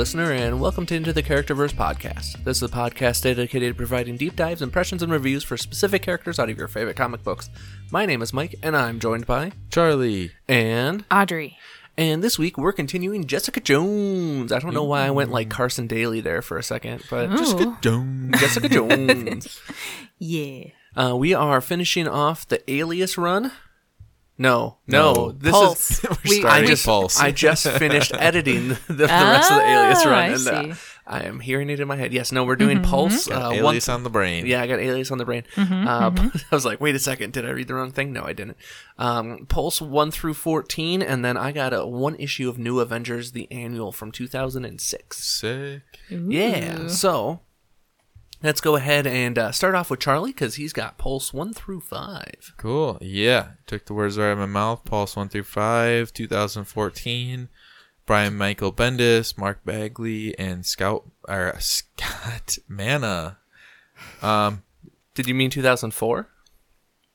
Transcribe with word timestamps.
listener, 0.00 0.32
and 0.32 0.58
welcome 0.58 0.86
to 0.86 0.94
Into 0.94 1.12
the 1.12 1.22
Characterverse 1.22 1.74
podcast. 1.74 2.42
This 2.42 2.56
is 2.56 2.62
a 2.62 2.68
podcast 2.68 3.20
dedicated 3.20 3.74
to 3.74 3.76
providing 3.76 4.16
deep 4.16 4.34
dives, 4.34 4.62
impressions, 4.62 5.02
and 5.02 5.12
reviews 5.12 5.44
for 5.44 5.58
specific 5.58 6.00
characters 6.00 6.38
out 6.38 6.48
of 6.48 6.56
your 6.56 6.68
favorite 6.68 6.96
comic 6.96 7.22
books. 7.22 7.50
My 7.90 8.06
name 8.06 8.22
is 8.22 8.32
Mike, 8.32 8.54
and 8.62 8.74
I'm 8.74 8.98
joined 8.98 9.26
by 9.26 9.52
Charlie. 9.70 10.32
and 10.48 11.04
Audrey. 11.10 11.58
and 11.98 12.24
this 12.24 12.38
week 12.38 12.56
we're 12.56 12.72
continuing 12.72 13.26
Jessica 13.26 13.60
Jones. 13.60 14.52
I 14.52 14.58
don't 14.58 14.72
know 14.72 14.84
why 14.84 15.02
I 15.02 15.10
went 15.10 15.32
like 15.32 15.50
Carson 15.50 15.86
Daly 15.86 16.22
there 16.22 16.40
for 16.40 16.56
a 16.56 16.62
second, 16.62 17.02
but 17.10 17.30
Ooh. 17.30 17.76
Jones. 17.82 18.40
Jessica 18.40 18.68
Jones. 18.70 19.60
Yeah. 20.22 20.64
Uh, 20.94 21.14
we 21.16 21.32
are 21.34 21.60
finishing 21.60 22.06
off 22.08 22.46
the 22.48 22.62
Alias 22.70 23.16
run. 23.18 23.52
No, 24.40 24.78
no, 24.86 25.12
No. 25.12 25.32
this 25.32 25.52
Pulse. 25.52 25.90
is. 26.04 26.10
We- 26.24 26.38
I 26.38 26.40
starting 26.40 26.68
just, 26.68 26.86
Pulse. 26.86 27.20
I 27.20 27.30
just 27.30 27.68
finished 27.68 28.12
editing 28.18 28.68
the, 28.70 28.74
the 28.88 29.04
rest 29.06 29.50
of 29.50 29.58
the 29.58 29.64
Alias 29.64 29.98
Ah, 30.04 30.08
run, 30.08 30.18
I 30.18 30.24
and 30.26 30.34
uh, 30.34 30.38
see. 30.38 30.50
Mm-hmm. 30.50 30.72
I 31.06 31.20
am 31.24 31.40
hearing 31.40 31.68
it 31.70 31.80
in 31.80 31.88
my 31.88 31.96
head. 31.96 32.12
Yes, 32.12 32.30
no, 32.32 32.44
we're 32.44 32.54
doing 32.56 32.82
Pulse. 32.82 33.28
Uh, 33.28 33.40
one, 33.48 33.54
Alias 33.56 33.88
on 33.88 34.04
the 34.04 34.10
brain. 34.10 34.46
yeah, 34.46 34.62
I 34.62 34.66
got 34.68 34.78
Alias 34.78 35.10
on 35.10 35.18
the 35.18 35.24
brain. 35.24 35.42
Mm-hmm, 35.56 35.88
uh, 35.88 36.30
I 36.52 36.54
was 36.54 36.64
like, 36.64 36.80
wait 36.80 36.94
a 36.94 37.00
second, 37.00 37.32
did 37.32 37.44
I 37.44 37.50
read 37.50 37.66
the 37.68 37.74
wrong 37.74 37.90
thing? 37.90 38.12
No, 38.12 38.22
I 38.22 38.32
didn't. 38.32 38.56
Um, 38.96 39.44
Pulse 39.48 39.82
one 39.82 40.10
through 40.12 40.34
fourteen, 40.34 41.02
and 41.02 41.24
then 41.24 41.36
I 41.36 41.50
got 41.52 41.72
a 41.74 41.84
one 41.84 42.14
issue 42.16 42.48
of 42.48 42.58
New 42.58 42.78
Avengers, 42.80 43.32
the 43.32 43.50
annual 43.50 43.90
from 43.92 44.10
two 44.12 44.26
thousand 44.28 44.64
and 44.64 44.80
six. 44.80 45.18
Sick. 45.24 45.82
Yeah. 46.08 46.86
So 46.88 47.40
let's 48.42 48.60
go 48.60 48.76
ahead 48.76 49.06
and 49.06 49.38
uh, 49.38 49.52
start 49.52 49.74
off 49.74 49.90
with 49.90 50.00
Charlie 50.00 50.32
because 50.32 50.54
he's 50.56 50.72
got 50.72 50.98
Pulse 50.98 51.32
one 51.32 51.52
through 51.52 51.80
five. 51.80 52.54
Cool. 52.56 52.98
Yeah. 53.00 53.52
Took 53.66 53.86
the 53.86 53.94
words 53.94 54.18
right 54.18 54.26
out 54.26 54.32
of 54.32 54.38
my 54.38 54.46
mouth. 54.46 54.84
Pulse 54.84 55.16
1 55.16 55.28
through 55.28 55.44
5, 55.44 56.12
2014. 56.12 57.48
Brian 58.06 58.36
Michael 58.36 58.72
Bendis, 58.72 59.38
Mark 59.38 59.64
Bagley, 59.64 60.36
and 60.38 60.66
Scout 60.66 61.08
or 61.28 61.54
Scott 61.60 62.58
Hanna. 62.76 63.38
Um, 64.20 64.64
Did 65.14 65.28
you 65.28 65.34
mean 65.34 65.50
two 65.50 65.62
thousand 65.62 65.92
four? 65.92 66.28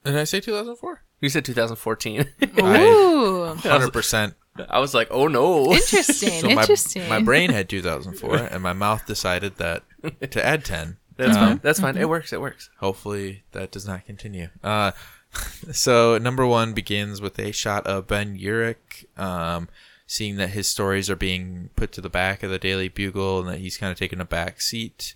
did 0.06 0.16
I 0.16 0.24
say 0.24 0.40
2004? 0.40 1.04
You 1.20 1.30
said 1.30 1.44
2014. 1.44 2.22
Ooh. 2.60 3.56
100%. 3.56 4.36
I 4.70 4.80
was 4.80 4.94
like, 4.94 5.08
oh 5.12 5.28
no. 5.28 5.74
Interesting. 5.74 6.42
So 6.42 6.50
my, 6.50 6.62
Interesting. 6.62 7.10
my 7.10 7.22
brain 7.22 7.50
had 7.50 7.68
2004, 7.68 8.36
and 8.38 8.62
my 8.64 8.74
mouth 8.74 9.06
decided 9.06 9.58
that 9.58 9.84
to 10.32 10.46
add 10.46 10.64
10. 10.64 10.98
That's 11.18 11.36
Uh, 11.38 11.48
fine. 11.48 11.60
That's 11.64 11.80
fine. 11.80 11.98
It 11.98 12.10
works. 12.10 12.34
It 12.34 12.42
works. 12.42 12.70
Hopefully 12.80 13.44
that 13.54 13.72
does 13.72 13.88
not 13.88 14.06
continue. 14.06 14.50
Uh, 14.64 14.92
so 15.72 16.18
number 16.18 16.46
one 16.46 16.74
begins 16.74 17.22
with 17.22 17.38
a 17.40 17.52
shot 17.52 17.86
of 17.88 18.08
Ben 18.08 18.38
Urich, 18.38 19.06
um, 19.20 19.68
seeing 20.08 20.36
that 20.38 20.50
his 20.50 20.68
stories 20.68 21.10
are 21.10 21.16
being 21.16 21.70
put 21.76 21.92
to 21.94 22.02
the 22.02 22.10
back 22.10 22.44
of 22.44 22.50
the 22.52 22.60
Daily 22.60 22.88
Bugle 22.90 23.40
and 23.40 23.50
that 23.50 23.60
he's 23.60 23.78
kind 23.78 23.92
of 23.92 23.98
taking 23.98 24.20
a 24.22 24.26
back 24.26 24.62
seat. 24.62 25.16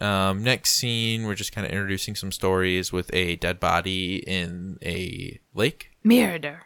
Um, 0.00 0.44
next 0.44 0.72
scene, 0.74 1.24
we're 1.26 1.34
just 1.34 1.52
kind 1.52 1.66
of 1.66 1.72
introducing 1.72 2.14
some 2.14 2.30
stories 2.30 2.92
with 2.92 3.12
a 3.12 3.36
dead 3.36 3.58
body 3.58 4.16
in 4.18 4.78
a 4.82 5.40
lake. 5.54 5.90
Murder. 6.04 6.62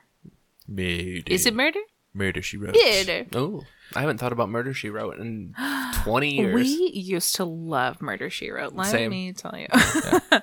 Murder. 0.69 1.23
Is 1.27 1.47
it 1.47 1.55
murder? 1.55 1.81
Murder? 2.15 2.43
She 2.43 2.57
wrote. 2.59 2.75
Murder. 2.77 3.25
Oh, 3.35 3.65
I 3.95 4.01
haven't 4.01 4.19
thought 4.19 4.33
about 4.33 4.49
Murder 4.49 4.73
She 4.75 4.89
Wrote 4.91 5.19
in 5.19 5.55
20 6.05 6.35
years. 6.35 6.55
We 6.55 6.91
used 6.95 7.35
to 7.37 7.45
love 7.45 8.01
Murder 8.01 8.31
She 8.31 8.51
Wrote. 8.51 8.75
Let 8.75 8.87
Same. 8.87 9.11
me 9.11 9.33
tell 9.33 9.55
you. 9.57 9.67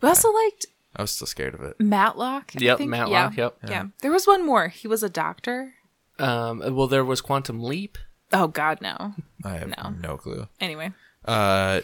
we 0.00 0.08
also 0.08 0.30
liked 0.32 0.66
I 0.96 1.02
was 1.02 1.12
still 1.12 1.26
scared 1.26 1.54
of 1.54 1.60
it. 1.62 1.78
Matlock. 1.80 2.52
I 2.56 2.60
Yep, 2.60 2.78
think. 2.78 2.90
Matlock, 2.90 3.36
Yeah. 3.36 3.44
yep. 3.44 3.56
Yeah. 3.68 3.84
There 4.02 4.10
was 4.10 4.26
one 4.26 4.44
more. 4.44 4.68
He 4.68 4.88
was 4.88 5.02
a 5.02 5.08
doctor. 5.08 5.74
Um, 6.18 6.58
well, 6.74 6.88
there 6.88 7.04
was 7.04 7.20
Quantum 7.20 7.62
Leap. 7.62 7.96
Oh 8.32 8.48
God, 8.48 8.80
no. 8.82 9.14
I 9.44 9.58
have 9.58 9.68
No. 9.76 9.94
no 10.02 10.16
clue. 10.16 10.48
Anyway. 10.60 10.92
Uh, 11.24 11.80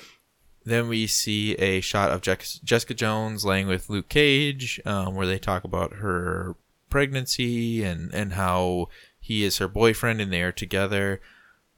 then 0.65 0.89
we 0.89 1.07
see 1.07 1.55
a 1.55 1.81
shot 1.81 2.11
of 2.11 2.21
Jec- 2.21 2.63
Jessica 2.65 2.95
Jones 2.95 3.45
laying 3.45 3.69
with 3.69 3.89
Luke 3.89 4.09
Cage, 4.09 4.81
um, 4.85 5.15
where 5.15 5.27
they 5.27 5.39
talk 5.39 5.63
about 5.65 5.95
her 5.95 6.57
pregnancy 6.91 7.83
and 7.85 8.13
and 8.15 8.33
how 8.33 8.89
he 9.27 9.45
is 9.45 9.59
her 9.59 9.69
boyfriend 9.69 10.21
and 10.21 10.33
they 10.33 10.43
are 10.43 10.53
together. 10.53 11.21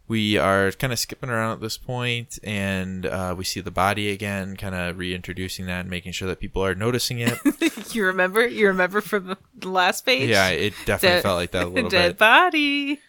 We 0.06 0.38
are 0.38 0.72
kind 0.72 0.90
of 0.92 0.98
skipping 0.98 1.28
around 1.28 1.52
at 1.52 1.60
this 1.60 1.76
point, 1.76 2.38
and 2.42 3.04
uh, 3.04 3.34
we 3.36 3.44
see 3.44 3.60
the 3.60 3.70
body 3.70 4.08
again, 4.10 4.56
kind 4.56 4.74
of 4.74 4.96
reintroducing 4.96 5.66
that 5.66 5.80
and 5.80 5.90
making 5.90 6.12
sure 6.12 6.26
that 6.28 6.40
people 6.40 6.64
are 6.64 6.74
noticing 6.74 7.18
it. 7.18 7.38
you 7.94 8.06
remember? 8.06 8.46
You 8.46 8.68
remember 8.68 9.02
from 9.02 9.26
the- 9.58 9.68
last 9.68 10.06
page? 10.06 10.30
yeah, 10.30 10.48
it 10.48 10.72
definitely 10.86 11.16
Dead- 11.16 11.22
felt 11.22 11.36
like 11.36 11.50
that 11.50 11.64
a 11.64 11.68
little 11.68 11.90
Dead 11.90 12.08
bit. 12.12 12.18
body. 12.18 13.00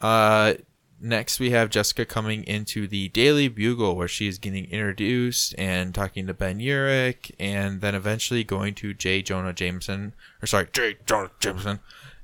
Uh, 0.00 0.54
next, 1.00 1.38
we 1.38 1.50
have 1.50 1.70
Jessica 1.70 2.04
coming 2.04 2.42
into 2.44 2.88
the 2.88 3.08
Daily 3.10 3.46
Bugle, 3.46 3.94
where 3.94 4.08
she 4.08 4.26
is 4.26 4.38
getting 4.38 4.64
introduced 4.64 5.54
and 5.56 5.94
talking 5.94 6.26
to 6.26 6.34
Ben 6.34 6.58
Urich, 6.58 7.30
and 7.38 7.80
then 7.80 7.94
eventually 7.94 8.42
going 8.42 8.74
to 8.74 8.94
J. 8.94 9.22
Jonah 9.22 9.52
Jameson, 9.52 10.12
or 10.42 10.46
sorry, 10.48 10.66
J. 10.72 10.96
Jonah 11.06 11.30
Jameson, 11.38 11.78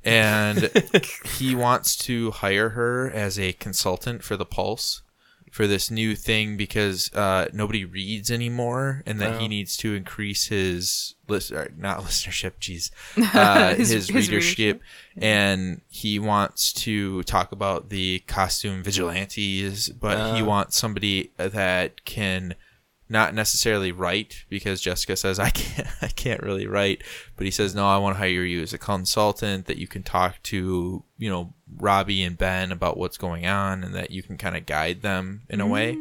and 0.08 0.70
he 1.38 1.54
wants 1.54 1.96
to 1.96 2.30
hire 2.30 2.70
her 2.70 3.10
as 3.10 3.38
a 3.38 3.52
consultant 3.54 4.22
for 4.22 4.36
the 4.36 4.46
Pulse 4.46 5.02
for 5.50 5.66
this 5.66 5.90
new 5.90 6.14
thing 6.14 6.56
because 6.58 7.10
uh, 7.14 7.46
nobody 7.54 7.82
reads 7.84 8.30
anymore, 8.30 9.02
and 9.06 9.18
that 9.20 9.38
he 9.40 9.46
Oh. 9.46 9.48
needs 9.48 9.76
to 9.78 9.94
increase 9.94 10.48
his 10.48 11.14
list, 11.26 11.50
not 11.76 12.00
listenership, 12.04 12.52
jeez, 12.60 12.90
uh, 13.34 13.74
his, 13.74 13.88
His- 13.88 14.08
his 14.08 14.28
readership, 14.30 14.82
and 15.16 15.80
he 15.88 16.18
wants 16.18 16.72
to 16.84 17.22
talk 17.22 17.50
about 17.52 17.88
the 17.88 18.18
costume 18.26 18.82
vigilantes, 18.82 19.88
but 19.88 20.34
he 20.36 20.42
Uh. 20.42 20.44
wants 20.44 20.76
somebody 20.76 21.30
that 21.38 22.04
can 22.04 22.54
not 23.08 23.34
necessarily 23.34 23.92
write 23.92 24.44
because 24.48 24.80
Jessica 24.80 25.16
says 25.16 25.38
I 25.38 25.50
can't 25.50 25.88
I 26.02 26.08
can't 26.08 26.42
really 26.42 26.66
write, 26.66 27.02
but 27.36 27.44
he 27.44 27.50
says 27.50 27.74
no, 27.74 27.86
I 27.86 27.98
want 27.98 28.16
to 28.16 28.18
hire 28.18 28.44
you 28.44 28.62
as 28.62 28.72
a 28.72 28.78
consultant 28.78 29.66
that 29.66 29.78
you 29.78 29.86
can 29.86 30.02
talk 30.02 30.42
to, 30.44 31.04
you 31.16 31.30
know, 31.30 31.54
Robbie 31.76 32.22
and 32.22 32.36
Ben 32.36 32.72
about 32.72 32.96
what's 32.96 33.16
going 33.16 33.46
on 33.46 33.84
and 33.84 33.94
that 33.94 34.10
you 34.10 34.22
can 34.22 34.36
kind 34.36 34.56
of 34.56 34.66
guide 34.66 35.02
them 35.02 35.42
in 35.48 35.60
a 35.60 35.66
way. 35.66 35.96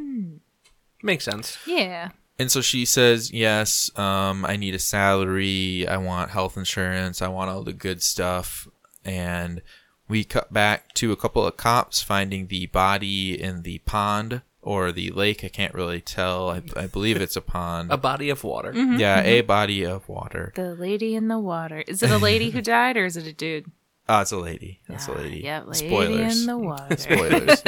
Makes 1.04 1.26
sense. 1.26 1.58
Yeah. 1.66 2.10
And 2.40 2.52
so 2.52 2.62
she 2.62 2.86
says, 2.86 3.32
"Yes, 3.32 3.90
um, 3.98 4.46
I 4.46 4.58
need 4.58 4.76
a 4.76 4.80
salary. 4.80 5.88
I 5.88 5.98
want 5.98 6.32
health 6.32 6.56
insurance. 6.56 7.22
I 7.22 7.28
want 7.30 7.50
all 7.50 7.64
the 7.64 7.74
good 7.74 8.04
stuff." 8.04 8.68
And 9.04 9.62
we 10.08 10.24
cut 10.24 10.54
back 10.54 10.94
to 10.96 11.12
a 11.12 11.16
couple 11.16 11.46
of 11.46 11.58
cops 11.58 12.02
finding 12.02 12.48
the 12.48 12.68
body 12.68 13.42
in 13.42 13.64
the 13.64 13.80
pond 13.80 14.42
or 14.62 14.92
the 14.92 15.12
lake. 15.12 15.44
I 15.44 15.50
can't 15.50 15.74
really 15.74 16.02
tell. 16.02 16.50
I, 16.50 16.62
I 16.76 16.88
believe 16.88 17.18
it's 17.18 17.36
a 17.36 17.42
pond. 17.42 17.92
A 17.92 17.98
body 17.98 18.30
of 18.30 18.44
water. 18.44 18.74
Mm-hmm. 18.74 18.98
yeah, 19.00 19.22
a 19.22 19.42
body 19.42 19.86
of 19.86 20.08
water. 20.10 20.52
The 20.56 20.76
lady 20.76 21.16
in 21.16 21.28
the 21.28 21.40
water. 21.40 21.84
Is 21.88 22.02
it 22.04 22.12
a 22.12 22.18
lady 22.18 22.50
who 22.50 22.62
died 22.78 22.98
or 22.98 23.06
is 23.06 23.16
it 23.18 23.28
a 23.28 23.34
dude? 23.34 23.72
Oh, 24.10 24.22
it's 24.22 24.32
a 24.32 24.38
lady. 24.38 24.80
That's 24.88 25.08
a 25.08 25.12
Ah, 25.12 25.18
lady. 25.18 25.40
Yeah, 25.44 25.64
lady 25.64 25.88
Spoilers. 25.90 26.40
in 26.42 26.48
the 26.48 26.58
water. 26.58 26.96
Spoilers. 26.98 27.62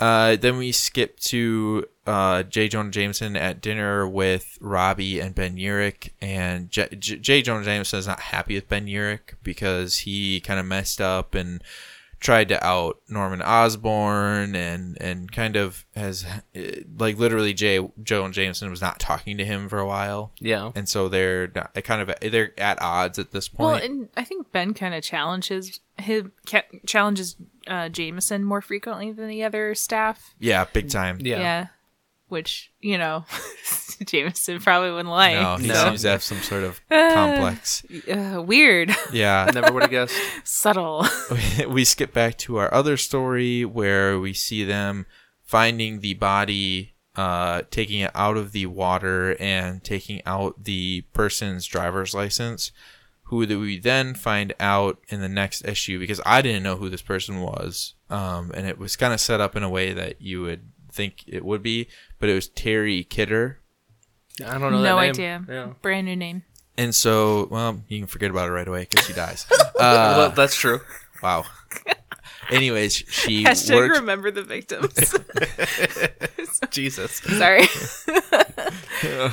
uh, 0.00 0.36
then 0.36 0.56
we 0.58 0.70
skip 0.72 1.18
to 1.20 1.86
uh, 2.06 2.42
J. 2.42 2.68
Jonah 2.68 2.90
Jameson 2.90 3.36
at 3.36 3.62
dinner 3.62 4.06
with 4.06 4.58
Robbie 4.60 5.20
and 5.20 5.34
Ben 5.34 5.56
Urich, 5.56 6.10
and 6.20 6.70
J. 6.70 6.88
J-, 6.98 7.16
J. 7.16 7.42
Jonah 7.42 7.64
Jameson 7.64 7.98
is 7.98 8.06
not 8.06 8.20
happy 8.20 8.54
with 8.56 8.68
Ben 8.68 8.86
Urich 8.86 9.34
because 9.42 9.98
he 10.00 10.40
kind 10.40 10.60
of 10.60 10.66
messed 10.66 11.00
up 11.00 11.34
and 11.34 11.62
tried 12.20 12.48
to 12.48 12.64
out 12.66 12.98
Norman 13.08 13.42
Osborn 13.42 14.54
and 14.54 14.96
and 15.00 15.30
kind 15.30 15.56
of 15.56 15.84
has 15.94 16.24
uh, 16.24 16.60
like 16.98 17.18
literally 17.18 17.54
J. 17.54 17.86
Jonah 18.02 18.32
Jameson 18.32 18.70
was 18.70 18.80
not 18.80 18.98
talking 19.00 19.36
to 19.38 19.44
him 19.44 19.68
for 19.68 19.78
a 19.78 19.86
while, 19.86 20.32
Yeah. 20.40 20.72
and 20.74 20.88
so 20.88 21.08
they're 21.08 21.50
not, 21.54 21.74
they 21.74 21.82
kind 21.82 22.08
of 22.08 22.14
they're 22.20 22.52
at 22.58 22.80
odds 22.80 23.18
at 23.18 23.30
this 23.32 23.48
point. 23.48 23.66
Well, 23.66 23.82
and 23.84 24.08
I 24.16 24.24
think 24.24 24.50
Ben 24.52 24.74
kind 24.74 24.94
of 24.94 25.02
challenges 25.02 25.80
him 25.98 26.32
challenges 26.86 27.36
uh, 27.66 27.88
Jameson 27.88 28.44
more 28.44 28.60
frequently 28.60 29.12
than 29.12 29.28
the 29.28 29.42
other 29.44 29.74
staff. 29.74 30.34
yeah, 30.38 30.64
big 30.72 30.90
time. 30.90 31.18
Yeah, 31.20 31.38
Yeah. 31.40 31.66
Which 32.28 32.72
you 32.80 32.98
know 32.98 33.24
Jameson 34.04 34.60
probably 34.60 34.90
wouldn't 34.90 35.08
like. 35.08 35.34
No, 35.34 35.56
he 35.56 35.68
No. 35.68 35.74
seems 35.84 36.02
to 36.02 36.08
have 36.08 36.22
some 36.22 36.38
sort 36.40 36.64
of 36.64 36.80
complex. 36.90 37.84
Uh, 38.10 38.42
weird, 38.42 38.94
Yeah. 39.12 39.50
Never 39.54 39.72
would 39.72 39.82
have 39.82 39.90
guessed. 39.90 40.14
subtle. 40.44 41.06
we 41.68 41.84
skip 41.84 42.12
back 42.12 42.36
to 42.38 42.56
our 42.56 42.72
other 42.72 42.96
story 42.96 43.64
where 43.64 44.18
we 44.18 44.32
see 44.32 44.64
them 44.64 45.06
finding 45.42 46.00
the 46.00 46.14
body, 46.14 46.94
uh, 47.16 47.62
taking 47.70 48.00
it 48.00 48.10
out 48.14 48.36
of 48.36 48.52
the 48.52 48.66
water 48.66 49.36
and 49.38 49.84
taking 49.84 50.20
out 50.26 50.64
the 50.64 51.02
person's 51.12 51.66
driver's 51.66 52.14
license, 52.14 52.72
who 53.28 53.46
that 53.46 53.58
we 53.58 53.78
then 53.78 54.14
find 54.14 54.52
out 54.58 54.98
in 55.08 55.20
the 55.20 55.28
next 55.28 55.64
issue 55.66 55.98
because 55.98 56.20
I 56.26 56.42
didn't 56.42 56.62
know 56.62 56.76
who 56.76 56.88
this 56.88 57.02
person 57.02 57.40
was. 57.40 57.94
Um, 58.10 58.50
and 58.54 58.66
it 58.66 58.78
was 58.78 58.96
kind 58.96 59.12
of 59.14 59.20
set 59.20 59.40
up 59.40 59.54
in 59.56 59.62
a 59.62 59.68
way 59.70 59.92
that 59.92 60.20
you 60.20 60.42
would 60.42 60.70
think 60.92 61.24
it 61.26 61.44
would 61.44 61.62
be, 61.62 61.88
but 62.24 62.30
it 62.30 62.34
was 62.36 62.48
Terry 62.48 63.04
Kidder. 63.04 63.60
I 64.46 64.52
don't 64.56 64.62
know 64.62 64.70
no 64.70 64.82
that 64.82 64.94
name. 64.96 65.10
idea. 65.10 65.44
Yeah. 65.46 65.66
Brand 65.82 66.06
new 66.06 66.16
name. 66.16 66.42
And 66.78 66.94
so, 66.94 67.48
well, 67.50 67.82
you 67.86 67.98
can 67.98 68.06
forget 68.06 68.30
about 68.30 68.48
it 68.48 68.52
right 68.52 68.66
away 68.66 68.86
because 68.88 69.06
she 69.06 69.12
dies. 69.12 69.44
well, 69.78 70.20
Uh, 70.22 70.28
that's 70.30 70.56
true. 70.56 70.80
wow. 71.22 71.44
Anyways, 72.48 72.94
she 72.94 73.44
Hashtag 73.48 73.74
worked. 73.74 73.98
remember 73.98 74.30
the 74.30 74.42
victims. 74.42 74.94
Jesus. 76.70 77.16
Sorry. 77.16 77.66
so, 77.66 79.30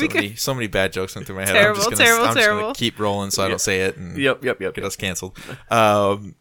we 0.00 0.08
many, 0.08 0.34
so 0.34 0.54
many 0.54 0.66
bad 0.66 0.94
jokes 0.94 1.14
went 1.14 1.26
through 1.26 1.36
my 1.36 1.44
head. 1.44 1.52
Terrible, 1.52 1.82
I'm 1.82 1.90
just 1.90 1.90
gonna, 1.90 2.04
terrible, 2.04 2.24
I'm 2.24 2.34
just 2.34 2.46
gonna 2.46 2.56
terrible. 2.58 2.74
keep 2.74 2.98
rolling 2.98 3.30
so 3.32 3.44
I 3.44 3.48
don't 3.48 3.60
say 3.60 3.82
it 3.82 3.98
and 3.98 4.16
Yep, 4.16 4.44
yep, 4.44 4.62
yep. 4.62 4.72
get 4.74 4.84
us 4.84 4.96
canceled. 4.96 5.36
Um, 5.70 6.36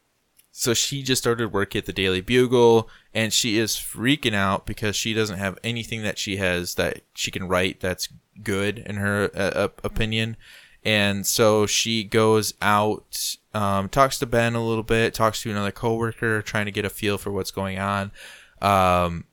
so 0.59 0.73
she 0.73 1.03
just 1.03 1.21
started 1.21 1.53
work 1.53 1.75
at 1.75 1.85
the 1.85 1.93
Daily 1.93 2.19
Bugle, 2.19 2.89
and 3.13 3.31
she 3.31 3.59
is 3.59 3.75
freaking 3.75 4.33
out 4.33 4.65
because 4.65 4.95
she 4.95 5.13
doesn't 5.13 5.37
have 5.37 5.59
anything 5.63 6.01
that 6.01 6.17
she 6.17 6.37
has 6.37 6.73
that 6.75 7.01
she 7.13 7.29
can 7.29 7.47
write 7.47 7.79
that's 7.79 8.09
good 8.41 8.79
in 8.79 8.95
her 8.95 9.29
uh, 9.35 9.67
opinion. 9.83 10.35
And 10.83 11.27
so 11.27 11.67
she 11.67 12.03
goes 12.03 12.55
out, 12.59 13.37
um, 13.53 13.87
talks 13.87 14.17
to 14.17 14.25
Ben 14.25 14.55
a 14.55 14.65
little 14.65 14.81
bit, 14.81 15.13
talks 15.13 15.43
to 15.43 15.51
another 15.51 15.71
coworker, 15.71 16.41
trying 16.41 16.65
to 16.65 16.71
get 16.71 16.85
a 16.85 16.89
feel 16.89 17.19
for 17.19 17.31
what's 17.31 17.51
going 17.51 17.77
on. 17.77 18.11
Um, 18.59 19.25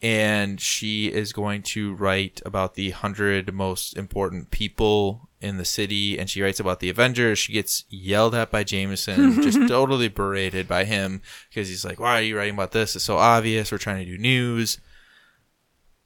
and 0.00 0.58
she 0.58 1.12
is 1.12 1.34
going 1.34 1.64
to 1.64 1.92
write 1.94 2.40
about 2.46 2.76
the 2.76 2.92
hundred 2.92 3.52
most 3.52 3.94
important 3.94 4.50
people 4.50 5.28
in 5.42 5.56
the 5.58 5.64
city 5.64 6.18
and 6.18 6.30
she 6.30 6.40
writes 6.40 6.60
about 6.60 6.80
the 6.80 6.88
avengers. 6.88 7.38
She 7.38 7.52
gets 7.52 7.84
yelled 7.88 8.34
at 8.34 8.50
by 8.50 8.64
jameson 8.64 9.42
just 9.42 9.58
totally 9.68 10.08
berated 10.08 10.68
by 10.68 10.84
him 10.84 11.20
because 11.48 11.68
he's 11.68 11.84
like 11.84 11.98
why 12.00 12.18
are 12.18 12.22
you 12.22 12.36
writing 12.36 12.54
about 12.54 12.72
this? 12.72 12.94
It's 12.96 13.04
so 13.04 13.16
obvious. 13.16 13.70
We're 13.72 13.78
trying 13.78 14.04
to 14.04 14.10
do 14.10 14.18
news. 14.18 14.78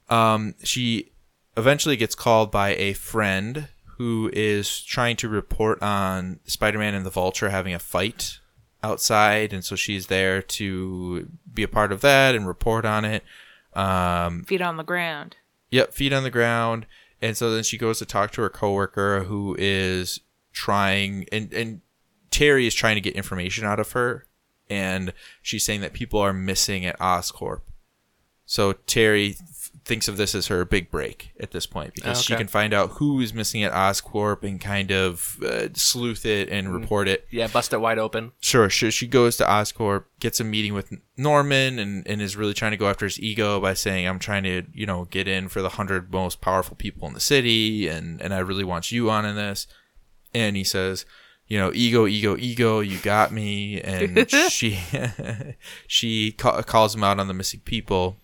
Um 0.09 0.55
she 0.63 1.11
eventually 1.55 1.95
gets 1.97 2.15
called 2.15 2.51
by 2.51 2.75
a 2.75 2.93
friend 2.93 3.67
who 3.97 4.29
is 4.33 4.81
trying 4.83 5.15
to 5.17 5.27
report 5.29 5.81
on 5.81 6.39
spider-man 6.45 6.93
and 6.93 7.05
the 7.05 7.09
vulture 7.09 7.49
having 7.49 7.73
a 7.73 7.79
fight 7.79 8.39
outside 8.83 9.53
and 9.53 9.65
so 9.65 9.75
she's 9.75 10.07
there 10.07 10.41
to 10.41 11.27
be 11.51 11.63
a 11.63 11.67
part 11.67 11.91
of 11.91 12.01
that 12.01 12.35
and 12.35 12.47
report 12.47 12.85
on 12.85 13.05
it. 13.05 13.23
Um 13.73 14.43
Feet 14.45 14.61
on 14.61 14.77
the 14.77 14.83
ground. 14.83 15.37
Yep, 15.71 15.93
feet 15.93 16.13
on 16.13 16.23
the 16.23 16.29
ground. 16.31 16.85
And 17.21 17.35
so 17.35 17.51
then 17.51 17.63
she 17.63 17.77
goes 17.77 17.99
to 17.99 18.05
talk 18.05 18.31
to 18.31 18.41
her 18.41 18.49
coworker 18.49 19.23
who 19.23 19.55
is 19.57 20.19
trying 20.53 21.25
and 21.31 21.51
and 21.53 21.81
Terry 22.31 22.67
is 22.67 22.75
trying 22.75 22.95
to 22.95 23.01
get 23.01 23.15
information 23.15 23.65
out 23.65 23.79
of 23.79 23.91
her 23.91 24.25
and 24.69 25.13
she's 25.41 25.63
saying 25.63 25.81
that 25.81 25.93
people 25.93 26.19
are 26.19 26.33
missing 26.33 26.85
at 26.85 26.99
Oscorp. 26.99 27.61
So 28.45 28.73
Terry 28.73 29.37
thinks 29.87 30.07
of 30.07 30.17
this 30.17 30.35
as 30.35 30.47
her 30.47 30.65
big 30.65 30.91
break 30.91 31.31
at 31.39 31.51
this 31.51 31.65
point 31.65 31.93
because 31.93 32.21
she 32.21 32.35
can 32.35 32.47
find 32.47 32.73
out 32.73 32.91
who 32.91 33.21
is 33.21 33.33
missing 33.33 33.63
at 33.63 33.71
Oscorp 33.71 34.43
and 34.43 34.59
kind 34.59 34.91
of 34.91 35.41
uh, 35.41 35.69
sleuth 35.73 36.25
it 36.25 36.49
and 36.49 36.73
report 36.73 37.07
it. 37.07 37.25
Yeah, 37.31 37.47
bust 37.47 37.71
it 37.71 37.79
wide 37.79 37.97
open. 37.97 38.33
Sure, 38.41 38.69
she, 38.69 38.91
she 38.91 39.07
goes 39.07 39.37
to 39.37 39.45
Oscorp, 39.45 40.03
gets 40.19 40.39
a 40.41 40.43
meeting 40.43 40.73
with 40.73 40.91
Norman, 41.15 41.79
and, 41.79 42.05
and 42.05 42.21
is 42.21 42.35
really 42.35 42.53
trying 42.53 42.71
to 42.71 42.77
go 42.77 42.89
after 42.89 43.05
his 43.05 43.19
ego 43.19 43.59
by 43.61 43.73
saying, 43.73 44.07
I'm 44.07 44.19
trying 44.19 44.43
to, 44.43 44.63
you 44.73 44.85
know, 44.85 45.05
get 45.05 45.27
in 45.27 45.47
for 45.47 45.61
the 45.61 45.69
100 45.69 46.11
most 46.11 46.41
powerful 46.41 46.75
people 46.75 47.07
in 47.07 47.13
the 47.13 47.19
city, 47.21 47.87
and, 47.87 48.21
and 48.21 48.33
I 48.33 48.39
really 48.39 48.65
want 48.65 48.91
you 48.91 49.09
on 49.09 49.25
in 49.25 49.35
this. 49.35 49.67
And 50.33 50.57
he 50.57 50.65
says, 50.65 51.05
you 51.47 51.57
know, 51.57 51.71
ego, 51.73 52.05
ego, 52.07 52.35
ego, 52.37 52.81
you 52.81 52.97
got 52.99 53.31
me. 53.31 53.81
And 53.81 54.29
she 54.49 54.79
she 55.87 56.33
ca- 56.33 56.61
calls 56.63 56.93
him 56.93 57.05
out 57.05 57.19
on 57.19 57.27
the 57.27 57.33
missing 57.33 57.61
people. 57.61 58.17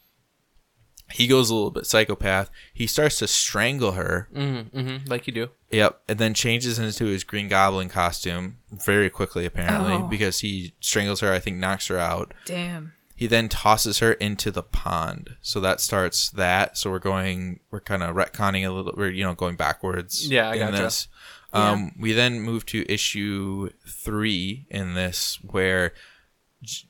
He 1.14 1.28
goes 1.28 1.50
a 1.50 1.54
little 1.56 1.72
bit 1.72 1.86
psychopath. 1.86 2.50
He 2.74 2.88
starts 2.88 3.20
to 3.20 3.28
strangle 3.28 3.92
her. 3.94 4.28
Mm-hmm, 4.36 4.78
mm-hmm, 4.78 5.10
like 5.10 5.28
you 5.28 5.34
do. 5.34 5.50
Yep, 5.72 6.02
and 6.10 6.18
then 6.20 6.34
changes 6.34 6.80
into 6.80 7.06
his 7.06 7.24
Green 7.24 7.48
Goblin 7.48 7.88
costume 7.90 8.58
very 8.72 9.10
quickly, 9.10 9.46
apparently, 9.46 9.94
Oh. 9.94 10.08
because 10.08 10.40
he 10.40 10.74
strangles 10.80 11.20
her. 11.22 11.32
I 11.32 11.40
think 11.40 11.58
knocks 11.58 11.88
her 11.88 11.98
out. 12.00 12.34
Damn. 12.46 12.94
He 13.16 13.28
then 13.28 13.48
tosses 13.48 14.00
her 14.00 14.14
into 14.14 14.50
the 14.52 14.64
pond. 14.64 15.36
So 15.42 15.60
that 15.62 15.80
starts 15.80 16.30
that. 16.32 16.78
So 16.80 16.90
we're 16.90 16.98
going, 17.00 17.60
we're 17.70 17.80
kind 17.80 18.02
of 18.04 18.16
retconning 18.16 18.68
a 18.68 18.72
little. 18.72 18.94
We're 18.98 19.12
you 19.12 19.24
know 19.24 19.36
going 19.36 19.56
backwards. 19.56 20.28
Yeah, 20.28 20.50
I 20.50 20.54
in 20.56 20.60
gotcha. 20.60 20.82
this. 20.84 21.08
Um, 21.54 21.92
we 22.00 22.14
then 22.14 22.42
move 22.42 22.66
to 22.68 22.84
issue 22.92 23.70
three 23.88 24.66
in 24.72 24.96
this, 24.96 25.38
where 25.44 25.94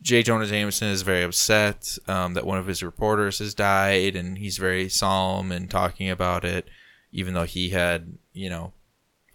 J. 0.01 0.23
Jonah 0.23 0.45
Jameson 0.45 0.89
is 0.89 1.01
very 1.01 1.23
upset 1.23 1.97
um, 2.07 2.33
that 2.35 2.45
one 2.45 2.57
of 2.57 2.67
his 2.67 2.83
reporters 2.83 3.39
has 3.39 3.53
died, 3.53 4.15
and 4.15 4.37
he's 4.37 4.57
very 4.57 4.87
solemn 4.89 5.51
and 5.51 5.69
talking 5.69 6.09
about 6.09 6.45
it, 6.45 6.67
even 7.11 7.33
though 7.33 7.45
he 7.45 7.69
had, 7.69 8.17
you 8.33 8.49
know, 8.49 8.73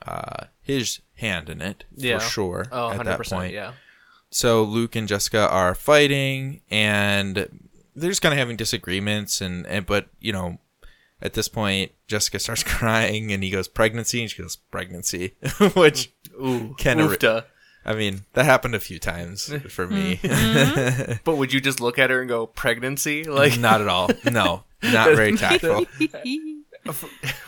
uh, 0.06 0.44
his 0.62 1.00
hand 1.17 1.50
in 1.50 1.61
it 1.61 1.85
Yeah. 1.94 2.19
for 2.19 2.25
sure 2.25 2.67
Oh, 2.70 2.90
at 2.90 2.99
100%. 3.00 3.05
that 3.05 3.26
point. 3.26 3.52
Yeah. 3.52 3.73
So 4.31 4.62
Luke 4.62 4.94
and 4.94 5.08
Jessica 5.08 5.49
are 5.49 5.75
fighting, 5.75 6.61
and 6.70 7.69
they're 7.96 8.11
just 8.11 8.23
kind 8.23 8.32
of 8.32 8.38
having 8.38 8.56
disagreements, 8.56 9.40
and, 9.40 9.67
and 9.67 9.87
but 9.87 10.08
you 10.20 10.32
know, 10.32 10.58
at 11.20 11.32
this 11.32 11.49
point, 11.49 11.93
Jessica 12.06 12.38
starts 12.38 12.62
crying, 12.76 13.32
and 13.32 13.43
he 13.43 13.50
goes 13.50 13.67
pregnancy, 13.69 14.20
and 14.20 14.31
she 14.31 14.40
goes 14.43 14.56
pregnancy, 14.56 15.35
which 15.75 16.12
Ooh, 16.35 16.75
oofta. 16.79 17.44
I 17.84 17.94
mean 17.94 18.22
that 18.34 18.44
happened 18.44 18.75
a 18.75 18.80
few 18.80 18.98
times 18.98 19.52
for 19.69 19.86
me. 19.86 20.20
But 21.25 21.36
would 21.36 21.52
you 21.52 21.60
just 21.60 21.80
look 21.80 21.98
at 21.98 22.10
her 22.10 22.20
and 22.20 22.28
go 22.28 22.46
pregnancy? 22.46 23.25
Like 23.25 23.58
not 23.58 23.80
at 23.80 23.88
all. 23.88 24.10
No, 24.30 24.64
not 24.82 25.14
very 25.16 25.36
tactful. 25.36 25.86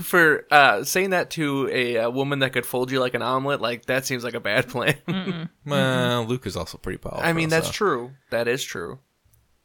for 0.02 0.46
uh, 0.50 0.84
saying 0.84 1.10
that 1.10 1.30
to 1.30 1.68
a, 1.72 1.98
uh 1.98 2.10
woman 2.10 2.40
that 2.40 2.52
could 2.52 2.66
fold 2.66 2.90
you 2.90 3.00
like 3.00 3.14
an 3.14 3.22
omelet, 3.22 3.60
like 3.60 3.86
that 3.86 4.06
seems 4.06 4.24
like 4.24 4.34
a 4.34 4.40
bad 4.40 4.68
plan. 4.68 5.48
Well, 5.64 6.24
Luke 6.24 6.46
is 6.46 6.56
also 6.56 6.78
pretty 6.78 6.98
powerful. 6.98 7.22
I 7.22 7.32
mean, 7.32 7.48
that's 7.48 7.68
so. 7.68 7.72
true. 7.72 8.10
That 8.30 8.48
is 8.48 8.62
true. 8.62 8.98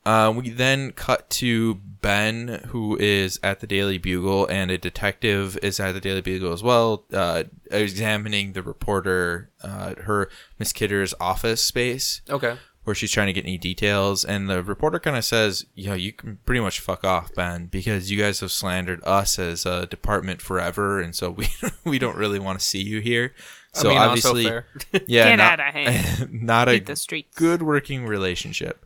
Uh, 0.06 0.32
we 0.36 0.50
then 0.50 0.92
cut 0.92 1.30
to 1.32 1.76
Ben, 1.76 2.62
who 2.68 2.96
is 2.98 3.40
at 3.42 3.60
the 3.60 3.66
Daily 3.68 3.98
Bugle, 3.98 4.46
and 4.48 4.70
a 4.70 4.78
detective 4.78 5.58
is 5.64 5.80
at 5.80 5.94
the 5.94 6.00
Daily 6.00 6.22
Bugle 6.22 6.54
as 6.54 6.62
well, 6.62 7.06
uh, 7.12 7.46
examining 7.72 8.54
the 8.54 8.62
reporter, 8.62 9.50
uh, 9.64 9.96
her 10.04 10.30
Miss 10.60 10.72
Kidder's 10.72 11.16
office 11.20 11.64
space, 11.64 12.22
Okay. 12.30 12.58
where 12.84 12.94
she's 12.96 13.12
trying 13.12 13.26
to 13.28 13.34
get 13.34 13.46
any 13.46 13.58
details. 13.58 14.24
And 14.24 14.48
the 14.48 14.62
reporter 14.62 15.00
kind 15.00 15.18
of 15.18 15.26
says, 15.26 15.66
"You 15.74 15.88
know, 15.90 15.96
you 15.96 16.14
can 16.14 16.38
pretty 16.46 16.62
much 16.62 16.80
fuck 16.80 17.04
off, 17.04 17.34
Ben, 17.34 17.66
because 17.66 18.12
you 18.12 18.20
guys 18.20 18.42
have 18.42 18.52
slandered 18.52 19.02
us 19.04 19.40
as 19.40 19.66
a 19.66 19.88
department 19.88 20.40
forever, 20.42 21.00
and 21.02 21.16
so 21.16 21.32
we 21.32 21.48
we 21.84 21.98
don't 21.98 22.16
really 22.18 22.38
want 22.38 22.60
to 22.60 22.66
see 22.66 22.84
you 22.84 23.00
here." 23.00 23.34
So 23.74 23.90
I 23.90 23.94
mean, 23.94 23.98
obviously, 24.04 24.46
also 24.46 24.50
fair. 24.92 25.02
yeah, 25.08 25.30
Get 25.30 25.36
not, 25.38 25.60
outta 25.60 25.72
here. 25.80 26.28
not 26.32 26.70
a 26.70 26.74
Beat 26.74 26.86
the 26.86 26.96
streets. 26.96 27.36
good 27.36 27.64
working 27.64 28.06
relationship. 28.06 28.86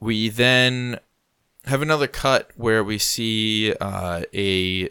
We 0.00 0.28
then 0.28 0.98
have 1.64 1.82
another 1.82 2.06
cut 2.06 2.50
where 2.56 2.84
we 2.84 2.98
see 2.98 3.74
uh, 3.80 4.22
a 4.34 4.90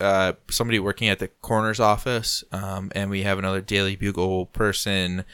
uh, 0.00 0.32
somebody 0.50 0.78
working 0.78 1.08
at 1.08 1.18
the 1.18 1.28
coroner's 1.28 1.80
office, 1.80 2.44
um, 2.52 2.90
and 2.94 3.10
we 3.10 3.22
have 3.22 3.38
another 3.38 3.60
Daily 3.60 3.96
Bugle 3.96 4.46
person 4.46 5.24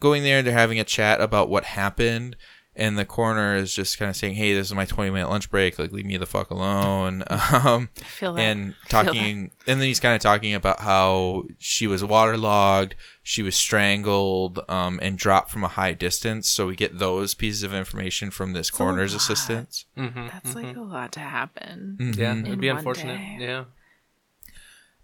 going 0.00 0.22
there. 0.22 0.42
They're 0.42 0.52
having 0.52 0.80
a 0.80 0.84
chat 0.84 1.20
about 1.20 1.48
what 1.48 1.64
happened, 1.64 2.36
and 2.76 2.98
the 2.98 3.04
coroner 3.04 3.56
is 3.56 3.74
just 3.74 3.98
kind 3.98 4.08
of 4.10 4.16
saying, 4.16 4.34
"Hey, 4.34 4.54
this 4.54 4.66
is 4.68 4.74
my 4.74 4.84
twenty 4.84 5.10
minute 5.10 5.28
lunch 5.28 5.50
break. 5.50 5.78
Like, 5.78 5.92
leave 5.92 6.06
me 6.06 6.16
the 6.16 6.26
fuck 6.26 6.50
alone." 6.50 7.22
Um, 7.52 7.88
I 8.00 8.04
feel 8.04 8.32
that. 8.34 8.40
and 8.42 8.74
Feel 8.86 9.04
talking 9.04 9.50
and 9.66 9.80
then 9.80 9.86
he's 9.86 10.00
kind 10.00 10.14
of 10.14 10.20
talking 10.20 10.54
about 10.54 10.80
how 10.80 11.44
she 11.58 11.86
was 11.86 12.02
waterlogged 12.04 12.94
she 13.22 13.42
was 13.42 13.54
strangled 13.56 14.60
um, 14.68 14.98
and 15.02 15.16
dropped 15.16 15.50
from 15.50 15.64
a 15.64 15.68
high 15.68 15.92
distance 15.94 16.48
so 16.48 16.66
we 16.66 16.76
get 16.76 16.98
those 16.98 17.32
pieces 17.34 17.62
of 17.62 17.72
information 17.72 18.30
from 18.30 18.52
this 18.52 18.70
coroner's 18.70 19.12
lot. 19.12 19.16
assistant 19.22 19.84
hmm 19.96 20.26
That's 20.28 20.54
like 20.54 20.76
a 20.76 20.80
lot 20.80 21.12
to 21.12 21.20
happen. 21.20 21.96
Yeah, 22.16 22.34
Mhm. 22.34 22.46
it'd 22.46 22.60
be 22.60 22.68
unfortunate. 22.68 23.16
day. 23.16 23.36
Yeah. 23.40 23.64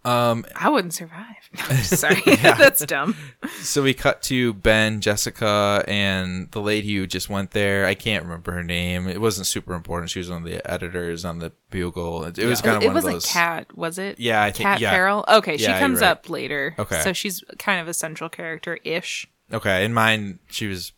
Um, 0.05 0.47
I 0.57 0.69
wouldn't 0.71 0.95
survive. 0.95 1.37
Sorry. 1.83 2.21
That's 2.27 2.85
dumb. 2.87 3.15
so 3.61 3.83
we 3.83 3.93
cut 3.93 4.23
to 4.23 4.55
ben 4.55 5.01
jessica 5.01 5.85
and 5.87 6.51
the 6.53 6.61
lady 6.61 6.95
who 6.97 7.07
just 7.07 7.29
went 7.29 7.51
there 7.51 7.85
i 7.87 7.95
can't 7.95 8.23
remember 8.23 8.53
her 8.53 8.63
name 8.63 9.07
it 9.09 9.21
wasn't 9.21 9.47
super 9.47 9.75
important 9.75 10.09
she 10.11 10.19
was 10.21 10.31
one 10.31 10.43
of 10.43 10.49
the 10.49 10.71
editors 10.71 11.25
on 11.25 11.39
the 11.41 11.53
bugle 11.71 12.25
it, 12.25 12.39
it 12.39 12.47
was 12.47 12.63
kind 12.63 12.77
of 12.77 12.83
it 12.83 12.87
one 12.87 12.95
was 12.95 13.05
of 13.05 13.11
a 13.11 13.13
those 13.15 13.27
Kat, 13.27 13.77
was 13.77 13.99
it? 13.99 14.19
Yeah, 14.21 14.43
I 14.43 14.51
think- 14.53 14.63
Kat 14.67 14.81
yeah. 14.81 14.91
Farrell. 14.93 15.25
Okay, 15.29 15.57
she 15.57 15.65
Yeah, 15.65 15.71
you're 15.73 15.79
comes 15.81 16.01
right. 16.01 16.09
up 16.11 16.31
later. 16.31 16.75
Okay. 16.79 17.01
so 17.03 17.13
she's 17.13 17.45
kind 17.59 17.81
of 17.81 17.89
a 17.89 17.95
central 17.95 18.31
character 18.31 18.79
ish. 18.85 19.27
okay 19.53 19.85
in 19.85 19.93
mine 19.93 20.39
she 20.51 20.67
was 20.67 20.93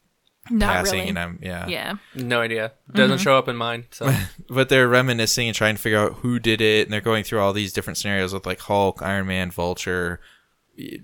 Not 0.52 0.68
passing 0.76 0.98
really. 0.98 1.08
and 1.10 1.18
i'm 1.18 1.38
yeah 1.42 1.66
yeah. 1.66 1.94
No 2.14 2.40
idea. 2.40 2.72
Doesn't 2.92 3.16
Mm-hmm. 3.16 3.22
show 3.24 3.36
up 3.38 3.48
in 3.48 3.56
mine. 3.56 3.86
So 3.90 4.12
but 4.48 4.68
they're 4.68 4.88
reminiscing 4.88 5.48
and 5.48 5.56
trying 5.56 5.76
to 5.76 5.80
figure 5.82 5.98
out 5.98 6.14
who 6.16 6.38
did 6.38 6.60
it, 6.60 6.86
and 6.86 6.92
they're 6.92 7.00
going 7.00 7.24
through 7.24 7.40
all 7.40 7.52
these 7.52 7.72
different 7.72 7.96
scenarios 7.98 8.32
with 8.34 8.46
like 8.46 8.60
Hulk, 8.60 9.00
Iron 9.02 9.26
Man, 9.26 9.50
Vulture. 9.50 10.20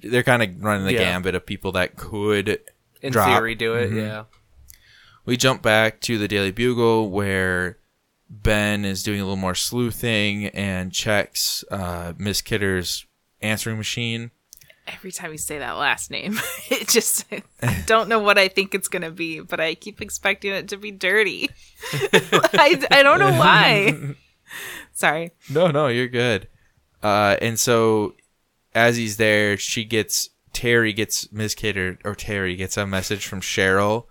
They're 0.02 0.22
kind 0.22 0.42
of 0.42 0.62
running 0.62 0.86
the 0.86 0.92
Yeah. 0.94 1.00
gambit 1.00 1.34
of 1.34 1.44
people 1.46 1.72
that 1.72 1.96
could 1.96 2.60
in 3.02 3.12
drop. 3.12 3.28
theory, 3.28 3.54
do 3.54 3.74
it. 3.74 3.90
Mhm. 3.90 3.96
Yeah. 3.96 4.24
We 5.24 5.36
jump 5.36 5.60
back 5.62 6.00
to 6.02 6.16
the 6.18 6.26
Daily 6.28 6.50
Bugle 6.52 7.10
where 7.10 7.78
Ben 8.30 8.84
is 8.84 9.02
doing 9.02 9.20
a 9.20 9.24
little 9.24 9.36
more 9.36 9.54
sleuthing 9.54 10.46
and 10.48 10.92
checks 10.92 11.64
uh, 11.70 12.12
Miss 12.18 12.40
Kidder's 12.40 13.06
answering 13.42 13.76
machine. 13.78 14.30
Every 14.94 15.12
time 15.12 15.32
you 15.32 15.38
say 15.38 15.58
that 15.58 15.72
last 15.72 16.10
name, 16.10 16.38
it 16.70 16.88
just 16.88 17.24
I 17.62 17.84
don't 17.86 18.08
know 18.08 18.18
what 18.18 18.38
I 18.38 18.48
think 18.48 18.74
it's 18.74 18.88
gonna 18.88 19.10
be, 19.10 19.40
but 19.40 19.60
I 19.60 19.74
keep 19.74 20.00
expecting 20.00 20.52
it 20.52 20.68
to 20.68 20.76
be 20.76 20.90
dirty. 20.90 21.50
I, 21.92 22.86
I 22.90 23.02
don't 23.02 23.18
know 23.18 23.32
why. 23.32 24.16
Sorry. 24.92 25.32
No, 25.50 25.70
no, 25.70 25.88
you're 25.88 26.08
good. 26.08 26.48
Uh, 27.02 27.36
and 27.40 27.58
so 27.58 28.14
as 28.74 28.96
he's 28.96 29.16
there, 29.16 29.56
she 29.56 29.84
gets 29.84 30.30
Terry 30.52 30.92
gets 30.92 31.30
Ms. 31.30 31.54
Kidder 31.54 31.98
or 32.04 32.14
Terry 32.14 32.56
gets 32.56 32.76
a 32.76 32.86
message 32.86 33.26
from 33.26 33.40
Cheryl, 33.40 34.06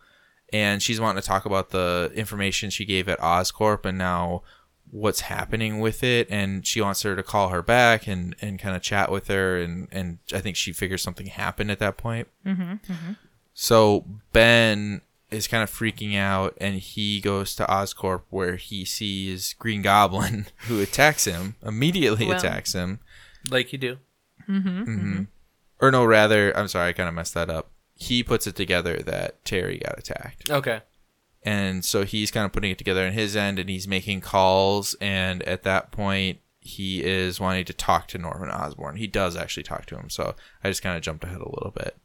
and 0.53 0.81
she's 0.81 1.01
wanting 1.01 1.22
to 1.22 1.27
talk 1.27 1.46
about 1.46 1.72
the 1.72 2.12
information 2.15 2.69
she 2.69 2.86
gave 2.86 3.10
at 3.10 3.19
Oscorp 3.19 3.86
and 3.86 3.98
now 3.98 4.43
what's 4.91 5.22
happening 5.22 5.79
with 5.79 6.03
it. 6.03 6.27
And 6.29 6.65
she 6.65 6.82
wants 6.82 7.01
her 7.03 7.15
to 7.15 7.24
call 7.24 7.50
her 7.50 7.62
back 7.62 8.08
and 8.08 8.36
and 8.41 8.60
kind 8.60 8.75
of 8.75 8.82
chat 8.82 9.12
with 9.12 9.27
her. 9.27 9.58
And 9.58 9.88
and 9.91 10.20
I 10.34 10.39
think 10.39 10.56
she 10.56 10.74
figures 10.74 11.01
something 11.01 11.27
happened 11.27 11.72
at 11.72 11.79
that 11.79 11.98
point. 11.98 12.27
Mm-hmm, 12.46 12.72
mm-hmm. 12.91 13.12
So 13.53 14.06
Ben 14.34 15.01
is 15.29 15.48
kind 15.48 15.62
of 15.62 15.70
freaking 15.70 16.15
out 16.15 16.56
and 16.62 16.75
he 16.75 17.20
goes 17.20 17.53
to 17.56 17.65
Oscorp 17.65 18.22
where 18.29 18.56
he 18.56 18.86
sees 18.86 19.53
Green 19.53 19.82
Goblin 19.82 20.46
who 20.67 20.82
attacks 20.82 21.25
him, 21.25 21.56
immediately 21.65 22.27
Well- 22.27 22.38
attacks 22.38 22.74
him. 22.74 23.00
Like 23.50 23.72
you 23.72 23.79
do. 23.79 23.98
Mm-hmm, 24.50 24.84
mm-hmm. 24.84 25.24
Or 25.79 25.91
no, 25.91 26.06
rather, 26.06 26.56
I'm 26.58 26.67
sorry, 26.67 26.89
I 26.89 26.94
kind 26.94 27.10
of 27.10 27.15
messed 27.15 27.34
that 27.34 27.50
up. 27.50 27.70
He 27.96 28.24
puts 28.24 28.48
it 28.48 28.56
together 28.56 28.98
that 28.98 29.44
Terry 29.46 29.77
got 29.79 29.98
attacked. 30.00 30.50
Okay. 30.50 30.82
And 31.47 31.85
so 31.85 32.03
he's 32.03 32.29
kind 32.29 32.45
of 32.45 32.51
putting 32.51 32.71
it 32.71 32.77
together 32.77 33.05
on 33.07 33.13
his 33.13 33.35
end 33.35 33.57
and 33.57 33.69
he's 33.69 33.87
making 33.87 34.19
calls 34.21 34.95
and 34.99 35.41
at 35.43 35.63
that 35.63 35.91
point 35.91 36.39
he 36.59 37.01
is 37.03 37.39
wanting 37.39 37.63
to 37.65 37.73
talk 37.73 38.09
to 38.09 38.17
Norman 38.17 38.49
Osborn. 38.49 38.97
He 38.97 39.07
does 39.07 39.37
actually 39.37 39.63
talk 39.63 39.85
to 39.85 39.95
him, 39.95 40.09
so 40.09 40.35
I 40.61 40.67
just 40.69 40.83
kind 40.83 40.97
of 40.97 41.01
jumped 41.01 41.23
ahead 41.23 41.37
a 41.37 41.49
little 41.49 41.71
bit. 41.73 41.95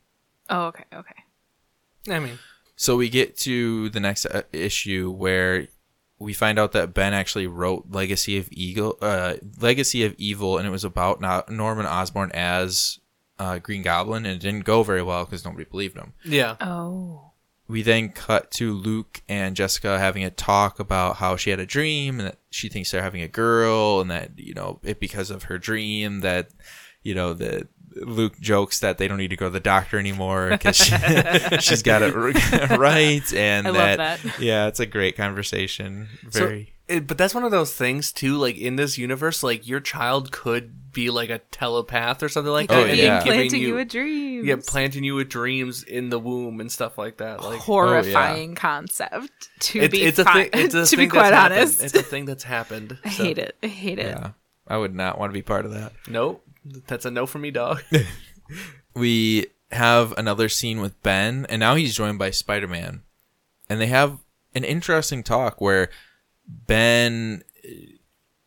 Oh, 0.48 0.66
okay, 0.66 0.84
okay. 0.94 1.24
I 2.08 2.20
mean, 2.20 2.38
So 2.76 2.96
we 2.96 3.08
get 3.08 3.36
to 3.38 3.88
the 3.90 3.98
next 3.98 4.26
uh, 4.26 4.42
issue 4.52 5.10
where 5.10 5.66
we 6.20 6.32
find 6.32 6.58
out 6.60 6.70
that 6.72 6.94
Ben 6.94 7.12
actually 7.12 7.48
wrote 7.48 7.86
Legacy 7.90 8.38
of 8.38 8.48
Eagle, 8.52 8.96
uh, 9.02 9.34
Legacy 9.60 10.04
of 10.04 10.14
Evil, 10.18 10.58
and 10.58 10.66
it 10.66 10.70
was 10.70 10.84
about 10.84 11.20
Norman 11.50 11.86
Osborn 11.86 12.30
as 12.32 13.00
uh, 13.40 13.58
Green 13.58 13.82
Goblin, 13.82 14.24
and 14.24 14.36
it 14.36 14.40
didn't 14.40 14.64
go 14.64 14.84
very 14.84 15.02
well 15.02 15.24
because 15.24 15.44
nobody 15.44 15.64
believed 15.64 15.96
him. 15.96 16.12
yeah. 16.24 16.54
Oh. 16.60 17.31
We 17.68 17.82
then 17.82 18.10
cut 18.10 18.50
to 18.52 18.72
Luke 18.72 19.22
and 19.28 19.56
Jessica 19.56 19.98
having 19.98 20.24
a 20.24 20.30
talk 20.30 20.78
about 20.78 21.16
how 21.16 21.36
she 21.36 21.50
had 21.50 21.60
a 21.60 21.66
dream 21.66 22.18
and 22.18 22.28
that 22.28 22.38
she 22.50 22.68
thinks 22.68 22.90
they're 22.90 23.02
having 23.02 23.22
a 23.22 23.28
girl, 23.28 24.00
and 24.00 24.10
that 24.10 24.38
you 24.38 24.54
know 24.54 24.80
it 24.82 25.00
because 25.00 25.30
of 25.30 25.44
her 25.44 25.58
dream 25.58 26.20
that 26.20 26.50
you 27.02 27.14
know 27.14 27.32
the 27.32 27.68
Luke 27.96 28.38
jokes 28.40 28.80
that 28.80 28.98
they 28.98 29.08
don't 29.08 29.18
need 29.18 29.28
to 29.28 29.36
go 29.36 29.46
to 29.46 29.50
the 29.50 29.60
doctor 29.60 29.98
anymore 29.98 30.50
because 30.50 30.76
she, 30.76 30.94
she's 31.60 31.82
got 31.82 32.02
it 32.02 32.14
right, 32.78 33.34
and 33.34 33.66
I 33.66 33.70
love 33.70 33.96
that, 33.96 34.22
that. 34.22 34.40
yeah, 34.40 34.66
it's 34.66 34.80
a 34.80 34.86
great 34.86 35.16
conversation. 35.16 36.08
Very. 36.22 36.71
So, 36.88 36.96
it, 36.96 37.06
but 37.06 37.16
that's 37.18 37.34
one 37.34 37.44
of 37.44 37.50
those 37.50 37.72
things 37.74 38.12
too. 38.12 38.36
Like 38.36 38.56
in 38.58 38.76
this 38.76 38.98
universe, 38.98 39.42
like 39.42 39.66
your 39.66 39.80
child 39.80 40.30
could 40.32 40.92
be 40.92 41.08
like 41.10 41.30
a 41.30 41.38
telepath 41.50 42.22
or 42.22 42.28
something 42.28 42.52
like 42.52 42.70
Oh, 42.70 42.74
that. 42.82 42.90
and 42.90 42.98
yeah. 42.98 43.24
giving 43.24 43.38
Planting 43.40 43.62
you, 43.62 43.78
a 43.78 43.84
dream. 43.84 44.44
yeah, 44.44 44.56
planting 44.66 45.04
you 45.04 45.14
with 45.14 45.28
dreams 45.30 45.82
in 45.84 46.10
the 46.10 46.18
womb 46.18 46.60
and 46.60 46.70
stuff 46.70 46.98
like 46.98 47.16
that. 47.18 47.42
Like 47.42 47.60
horrifying 47.60 48.54
concept. 48.54 49.30
To 49.60 49.80
it's, 49.80 49.92
be 49.92 50.02
it's 50.02 50.18
a 50.18 50.24
fi- 50.24 50.48
thing. 50.48 50.50
It's 50.52 50.74
a 50.74 50.84
to 50.86 50.96
be 50.96 51.06
quite 51.08 51.30
that's 51.30 51.34
happened. 51.34 51.58
honest, 51.60 51.82
it's 51.84 51.94
a 51.94 52.02
thing 52.02 52.24
that's 52.26 52.44
happened. 52.44 52.98
I 53.04 53.10
So, 53.10 53.24
hate 53.24 53.38
it. 53.38 53.56
I 53.62 53.66
hate 53.68 53.98
it. 53.98 54.06
yeah, 54.06 54.30
I 54.68 54.76
would 54.76 54.94
not 54.94 55.18
want 55.18 55.30
to 55.30 55.34
be 55.34 55.42
part 55.42 55.64
of 55.64 55.72
that. 55.72 55.92
Nope, 56.08 56.44
that's 56.86 57.06
a 57.06 57.10
no 57.10 57.24
for 57.26 57.38
me, 57.38 57.50
dog. 57.50 57.80
we 58.94 59.46
have 59.70 60.12
another 60.18 60.48
scene 60.48 60.80
with 60.80 61.00
Ben, 61.02 61.46
and 61.48 61.60
now 61.60 61.74
he's 61.74 61.94
joined 61.94 62.18
by 62.18 62.30
Spider 62.30 62.68
Man. 62.68 63.02
And 63.68 63.80
they 63.80 63.86
have 63.86 64.18
an 64.54 64.64
interesting 64.64 65.22
talk 65.22 65.60
where 65.60 65.88
Ben 66.46 67.42
uh, 67.64 67.68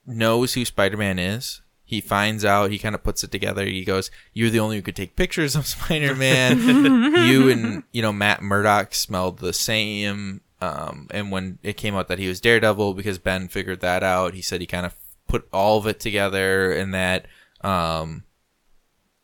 knows 0.06 0.54
who 0.54 0.66
Spider 0.66 0.98
Man 0.98 1.20
is. 1.20 1.62
He 1.84 2.02
finds 2.02 2.44
out, 2.44 2.72
he 2.72 2.80
kind 2.80 2.96
of 2.96 3.04
puts 3.04 3.24
it 3.24 3.32
together. 3.32 3.64
He 3.64 3.86
goes, 3.86 4.10
You're 4.34 4.50
the 4.50 4.60
only 4.60 4.78
who 4.78 4.82
could 4.82 4.96
take 4.96 5.16
pictures 5.16 5.56
of 5.56 5.68
Spider 5.68 6.16
Man. 6.16 6.60
you 7.28 7.50
and, 7.50 7.84
you 7.92 8.02
know, 8.02 8.14
Matt 8.14 8.42
Murdock 8.42 8.96
smelled 8.96 9.40
the 9.40 9.54
same. 9.54 10.42
Um, 10.62 11.08
and 11.12 11.32
when 11.32 11.60
it 11.62 11.78
came 11.78 11.96
out 11.96 12.08
that 12.08 12.20
he 12.20 12.28
was 12.28 12.42
Daredevil, 12.42 12.96
because 12.96 13.20
Ben 13.20 13.48
figured 13.48 13.82
that 13.82 14.04
out, 14.04 14.34
he 14.34 14.42
said 14.42 14.62
he 14.62 14.68
kind 14.68 14.86
of 14.86 14.96
put 15.28 15.48
all 15.52 15.78
of 15.78 15.86
it 15.86 16.00
together 16.00 16.72
and 16.72 16.94
that, 16.94 17.28
um, 17.62 18.24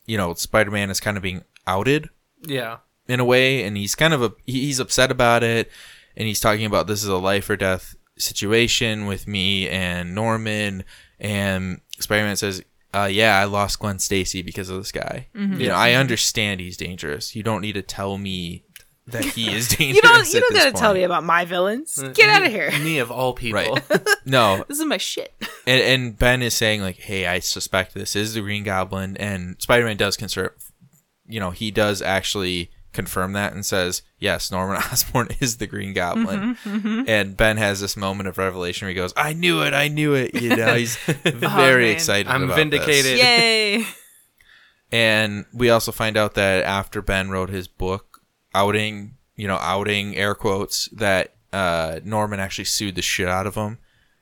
you 0.06 0.18
know, 0.18 0.34
Spider 0.34 0.72
Man 0.72 0.90
is 0.90 1.00
kind 1.00 1.18
of 1.18 1.24
being 1.24 1.44
outed 1.66 2.10
yeah, 2.44 2.78
in 3.08 3.20
a 3.20 3.26
way, 3.26 3.64
and 3.64 3.78
he's 3.78 3.96
kind 3.96 4.14
of 4.14 4.22
a 4.22 4.34
he's 4.46 4.80
upset 4.80 5.12
about 5.12 5.44
it, 5.44 5.72
and 6.16 6.28
he's 6.28 6.40
talking 6.40 6.66
about 6.66 6.88
this 6.88 7.04
is 7.04 7.10
a 7.10 7.18
life 7.18 7.50
or 7.50 7.56
death 7.56 7.96
situation 8.18 9.06
with 9.06 9.28
me 9.28 9.68
and 9.70 10.14
Norman, 10.16 10.84
and 11.20 11.82
Spider 12.00 12.24
Man 12.26 12.36
says, 12.36 12.64
uh, 12.94 13.10
"Yeah, 13.12 13.38
I 13.40 13.46
lost 13.46 13.80
Gwen 13.80 14.00
Stacy 14.00 14.42
because 14.42 14.70
of 14.70 14.78
this 14.78 14.92
guy. 14.92 15.28
You 15.34 15.68
know, 15.68 15.76
I 15.76 15.94
understand 15.94 16.60
he's 16.62 16.78
dangerous. 16.78 17.36
You 17.36 17.44
don't 17.44 17.62
need 17.62 17.74
to 17.74 17.82
tell 17.82 18.18
me 18.18 18.66
that 19.08 19.24
he 19.26 19.52
is 19.54 19.68
dangerous. 19.78 19.96
You 19.96 20.02
don't. 20.02 20.34
You 20.34 20.38
at 20.38 20.42
don't 20.42 20.54
this 20.54 20.64
gotta 20.66 20.78
tell 20.78 20.94
me 20.94 21.04
about 21.04 21.24
my 21.24 21.46
villains. 21.46 22.02
Get 22.14 22.30
out 22.30 22.44
of 22.46 22.52
here. 22.52 22.72
me 22.84 23.00
of 23.00 23.12
all 23.12 23.34
people. 23.44 23.60
Right? 23.90 24.08
no, 24.26 24.64
This 24.68 24.80
is 24.80 24.86
my 24.86 24.98
shit. 24.98 25.34
and, 25.66 25.82
and 25.82 26.18
Ben 26.18 26.42
is 26.42 26.54
saying 26.54 26.82
like, 26.82 26.98
"Hey, 26.98 27.26
I 27.26 27.40
suspect 27.40 27.94
this 27.94 28.16
is 28.16 28.34
the 28.34 28.42
Green 28.42 28.64
Goblin," 28.64 29.18
and 29.18 29.56
Spider 29.62 29.86
Man 29.86 29.98
does 29.98 30.18
concern. 30.18 30.50
You 31.28 31.40
know, 31.40 31.52
he 31.52 31.72
does 31.72 32.02
actually 32.02 32.72
confirm 32.94 33.34
that 33.34 33.54
and 33.54 33.66
says, 33.66 34.02
"Yes, 34.20 34.52
Norman 34.52 34.78
Osborn 34.92 35.30
is 35.40 35.58
the 35.58 35.68
Green 35.68 35.94
Goblin." 35.94 36.58
And 37.08 37.36
Ben 37.38 37.58
has 37.58 37.80
this 37.80 37.96
moment 37.98 38.28
of 38.30 38.38
revelation 38.38 38.86
where 38.86 38.90
he 38.90 38.96
goes, 38.96 39.14
"I 39.16 39.34
knew 39.34 39.62
it! 39.62 39.74
I 39.74 39.88
knew 39.88 40.14
it!" 40.14 40.34
You 40.42 40.56
know, 40.56 40.76
he's 40.76 40.96
very 41.24 41.86
man. 41.86 41.96
excited. 41.96 42.28
I'm 42.28 42.44
about 42.44 42.56
vindicated. 42.58 43.06
this. 43.18 43.20
Yay! 43.20 43.86
And 44.94 45.46
we 45.54 45.70
also 45.70 45.94
find 45.94 46.18
out 46.18 46.34
that 46.34 46.66
after 46.66 47.02
Ben 47.02 47.30
wrote 47.30 47.50
his 47.50 47.68
book, 47.70 48.20
outing, 48.54 49.16
you 49.38 49.48
know, 49.48 49.56
outing 49.62 50.18
air 50.18 50.36
quotes 50.36 50.88
that 50.90 51.34
uh, 51.54 52.02
Norman 52.04 52.42
actually 52.42 52.66
sued 52.66 52.96
the 52.96 53.02
shit 53.02 53.30
out 53.30 53.48
of 53.48 53.56
him. 53.56 53.78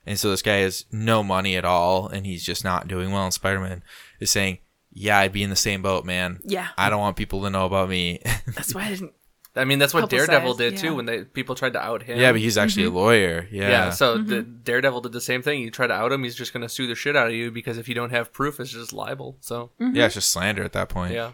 And 0.05 0.19
so 0.19 0.29
this 0.29 0.43
guy 0.43 0.57
has 0.57 0.85
no 0.91 1.23
money 1.23 1.55
at 1.55 1.65
all, 1.65 2.07
and 2.07 2.25
he's 2.25 2.43
just 2.43 2.63
not 2.63 2.87
doing 2.87 3.11
well. 3.11 3.23
And 3.23 3.33
Spider 3.33 3.59
Man 3.59 3.83
is 4.19 4.29
saying, 4.29 4.59
"Yeah, 4.99 5.17
I'd 5.17 5.31
be 5.31 5.43
in 5.43 5.49
the 5.49 5.55
same 5.55 5.81
boat, 5.81 6.05
man. 6.05 6.39
Yeah. 6.43 6.67
I 6.77 6.89
don't 6.89 6.99
want 6.99 7.15
people 7.15 7.43
to 7.43 7.49
know 7.49 7.65
about 7.65 7.89
me." 7.89 8.21
That's 8.47 8.75
why 8.75 8.85
I 8.85 8.89
didn't. 8.89 9.13
I 9.55 9.65
mean, 9.65 9.79
that's 9.79 9.93
what 9.95 10.09
Daredevil 10.09 10.53
did 10.53 10.73
yeah. 10.73 10.79
too 10.79 10.95
when 10.95 11.05
they 11.05 11.23
people 11.23 11.55
tried 11.55 11.73
to 11.73 11.81
out 11.81 12.03
him. 12.03 12.19
yeah, 12.19 12.31
but 12.31 12.39
he's 12.39 12.57
actually 12.57 12.83
mm-hmm. 12.83 12.95
a 12.95 12.99
lawyer. 12.99 13.47
Yeah. 13.51 13.69
Yeah, 13.69 13.89
so 13.89 14.17
the 14.17 14.43
mm-hmm. 14.43 14.61
Daredevil 14.63 15.01
did 15.01 15.11
the 15.11 15.19
same 15.19 15.41
thing. 15.41 15.61
You 15.61 15.71
try 15.71 15.87
to 15.87 15.93
out 15.93 16.11
him, 16.11 16.23
he's 16.23 16.35
just 16.35 16.53
going 16.53 16.61
to 16.61 16.69
sue 16.69 16.85
the 16.85 16.95
shit 16.95 17.15
out 17.15 17.27
of 17.27 17.33
you 17.33 17.49
because 17.51 17.77
if 17.77 17.89
you 17.89 17.95
don't 17.95 18.11
have 18.11 18.31
proof, 18.31 18.59
it's 18.59 18.71
just 18.71 18.93
libel. 18.93 19.37
So 19.41 19.71
mm-hmm. 19.81 19.95
yeah, 19.95 20.05
it's 20.05 20.13
just 20.13 20.29
slander 20.29 20.63
at 20.63 20.73
that 20.73 20.87
point. 20.87 21.13
yeah, 21.13 21.31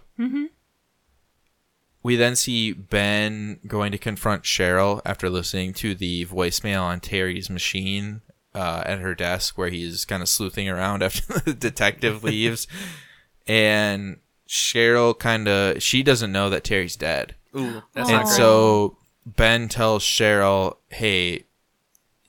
We 2.02 2.16
then 2.16 2.36
see 2.36 2.72
Ben 2.72 3.60
going 3.68 3.92
to 3.92 3.98
confront 3.98 4.44
Cheryl 4.44 5.02
after 5.06 5.30
listening 5.30 5.74
to 5.74 5.94
the 5.94 6.26
voicemail 6.26 6.84
on 6.84 7.02
Terry's 7.02 7.50
machine 7.50 8.22
uh, 8.56 8.84
at 8.86 9.00
her 9.00 9.14
desk, 9.14 9.58
where 9.58 9.70
he's 9.70 10.06
kind 10.06 10.24
of 10.24 10.30
sleuthing 10.30 10.70
around 10.70 11.04
after 11.04 11.40
the 11.46 11.54
detective 11.54 12.24
leaves. 12.24 12.68
And 13.48 14.18
Cheryl 14.48 15.18
kind 15.18 15.48
of 15.48 15.82
she 15.82 16.04
doesn't 16.04 16.32
know 16.32 16.50
that 16.50 16.64
Terry's 16.64 16.96
dead, 16.96 17.36
ooh, 17.56 17.82
that's 17.94 18.10
and 18.10 18.20
not 18.20 18.28
so 18.28 18.98
Ben 19.26 19.68
tells 19.68 20.04
Cheryl, 20.04 20.78
"Hey, 20.90 21.46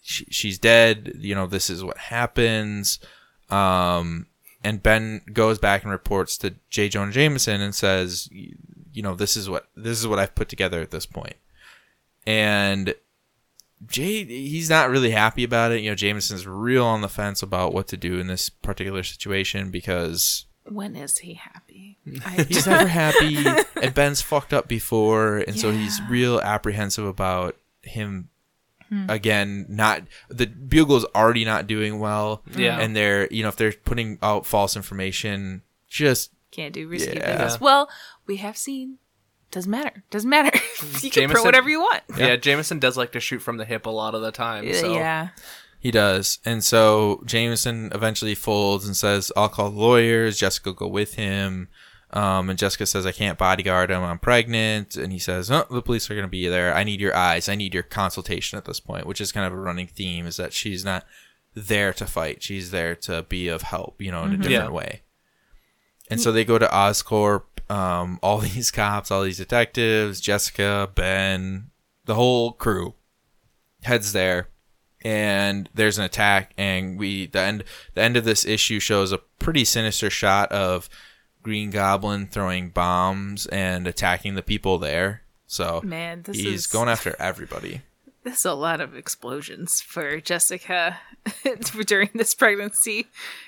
she, 0.03 0.25
she's 0.31 0.59
dead. 0.59 1.13
You 1.19 1.35
know 1.35 1.47
this 1.47 1.69
is 1.69 1.85
what 1.85 1.99
happens." 1.99 2.99
Um, 3.51 4.27
and 4.65 4.83
Ben 4.83 5.23
goes 5.33 5.59
back 5.59 5.83
and 5.83 5.93
reports 5.93 6.37
to 6.39 6.55
J. 6.71 6.89
Jonah 6.89 7.13
Jameson 7.13 7.61
and 7.61 7.75
says, 7.75 8.29
"You 8.33 9.03
know 9.03 9.15
this 9.15 9.37
is 9.37 9.49
what 9.49 9.69
this 9.77 9.99
is 9.99 10.07
what 10.07 10.19
I've 10.19 10.35
put 10.35 10.49
together 10.49 10.81
at 10.81 10.91
this 10.91 11.07
point." 11.07 11.37
And 12.27 12.95
Jay, 13.87 14.25
he's 14.25 14.71
not 14.71 14.91
really 14.91 15.11
happy 15.11 15.45
about 15.45 15.73
it. 15.73 15.83
You 15.83 15.91
know, 15.91 15.95
Jameson's 15.95 16.47
real 16.47 16.85
on 16.85 17.03
the 17.03 17.09
fence 17.09 17.43
about 17.43 17.75
what 17.75 17.89
to 17.89 17.97
do 17.97 18.19
in 18.19 18.27
this 18.27 18.49
particular 18.49 19.03
situation 19.03 19.71
because 19.71 20.47
When 20.69 20.97
is 20.97 21.19
he 21.19 21.35
happy? 21.35 21.99
I 22.25 22.43
he's 22.45 22.67
never 22.67 22.89
happy 23.03 23.39
and 23.81 23.95
ben's 23.95 24.21
fucked 24.21 24.53
up 24.53 24.69
before 24.69 25.39
and 25.39 25.59
so 25.59 25.71
he's 25.71 26.01
real 26.09 26.41
apprehensive 26.41 27.07
about 27.07 27.57
him 27.83 28.29
hmm. 28.89 29.09
again 29.09 29.67
not 29.69 30.03
the 30.29 30.47
bugle's 30.47 31.05
already 31.15 31.45
not 31.45 31.67
doing 31.67 31.99
well 32.01 32.43
Yeah. 32.57 32.79
and 32.81 32.97
they're 32.97 33.29
you 33.31 33.43
know 33.43 33.49
if 33.49 33.57
they're 33.57 33.73
putting 33.73 34.19
out 34.23 34.47
false 34.47 34.77
information 34.77 35.63
just 35.89 36.33
can't 36.51 36.73
do 36.73 36.89
risky 36.89 37.17
Yeah. 37.17 37.33
business. 37.33 37.61
Well, 37.61 37.89
we 38.27 38.37
have 38.37 38.57
seen. 38.57 38.99
Doesn't 39.51 39.71
matter. 39.71 40.03
Doesn't 40.11 40.29
matter. 40.29 40.51
you 41.03 41.11
can 41.11 41.11
Jameson- 41.11 41.31
print 41.31 41.45
whatever 41.45 41.69
you 41.69 41.81
want. 41.81 42.03
yeah. 42.17 42.37
Jameson 42.37 42.79
does 42.79 42.97
like 42.97 43.13
to 43.13 43.21
shoot 43.21 43.41
from 43.41 43.59
the 43.59 43.65
hip 43.65 43.87
a 43.87 43.91
lot 43.91 44.15
of 44.15 44.23
the 44.23 44.33
time. 44.33 44.69
Uh, 44.69 44.73
so. 44.73 44.95
Yeah. 44.95 45.29
He 45.87 45.91
does 45.91 46.39
and 46.45 46.63
so 46.63 47.23
jameson 47.25 47.91
eventually 47.95 48.35
folds 48.35 48.85
and 48.87 48.97
says 48.97 49.31
i'll 49.37 49.49
call 49.49 49.71
the 49.71 49.79
lawyers 49.79 50.39
jessica 50.39 50.69
will 50.71 50.75
go 50.75 50.89
with 50.89 51.15
him 51.15 51.69
Um, 52.13 52.49
and 52.51 52.59
Jessica 52.59 52.87
says, 52.87 53.05
I 53.05 53.11
can't 53.13 53.37
bodyguard 53.37 53.91
him. 53.91 54.03
I'm 54.03 54.21
pregnant. 54.21 54.97
And 54.97 55.13
he 55.13 55.19
says, 55.19 55.51
Oh, 55.51 55.67
the 55.69 55.83
police 55.83 56.09
are 56.09 56.15
going 56.15 56.25
to 56.31 56.39
be 56.41 56.47
there. 56.49 56.73
I 56.73 56.85
need 56.85 57.01
your 57.01 57.17
eyes. 57.17 57.49
I 57.49 57.57
need 57.57 57.75
your 57.75 57.83
consultation 57.83 58.57
at 58.57 58.65
this 58.65 58.79
point, 58.81 59.07
which 59.09 59.21
is 59.21 59.33
kind 59.33 59.45
of 59.45 59.53
a 59.53 59.61
running 59.69 59.89
theme 59.89 60.25
is 60.27 60.37
that 60.37 60.53
she's 60.53 60.85
not 60.85 61.05
there 61.55 61.93
to 61.95 62.07
fight. 62.07 62.45
She's 62.45 62.71
there 62.71 62.95
to 63.07 63.25
be 63.29 63.49
of 63.49 63.63
help, 63.63 64.01
you 64.01 64.13
know, 64.13 64.23
in 64.25 64.33
a 64.35 64.37
different 64.37 64.71
Yeah. 64.71 64.81
way. 64.83 65.03
And 66.09 66.21
so 66.21 66.31
they 66.31 66.45
go 66.45 66.59
to 66.59 66.69
Oscorp. 66.69 67.43
Um, 67.69 68.21
all 68.23 68.39
these 68.55 68.71
cops, 68.71 69.11
all 69.11 69.25
these 69.25 69.39
detectives, 69.39 70.21
Jessica, 70.21 70.89
Ben, 70.95 71.71
the 72.05 72.15
whole 72.15 72.53
crew 72.53 72.95
heads 73.83 74.13
there 74.13 74.49
and 75.07 75.71
there's 75.73 75.99
an 75.99 76.05
attack 76.05 76.53
and 76.59 76.99
we 76.99 77.27
the 77.27 77.39
end 77.39 77.63
the 77.95 78.03
end 78.03 78.17
of 78.17 78.25
this 78.25 78.45
issue 78.45 78.81
shows 78.81 79.13
a 79.13 79.19
pretty 79.39 79.65
sinister 79.65 80.11
shot 80.11 80.51
of 80.51 80.89
Green 81.45 81.71
Goblin 81.71 82.27
throwing 82.27 82.71
bombs 82.71 83.47
and 83.47 83.87
attacking 83.87 84.35
the 84.35 84.43
people 84.43 84.79
there. 84.79 85.23
So 85.47 85.81
Man, 85.85 86.23
this 86.23 86.39
he's 86.39 86.63
is 86.63 86.67
going 86.67 86.89
after 86.89 87.15
everybody. 87.21 87.83
This 88.25 88.41
is 88.41 88.47
a 88.47 88.55
lot 88.55 88.81
of 88.81 88.97
explosions 88.97 89.81
for 89.81 90.21
Jessica 90.21 90.99
during 91.87 92.11
this 92.13 92.35
pregnancy. 92.35 93.07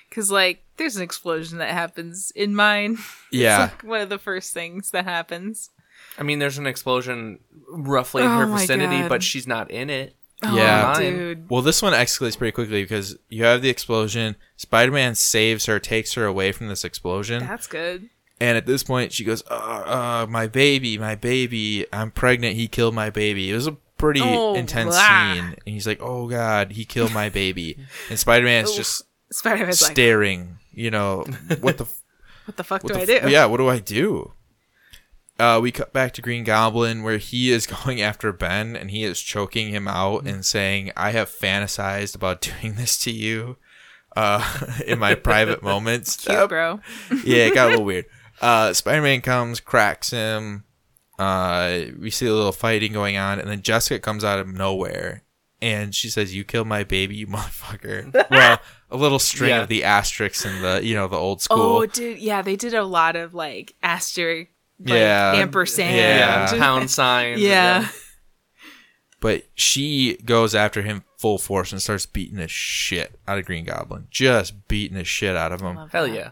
Because, 0.09 0.31
like, 0.31 0.63
there's 0.77 0.95
an 0.95 1.03
explosion 1.03 1.59
that 1.59 1.73
happens 1.73 2.31
in 2.37 2.55
mine. 2.55 2.99
Yeah. 3.33 3.65
It's 3.65 3.73
like 3.73 3.83
one 3.83 4.01
of 4.03 4.09
the 4.09 4.21
first 4.21 4.55
things 4.55 4.93
that 4.93 5.03
happens. 5.03 5.71
I 6.17 6.23
mean, 6.23 6.39
there's 6.39 6.59
an 6.59 6.69
explosion 6.69 7.41
roughly 7.69 8.23
in 8.23 8.29
Oh 8.31 8.39
her 8.39 8.47
vicinity, 8.47 9.09
but 9.09 9.25
she's 9.25 9.49
not 9.49 9.73
in 9.73 9.91
it. 9.91 10.15
Yeah. 10.43 10.93
Oh, 10.97 11.01
Mine. 11.01 11.13
dude. 11.17 11.51
Well, 11.51 11.63
this 11.63 11.83
one 11.83 11.93
escalates 11.93 12.39
pretty 12.39 12.53
quickly 12.53 12.83
because 12.83 13.17
you 13.29 13.45
have 13.45 13.61
the 13.63 13.71
explosion. 13.71 14.37
Spider 14.57 14.93
Man 14.93 15.15
saves 15.15 15.67
her, 15.67 15.79
takes 15.79 16.15
her 16.15 16.25
away 16.25 16.53
from 16.53 16.69
this 16.69 16.85
explosion. 16.85 17.41
That's 17.47 17.67
good. 17.67 18.09
And 18.41 18.57
at 18.57 18.67
this 18.67 18.85
point, 18.85 19.13
she 19.13 19.25
goes, 19.25 19.43
uh, 19.51 19.55
uh, 19.55 20.27
my 20.31 20.47
baby, 20.47 20.97
my 20.97 21.17
baby, 21.17 21.87
I'm 21.93 22.13
pregnant. 22.13 22.55
He 22.55 22.69
killed 22.69 22.95
my 22.95 23.11
baby. 23.11 23.51
It 23.51 23.55
was 23.55 23.67
a 23.67 23.73
pretty 23.73 24.21
Oh, 24.23 24.55
intense 24.55 24.95
blah. 24.95 25.35
scene. 25.35 25.45
And 25.45 25.75
he's 25.75 25.89
like, 25.89 26.01
oh, 26.01 26.29
God, 26.29 26.71
he 26.71 26.85
killed 26.85 27.13
my 27.13 27.31
baby. 27.31 27.77
And 28.09 28.17
Spider 28.17 28.45
Man's 28.45 28.73
just 28.77 29.03
Spider 29.33 29.65
Man's 29.65 29.83
like, 29.83 29.91
staring, 29.91 30.59
you 30.73 30.93
know, 30.93 31.25
what 31.61 31.79
the, 31.79 31.85
f- 31.85 32.03
what 32.45 32.57
the 32.57 32.63
fuck 32.63 32.85
what 32.85 32.93
do 32.93 33.05
the 33.05 33.17
I 33.17 33.25
do? 33.27 33.29
yeah, 33.31 33.45
what 33.47 33.57
do 33.57 33.69
I 33.69 33.81
do? 33.81 34.33
Uh, 35.39 35.61
we 35.63 35.71
cut 35.71 35.93
back 35.93 36.13
to 36.15 36.23
Green 36.23 36.43
Goblin 36.45 37.03
where 37.03 37.19
he 37.19 37.51
is 37.53 37.67
going 37.85 38.01
after 38.01 38.33
Ben 38.33 38.75
and 38.75 38.91
he 38.91 39.05
is 39.05 39.21
choking 39.21 39.69
him 39.69 39.87
out 39.87 40.27
and 40.27 40.45
saying, 40.45 40.91
I 40.97 41.11
have 41.13 41.29
fantasized 41.31 42.15
about 42.17 42.41
doing 42.61 42.75
this 42.75 42.99
to 42.99 43.11
you 43.13 43.57
uh, 44.17 44.59
in 44.87 44.99
my 44.99 45.15
private 45.15 45.63
moments. 45.63 46.17
Cute, 46.17 46.49
bro. 46.49 46.81
yeah, 47.25 47.47
it 47.47 47.55
got 47.55 47.69
a 47.69 47.71
little 47.71 47.85
weird. 47.85 48.07
Uh, 48.41 48.73
Spider 48.73 49.03
Man 49.03 49.21
comes, 49.21 49.61
cracks 49.61 50.11
him. 50.11 50.65
Uh, 51.19 51.81
we 51.99 52.11
see 52.11 52.27
a 52.27 52.33
little 52.33 52.53
fighting 52.53 52.93
going 52.93 53.17
on, 53.17 53.41
and 53.41 53.51
then 53.51 53.63
Jessica 53.63 53.99
comes 53.99 54.23
out 54.23 54.39
of 54.39 54.47
nowhere, 54.47 55.25
and 55.61 55.93
she 55.93 56.09
says, 56.09 56.33
"You 56.33 56.45
killed 56.45 56.69
my 56.69 56.85
baby, 56.85 57.17
you 57.17 57.27
motherfucker." 57.27 58.13
well, 58.31 58.61
a 58.93 58.97
little 58.97 59.19
string 59.19 59.51
Yeah. 59.51 59.63
of 59.63 59.69
the 59.69 59.83
asterisks 59.83 60.45
and 60.45 60.63
the 60.63 60.81
you 60.87 60.95
know 60.95 61.09
the 61.09 61.17
old 61.17 61.43
school. 61.43 61.59
Oh, 61.79 61.87
dude. 61.87 62.19
Yeah, 62.21 62.43
they 62.43 62.55
did 62.55 62.73
a 62.75 62.85
lot 62.85 63.17
of, 63.17 63.35
like, 63.35 63.75
asterisk, 63.83 64.53
like, 64.81 64.89
Yeah. 64.91 65.33
ampersand. 65.37 65.97
Yeah. 65.97 66.51
Pound 66.59 66.91
signs. 66.91 67.41
Yeah. 67.41 67.89
But 69.21 69.45
she 69.55 70.17
goes 70.25 70.55
after 70.55 70.83
him 70.83 71.03
full 71.19 71.39
force 71.39 71.73
and 71.73 71.83
starts 71.83 72.07
beating 72.07 72.37
the 72.39 72.47
shit 72.47 73.19
out 73.27 73.39
of 73.39 73.45
Green 73.47 73.65
Goblin, 73.65 74.07
just 74.11 74.69
beating 74.69 74.97
the 74.97 75.03
shit 75.05 75.37
out 75.37 75.51
of 75.53 75.61
him. 75.61 75.77
Hell 75.91 76.07
that. 76.07 76.15
yeah. 76.15 76.31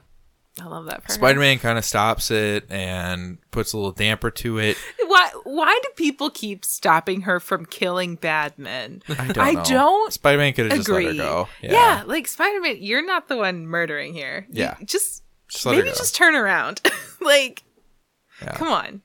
I 0.59 0.67
love 0.69 0.87
that 0.87 1.03
for. 1.03 1.13
Spider 1.13 1.41
Man 1.41 1.59
kind 1.59 1.77
of 1.77 1.85
stops 1.85 2.31
it 2.31 2.65
and 2.71 3.39
puts 3.51 3.73
a 3.73 3.77
little 3.77 3.93
damper 3.93 4.31
to 4.31 4.59
it. 4.59 4.79
Why, 5.05 5.31
why 5.45 5.79
do 5.83 5.89
people 5.97 6.31
keep 6.31 6.65
stopping 6.65 7.23
her 7.23 7.41
from 7.41 7.67
killing 7.67 8.15
bad 8.15 8.57
men? 8.59 9.03
I 9.09 9.15
don't. 9.33 9.39
I 9.39 9.53
know. 9.53 9.65
don't 9.65 10.13
Spider-Man 10.13 10.53
could 10.55 10.67
have 10.71 10.77
just 10.79 10.89
let 10.89 11.05
her 11.05 11.13
go. 11.15 11.49
Yeah. 11.61 12.05
like 12.07 12.27
Spider 12.27 12.61
Man, 12.61 12.77
you're 12.81 13.05
not 13.05 13.29
the 13.29 13.37
one 13.37 13.67
murdering 13.67 14.15
here. 14.15 14.47
You- 14.49 14.63
Yeah. 14.63 14.77
just, 14.85 15.25
Just 15.49 15.67
let 15.67 15.73
her 15.75 15.79
maybe 15.83 15.91
go. 15.91 15.97
just 15.99 16.15
turn 16.15 16.35
around. 16.35 16.81
like, 17.21 17.63
Yeah. 18.43 18.53
come 18.53 18.69
on. 18.69 19.03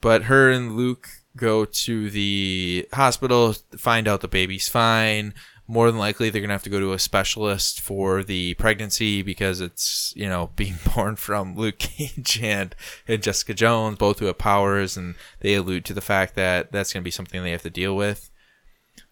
But 0.00 0.24
her 0.24 0.50
and 0.50 0.76
Luke 0.76 1.08
go 1.36 1.64
to 1.64 2.10
the 2.10 2.86
hospital, 2.92 3.54
find 3.76 4.06
out 4.06 4.20
the 4.20 4.28
baby's 4.28 4.68
fine. 4.68 5.34
More 5.68 5.90
than 5.90 5.98
likely, 5.98 6.28
they're 6.28 6.42
gonna 6.42 6.52
have 6.52 6.64
to 6.64 6.70
go 6.70 6.80
to 6.80 6.92
a 6.92 6.98
specialist 6.98 7.80
for 7.80 8.22
the 8.22 8.54
pregnancy 8.54 9.22
because 9.22 9.60
it's 9.60 10.12
you 10.16 10.28
know 10.28 10.50
being 10.56 10.74
born 10.94 11.16
from 11.16 11.56
Luke 11.56 11.78
Cage 11.78 12.40
and, 12.42 12.74
and 13.08 13.22
Jessica 13.22 13.54
Jones, 13.54 13.98
both 13.98 14.18
who 14.18 14.26
have 14.26 14.38
powers, 14.38 14.96
and 14.96 15.14
they 15.40 15.54
allude 15.54 15.84
to 15.86 15.94
the 15.94 16.00
fact 16.00 16.34
that 16.34 16.72
that's 16.72 16.92
gonna 16.92 17.02
be 17.04 17.10
something 17.10 17.42
they 17.42 17.52
have 17.52 17.62
to 17.62 17.70
deal 17.70 17.96
with. 17.96 18.30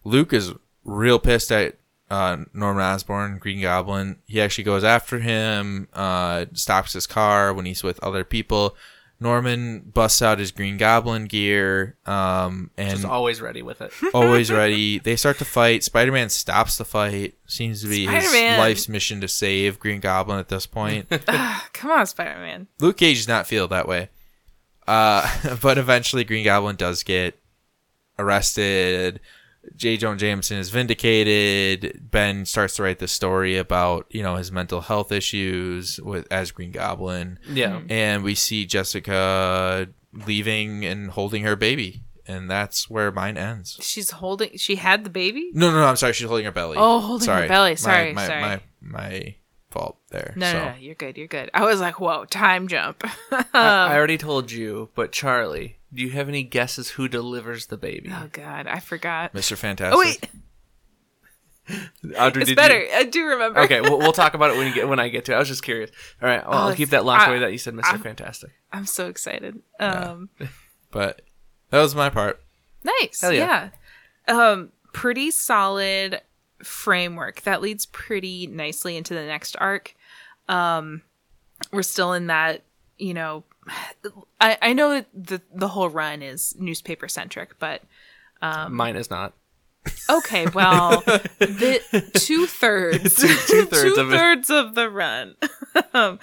Luke 0.03 0.33
is 0.33 0.53
real 0.83 1.19
pissed 1.19 1.51
at 1.51 1.77
uh, 2.09 2.37
Norman 2.53 2.83
Osborn, 2.83 3.37
Green 3.37 3.61
Goblin. 3.61 4.17
He 4.25 4.41
actually 4.41 4.65
goes 4.65 4.83
after 4.83 5.19
him, 5.19 5.87
uh, 5.93 6.45
stops 6.53 6.93
his 6.93 7.07
car 7.07 7.53
when 7.53 7.65
he's 7.65 7.83
with 7.83 8.03
other 8.03 8.25
people. 8.25 8.75
Norman 9.21 9.79
busts 9.93 10.21
out 10.21 10.39
his 10.39 10.51
Green 10.51 10.77
Goblin 10.77 11.25
gear, 11.25 11.95
um, 12.07 12.71
and 12.75 12.89
Just 12.89 13.05
always 13.05 13.39
ready 13.39 13.61
with 13.61 13.79
it. 13.81 13.93
always 14.13 14.51
ready. 14.51 14.97
They 14.97 15.15
start 15.15 15.37
to 15.37 15.45
fight. 15.45 15.83
Spider 15.83 16.11
Man 16.11 16.29
stops 16.29 16.77
the 16.77 16.85
fight. 16.85 17.35
Seems 17.45 17.83
to 17.83 17.87
be 17.87 18.07
his 18.07 18.23
Spider-Man. 18.25 18.59
life's 18.59 18.89
mission 18.89 19.21
to 19.21 19.27
save 19.27 19.79
Green 19.79 19.99
Goblin 19.99 20.39
at 20.39 20.49
this 20.49 20.65
point. 20.65 21.07
Come 21.73 21.91
on, 21.91 22.07
Spider 22.07 22.39
Man. 22.39 22.67
Luke 22.79 22.97
Cage 22.97 23.17
does 23.17 23.27
not 23.27 23.45
feel 23.45 23.67
that 23.67 23.87
way. 23.87 24.09
Uh, 24.87 25.55
but 25.61 25.77
eventually, 25.77 26.23
Green 26.23 26.43
Goblin 26.43 26.75
does 26.75 27.03
get 27.03 27.39
arrested. 28.17 29.19
J. 29.75 29.97
Jonah 29.97 30.17
Jameson 30.17 30.57
is 30.57 30.69
vindicated. 30.69 32.07
Ben 32.09 32.45
starts 32.45 32.75
to 32.77 32.83
write 32.83 32.99
the 32.99 33.07
story 33.07 33.57
about 33.57 34.07
you 34.09 34.23
know 34.23 34.35
his 34.35 34.51
mental 34.51 34.81
health 34.81 35.11
issues 35.11 35.99
with 36.01 36.27
as 36.31 36.51
Green 36.51 36.71
Goblin, 36.71 37.39
Yeah. 37.49 37.81
and 37.89 38.23
we 38.23 38.35
see 38.35 38.65
Jessica 38.65 39.87
leaving 40.13 40.85
and 40.85 41.11
holding 41.11 41.43
her 41.43 41.55
baby, 41.55 42.03
and 42.27 42.49
that's 42.49 42.89
where 42.89 43.11
mine 43.11 43.37
ends. 43.37 43.77
She's 43.81 44.11
holding, 44.11 44.57
she 44.57 44.75
had 44.75 45.03
the 45.03 45.09
baby? 45.09 45.51
No, 45.53 45.71
no, 45.71 45.79
no. 45.79 45.85
I'm 45.85 45.95
sorry. 45.95 46.13
She's 46.13 46.27
holding 46.27 46.45
her 46.45 46.51
belly. 46.51 46.77
Oh, 46.79 46.99
holding 46.99 47.29
her 47.29 47.47
belly. 47.47 47.75
Sorry, 47.75 48.13
my, 48.13 48.27
sorry. 48.27 48.41
My, 48.41 48.61
my, 48.81 49.35
fault 49.69 49.97
there. 50.09 50.33
No, 50.35 50.51
so. 50.51 50.59
no, 50.59 50.65
no, 50.71 50.75
you're 50.79 50.95
good, 50.95 51.17
you're 51.17 51.27
good. 51.27 51.49
I 51.53 51.63
was 51.65 51.79
like, 51.79 51.99
whoa, 51.99 52.25
time 52.25 52.67
jump. 52.67 53.03
I, 53.31 53.45
I 53.53 53.95
already 53.95 54.17
told 54.17 54.51
you, 54.51 54.89
but 54.95 55.11
Charlie, 55.11 55.77
do 55.93 56.01
you 56.01 56.11
have 56.11 56.27
any 56.29 56.43
guesses 56.43 56.91
who 56.91 57.07
delivers 57.07 57.67
the 57.67 57.77
baby? 57.77 58.09
oh, 58.13 58.29
God, 58.31 58.67
I 58.67 58.79
forgot. 58.79 59.33
Mr. 59.33 59.57
Fantastic. 59.57 59.95
Oh, 59.95 59.99
wait, 59.99 60.29
Audrey, 62.17 62.41
it's 62.41 62.49
did 62.49 62.55
better. 62.57 62.79
you- 62.81 62.89
I 62.93 63.03
do 63.03 63.25
remember. 63.25 63.59
Okay, 63.61 63.81
we'll, 63.81 63.97
we'll 63.99 64.11
talk 64.13 64.33
about 64.33 64.51
it 64.51 64.57
when 64.57 64.67
you 64.67 64.73
get 64.73 64.87
when 64.89 64.99
I 64.99 65.07
get 65.09 65.25
to. 65.25 65.33
it. 65.33 65.35
I 65.35 65.39
was 65.39 65.47
just 65.47 65.63
curious. 65.63 65.91
All 66.21 66.27
right, 66.27 66.45
well, 66.47 66.57
Oh, 66.65 66.67
I'll 66.69 66.75
keep 66.75 66.89
that 66.89 67.05
locked 67.05 67.23
I- 67.23 67.29
away 67.29 67.39
that 67.39 67.51
you 67.51 67.57
said 67.57 67.73
Mr. 67.75 68.01
Fantastic. 68.01 68.51
I'm 68.73 68.85
so 68.85 69.07
excited. 69.07 69.59
Um, 69.79 70.29
But 70.91 71.21
that 71.69 71.79
was 71.79 71.95
my 71.95 72.09
part. 72.09 72.41
Nice. 72.83 73.21
Hell 73.21 73.31
yeah. 73.31 73.69
yeah. 74.27 74.35
Um, 74.51 74.73
pretty 74.91 75.31
solid 75.31 76.19
framework 76.61 77.41
that 77.43 77.61
leads 77.61 77.85
pretty 77.85 78.45
nicely 78.47 78.97
into 78.97 79.13
the 79.13 79.23
next 79.23 79.55
arc. 79.59 79.95
Um, 80.49 81.01
we're 81.71 81.83
still 81.83 82.11
in 82.11 82.27
that, 82.27 82.63
you 82.97 83.13
know, 83.13 83.45
I, 84.39 84.57
I 84.61 84.73
know 84.73 84.89
that 84.95 85.07
the 85.13 85.41
the 85.53 85.69
whole 85.69 85.89
run 85.89 86.21
is 86.21 86.55
newspaper 86.59 87.07
centric, 87.07 87.57
but 87.59 87.81
Um, 88.41 88.73
Mine 88.75 88.95
is 88.95 89.09
not. 89.09 89.33
okay, 90.09 90.45
well, 90.47 91.01
the 91.01 92.11
two 92.15 92.45
thirds, 92.45 93.15
Two-thirds 93.15 93.97
of 93.97 94.11
it. 94.13 94.49
of 94.67 94.75
the 94.75 94.89
run. 94.89 95.35
um, 95.93 96.19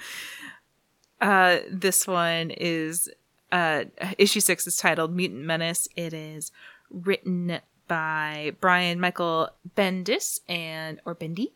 uh, 1.21 1.59
this 1.69 2.07
one 2.07 2.51
is 2.51 3.09
uh, 3.51 3.85
issue 4.17 4.39
six 4.39 4.65
is 4.67 4.77
titled 4.77 5.13
"Mutant 5.15 5.43
Menace." 5.43 5.87
It 5.95 6.13
is 6.13 6.51
written 6.89 7.59
by 7.87 8.53
Brian 8.61 8.99
Michael 8.99 9.49
Bendis 9.75 10.39
and 10.47 10.99
or 11.05 11.13
Bendy. 11.15 11.53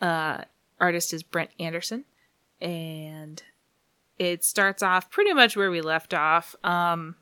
Uh, 0.00 0.42
artist 0.78 1.12
is 1.14 1.22
Brent 1.22 1.50
Anderson, 1.58 2.04
and 2.60 3.42
it 4.20 4.44
starts 4.44 4.82
off 4.82 5.10
pretty 5.10 5.32
much 5.32 5.56
where 5.56 5.70
we 5.70 5.80
left 5.80 6.12
off. 6.14 6.54
Um, 6.62 7.16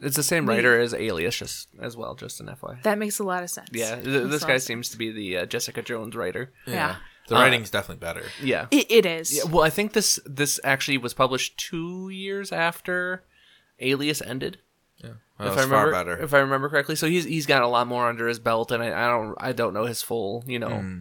It's 0.00 0.16
the 0.16 0.22
same 0.22 0.46
writer 0.48 0.78
as 0.80 0.94
Alias, 0.94 1.36
just 1.36 1.68
as 1.80 1.96
well. 1.96 2.14
Just 2.14 2.40
an 2.40 2.46
FYI. 2.46 2.82
that 2.84 2.98
makes 2.98 3.18
a 3.18 3.24
lot 3.24 3.42
of 3.42 3.50
sense. 3.50 3.68
Yeah, 3.72 3.96
th- 3.96 4.28
this 4.30 4.44
guy 4.44 4.54
awesome. 4.54 4.60
seems 4.66 4.88
to 4.90 4.96
be 4.96 5.10
the 5.10 5.38
uh, 5.38 5.46
Jessica 5.46 5.82
Jones 5.82 6.14
writer. 6.14 6.52
Yeah. 6.66 6.96
The 7.28 7.34
Uh, 7.36 7.40
writing's 7.40 7.70
definitely 7.70 8.00
better. 8.06 8.22
Yeah. 8.42 8.66
It, 8.70 8.86
it 8.90 9.04
is. 9.06 9.36
Yeah, 9.36 9.44
well, 9.50 9.64
I 9.64 9.70
think 9.70 9.92
this 9.94 10.20
this 10.24 10.60
actually 10.62 10.98
was 10.98 11.12
published 11.14 11.58
two 11.58 12.08
years 12.10 12.52
after 12.52 13.24
Alias 13.80 14.22
ended. 14.22 14.58
That 15.38 15.48
if 15.48 15.54
was 15.54 15.58
I 15.58 15.62
remember, 15.68 15.92
far 15.92 16.04
better. 16.04 16.16
if 16.22 16.32
I 16.32 16.38
remember 16.38 16.68
correctly, 16.70 16.96
so 16.96 17.06
he's 17.06 17.24
he's 17.24 17.44
got 17.44 17.60
a 17.62 17.68
lot 17.68 17.86
more 17.86 18.08
under 18.08 18.26
his 18.26 18.38
belt, 18.38 18.70
and 18.72 18.82
I, 18.82 18.88
I 19.04 19.06
don't 19.08 19.34
I 19.38 19.52
don't 19.52 19.74
know 19.74 19.84
his 19.84 20.00
full 20.00 20.42
you 20.46 20.58
know 20.58 20.70
Hmm. 20.80 20.98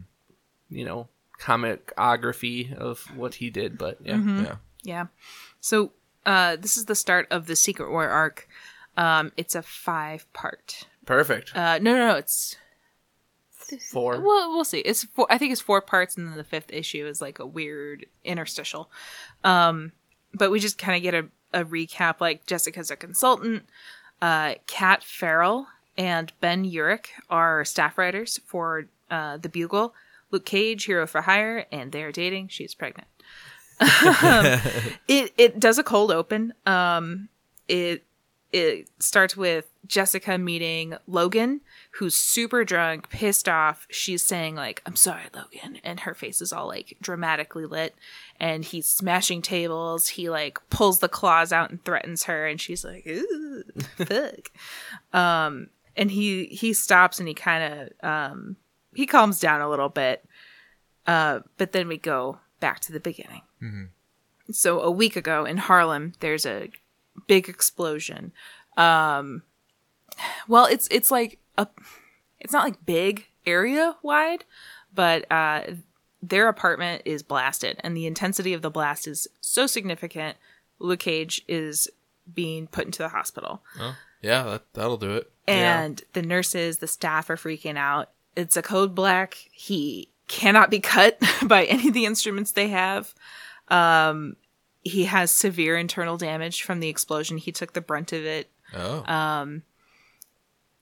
you 0.70 0.84
know 0.84 1.08
comicography 1.40 2.74
of 2.76 3.00
what 3.16 3.36
he 3.36 3.50
did, 3.50 3.78
but 3.78 4.00
yeah, 4.04 4.16
Mm-hmm. 4.16 4.44
Yeah. 4.46 4.56
Yeah. 4.86 5.08
So 5.60 5.92
uh, 6.26 6.56
this 6.56 6.78
is 6.78 6.86
the 6.86 6.96
start 6.96 7.28
of 7.32 7.48
the 7.48 7.56
Secret 7.56 7.92
War 7.92 8.08
arc. 8.08 8.48
Um, 8.98 9.32
it's 9.36 9.56
a 9.56 9.62
five 9.62 10.32
part. 10.34 10.88
Perfect. 11.06 11.56
Uh, 11.56 11.80
no, 11.80 11.94
no, 11.94 12.08
no. 12.08 12.16
It's 12.16 12.56
Four. 13.92 14.20
well, 14.22 14.52
we'll 14.52 14.64
see. 14.64 14.80
It's 14.80 15.06
four, 15.06 15.26
I 15.30 15.40
think 15.40 15.52
it's 15.52 15.62
four 15.62 15.82
parts, 15.82 16.18
and 16.18 16.28
then 16.28 16.38
the 16.38 16.44
fifth 16.44 16.72
issue 16.72 17.08
is 17.08 17.20
like 17.20 17.40
a 17.40 17.48
weird 17.48 18.06
interstitial. 18.24 18.92
Um, 19.44 19.92
but 20.36 20.52
we 20.52 20.60
just 20.60 20.78
kind 20.78 20.96
of 20.96 21.02
get 21.02 21.16
a, 21.16 21.28
a 21.62 21.66
recap. 21.66 22.22
Like 22.22 22.46
Jessica's 22.46 22.92
a 22.92 22.96
consultant. 22.96 23.64
Uh, 24.22 24.56
Kat 24.68 25.04
Farrell 25.04 25.68
and 25.98 26.32
Ben 26.42 26.64
Urich 26.70 27.08
are 27.30 27.66
staff 27.66 27.98
writers 27.98 28.40
for 28.46 28.86
uh, 29.10 29.38
the 29.38 29.50
Bugle. 29.50 29.96
Luke 30.30 30.46
Cage, 30.46 30.86
Hero 30.86 31.08
for 31.08 31.22
Hire, 31.22 31.66
and 31.72 31.92
they're 31.92 32.12
dating. 32.12 32.50
She's 32.50 32.76
pregnant. 32.76 33.08
Um, 33.80 34.60
it 35.08 35.34
it 35.38 35.60
does 35.60 35.78
a 35.78 35.84
cold 35.84 36.12
open. 36.12 36.54
Um, 36.66 37.30
it 37.68 38.04
it 38.52 38.90
starts 39.00 39.36
with 39.36 39.66
Jessica 39.86 40.38
meeting 40.38 40.96
Logan, 41.08 41.62
who's 41.92 42.16
super 42.16 42.64
drunk, 42.64 43.10
pissed 43.10 43.50
off. 43.50 43.86
She's 43.90 44.24
saying 44.24 44.56
like, 44.56 44.82
"I'm 44.86 44.96
sorry, 44.96 45.26
Logan," 45.34 45.80
and 45.84 46.00
her 46.02 46.14
face 46.14 46.42
is 46.42 46.54
all 46.54 46.68
like 46.68 46.98
dramatically 47.02 47.66
lit. 47.66 47.96
And 48.40 48.64
he's 48.64 48.88
smashing 48.88 49.42
tables. 49.42 50.08
He 50.10 50.30
like 50.30 50.60
pulls 50.70 51.00
the 51.00 51.10
claws 51.10 51.52
out 51.52 51.70
and 51.70 51.84
threatens 51.84 52.24
her, 52.24 52.48
and 52.48 52.60
she's 52.62 52.86
like, 52.86 53.06
"Ooh, 53.08 53.64
fuck." 53.98 54.52
um, 55.14 55.68
and 55.98 56.12
he 56.12 56.46
he 56.46 56.74
stops 56.74 57.20
and 57.20 57.28
he 57.28 57.34
kind 57.34 57.74
of 57.74 58.10
um 58.10 58.56
he 58.94 59.06
calms 59.06 59.40
down 59.40 59.62
a 59.62 59.70
little 59.70 59.90
bit. 59.90 60.26
Uh, 61.06 61.42
but 61.58 61.72
then 61.72 61.88
we 61.88 61.98
go 61.98 62.40
back 62.60 62.80
to 62.82 62.92
the 62.92 63.00
beginning. 63.00 63.42
So 64.52 64.82
a 64.82 64.92
week 64.92 65.16
ago 65.16 65.46
in 65.46 65.58
Harlem, 65.58 66.14
there's 66.20 66.46
a 66.46 66.70
big 67.28 67.50
explosion. 67.50 68.32
Um, 68.78 69.42
well, 70.48 70.66
it's 70.66 70.88
it's 70.92 71.10
like 71.12 71.40
a, 71.58 71.68
it's 72.40 72.54
not 72.54 72.64
like 72.64 72.86
big 72.86 73.26
area 73.46 73.96
wide, 74.04 74.46
but 74.94 75.30
uh, 75.32 75.62
their 76.22 76.48
apartment 76.48 77.02
is 77.06 77.24
blasted, 77.24 77.78
and 77.84 77.96
the 77.98 78.06
intensity 78.06 78.54
of 78.54 78.62
the 78.62 78.70
blast 78.70 79.08
is 79.08 79.28
so 79.42 79.66
significant. 79.68 80.38
Luke 80.80 81.00
Cage 81.00 81.42
is 81.48 81.90
being 82.34 82.68
put 82.68 82.86
into 82.86 83.00
the 83.00 83.10
hospital, 83.10 83.64
Oh, 83.80 83.96
yeah, 84.22 84.44
that, 84.44 84.74
that'll 84.74 84.98
do 84.98 85.12
it. 85.16 85.32
and 85.48 86.02
the 86.14 86.22
nurses, 86.22 86.80
the 86.80 86.88
staff 86.88 87.30
are 87.30 87.36
freaking 87.38 87.78
out. 87.78 88.10
It's 88.36 88.58
a 88.58 88.62
code 88.62 88.94
black. 88.94 89.38
He 89.54 90.10
cannot 90.28 90.70
be 90.70 90.80
cut 90.80 91.20
by 91.46 91.66
any 91.66 91.90
of 91.90 91.94
the 91.94 92.06
instruments 92.06 92.52
they 92.52 92.70
have. 92.70 93.14
Um, 93.68 94.36
he 94.84 95.06
has 95.06 95.32
severe 95.32 95.78
internal 95.78 96.18
damage 96.18 96.62
from 96.62 96.80
the 96.80 96.90
explosion. 96.90 97.38
He 97.38 97.52
took 97.52 97.74
the 97.74 97.82
brunt 97.82 98.14
of 98.14 98.24
it 98.24 98.50
Oh, 98.74 99.04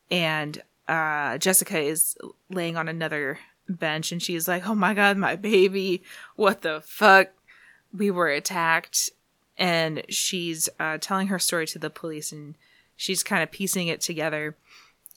and 0.10 0.62
uh, 0.88 1.38
Jessica 1.38 1.80
is 1.80 2.18
laying 2.50 2.78
on 2.78 2.88
another 2.88 3.40
bench 3.68 4.12
and 4.12 4.22
she's 4.22 4.48
like, 4.48 4.68
"Oh 4.68 4.76
my 4.76 4.94
god, 4.94 5.18
my 5.18 5.36
baby! 5.36 6.04
What 6.36 6.62
the 6.62 6.82
fuck? 6.86 7.30
We 7.96 8.12
were 8.12 8.30
attacked." 8.30 9.12
And 9.58 10.04
she's 10.10 10.68
uh, 10.80 10.98
telling 11.00 11.28
her 11.28 11.38
story 11.40 11.68
to 11.68 11.80
the 11.80 11.90
police, 11.90 12.32
and 12.32 12.56
she's 12.96 13.24
kind 13.24 13.44
of 13.44 13.52
piecing 13.52 13.88
it 13.88 14.02
together 14.02 14.56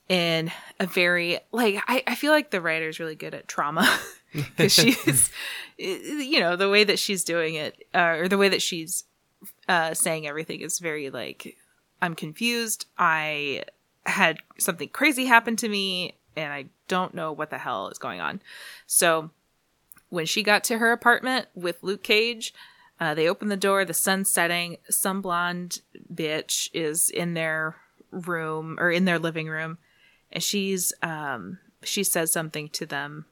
in 0.09 0.53
a 0.79 0.87
very 0.87 1.39
like 1.53 1.83
I, 1.89 2.03
I 2.07 2.15
feel 2.15 2.33
like 2.33 2.51
the 2.51 2.61
writer's 2.61 3.01
really 3.01 3.17
good 3.17 3.35
at 3.35 3.49
trauma 3.49 3.89
because 4.33 4.73
she's 4.73 5.31
you 5.79 6.41
know 6.41 6.57
the 6.57 6.71
way 6.71 6.85
that 6.85 6.99
she's 6.99 7.25
doing 7.25 7.55
it 7.55 7.85
uh, 7.95 8.17
or 8.19 8.29
the 8.29 8.39
way 8.39 8.49
that 8.49 8.63
she's 8.63 9.05
uh, 9.69 9.95
saying 9.95 10.27
everything 10.27 10.61
is 10.61 10.79
very 10.79 11.11
like 11.11 11.57
I'm 12.01 12.15
confused. 12.15 12.87
I 12.99 13.65
had 14.05 14.39
something 14.59 14.89
crazy 14.89 15.27
happen 15.27 15.57
to 15.57 15.69
me 15.69 16.17
and 16.37 16.53
I 16.53 16.67
don't 16.89 17.15
know 17.15 17.33
what 17.33 17.51
the 17.51 17.59
hell 17.59 17.89
is 17.89 17.99
going 17.99 18.21
on. 18.21 18.41
So 18.87 19.31
when 20.09 20.27
she 20.27 20.43
got 20.43 20.63
to 20.65 20.79
her 20.79 20.93
apartment 20.93 21.49
with 21.55 21.83
Luke 21.83 22.03
Cage, 22.03 22.55
uh, 23.01 23.15
they 23.15 23.29
open 23.29 23.49
the 23.49 23.57
door, 23.57 23.85
the 23.85 23.95
sun's 23.95 24.31
setting, 24.31 24.77
some 24.89 25.21
blonde 25.21 25.81
bitch 26.13 26.71
is 26.73 27.11
in 27.11 27.35
their 27.35 27.77
room 28.11 28.77
or 28.79 28.91
in 28.91 29.05
their 29.05 29.19
living 29.19 29.49
room 29.49 29.79
and 30.37 30.43
she's 30.45 30.93
um 31.03 31.59
she 31.83 32.05
says 32.05 32.31
something 32.31 32.69
to 32.69 32.87
them 32.87 33.25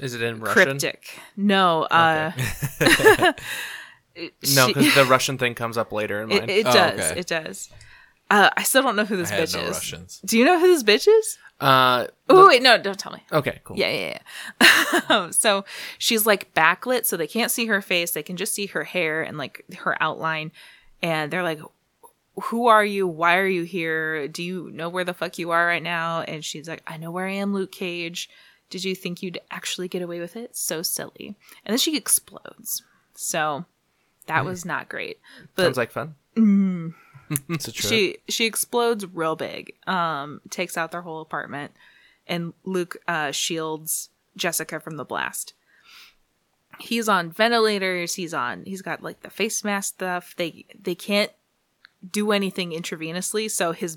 Is 0.00 0.14
it 0.14 0.20
in 0.22 0.40
Russian? 0.40 0.52
cryptic. 0.78 1.18
No, 1.36 1.84
uh 1.84 2.32
No, 4.54 4.66
she- 4.66 4.74
because 4.74 4.94
the 4.94 5.06
Russian 5.08 5.38
thing 5.38 5.54
comes 5.54 5.78
up 5.78 5.92
later 5.92 6.20
in 6.22 6.28
mine. 6.28 6.42
it, 6.44 6.50
it 6.50 6.66
Oh, 6.66 6.72
does. 6.72 7.00
okay. 7.12 7.20
It 7.20 7.26
does. 7.26 7.70
Uh, 8.28 8.50
I 8.56 8.62
still 8.64 8.82
don't 8.82 8.94
know 8.96 9.04
who 9.04 9.16
this 9.16 9.30
I 9.32 9.36
bitch 9.38 9.54
no 9.54 9.62
is. 9.62 9.70
Russians. 9.76 10.20
Do 10.24 10.38
you 10.38 10.44
know 10.44 10.58
who 10.60 10.66
this 10.68 10.82
bitch 10.82 11.08
is? 11.08 11.38
uh, 11.60 12.06
Oh 12.28 12.46
wait, 12.48 12.62
no, 12.62 12.76
don't 12.78 12.98
tell 12.98 13.12
me. 13.12 13.22
okay, 13.32 13.60
cool. 13.64 13.76
Yeah, 13.76 13.88
yeah, 13.90 14.18
yeah. 14.60 15.00
Um, 15.08 15.32
so 15.32 15.64
she's 15.98 16.26
like 16.26 16.52
backlit, 16.54 17.06
so 17.06 17.16
they 17.16 17.26
can't 17.26 17.50
see 17.50 17.66
her 17.66 17.80
face. 17.80 18.10
They 18.12 18.22
can 18.22 18.36
just 18.36 18.52
see 18.54 18.66
her 18.66 18.84
hair 18.84 19.22
and 19.22 19.36
like 19.38 19.64
her 19.78 20.00
outline. 20.02 20.52
And 21.02 21.30
they're 21.32 21.42
like, 21.42 21.60
"Who 22.34 22.66
are 22.68 22.84
you? 22.84 23.06
Why 23.06 23.36
are 23.38 23.46
you 23.46 23.62
here? 23.64 24.28
Do 24.28 24.42
you 24.42 24.70
know 24.72 24.88
where 24.88 25.04
the 25.04 25.14
fuck 25.14 25.38
you 25.38 25.50
are 25.50 25.66
right 25.66 25.82
now?" 25.82 26.20
And 26.22 26.44
she's 26.44 26.68
like, 26.68 26.82
"I 26.86 26.96
know 26.96 27.10
where 27.10 27.26
I 27.26 27.32
am, 27.32 27.52
Luke 27.52 27.72
Cage. 27.72 28.28
Did 28.70 28.84
you 28.84 28.94
think 28.94 29.22
you'd 29.22 29.40
actually 29.50 29.88
get 29.88 30.02
away 30.02 30.20
with 30.20 30.36
it? 30.36 30.54
So 30.56 30.82
silly." 30.82 31.34
And 31.64 31.72
then 31.72 31.78
she 31.78 31.96
explodes. 31.96 32.82
So 33.14 33.64
that 34.26 34.44
was 34.44 34.64
not 34.64 34.88
great. 34.88 35.18
But 35.56 35.64
Sounds 35.64 35.76
like 35.76 35.90
fun. 35.90 36.14
It's 37.48 37.68
a 37.68 37.72
trip. 37.72 37.88
she 37.90 38.16
she 38.28 38.44
explodes 38.46 39.06
real 39.06 39.36
big 39.36 39.74
um 39.86 40.40
takes 40.50 40.76
out 40.76 40.90
their 40.90 41.02
whole 41.02 41.20
apartment 41.20 41.72
and 42.26 42.54
luke 42.64 42.96
uh 43.06 43.30
shields 43.30 44.08
jessica 44.36 44.80
from 44.80 44.96
the 44.96 45.04
blast 45.04 45.54
he's 46.80 47.08
on 47.08 47.30
ventilators 47.30 48.14
he's 48.16 48.34
on 48.34 48.64
he's 48.64 48.82
got 48.82 49.02
like 49.02 49.20
the 49.20 49.30
face 49.30 49.62
mask 49.62 49.94
stuff 49.94 50.34
they 50.38 50.64
they 50.80 50.94
can't 50.96 51.30
do 52.08 52.32
anything 52.32 52.70
intravenously 52.70 53.50
so 53.50 53.72
his 53.72 53.96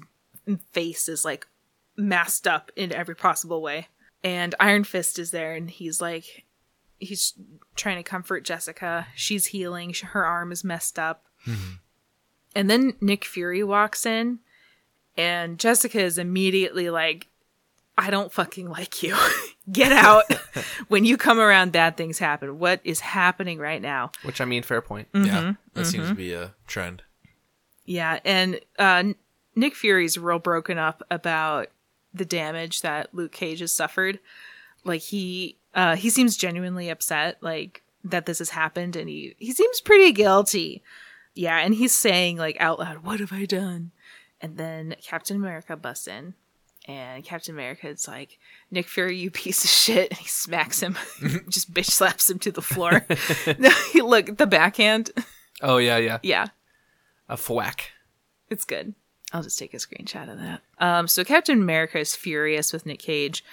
face 0.71 1.07
is 1.07 1.23
like 1.23 1.47
masked 1.95 2.47
up 2.47 2.71
in 2.75 2.91
every 2.91 3.15
possible 3.15 3.61
way 3.61 3.87
and 4.23 4.55
iron 4.59 4.83
fist 4.83 5.19
is 5.19 5.31
there 5.31 5.53
and 5.53 5.69
he's 5.69 6.01
like 6.01 6.45
he's 6.97 7.33
trying 7.75 7.97
to 7.97 8.03
comfort 8.03 8.43
jessica 8.43 9.07
she's 9.15 9.47
healing 9.47 9.93
her 9.93 10.25
arm 10.25 10.51
is 10.51 10.63
messed 10.63 10.97
up 10.99 11.25
and 12.55 12.69
then 12.69 12.93
Nick 13.01 13.25
Fury 13.25 13.63
walks 13.63 14.05
in, 14.05 14.39
and 15.17 15.59
Jessica 15.59 15.99
is 15.99 16.17
immediately 16.17 16.89
like, 16.89 17.27
I 17.97 18.09
don't 18.09 18.31
fucking 18.31 18.69
like 18.69 19.03
you. 19.03 19.15
Get 19.71 19.91
out. 20.05 20.25
when 20.87 21.05
you 21.05 21.17
come 21.17 21.39
around, 21.39 21.71
bad 21.71 21.97
things 21.97 22.19
happen. 22.19 22.59
What 22.59 22.81
is 22.83 22.99
happening 22.99 23.59
right 23.59 23.81
now? 23.81 24.11
Which 24.23 24.41
I 24.41 24.45
mean, 24.45 24.63
fair 24.63 24.81
point. 24.81 25.11
Mm. 25.13 25.25
yeah, 25.25 25.53
that 25.73 25.85
seems 25.85 26.09
to 26.09 26.15
be 26.15 26.33
a 26.33 26.53
trend. 26.67 27.03
Yeah. 27.85 28.19
And 28.25 28.59
uh, 28.79 29.03
Nick 29.55 29.75
Fury's 29.75 30.17
real 30.17 30.39
broken 30.39 30.77
up 30.77 31.03
about 31.11 31.67
the 32.13 32.25
damage 32.25 32.81
that 32.81 33.13
Luke 33.13 33.31
Cage 33.31 33.59
has 33.59 33.71
suffered. 33.71 34.19
Like, 34.83 35.01
he. 35.01 35.57
Uh, 35.75 35.95
he 35.95 36.11
seems 36.11 36.37
genuinely 36.37 36.89
upset, 36.89 37.37
like 37.41 37.81
that 38.03 38.27
this 38.27 38.37
has 38.37 38.51
happened, 38.51 38.95
and 38.95 39.09
he 39.09 39.35
he 39.39 39.51
seems 39.51 39.81
pretty 39.81 40.11
guilty. 40.11 40.83
Yeah, 41.33 41.57
and 41.57 41.73
he's 41.73 41.93
saying 41.93 42.37
like 42.37 42.57
out 42.59 42.77
loud, 42.77 43.03
"What 43.03 43.19
have 43.19 43.33
I 43.33 43.45
done?" 43.45 43.89
And 44.39 44.57
then 44.57 44.95
Captain 45.01 45.35
America 45.35 45.75
busts 45.75 46.07
in, 46.07 46.35
and 46.87 47.23
Captain 47.23 47.55
America 47.55 47.87
is 47.87 48.07
like, 48.07 48.37
"Nick 48.69 48.87
Fury, 48.87 49.17
you 49.17 49.31
piece 49.31 49.63
of 49.63 49.69
shit!" 49.71 50.11
And 50.11 50.19
he 50.19 50.27
smacks 50.27 50.79
him, 50.79 50.95
just 51.49 51.73
bitch 51.73 51.89
slaps 51.89 52.29
him 52.29 52.37
to 52.39 52.51
the 52.51 52.61
floor. 52.61 53.03
Look, 53.95 54.37
the 54.37 54.47
backhand, 54.47 55.09
Oh 55.61 55.77
yeah, 55.77 55.97
yeah. 55.97 56.19
yeah, 56.21 56.47
A 57.29 57.37
thwack. 57.37 57.91
it's 58.49 58.65
good. 58.65 58.93
I'll 59.31 59.41
just 59.43 59.57
take 59.57 59.73
a 59.73 59.77
screenshot 59.77 60.31
of 60.31 60.37
that. 60.39 60.61
Um, 60.77 61.07
so 61.07 61.23
Captain 61.23 61.59
America 61.59 61.97
is 61.97 62.15
furious 62.15 62.71
with 62.71 62.85
Nick 62.85 62.99
Cage. 62.99 63.43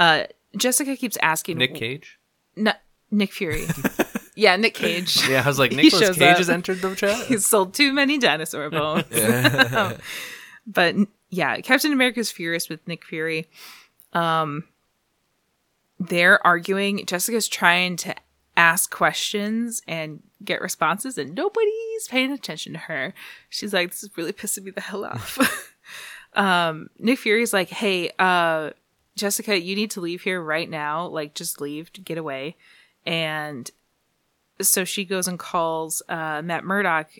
Uh, 0.00 0.24
Jessica 0.56 0.96
keeps 0.96 1.18
asking 1.22 1.58
Nick 1.58 1.74
Cage. 1.74 2.18
No, 2.56 2.72
Nick 3.10 3.32
Fury. 3.32 3.66
yeah, 4.34 4.56
Nick 4.56 4.72
Cage. 4.74 5.28
Yeah, 5.28 5.42
I 5.44 5.48
was 5.48 5.58
like, 5.58 5.72
Nicholas 5.72 6.16
Cage 6.16 6.22
up. 6.22 6.38
has 6.38 6.48
entered 6.48 6.80
the 6.80 6.94
chat. 6.94 7.26
He's 7.28 7.44
sold 7.44 7.74
too 7.74 7.92
many 7.92 8.16
dinosaur 8.18 8.70
bones. 8.70 9.04
but 10.66 10.94
yeah, 11.28 11.60
Captain 11.60 11.92
America 11.92 12.20
is 12.20 12.30
furious 12.30 12.68
with 12.70 12.86
Nick 12.88 13.04
Fury. 13.04 13.46
Um, 14.14 14.64
they're 15.98 16.44
arguing. 16.46 17.04
Jessica's 17.04 17.48
trying 17.48 17.96
to 17.96 18.14
ask 18.56 18.90
questions 18.90 19.82
and 19.86 20.22
get 20.44 20.60
responses, 20.60 21.18
and 21.18 21.34
nobody's 21.34 22.08
paying 22.08 22.32
attention 22.32 22.72
to 22.74 22.78
her. 22.80 23.14
She's 23.48 23.72
like, 23.72 23.90
"This 23.90 24.02
is 24.02 24.16
really 24.16 24.32
pissing 24.32 24.64
me 24.64 24.70
the 24.70 24.80
hell 24.80 25.04
off." 25.04 25.38
um, 26.34 26.88
Nick 26.98 27.18
Fury's 27.18 27.52
like, 27.52 27.68
"Hey, 27.68 28.10
uh, 28.18 28.70
Jessica, 29.16 29.60
you 29.60 29.76
need 29.76 29.90
to 29.92 30.00
leave 30.00 30.22
here 30.22 30.40
right 30.40 30.68
now. 30.68 31.06
Like, 31.06 31.34
just 31.34 31.60
leave, 31.60 31.92
get 31.92 32.18
away." 32.18 32.56
And 33.04 33.70
so 34.60 34.84
she 34.84 35.04
goes 35.04 35.28
and 35.28 35.38
calls 35.38 36.02
uh, 36.08 36.42
Matt 36.42 36.64
Murdock 36.64 37.10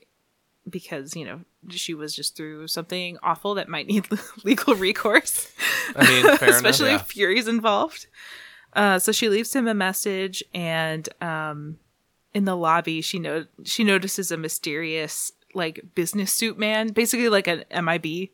because 0.68 1.14
you 1.14 1.24
know 1.24 1.40
she 1.70 1.94
was 1.94 2.14
just 2.14 2.36
through 2.36 2.68
something 2.68 3.18
awful 3.22 3.54
that 3.54 3.68
might 3.68 3.86
need 3.86 4.06
legal 4.44 4.74
recourse, 4.74 5.50
I 5.94 6.08
mean, 6.08 6.26
especially 6.50 6.90
enough. 6.90 7.02
if 7.02 7.08
Fury's 7.08 7.48
involved. 7.48 8.06
Uh, 8.72 8.98
so 8.98 9.10
she 9.10 9.28
leaves 9.30 9.54
him 9.54 9.66
a 9.66 9.74
message, 9.74 10.44
and 10.52 11.08
um, 11.22 11.78
in 12.36 12.44
the 12.44 12.54
lobby, 12.54 13.00
she 13.00 13.18
no- 13.18 13.46
she 13.64 13.82
notices 13.82 14.30
a 14.30 14.36
mysterious 14.36 15.32
like 15.54 15.94
business 15.94 16.30
suit 16.30 16.58
man, 16.58 16.88
basically 16.88 17.30
like 17.30 17.46
an 17.46 17.64
MIB, 17.70 18.28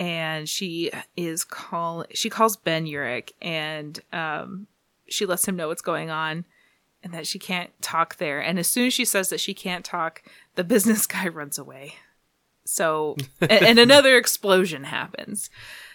and 0.00 0.48
she 0.48 0.90
is 1.16 1.44
call 1.44 2.04
she 2.12 2.28
calls 2.28 2.56
Ben 2.56 2.86
Urich, 2.86 3.30
and 3.40 4.00
um, 4.12 4.66
she 5.08 5.26
lets 5.26 5.46
him 5.46 5.54
know 5.54 5.68
what's 5.68 5.80
going 5.80 6.10
on 6.10 6.44
and 7.04 7.14
that 7.14 7.24
she 7.24 7.38
can't 7.38 7.70
talk 7.80 8.16
there. 8.16 8.40
And 8.40 8.58
as 8.58 8.66
soon 8.66 8.88
as 8.88 8.94
she 8.94 9.04
says 9.04 9.28
that 9.28 9.38
she 9.38 9.54
can't 9.54 9.84
talk, 9.84 10.24
the 10.56 10.64
business 10.64 11.06
guy 11.14 11.28
runs 11.28 11.56
away. 11.56 11.94
So, 12.64 13.16
and, 13.40 13.52
and 13.52 13.78
another 13.78 14.16
explosion 14.16 14.84
happens. 14.84 15.50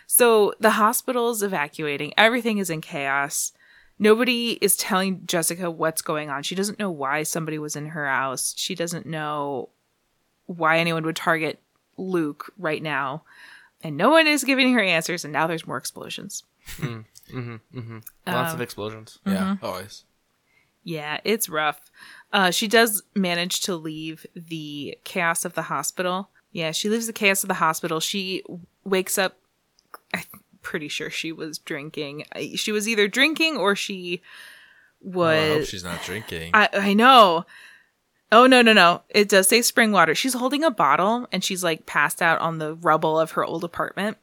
So 0.08 0.54
the 0.62 0.72
hospital 0.72 1.32
is 1.32 1.44
evacuating. 1.44 2.14
Everything 2.16 2.60
is 2.60 2.70
in 2.70 2.80
chaos. 2.80 3.52
Nobody 3.98 4.58
is 4.62 4.76
telling 4.76 5.26
Jessica 5.26 5.72
what's 5.72 6.02
going 6.02 6.30
on. 6.30 6.44
She 6.44 6.56
doesn't 6.56 6.80
know 6.80 6.92
why 6.92 7.24
somebody 7.24 7.58
was 7.58 7.76
in 7.76 7.88
her 7.88 8.08
house. 8.08 8.54
She 8.58 8.76
doesn't 8.76 9.06
know 9.06 9.70
why 10.48 10.80
anyone 10.80 11.06
would 11.06 11.16
target 11.16 11.60
Luke 11.98 12.52
right 12.58 12.84
now. 12.84 13.24
And 13.82 13.98
no 13.98 14.10
one 14.10 14.28
is 14.28 14.44
giving 14.44 14.74
her 14.74 14.82
answers. 14.82 15.24
And 15.24 15.32
now 15.32 15.48
there's 15.48 15.68
more 15.68 15.78
explosions. 15.78 16.44
Mm-hmm, 16.78 17.38
mm-hmm, 17.38 17.80
mm-hmm. 17.80 17.98
Lots 18.28 18.54
of 18.54 18.60
um, 18.60 18.62
explosions. 18.62 19.20
Yeah, 19.26 19.58
always. 19.62 20.04
Yeah, 20.84 21.20
it's 21.24 21.50
rough. 21.50 21.80
Uh, 22.34 22.52
she 22.52 22.68
does 22.68 23.04
manage 23.16 23.62
to 23.62 23.76
leave 23.76 24.26
the 24.36 24.98
chaos 25.04 25.46
of 25.46 25.54
the 25.54 25.64
hospital. 25.64 26.30
Yeah, 26.52 26.72
she 26.72 26.90
leaves 26.90 27.08
the 27.08 27.14
chaos 27.14 27.44
of 27.44 27.48
the 27.48 27.56
hospital. 27.56 28.00
She 28.00 28.44
wakes 28.84 29.18
up. 29.18 29.38
I'm 30.14 30.24
pretty 30.66 30.88
sure 30.88 31.10
she 31.12 31.32
was 31.32 31.60
drinking. 31.60 32.26
She 32.56 32.72
was 32.72 32.90
either 32.90 33.08
drinking 33.08 33.56
or 33.58 33.76
she 33.76 34.22
Well, 35.00 35.30
I 35.30 35.48
hope 35.50 35.58
was. 35.60 35.70
she's 35.70 35.84
not 35.84 36.02
drinking. 36.04 36.52
I, 36.54 36.68
I 36.74 36.94
know. 36.94 37.46
Oh 38.32 38.48
no 38.48 38.62
no 38.64 38.74
no! 38.74 39.04
It 39.10 39.30
does 39.30 39.48
say 39.48 39.62
spring 39.62 39.92
water. 39.92 40.16
She's 40.16 40.34
holding 40.34 40.64
a 40.64 40.72
bottle 40.72 41.28
and 41.32 41.44
she's 41.44 41.64
like 41.64 41.86
passed 41.86 42.22
out 42.22 42.40
on 42.42 42.58
the 42.58 42.74
rubble 42.74 43.20
of 43.20 43.32
her 43.32 43.46
old 43.46 43.64
apartment. 43.64 44.18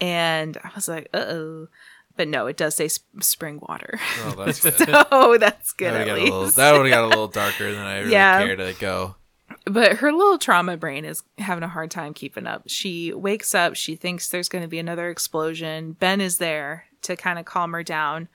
And 0.00 0.56
I 0.62 0.70
was 0.74 0.86
like, 0.88 1.08
uh 1.12 1.18
oh, 1.28 1.68
but 2.16 2.28
no, 2.28 2.46
it 2.46 2.56
does 2.56 2.76
say 2.76 2.86
sp- 2.88 3.04
spring 3.20 3.58
water. 3.60 3.98
oh, 4.22 4.34
that's 4.44 4.60
good. 4.62 5.06
oh, 5.10 5.36
that's 5.36 5.72
good 5.72 5.92
That 5.92 6.06
at 6.06 6.06
would 6.06 6.08
have 6.08 6.16
got, 6.16 6.18
a 6.18 6.22
little- 6.36 6.50
that 6.52 6.72
would've 6.72 6.90
got 6.90 7.04
a 7.04 7.06
little 7.08 7.28
darker 7.28 7.72
than 7.72 7.82
I 7.84 7.98
really 7.98 8.12
Yeah. 8.12 8.44
care 8.46 8.56
to 8.56 8.72
go. 8.78 9.16
But 9.64 9.98
her 9.98 10.12
little 10.12 10.38
trauma 10.38 10.76
brain 10.76 11.04
is 11.04 11.22
having 11.38 11.64
a 11.64 11.68
hard 11.68 11.90
time 11.90 12.12
keeping 12.12 12.46
up. 12.46 12.64
She 12.66 13.12
wakes 13.12 13.54
up, 13.54 13.76
she 13.76 13.96
thinks 13.96 14.28
there's 14.28 14.48
going 14.48 14.62
to 14.62 14.68
be 14.68 14.78
another 14.78 15.08
explosion. 15.08 15.92
Ben 15.92 16.20
is 16.20 16.38
there 16.38 16.84
to 17.02 17.16
kind 17.16 17.38
of 17.38 17.46
calm 17.46 17.72
her 17.72 17.82
down. 17.82 18.28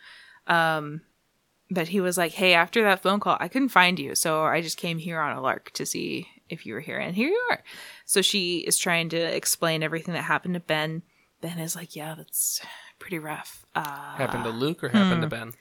Um, 0.47 1.01
but 1.69 1.89
he 1.89 2.01
was 2.01 2.17
like, 2.17 2.31
Hey, 2.31 2.53
after 2.53 2.81
that 2.83 3.01
phone 3.01 3.19
call, 3.19 3.37
I 3.39 3.47
couldn't 3.47 3.69
find 3.69 3.99
you. 3.99 4.15
So 4.15 4.43
I 4.43 4.61
just 4.61 4.77
came 4.77 4.97
here 4.97 5.19
on 5.19 5.37
a 5.37 5.41
lark 5.41 5.71
to 5.73 5.85
see 5.85 6.27
if 6.49 6.65
you 6.65 6.73
were 6.73 6.79
here. 6.79 6.97
And 6.97 7.15
here 7.15 7.29
you 7.29 7.47
are. 7.51 7.63
So 8.05 8.23
she 8.23 8.59
is 8.59 8.77
trying 8.77 9.09
to 9.09 9.17
explain 9.17 9.83
everything 9.83 10.15
that 10.15 10.23
happened 10.23 10.55
to 10.55 10.59
Ben. 10.59 11.03
Ben 11.41 11.59
is 11.59 11.75
like, 11.75 11.95
Yeah, 11.95 12.15
that's 12.15 12.61
pretty 12.97 13.19
rough. 13.19 13.65
Uh, 13.75 14.15
Happened 14.15 14.45
to 14.45 14.49
Luke 14.49 14.83
or 14.83 14.89
happened 14.89 15.21
to 15.21 15.27
hmm. 15.27 15.43
Ben? 15.43 15.53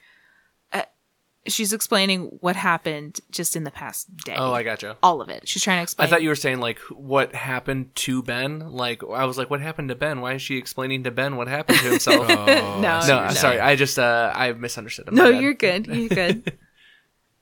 She's 1.47 1.73
explaining 1.73 2.37
what 2.41 2.55
happened 2.55 3.19
just 3.31 3.55
in 3.55 3.63
the 3.63 3.71
past 3.71 4.15
day. 4.17 4.35
Oh, 4.37 4.51
I 4.53 4.63
gotcha. 4.63 4.97
All 5.01 5.21
of 5.21 5.29
it. 5.29 5.47
She's 5.47 5.63
trying 5.63 5.79
to 5.79 5.83
explain. 5.83 6.07
I 6.07 6.09
thought 6.09 6.21
you 6.21 6.29
were 6.29 6.35
saying 6.35 6.59
like 6.59 6.79
what 6.89 7.33
happened 7.33 7.95
to 7.95 8.21
Ben. 8.23 8.59
Like 8.71 9.01
I 9.03 9.25
was 9.25 9.37
like, 9.37 9.49
what 9.49 9.61
happened 9.61 9.89
to 9.89 9.95
Ben? 9.95 10.21
Why 10.21 10.33
is 10.33 10.41
she 10.41 10.57
explaining 10.57 11.03
to 11.05 11.11
Ben 11.11 11.35
what 11.37 11.47
happened 11.47 11.79
to 11.79 11.89
himself? 11.89 12.27
Oh, 12.29 12.79
No, 12.81 12.89
I 12.95 12.99
see 13.01 13.07
no, 13.09 13.15
what 13.15 13.23
I'm 13.23 13.29
you're 13.29 13.35
sorry. 13.35 13.59
I 13.59 13.75
just 13.75 13.97
uh, 13.99 14.31
I 14.35 14.51
misunderstood. 14.53 15.11
My 15.11 15.13
No, 15.13 15.29
you're 15.29 15.53
good. 15.53 15.87
You're 15.99 16.09
good. 16.09 16.57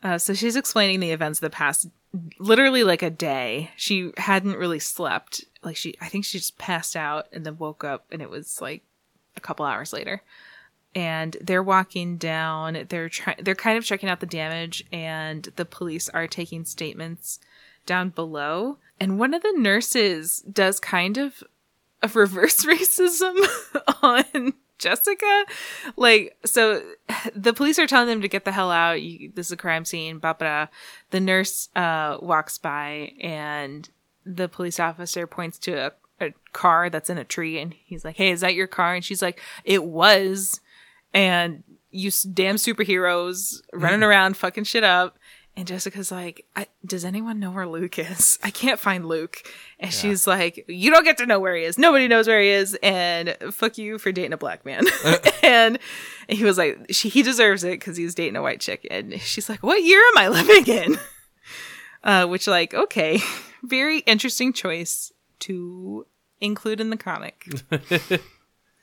uh, 0.03 0.17
so 0.17 0.33
she's 0.33 0.55
explaining 0.55 0.99
the 0.99 1.11
events 1.11 1.39
of 1.39 1.41
the 1.41 1.49
past, 1.49 1.87
literally 2.39 2.83
like 2.83 3.01
a 3.01 3.09
day. 3.09 3.71
She 3.77 4.11
hadn't 4.17 4.55
really 4.55 4.79
slept. 4.79 5.43
Like 5.63 5.75
she, 5.75 5.95
I 5.99 6.07
think 6.07 6.23
she 6.25 6.37
just 6.37 6.57
passed 6.57 6.95
out 6.95 7.27
and 7.33 7.45
then 7.45 7.57
woke 7.57 7.83
up, 7.83 8.05
and 8.11 8.21
it 8.21 8.29
was 8.29 8.61
like 8.61 8.83
a 9.35 9.39
couple 9.41 9.65
hours 9.65 9.91
later. 9.91 10.21
And 10.97 11.37
they're 11.39 11.61
walking 11.61 12.17
down. 12.17 12.87
They're. 12.89 13.11
They're 13.39 13.53
kind 13.53 13.77
of 13.77 13.85
checking 13.85 14.09
out 14.09 14.19
the 14.19 14.25
damage, 14.25 14.83
and 14.91 15.47
the 15.55 15.65
police 15.65 16.09
are 16.09 16.27
taking 16.27 16.65
statements 16.65 17.39
down 17.85 18.09
below. 18.09 18.77
And 18.99 19.19
one 19.19 19.35
of 19.35 19.43
the 19.43 19.53
nurses 19.55 20.41
does 20.41 20.79
kind 20.79 21.17
of 21.17 21.43
a 22.01 22.07
reverse 22.07 22.65
racism 22.65 23.35
on 24.01 24.53
Jessica. 24.77 25.45
Like, 25.95 26.37
so 26.45 26.83
the 27.35 27.53
police 27.53 27.79
are 27.79 27.87
telling 27.87 28.07
them 28.07 28.21
to 28.21 28.27
get 28.27 28.45
the 28.45 28.51
hell 28.51 28.71
out. 28.71 29.01
You, 29.01 29.31
this 29.33 29.47
is 29.47 29.51
a 29.51 29.57
crime 29.57 29.85
scene. 29.85 30.19
Blah, 30.19 30.33
blah. 30.33 30.67
The 31.11 31.19
nurse 31.19 31.69
uh, 31.75 32.17
walks 32.21 32.57
by 32.57 33.13
and 33.21 33.89
the 34.25 34.47
police 34.47 34.79
officer 34.79 35.25
points 35.25 35.57
to 35.59 35.73
a, 35.73 35.91
a 36.25 36.33
car 36.53 36.89
that's 36.89 37.09
in 37.09 37.17
a 37.17 37.23
tree 37.23 37.59
and 37.59 37.73
he's 37.85 38.03
like, 38.03 38.17
Hey, 38.17 38.31
is 38.31 38.41
that 38.41 38.55
your 38.55 38.67
car? 38.67 38.93
And 38.93 39.03
she's 39.03 39.21
like, 39.21 39.41
It 39.63 39.83
was. 39.83 40.59
And 41.17 41.63
you 41.89 42.11
damn 42.31 42.57
superheroes 42.57 43.61
running 43.73 44.03
around 44.03 44.37
fucking 44.37 44.65
shit 44.65 44.83
up. 44.83 45.17
And 45.55 45.65
Jessica's 45.65 46.11
like, 46.11 46.45
I, 46.55 46.67
Does 46.85 47.03
anyone 47.03 47.39
know 47.39 47.49
where 47.49 47.67
Luke 47.67 47.97
is? 47.97 48.37
I 48.43 48.51
can't 48.51 48.79
find 48.79 49.03
Luke. 49.03 49.37
And 49.79 49.91
she's 49.91 50.27
like, 50.27 50.63
You 50.67 50.91
don't 50.91 51.03
get 51.03 51.17
to 51.17 51.25
know 51.25 51.39
where 51.39 51.55
he 51.55 51.63
is. 51.63 51.79
Nobody 51.79 52.07
knows 52.07 52.27
where 52.27 52.39
he 52.39 52.49
is. 52.49 52.77
And 52.83 53.35
fuck 53.49 53.79
you 53.79 53.97
for 53.97 54.11
dating 54.11 54.33
a 54.33 54.37
black 54.37 54.63
man. 54.63 54.83
and 55.43 55.79
he 56.29 56.43
was 56.43 56.59
like, 56.59 56.85
she, 56.91 57.09
He 57.09 57.23
deserves 57.23 57.63
it 57.63 57.79
because 57.79 57.97
he's 57.97 58.13
dating 58.13 58.35
a 58.35 58.43
white 58.43 58.61
chick. 58.61 58.85
And 58.91 59.19
she's 59.19 59.49
like, 59.49 59.63
What 59.63 59.83
year 59.83 59.99
am 60.15 60.17
I 60.19 60.27
living 60.43 60.67
in? 60.67 60.99
Uh, 62.03 62.27
which, 62.27 62.45
like, 62.45 62.75
okay, 62.75 63.19
very 63.63 63.99
interesting 64.01 64.53
choice 64.53 65.11
to 65.39 66.05
include 66.39 66.79
in 66.79 66.91
the 66.91 66.97
comic. 66.97 67.47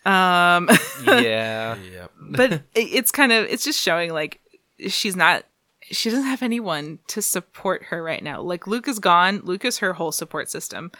Yeah. 0.06 1.76
Yep. 1.92 2.10
but 2.30 2.52
it- 2.52 2.62
it's 2.74 3.10
kind 3.10 3.32
of 3.32 3.46
it's 3.46 3.64
just 3.64 3.80
showing 3.80 4.12
like 4.12 4.40
she's 4.88 5.16
not 5.16 5.44
she 5.90 6.10
doesn't 6.10 6.24
have 6.26 6.42
anyone 6.42 6.98
to 7.08 7.20
support 7.22 7.84
her 7.84 8.02
right 8.02 8.22
now. 8.22 8.40
Like 8.40 8.66
luke 8.66 8.88
is 8.88 8.98
gone. 8.98 9.40
Luke 9.44 9.64
is 9.64 9.78
her 9.78 9.92
whole 9.94 10.12
support 10.12 10.48
system 10.50 10.90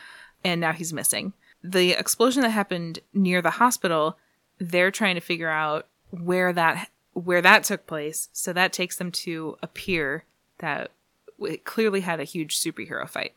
and 0.45 0.61
now 0.61 0.73
he's 0.73 0.93
missing. 0.93 1.33
The 1.63 1.93
explosion 1.93 2.43
that 2.43 2.51
happened 2.51 2.99
near 3.13 3.41
the 3.43 3.51
hospital 3.51 4.19
they're 4.59 4.91
trying 4.93 5.17
to 5.17 5.21
figure 5.21 5.51
out 5.51 5.87
where 6.11 6.53
that 6.53 6.89
where 7.13 7.43
that 7.43 7.65
took 7.65 7.87
place. 7.87 8.29
So 8.33 8.53
that 8.53 8.73
takes 8.73 8.97
them 8.97 9.11
to 9.13 9.57
a 9.63 9.67
pier 9.67 10.25
that 10.59 10.91
w- 11.39 11.59
clearly 11.59 12.01
had 12.01 12.21
a 12.21 12.25
huge 12.25 12.59
superhero 12.59 13.09
fight. 13.09 13.35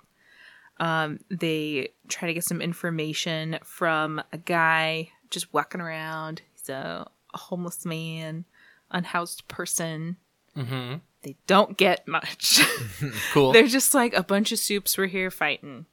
Um, 0.80 1.20
they 1.32 1.90
try 2.08 2.28
to 2.28 2.34
get 2.34 2.44
some 2.44 2.62
information 2.62 3.58
from 3.64 4.22
a 4.32 4.38
guy 4.38 5.10
just 5.30 5.54
walking 5.54 5.82
around. 5.82 6.42
He's 6.54 6.70
a, 6.70 7.08
a 7.34 7.38
homeless 7.38 7.86
man, 7.86 8.46
unhoused 8.92 9.48
person. 9.48 10.18
Mm-hmm. 10.56 10.96
They 11.24 11.36
don't 11.48 11.78
get 11.78 12.08
much. 12.08 12.62
Cool. 13.32 13.52
They're 13.52 13.68
just 13.68 13.94
like 13.94 14.14
a 14.16 14.24
bunch 14.24 14.52
of 14.52 14.60
soups 14.60 14.98
were 14.98 15.06
here 15.06 15.30
fighting. 15.30 15.86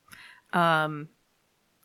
Um, 0.53 1.09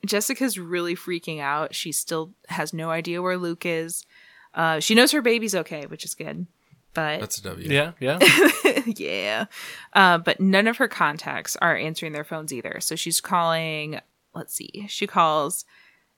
Jessica's 0.06 0.58
really 0.58 0.96
freaking 0.96 1.40
out. 1.42 1.76
She 1.76 1.92
still 1.92 2.34
has 2.48 2.74
no 2.74 2.90
idea 2.90 3.22
where 3.22 3.38
Luke 3.38 3.66
is. 3.66 4.06
Uh, 4.54 4.80
she 4.80 4.96
knows 4.96 5.12
her 5.12 5.22
baby's 5.22 5.56
okay, 5.56 5.86
which 5.88 6.06
is 6.06 6.16
good. 6.16 6.48
But 6.94 7.20
That's 7.20 7.38
a 7.38 7.44
W. 7.44 7.70
yeah, 7.70 7.92
yeah. 8.00 8.20
yeah. 8.86 9.46
Uh, 9.94 10.18
but 10.18 10.40
none 10.40 10.68
of 10.68 10.78
her 10.78 10.88
contacts 10.88 11.56
are 11.58 11.76
answering 11.76 12.14
their 12.14 12.24
phones 12.24 12.54
either. 12.54 12.80
So 12.80 12.96
she's 12.96 13.20
calling, 13.22 14.00
let's 14.34 14.54
see, 14.54 14.86
she 14.88 15.06
calls 15.06 15.66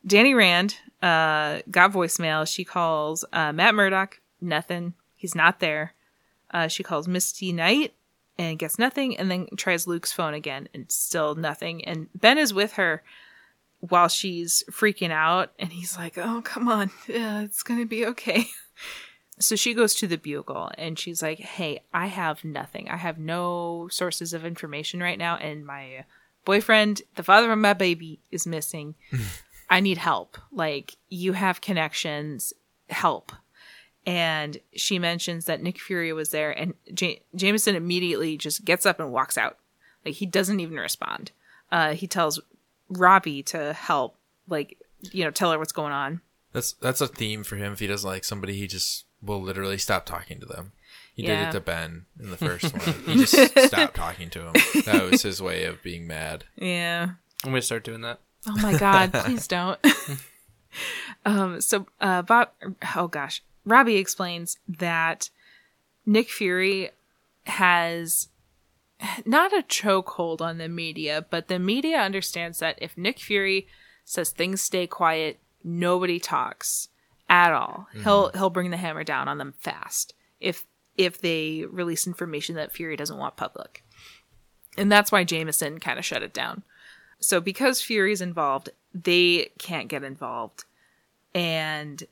Danny 0.05 0.33
Rand, 0.33 0.77
uh, 1.01 1.61
got 1.69 1.91
voicemail. 1.91 2.47
She 2.47 2.63
calls 2.63 3.25
uh, 3.33 3.51
Matt 3.51 3.75
Murdock, 3.75 4.19
nothing. 4.39 4.93
He's 5.15 5.35
not 5.35 5.59
there. 5.59 5.93
Uh, 6.51 6.67
she 6.67 6.83
calls 6.83 7.07
Misty 7.07 7.51
Knight 7.51 7.93
and 8.37 8.59
gets 8.59 8.79
nothing, 8.79 9.17
and 9.17 9.29
then 9.29 9.47
tries 9.55 9.87
Luke's 9.87 10.11
phone 10.11 10.33
again 10.33 10.67
and 10.73 10.91
still 10.91 11.35
nothing. 11.35 11.85
And 11.85 12.07
Ben 12.15 12.37
is 12.37 12.53
with 12.53 12.73
her 12.73 13.03
while 13.79 14.07
she's 14.07 14.63
freaking 14.69 15.11
out, 15.11 15.51
and 15.57 15.71
he's 15.71 15.97
like, 15.97 16.17
"Oh, 16.17 16.41
come 16.43 16.67
on, 16.67 16.91
yeah, 17.07 17.41
it's 17.41 17.63
gonna 17.63 17.85
be 17.85 18.05
okay." 18.05 18.47
So 19.41 19.55
she 19.55 19.73
goes 19.73 19.95
to 19.95 20.07
the 20.07 20.17
Bugle 20.17 20.71
and 20.77 20.97
she's 20.97 21.21
like, 21.21 21.39
Hey, 21.39 21.81
I 21.93 22.07
have 22.07 22.45
nothing. 22.45 22.89
I 22.89 22.97
have 22.97 23.17
no 23.17 23.87
sources 23.91 24.33
of 24.33 24.45
information 24.45 25.01
right 25.01 25.17
now. 25.17 25.35
And 25.37 25.65
my 25.65 26.05
boyfriend, 26.45 27.01
the 27.15 27.23
father 27.23 27.51
of 27.51 27.57
my 27.57 27.73
baby, 27.73 28.19
is 28.29 28.45
missing. 28.45 28.95
I 29.71 29.79
need 29.79 29.97
help. 29.97 30.38
Like, 30.51 30.97
you 31.10 31.34
have 31.34 31.62
connections. 31.62 32.53
Help. 32.89 33.31
and 34.05 34.57
she 34.75 34.99
mentions 34.99 35.45
that 35.45 35.62
Nick 35.63 35.79
Fury 35.79 36.12
was 36.12 36.29
there, 36.31 36.51
and 36.51 36.73
J- 36.93 37.21
Jameson 37.36 37.75
immediately 37.75 38.36
just 38.36 38.65
gets 38.65 38.86
up 38.86 38.99
and 38.99 39.12
walks 39.13 39.38
out. 39.38 39.57
Like 40.05 40.15
he 40.15 40.25
doesn't 40.25 40.60
even 40.60 40.77
respond. 40.77 41.31
Uh, 41.71 41.93
he 41.93 42.07
tells 42.07 42.39
Robbie 42.89 43.43
to 43.43 43.73
help, 43.73 44.17
like 44.49 44.77
you 45.12 45.23
know, 45.23 45.31
tell 45.31 45.51
her 45.51 45.60
what's 45.60 45.71
going 45.71 45.93
on. 45.93 46.21
That's 46.51 46.73
that's 46.73 46.99
a 46.99 47.07
theme 47.07 47.43
for 47.45 47.55
him. 47.55 47.73
If 47.73 47.79
he 47.79 47.88
doesn't 47.88 48.10
like 48.10 48.25
somebody, 48.25 48.57
he 48.57 48.67
just 48.67 49.05
will 49.21 49.41
literally 49.41 49.77
stop 49.77 50.05
talking 50.05 50.39
to 50.41 50.45
them. 50.45 50.73
He 51.15 51.21
did 51.23 51.38
it 51.47 51.51
to 51.51 51.62
Ben 51.62 52.07
in 52.19 52.31
the 52.31 52.38
first 52.38 52.73
one. 52.77 52.95
He 53.05 53.23
just 53.23 53.57
stopped 53.67 53.95
talking 53.95 54.29
to 54.31 54.47
him. 54.47 54.53
That 54.86 55.10
was 55.10 55.21
his 55.21 55.41
way 55.41 55.65
of 55.65 55.81
being 55.84 56.07
mad. 56.07 56.45
Yeah. 56.57 57.12
I'm 57.45 57.51
gonna 57.51 57.62
start 57.62 57.84
doing 57.84 58.01
that. 58.01 58.19
Oh 58.47 58.58
my 58.62 58.77
god, 58.77 59.13
please 59.13 59.47
don't. 59.47 59.80
um 61.25 61.62
so 61.62 61.86
uh 61.99 62.21
Bob 62.21 62.49
oh 62.95 63.08
gosh. 63.08 63.43
Robbie 63.65 63.97
explains 63.97 64.58
that 64.67 65.30
Nick 66.06 66.30
Fury 66.30 66.89
has 67.45 68.30
not 69.25 69.54
a 69.54 69.63
chokehold 69.63 70.41
on 70.41 70.58
the 70.58 70.69
media, 70.69 71.25
but 71.30 71.47
the 71.47 71.60
media 71.60 71.97
understands 71.99 72.60
that 72.60 72.77
if 72.82 72.97
Nick 72.97 73.19
Fury 73.19 73.67
says 74.06 74.30
things 74.30 74.62
stay 74.62 74.88
quiet, 74.88 75.39
nobody 75.63 76.19
talks 76.19 76.89
at 77.30 77.54
all. 77.54 77.88
He'll 78.04 78.30
he'll 78.32 78.49
bring 78.49 78.71
the 78.71 78.77
hammer 78.77 79.04
down 79.04 79.27
on 79.27 79.38
them 79.38 79.54
fast 79.58 80.13
if 80.39 80.65
if 80.97 81.21
they 81.21 81.65
release 81.69 82.06
information 82.06 82.56
that 82.56 82.73
Fury 82.73 82.95
doesn't 82.95 83.17
want 83.17 83.38
public. 83.38 83.84
And 84.77 84.91
that's 84.91 85.12
why 85.12 85.23
Jameson 85.23 85.80
kind 85.80 85.99
of 85.99 86.06
shut 86.06 86.23
it 86.23 86.34
down. 86.34 86.63
So 87.21 87.39
because 87.39 87.81
Fury's 87.81 88.21
involved, 88.21 88.69
they 88.93 89.49
can't 89.57 89.88
get 89.88 90.03
involved. 90.03 90.65
And 91.34 92.03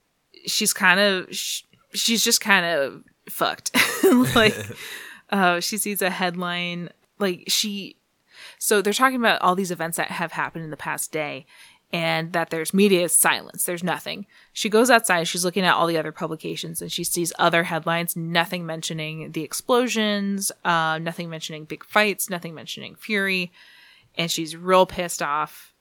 she's 0.46 0.72
kind 0.72 1.00
of 1.00 1.28
she's 1.36 2.24
just 2.24 2.42
kind 2.42 2.66
of 2.66 3.04
fucked. 3.28 3.76
like 4.36 4.56
uh 5.30 5.60
she 5.60 5.78
sees 5.78 6.02
a 6.02 6.10
headline 6.10 6.90
like 7.20 7.44
she 7.48 7.98
so 8.58 8.82
they're 8.82 8.94
talking 8.94 9.20
about 9.20 9.42
all 9.42 9.56
these 9.56 9.72
events 9.72 9.98
that 9.98 10.10
have 10.12 10.32
happened 10.32 10.64
in 10.64 10.72
the 10.72 10.78
past 10.78 11.12
day 11.12 11.46
and 11.92 12.34
that 12.34 12.52
there's 12.52 12.74
media 12.74 13.10
silence. 13.10 13.64
There's 13.64 13.84
nothing. 13.84 14.28
She 14.54 14.70
goes 14.70 14.90
outside, 14.90 15.28
she's 15.28 15.44
looking 15.44 15.64
at 15.64 15.74
all 15.74 15.88
the 15.88 15.98
other 15.98 16.12
publications 16.12 16.82
and 16.82 16.92
she 16.92 17.04
sees 17.04 17.34
other 17.40 17.64
headlines, 17.64 18.16
nothing 18.16 18.66
mentioning 18.66 19.32
the 19.32 19.44
explosions, 19.44 20.52
uh, 20.64 21.00
nothing 21.00 21.30
mentioning 21.30 21.66
big 21.66 21.84
fights, 21.84 22.30
nothing 22.30 22.54
mentioning 22.54 22.96
Fury, 22.96 23.52
and 24.20 24.30
she's 24.30 24.56
real 24.56 24.86
pissed 24.86 25.24
off. 25.24 25.74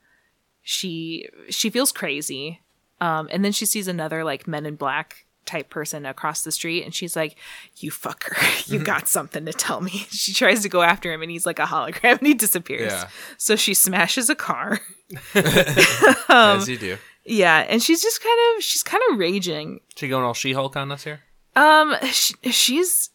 She 0.63 1.27
she 1.49 1.69
feels 1.69 1.91
crazy. 1.91 2.61
Um, 3.01 3.29
and 3.31 3.45
then 3.45 3.51
she 3.51 3.65
sees 3.65 3.87
another 3.87 4.23
like 4.23 4.47
men 4.47 4.65
in 4.65 4.75
black 4.75 5.25
type 5.45 5.69
person 5.69 6.05
across 6.05 6.43
the 6.43 6.51
street 6.51 6.83
and 6.83 6.93
she's 6.93 7.15
like, 7.15 7.35
You 7.77 7.91
fucker, 7.91 8.67
you 8.71 8.79
got 8.79 9.07
something 9.07 9.45
to 9.45 9.53
tell 9.53 9.81
me. 9.81 9.91
She 10.09 10.33
tries 10.33 10.61
to 10.61 10.69
go 10.69 10.81
after 10.81 11.11
him 11.11 11.21
and 11.21 11.29
he's 11.29 11.45
like 11.45 11.59
a 11.59 11.65
hologram 11.65 12.19
and 12.19 12.27
he 12.27 12.33
disappears. 12.33 12.91
Yeah. 12.91 13.09
So 13.37 13.55
she 13.55 13.73
smashes 13.73 14.29
a 14.29 14.35
car. 14.35 14.79
As 15.35 16.69
you 16.69 16.77
do. 16.77 16.97
Yeah, 17.25 17.65
and 17.67 17.83
she's 17.83 18.01
just 18.01 18.23
kind 18.23 18.39
of 18.57 18.63
she's 18.63 18.83
kind 18.83 19.03
of 19.11 19.19
raging. 19.19 19.81
She 19.95 20.07
going 20.07 20.23
all 20.23 20.33
She-Hulk 20.33 20.75
on 20.77 20.91
us 20.91 21.03
here? 21.03 21.21
Um 21.55 21.95
sh 22.05 22.31
she's 22.51 23.09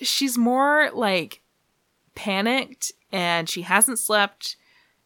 she's 0.00 0.38
more 0.38 0.90
like 0.92 1.42
panicked 2.14 2.92
and 3.12 3.48
she 3.48 3.62
hasn't 3.62 3.98
slept. 3.98 4.56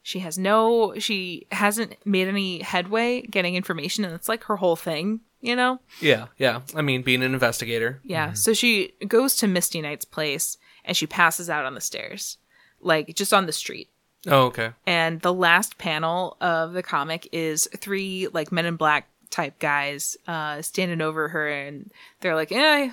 She 0.02 0.18
has 0.20 0.36
no 0.38 0.94
she 0.98 1.46
hasn't 1.52 1.94
made 2.04 2.28
any 2.28 2.60
headway 2.62 3.22
getting 3.22 3.54
information 3.54 4.04
and 4.04 4.14
it's 4.14 4.28
like 4.28 4.44
her 4.44 4.56
whole 4.56 4.76
thing, 4.76 5.20
you 5.40 5.54
know? 5.56 5.80
Yeah, 6.00 6.26
yeah. 6.38 6.62
I 6.74 6.82
mean, 6.82 7.02
being 7.02 7.22
an 7.22 7.32
investigator. 7.34 8.00
Yeah. 8.04 8.32
So 8.32 8.52
she 8.52 8.94
goes 9.06 9.36
to 9.36 9.46
Misty 9.48 9.80
Knight's 9.80 10.04
place 10.04 10.58
and 10.84 10.96
she 10.96 11.06
passes 11.06 11.48
out 11.48 11.64
on 11.64 11.74
the 11.74 11.80
stairs. 11.80 12.38
Like 12.80 13.14
just 13.14 13.32
on 13.32 13.46
the 13.46 13.52
street. 13.52 13.88
Oh, 14.26 14.44
okay. 14.46 14.70
and 14.86 15.20
the 15.20 15.32
last 15.34 15.78
panel 15.78 16.36
of 16.40 16.74
the 16.74 16.82
comic 16.84 17.28
is 17.32 17.68
three 17.76 18.28
like 18.32 18.52
men 18.52 18.66
in 18.66 18.76
black 18.76 19.08
type 19.30 19.58
guys 19.58 20.16
uh 20.28 20.62
standing 20.62 21.00
over 21.00 21.26
her 21.28 21.48
and 21.48 21.90
they're 22.20 22.36
like 22.36 22.52
eh 22.52 22.90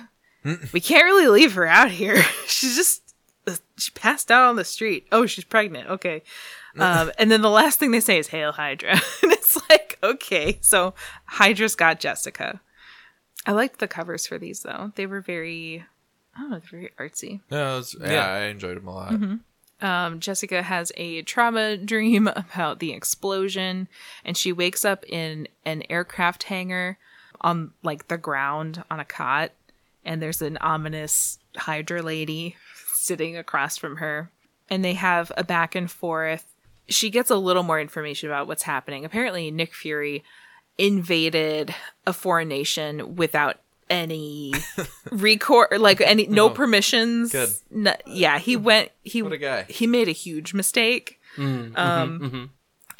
we 0.72 0.80
can't 0.80 1.04
really 1.04 1.28
leave 1.28 1.52
her 1.52 1.66
out 1.66 1.90
here 1.92 2.20
she's 2.48 2.74
just 2.74 3.14
uh, 3.46 3.54
she 3.76 3.92
passed 3.92 4.32
out 4.32 4.48
on 4.48 4.56
the 4.56 4.64
street 4.64 5.06
oh 5.12 5.24
she's 5.24 5.44
pregnant 5.44 5.88
okay 5.88 6.22
um 6.78 7.10
and 7.18 7.30
then 7.30 7.42
the 7.42 7.50
last 7.50 7.78
thing 7.78 7.90
they 7.90 8.00
say 8.00 8.18
is 8.18 8.28
hail 8.28 8.52
hydra 8.52 8.90
and 9.22 9.32
it's 9.32 9.58
like 9.68 9.98
okay 10.02 10.58
so 10.60 10.94
hydra's 11.24 11.74
got 11.74 11.98
jessica 12.00 12.60
i 13.46 13.52
liked 13.52 13.78
the 13.80 13.88
covers 13.88 14.26
for 14.26 14.38
these 14.38 14.62
though 14.62 14.92
they 14.96 15.06
were 15.06 15.20
very 15.20 15.84
i 16.36 16.40
don't 16.40 16.50
know 16.50 16.60
very 16.70 16.90
artsy 16.98 17.40
No, 17.50 17.74
it 17.74 17.76
was, 17.78 17.96
yeah, 18.00 18.10
Yeah. 18.12 18.26
I 18.26 18.38
enjoyed 18.44 18.76
them 18.76 18.86
a 18.88 18.94
lot. 18.94 19.40
um, 19.82 20.20
Jessica 20.20 20.62
has 20.62 20.92
a 20.96 21.22
trauma 21.22 21.76
dream 21.92 22.28
about 22.28 22.78
the 22.80 22.92
explosion, 22.92 23.88
and 24.24 24.36
she 24.36 24.52
wakes 24.52 24.84
up 24.84 25.04
in 25.08 25.48
an 25.64 25.82
aircraft 25.88 26.44
hangar 26.44 26.98
on 27.40 27.72
like 27.82 28.08
the 28.08 28.18
ground 28.18 28.84
on 28.90 29.00
a 29.00 29.04
cot, 29.06 29.52
and 30.04 30.20
there's 30.20 30.42
an 30.42 30.58
ominous 30.58 31.38
Hydra 31.56 32.02
lady 32.02 32.56
sitting 32.92 33.36
across 33.38 33.78
from 33.78 33.96
her, 33.96 34.30
and 34.68 34.84
they 34.84 34.92
have 34.94 35.32
a 35.38 35.42
back 35.44 35.74
and 35.74 35.90
forth. 35.90 36.44
She 36.90 37.08
gets 37.08 37.30
a 37.30 37.36
little 37.36 37.62
more 37.62 37.80
information 37.80 38.28
about 38.28 38.46
what's 38.46 38.64
happening. 38.64 39.04
Apparently, 39.04 39.50
Nick 39.50 39.72
Fury 39.74 40.22
invaded 40.76 41.74
a 42.06 42.12
foreign 42.12 42.48
nation 42.48 43.16
without 43.16 43.58
any 43.88 44.52
record 45.10 45.68
like 45.80 46.00
any 46.00 46.26
no 46.28 46.48
permissions 46.48 47.32
Good. 47.32 47.50
No- 47.72 47.96
yeah 48.06 48.38
he 48.38 48.56
went 48.56 48.90
he 49.02 49.20
What 49.20 49.32
a 49.32 49.36
guy. 49.36 49.62
he 49.68 49.86
made 49.88 50.06
a 50.06 50.12
huge 50.12 50.54
mistake 50.54 51.18
um 51.36 52.50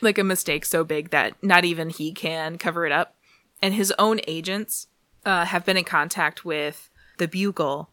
like 0.00 0.18
a 0.18 0.24
mistake 0.24 0.64
so 0.64 0.82
big 0.82 1.10
that 1.10 1.40
not 1.44 1.64
even 1.64 1.90
he 1.90 2.12
can 2.12 2.58
cover 2.58 2.86
it 2.86 2.92
up 2.92 3.14
and 3.62 3.72
his 3.74 3.92
own 4.00 4.20
agents 4.26 4.88
uh, 5.24 5.44
have 5.44 5.64
been 5.64 5.76
in 5.76 5.84
contact 5.84 6.44
with 6.44 6.90
the 7.18 7.28
bugle 7.28 7.90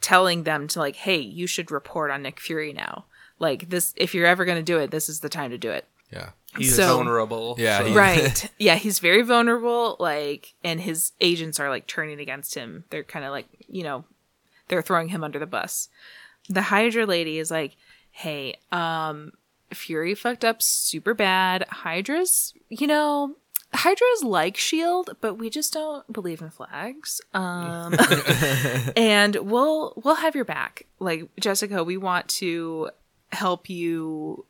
telling 0.00 0.44
them 0.44 0.66
to 0.68 0.78
like 0.78 0.96
hey 0.96 1.18
you 1.18 1.46
should 1.46 1.70
report 1.70 2.10
on 2.10 2.22
nick 2.22 2.40
fury 2.40 2.72
now 2.72 3.04
like 3.38 3.68
this 3.70 3.92
if 3.96 4.14
you're 4.14 4.26
ever 4.26 4.44
going 4.44 4.58
to 4.58 4.62
do 4.62 4.78
it 4.78 4.90
this 4.90 5.08
is 5.08 5.20
the 5.20 5.28
time 5.28 5.50
to 5.50 5.58
do 5.58 5.70
it. 5.70 5.86
Yeah. 6.12 6.30
He's 6.56 6.76
So- 6.76 6.94
vulnerable. 6.96 7.56
Yeah, 7.58 7.78
so- 7.78 7.94
right. 7.94 8.50
Yeah 8.58 8.76
he's 8.76 8.98
very 9.00 9.22
vulnerable 9.22 9.96
like 9.98 10.54
and 10.62 10.80
his 10.80 11.12
agents 11.20 11.58
are 11.58 11.68
like 11.68 11.86
turning 11.86 12.20
against 12.20 12.54
him. 12.54 12.84
They're 12.90 13.02
kind 13.04 13.24
of 13.24 13.30
like 13.32 13.46
you 13.68 13.82
know 13.82 14.04
they're 14.68 14.82
throwing 14.82 15.08
him 15.08 15.24
under 15.24 15.38
the 15.38 15.46
bus. 15.46 15.88
The 16.48 16.62
hydra 16.62 17.06
lady 17.06 17.38
is 17.38 17.50
like 17.50 17.76
hey 18.10 18.56
um 18.70 19.32
fury 19.72 20.14
fucked 20.14 20.44
up 20.44 20.62
super 20.62 21.14
bad. 21.14 21.66
Hydra's 21.68 22.54
you 22.68 22.86
know 22.86 23.34
hydra's 23.72 24.22
like 24.22 24.56
shield 24.56 25.16
but 25.20 25.34
we 25.34 25.50
just 25.50 25.72
don't 25.72 26.10
believe 26.12 26.40
in 26.40 26.50
flags. 26.50 27.20
Um 27.34 27.96
and 28.96 29.34
we'll 29.36 29.94
we'll 30.04 30.14
have 30.16 30.36
your 30.36 30.44
back. 30.44 30.86
Like 31.00 31.28
jessica 31.40 31.82
we 31.82 31.96
want 31.96 32.28
to 32.28 32.90
help 33.34 33.68
you 33.68 34.46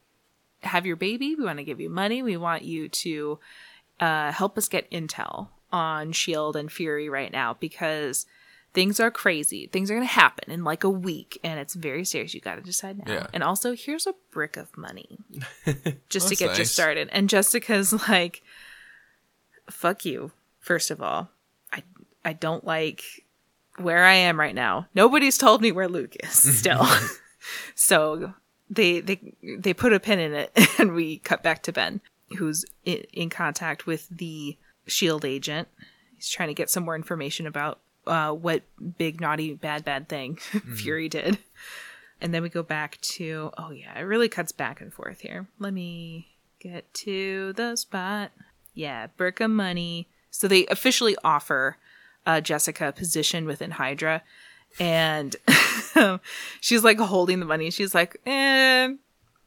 have 0.62 0.86
your 0.86 0.96
baby. 0.96 1.34
We 1.34 1.44
want 1.44 1.58
to 1.58 1.64
give 1.64 1.80
you 1.80 1.90
money. 1.90 2.22
We 2.22 2.36
want 2.36 2.62
you 2.62 2.88
to 2.88 3.38
uh, 4.00 4.32
help 4.32 4.56
us 4.58 4.68
get 4.68 4.90
intel 4.90 5.48
on 5.72 6.12
Shield 6.12 6.56
and 6.56 6.70
Fury 6.70 7.08
right 7.08 7.32
now 7.32 7.56
because 7.58 8.26
things 8.74 9.00
are 9.00 9.10
crazy. 9.10 9.68
Things 9.68 9.90
are 9.90 9.94
going 9.94 10.06
to 10.06 10.12
happen 10.12 10.50
in 10.50 10.64
like 10.64 10.84
a 10.84 10.90
week, 10.90 11.38
and 11.42 11.58
it's 11.58 11.74
very 11.74 12.04
serious. 12.04 12.34
You 12.34 12.40
got 12.40 12.56
to 12.56 12.60
decide 12.60 12.98
now. 12.98 13.12
Yeah. 13.12 13.26
And 13.32 13.42
also, 13.42 13.74
here's 13.74 14.06
a 14.06 14.14
brick 14.30 14.56
of 14.56 14.76
money 14.76 15.18
just 16.08 16.28
to 16.28 16.36
get 16.36 16.58
you 16.58 16.64
started. 16.64 17.08
And 17.12 17.28
Jessica's 17.28 17.92
like, 18.08 18.42
"Fuck 19.70 20.04
you." 20.04 20.32
First 20.58 20.90
of 20.90 21.00
all, 21.00 21.30
I 21.72 21.82
I 22.24 22.34
don't 22.34 22.64
like 22.64 23.02
where 23.78 24.04
I 24.04 24.14
am 24.14 24.38
right 24.38 24.54
now. 24.54 24.88
Nobody's 24.94 25.38
told 25.38 25.62
me 25.62 25.72
where 25.72 25.88
Luke 25.88 26.16
is 26.22 26.58
still. 26.58 26.86
so 27.74 28.34
they 28.70 29.00
they 29.00 29.34
they 29.58 29.74
put 29.74 29.92
a 29.92 30.00
pin 30.00 30.18
in 30.18 30.32
it 30.32 30.52
and 30.78 30.92
we 30.94 31.18
cut 31.18 31.42
back 31.42 31.62
to 31.64 31.72
Ben 31.72 32.00
who's 32.38 32.64
in, 32.84 33.04
in 33.12 33.30
contact 33.30 33.86
with 33.86 34.08
the 34.08 34.56
shield 34.86 35.24
agent. 35.24 35.68
He's 36.16 36.30
trying 36.30 36.48
to 36.48 36.54
get 36.54 36.70
some 36.70 36.84
more 36.84 36.96
information 36.96 37.46
about 37.46 37.80
uh, 38.06 38.32
what 38.32 38.62
big 38.98 39.20
naughty 39.20 39.54
bad 39.54 39.84
bad 39.84 40.08
thing 40.08 40.36
Fury 40.76 41.08
did. 41.08 41.38
And 42.20 42.32
then 42.32 42.42
we 42.42 42.48
go 42.48 42.62
back 42.62 43.00
to 43.02 43.50
oh 43.58 43.70
yeah, 43.70 43.98
it 43.98 44.02
really 44.02 44.28
cuts 44.28 44.52
back 44.52 44.80
and 44.80 44.92
forth 44.92 45.20
here. 45.20 45.48
Let 45.58 45.74
me 45.74 46.28
get 46.60 46.92
to 46.94 47.52
the 47.54 47.76
spot. 47.76 48.32
Yeah, 48.72 49.06
of 49.18 49.50
money. 49.50 50.08
So 50.30 50.48
they 50.48 50.66
officially 50.66 51.16
offer 51.22 51.76
uh, 52.26 52.40
Jessica 52.40 52.88
a 52.88 52.92
position 52.92 53.44
within 53.46 53.72
Hydra, 53.72 54.22
and 54.78 55.34
she's 56.60 56.84
like 56.84 56.98
holding 56.98 57.40
the 57.40 57.46
money. 57.46 57.70
She's 57.70 57.94
like, 57.94 58.20
eh, 58.26 58.88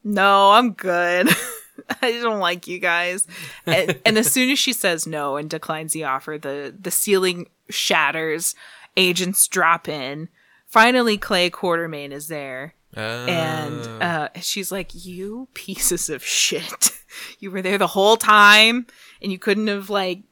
no, 0.04 0.50
I'm 0.52 0.72
good. 0.72 1.28
I 2.02 2.12
don't 2.12 2.40
like 2.40 2.66
you 2.66 2.78
guys. 2.78 3.26
And, 3.66 3.98
and 4.04 4.18
as 4.18 4.30
soon 4.30 4.50
as 4.50 4.58
she 4.58 4.72
says 4.72 5.06
no 5.06 5.36
and 5.36 5.48
declines 5.48 5.92
the 5.92 6.04
offer, 6.04 6.38
the 6.38 6.74
the 6.78 6.90
ceiling 6.90 7.48
shatters 7.70 8.54
agents 8.96 9.46
drop 9.48 9.88
in. 9.88 10.28
Finally, 10.66 11.16
Clay 11.18 11.50
Quartermain 11.50 12.10
is 12.10 12.28
there. 12.28 12.74
Uh, 12.96 13.00
And 13.00 14.02
uh, 14.02 14.28
she's 14.40 14.72
like, 14.72 14.90
You 14.92 15.48
pieces 15.54 16.10
of 16.10 16.24
shit. 16.24 16.90
you 17.38 17.50
were 17.50 17.62
there 17.62 17.78
the 17.78 17.86
whole 17.86 18.16
time 18.16 18.86
and 19.22 19.30
you 19.32 19.38
couldn't 19.38 19.66
have, 19.68 19.88
like, 19.88 20.22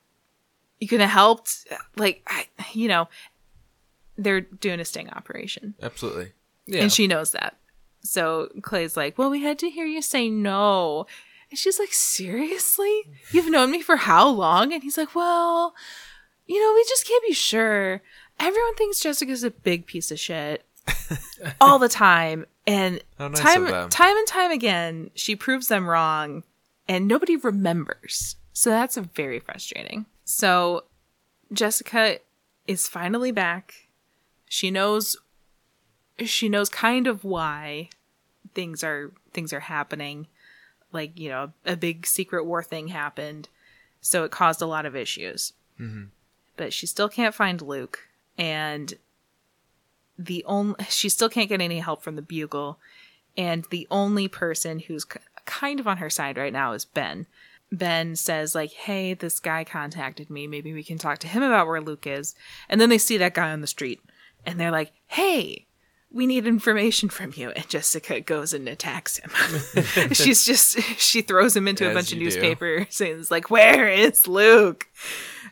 you 0.80 0.88
couldn't 0.88 1.08
have 1.08 1.10
helped. 1.10 1.66
Like, 1.96 2.22
I, 2.26 2.46
you 2.72 2.88
know, 2.88 3.08
they're 4.16 4.40
doing 4.40 4.80
a 4.80 4.84
sting 4.84 5.10
operation. 5.10 5.74
absolutely. 5.82 6.32
Yeah. 6.66 6.82
And 6.82 6.92
she 6.92 7.06
knows 7.06 7.30
that. 7.32 7.56
So 8.02 8.48
Clay's 8.62 8.96
like, 8.96 9.18
Well, 9.18 9.30
we 9.30 9.42
had 9.42 9.58
to 9.60 9.70
hear 9.70 9.86
you 9.86 10.02
say 10.02 10.28
no. 10.28 11.06
And 11.50 11.58
she's 11.58 11.78
like, 11.78 11.92
Seriously? 11.92 13.02
You've 13.30 13.50
known 13.50 13.70
me 13.70 13.82
for 13.82 13.96
how 13.96 14.28
long? 14.28 14.72
And 14.72 14.82
he's 14.82 14.98
like, 14.98 15.14
Well, 15.14 15.74
you 16.46 16.60
know, 16.60 16.74
we 16.74 16.84
just 16.88 17.06
can't 17.06 17.24
be 17.26 17.32
sure. 17.32 18.02
Everyone 18.38 18.74
thinks 18.74 19.00
Jessica's 19.00 19.44
a 19.44 19.50
big 19.50 19.86
piece 19.86 20.10
of 20.10 20.18
shit 20.20 20.64
all 21.60 21.78
the 21.78 21.88
time. 21.88 22.46
And 22.66 23.00
nice 23.18 23.38
time 23.38 23.88
time 23.90 24.16
and 24.16 24.26
time 24.26 24.50
again, 24.50 25.10
she 25.14 25.36
proves 25.36 25.68
them 25.68 25.88
wrong 25.88 26.42
and 26.88 27.06
nobody 27.06 27.36
remembers. 27.36 28.36
So 28.52 28.70
that's 28.70 28.96
very 28.96 29.38
frustrating. 29.38 30.06
So 30.24 30.84
Jessica 31.52 32.18
is 32.66 32.88
finally 32.88 33.30
back. 33.30 33.74
She 34.48 34.70
knows 34.70 35.16
she 36.24 36.48
knows 36.48 36.68
kind 36.68 37.06
of 37.06 37.24
why 37.24 37.90
things 38.54 38.82
are 38.82 39.12
things 39.32 39.52
are 39.52 39.60
happening. 39.60 40.26
Like, 40.92 41.18
you 41.18 41.28
know, 41.28 41.52
a 41.64 41.76
big 41.76 42.06
secret 42.06 42.44
war 42.44 42.62
thing 42.62 42.88
happened. 42.88 43.48
So 44.00 44.24
it 44.24 44.30
caused 44.30 44.62
a 44.62 44.66
lot 44.66 44.86
of 44.86 44.96
issues. 44.96 45.52
Mm-hmm. 45.80 46.04
But 46.56 46.72
she 46.72 46.86
still 46.86 47.08
can't 47.08 47.34
find 47.34 47.60
Luke 47.60 48.08
and 48.38 48.94
the 50.18 50.44
only 50.46 50.76
she 50.88 51.08
still 51.08 51.28
can't 51.28 51.48
get 51.48 51.60
any 51.60 51.80
help 51.80 52.02
from 52.02 52.16
the 52.16 52.22
bugle 52.22 52.78
and 53.36 53.66
the 53.70 53.86
only 53.90 54.28
person 54.28 54.78
who's 54.80 55.04
k- 55.04 55.20
kind 55.44 55.78
of 55.78 55.86
on 55.86 55.98
her 55.98 56.08
side 56.08 56.38
right 56.38 56.52
now 56.52 56.72
is 56.72 56.86
Ben. 56.86 57.26
Ben 57.70 58.16
says 58.16 58.54
like, 58.54 58.72
"Hey, 58.72 59.12
this 59.12 59.40
guy 59.40 59.64
contacted 59.64 60.30
me. 60.30 60.46
Maybe 60.46 60.72
we 60.72 60.82
can 60.82 60.96
talk 60.98 61.18
to 61.18 61.28
him 61.28 61.42
about 61.42 61.66
where 61.66 61.80
Luke 61.80 62.06
is." 62.06 62.34
And 62.68 62.80
then 62.80 62.88
they 62.88 62.98
see 62.98 63.18
that 63.18 63.34
guy 63.34 63.50
on 63.52 63.60
the 63.60 63.66
street 63.66 64.00
and 64.46 64.58
they're 64.58 64.70
like, 64.70 64.92
"Hey, 65.06 65.66
we 66.10 66.26
need 66.26 66.46
information 66.46 67.10
from 67.10 67.32
you." 67.34 67.50
And 67.50 67.68
Jessica 67.68 68.20
goes 68.20 68.54
and 68.54 68.68
attacks 68.68 69.18
him. 69.18 69.30
She's 70.12 70.46
just 70.46 70.80
she 70.98 71.20
throws 71.20 71.54
him 71.54 71.68
into 71.68 71.90
a 71.90 71.92
bunch 71.92 72.12
of 72.12 72.18
you 72.18 72.30
do. 72.30 72.36
newspapers 72.36 73.00
and 73.00 73.10
is 73.10 73.30
like, 73.30 73.50
"Where 73.50 73.88
is 73.88 74.26
Luke?" 74.26 74.86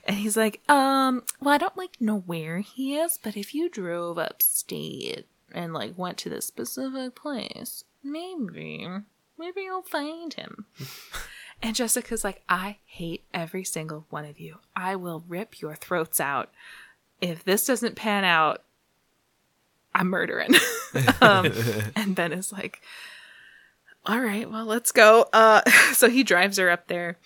And 0.06 0.16
he's 0.16 0.36
like, 0.36 0.60
um, 0.68 1.22
well, 1.40 1.54
I 1.54 1.58
don't 1.58 1.76
like 1.76 2.00
know 2.00 2.18
where 2.18 2.60
he 2.60 2.96
is, 2.96 3.18
but 3.22 3.36
if 3.36 3.54
you 3.54 3.68
drove 3.70 4.18
upstate 4.18 5.26
and 5.52 5.72
like 5.72 5.96
went 5.96 6.18
to 6.18 6.28
this 6.28 6.46
specific 6.46 7.14
place, 7.14 7.84
maybe, 8.02 8.86
maybe 9.38 9.62
you'll 9.62 9.82
find 9.82 10.34
him. 10.34 10.66
and 11.62 11.74
Jessica's 11.74 12.24
like, 12.24 12.42
I 12.48 12.78
hate 12.84 13.24
every 13.32 13.64
single 13.64 14.06
one 14.10 14.26
of 14.26 14.38
you. 14.38 14.58
I 14.76 14.96
will 14.96 15.24
rip 15.26 15.60
your 15.60 15.74
throats 15.74 16.20
out. 16.20 16.50
If 17.20 17.44
this 17.44 17.64
doesn't 17.64 17.96
pan 17.96 18.24
out, 18.24 18.62
I'm 19.94 20.08
murdering. 20.08 20.54
um, 21.20 21.52
and 21.94 22.14
Ben 22.14 22.32
is 22.32 22.52
like, 22.52 22.80
all 24.06 24.20
right, 24.20 24.50
well, 24.50 24.64
let's 24.64 24.92
go. 24.92 25.28
Uh, 25.32 25.62
so 25.92 26.08
he 26.08 26.22
drives 26.22 26.58
her 26.58 26.70
up 26.70 26.88
there 26.88 27.18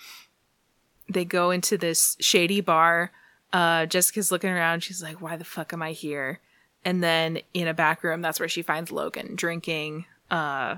they 1.09 1.25
go 1.25 1.51
into 1.51 1.79
this 1.79 2.16
shady 2.21 2.61
bar. 2.61 3.11
Uh, 3.53 3.87
Jessica's 3.87 4.31
looking 4.31 4.51
around. 4.51 4.83
She's 4.83 5.03
like, 5.03 5.21
why 5.21 5.37
the 5.37 5.45
fuck 5.45 5.73
am 5.73 5.83
I 5.83 5.93
here? 5.93 6.41
And 6.85 7.03
then 7.03 7.41
in 7.55 7.66
a 7.66 7.75
back 7.75 8.03
room, 8.05 8.21
that's 8.21 8.39
where 8.39 8.49
she 8.49 8.62
finds 8.62 8.93
Logan 8.93 9.35
drinking 9.35 10.05
uh, 10.31 10.77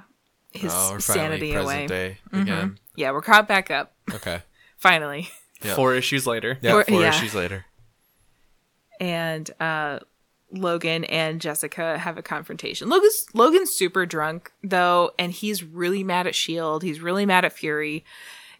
his 0.52 0.72
oh, 0.74 0.92
we're 0.92 1.00
sanity 1.00 1.52
finally 1.52 1.64
away. 1.64 1.86
present 1.86 2.18
day 2.32 2.40
again. 2.40 2.78
Yeah, 2.96 3.12
we're 3.12 3.22
caught 3.22 3.48
back 3.48 3.70
up. 3.70 3.92
Okay. 4.12 4.42
Finally. 4.78 5.28
Yeah. 5.62 5.74
Four 5.74 5.94
issues 5.94 6.26
later. 6.26 6.56
Yeah, 6.62 6.72
Or- 6.72 6.84
four 6.84 7.02
yeah. 7.02 7.10
issues 7.10 7.34
later. 7.34 7.66
And 8.98 9.50
uh, 9.60 9.98
Logan 10.52 11.04
and 11.04 11.40
Jessica 11.40 11.98
have 11.98 12.18
a 12.18 12.22
confrontation. 12.22 12.88
Logan's, 12.88 13.26
Logan's 13.34 13.70
super 13.70 14.06
drunk, 14.06 14.52
though, 14.62 15.10
and 15.18 15.32
he's 15.32 15.62
really 15.62 16.02
mad 16.04 16.26
at 16.26 16.30
S.H.I.E.L.D. 16.34 16.86
He's 16.86 17.00
really 17.00 17.26
mad 17.26 17.44
at 17.44 17.52
Fury. 17.52 18.04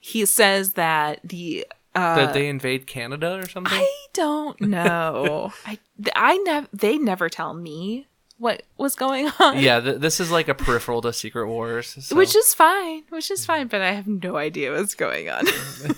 He 0.01 0.25
says 0.27 0.75
that 0.75 1.21
the. 1.25 1.67
Uh, 1.95 2.27
Did 2.27 2.35
they 2.35 2.49
invade 2.49 2.87
Canada 2.87 3.39
or 3.43 3.49
something? 3.49 3.73
I 3.75 4.07
don't 4.13 4.61
know. 4.61 5.53
I 5.67 5.79
I 6.15 6.37
never 6.39 6.69
they 6.73 6.97
never 6.99 7.29
tell 7.29 7.53
me 7.53 8.07
what 8.39 8.63
was 8.79 8.95
going 8.95 9.29
on. 9.41 9.59
yeah, 9.59 9.81
th- 9.81 9.99
this 10.01 10.19
is 10.21 10.31
like 10.31 10.49
a 10.49 10.55
peripheral 10.55 11.03
to 11.03 11.13
Secret 11.13 11.47
Wars. 11.49 11.97
so- 12.01 12.17
Which 12.17 12.35
is 12.35 12.55
fine, 12.55 13.03
which 13.11 13.31
is 13.31 13.45
fine, 13.45 13.67
but 13.67 13.83
I 13.83 13.93
have 13.93 14.07
no 14.07 14.37
idea 14.37 14.73
what's 14.73 14.95
going 14.95 15.29
on. 15.29 15.45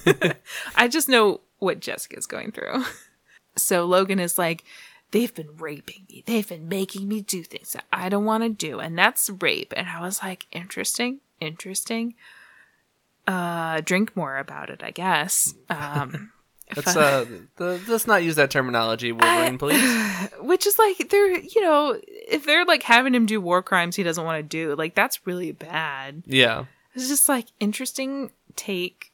I 0.74 0.88
just 0.88 1.08
know 1.08 1.40
what 1.58 1.78
Jessica's 1.80 2.26
going 2.26 2.50
through. 2.50 2.84
So 3.54 3.84
Logan 3.84 4.18
is 4.18 4.38
like, 4.38 4.64
they've 5.12 5.32
been 5.34 5.56
raping 5.56 6.06
me. 6.10 6.24
They've 6.26 6.48
been 6.48 6.68
making 6.68 7.06
me 7.06 7.20
do 7.20 7.44
things 7.44 7.72
that 7.72 7.84
I 7.92 8.08
don't 8.08 8.24
want 8.24 8.42
to 8.42 8.48
do, 8.48 8.80
and 8.80 8.98
that's 8.98 9.30
rape. 9.30 9.72
And 9.76 9.88
I 9.88 10.00
was 10.00 10.20
like, 10.22 10.46
interesting, 10.50 11.20
interesting. 11.40 12.14
Uh, 13.26 13.80
drink 13.82 14.16
more 14.16 14.38
about 14.38 14.68
it, 14.68 14.82
I 14.82 14.90
guess. 14.90 15.54
Um, 15.70 16.32
Let's 16.76 16.96
uh, 16.96 17.26
th- 17.58 17.80
let's 17.86 18.06
not 18.06 18.22
use 18.22 18.36
that 18.36 18.50
terminology, 18.50 19.12
Wolverine, 19.12 19.58
please. 19.58 19.78
which 20.40 20.66
is 20.66 20.78
like 20.78 21.10
they're 21.10 21.38
you 21.38 21.60
know 21.60 22.00
if 22.06 22.46
they're 22.46 22.64
like 22.64 22.82
having 22.82 23.14
him 23.14 23.26
do 23.26 23.42
war 23.42 23.62
crimes 23.62 23.94
he 23.94 24.02
doesn't 24.02 24.24
want 24.24 24.38
to 24.38 24.42
do 24.42 24.74
like 24.74 24.94
that's 24.94 25.26
really 25.26 25.52
bad 25.52 26.22
Yeah, 26.24 26.64
it's 26.94 27.08
just 27.08 27.28
like 27.28 27.48
interesting 27.60 28.30
take 28.56 29.12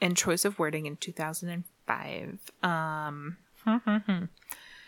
and 0.00 0.16
choice 0.16 0.44
of 0.44 0.58
wording 0.58 0.86
in 0.86 0.96
2005 0.96 2.40
um 2.64 3.36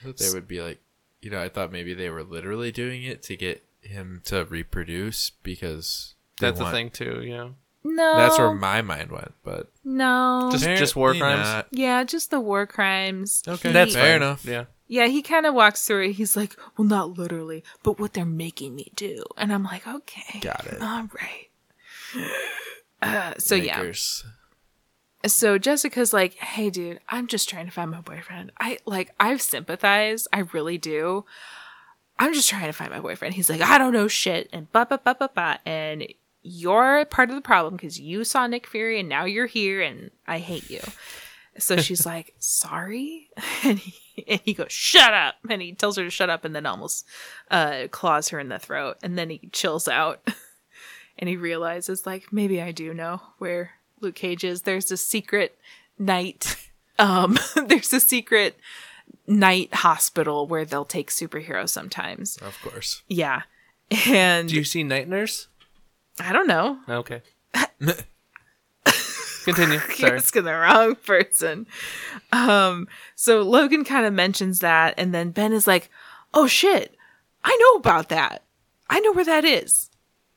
I 0.06 0.12
they 0.12 0.30
would 0.32 0.46
be 0.48 0.60
like, 0.60 0.80
you 1.20 1.30
know, 1.30 1.40
I 1.42 1.48
thought 1.48 1.72
maybe 1.72 1.94
they 1.94 2.10
were 2.10 2.22
literally 2.22 2.70
doing 2.72 3.02
it 3.04 3.22
to 3.24 3.36
get 3.36 3.64
him 3.80 4.22
to 4.26 4.44
reproduce 4.44 5.30
because 5.42 6.14
they 6.40 6.46
that's 6.48 6.58
the 6.58 6.70
thing 6.70 6.90
too. 6.90 7.20
You 7.22 7.36
know, 7.36 7.54
no 7.84 8.16
That's 8.16 8.38
where 8.38 8.54
my 8.54 8.82
mind 8.82 9.10
went, 9.10 9.32
but 9.42 9.70
no 9.84 10.48
Just- 10.52 10.64
just 10.64 10.96
war 10.96 11.14
crimes? 11.14 11.46
not. 11.46 11.68
yeah 11.70 12.02
just 12.04 12.30
the 12.30 12.40
war 12.40 12.66
crimes 12.66 13.42
Okay, 13.46 13.68
He- 13.68 13.72
that's 13.72 13.94
fair 13.94 14.14
fine. 14.18 14.22
enough. 14.22 14.44
Yeah, 14.44 14.64
yeah 14.88 15.06
he 15.08 15.20
kind 15.22 15.44
of 15.46 15.54
walks 15.54 15.86
through 15.86 16.04
it 16.08 16.12
he's 16.12 16.36
like 16.36 16.56
well 16.76 16.86
not 16.88 17.18
literally 17.18 17.62
but 17.82 17.98
what 18.00 18.12
they're 18.14 18.24
making 18.24 18.74
me 18.74 18.90
do 18.96 19.22
and 19.36 19.52
i'm 19.52 19.64
like 19.64 19.86
okay 19.86 20.40
Got 20.40 20.66
it. 20.66 20.80
all 20.82 21.08
right 21.14 21.48
uh, 23.02 23.34
so 23.38 23.54
yeah 23.54 23.78
Makers. 23.78 24.24
So 25.26 25.58
Jessica's 25.58 26.12
like, 26.12 26.34
"Hey, 26.34 26.70
dude, 26.70 27.00
I'm 27.08 27.26
just 27.26 27.48
trying 27.48 27.66
to 27.66 27.72
find 27.72 27.90
my 27.90 28.00
boyfriend. 28.00 28.52
I 28.60 28.78
like, 28.86 29.14
I've 29.18 29.42
sympathized. 29.42 30.28
I 30.32 30.40
really 30.52 30.78
do. 30.78 31.24
I'm 32.18 32.32
just 32.32 32.48
trying 32.48 32.66
to 32.66 32.72
find 32.72 32.90
my 32.90 33.00
boyfriend." 33.00 33.34
He's 33.34 33.50
like, 33.50 33.60
"I 33.60 33.78
don't 33.78 33.92
know 33.92 34.08
shit," 34.08 34.48
and 34.52 34.70
ba 34.72 34.86
ba 34.88 35.00
ba 35.02 35.16
ba 35.18 35.30
ba, 35.34 35.58
and 35.66 36.06
you're 36.42 37.04
part 37.06 37.30
of 37.30 37.36
the 37.36 37.42
problem 37.42 37.74
because 37.74 37.98
you 37.98 38.22
saw 38.24 38.46
Nick 38.46 38.66
Fury 38.66 39.00
and 39.00 39.08
now 39.08 39.24
you're 39.24 39.46
here, 39.46 39.80
and 39.80 40.10
I 40.26 40.38
hate 40.38 40.70
you. 40.70 40.80
So 41.58 41.76
she's 41.78 42.04
like, 42.04 42.34
"Sorry," 42.38 43.30
and 43.64 43.78
he 43.78 44.24
and 44.28 44.40
he 44.44 44.54
goes, 44.54 44.72
"Shut 44.72 45.14
up," 45.14 45.36
and 45.48 45.62
he 45.62 45.72
tells 45.72 45.96
her 45.96 46.04
to 46.04 46.10
shut 46.10 46.30
up, 46.30 46.44
and 46.44 46.54
then 46.54 46.66
almost 46.66 47.06
uh, 47.50 47.88
claws 47.90 48.28
her 48.28 48.38
in 48.38 48.48
the 48.48 48.58
throat, 48.58 48.98
and 49.02 49.18
then 49.18 49.30
he 49.30 49.48
chills 49.52 49.88
out. 49.88 50.26
and 51.18 51.28
he 51.28 51.36
realizes 51.36 52.06
like 52.06 52.32
maybe 52.32 52.60
I 52.60 52.72
do 52.72 52.92
know 52.92 53.20
where 53.38 53.72
Luke 54.00 54.14
Cage 54.14 54.44
is. 54.44 54.62
There's 54.62 54.90
a 54.90 54.96
secret 54.96 55.58
night. 55.98 56.56
Um, 56.96 57.36
there's 57.66 57.92
a 57.92 57.98
secret 57.98 58.56
night 59.26 59.74
hospital 59.74 60.46
where 60.46 60.64
they'll 60.64 60.84
take 60.84 61.10
superheroes 61.10 61.70
sometimes. 61.70 62.36
Of 62.36 62.56
course. 62.62 63.02
Yeah, 63.08 63.42
and 64.06 64.48
do 64.48 64.54
you 64.54 64.62
see 64.62 64.84
Night 64.84 65.08
Nurse? 65.08 65.48
I 66.20 66.32
don't 66.32 66.46
know. 66.46 66.78
Okay. 66.88 67.22
Continue. 69.44 69.74
You're 69.74 69.90
Sorry. 69.90 70.16
asking 70.18 70.44
the 70.44 70.52
wrong 70.54 70.94
person. 70.94 71.66
Um, 72.32 72.86
so 73.16 73.42
Logan 73.42 73.84
kind 73.84 74.06
of 74.06 74.12
mentions 74.12 74.60
that, 74.60 74.94
and 74.96 75.12
then 75.12 75.30
Ben 75.32 75.52
is 75.52 75.66
like, 75.66 75.90
"Oh 76.32 76.46
shit, 76.46 76.94
I 77.42 77.56
know 77.56 77.78
about 77.78 78.08
that. 78.10 78.44
I 78.88 79.00
know 79.00 79.12
where 79.12 79.24
that 79.24 79.44
is." 79.44 79.90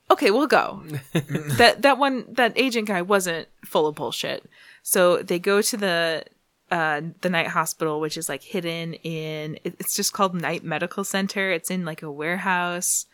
Okay, 0.10 0.32
we'll 0.32 0.48
go. 0.48 0.84
that 1.14 1.82
that 1.82 1.98
one 1.98 2.26
that 2.30 2.54
agent 2.56 2.88
guy 2.88 3.02
wasn't 3.02 3.48
full 3.66 3.88
of 3.88 3.96
bullshit. 3.96 4.46
So 4.84 5.18
they 5.18 5.40
go 5.40 5.62
to 5.62 5.78
the 5.78 6.24
uh 6.72 7.02
the 7.22 7.30
night 7.30 7.48
hospital, 7.48 8.00
which 8.00 8.18
is 8.18 8.30
like 8.30 8.44
hidden 8.44 8.94
in. 8.96 9.60
It's 9.64 9.96
just 9.96 10.14
called 10.14 10.34
Night 10.34 10.64
Medical 10.64 11.04
Center. 11.04 11.52
It's 11.52 11.70
in 11.70 11.84
like 11.86 12.02
a 12.02 12.12
warehouse. 12.12 13.06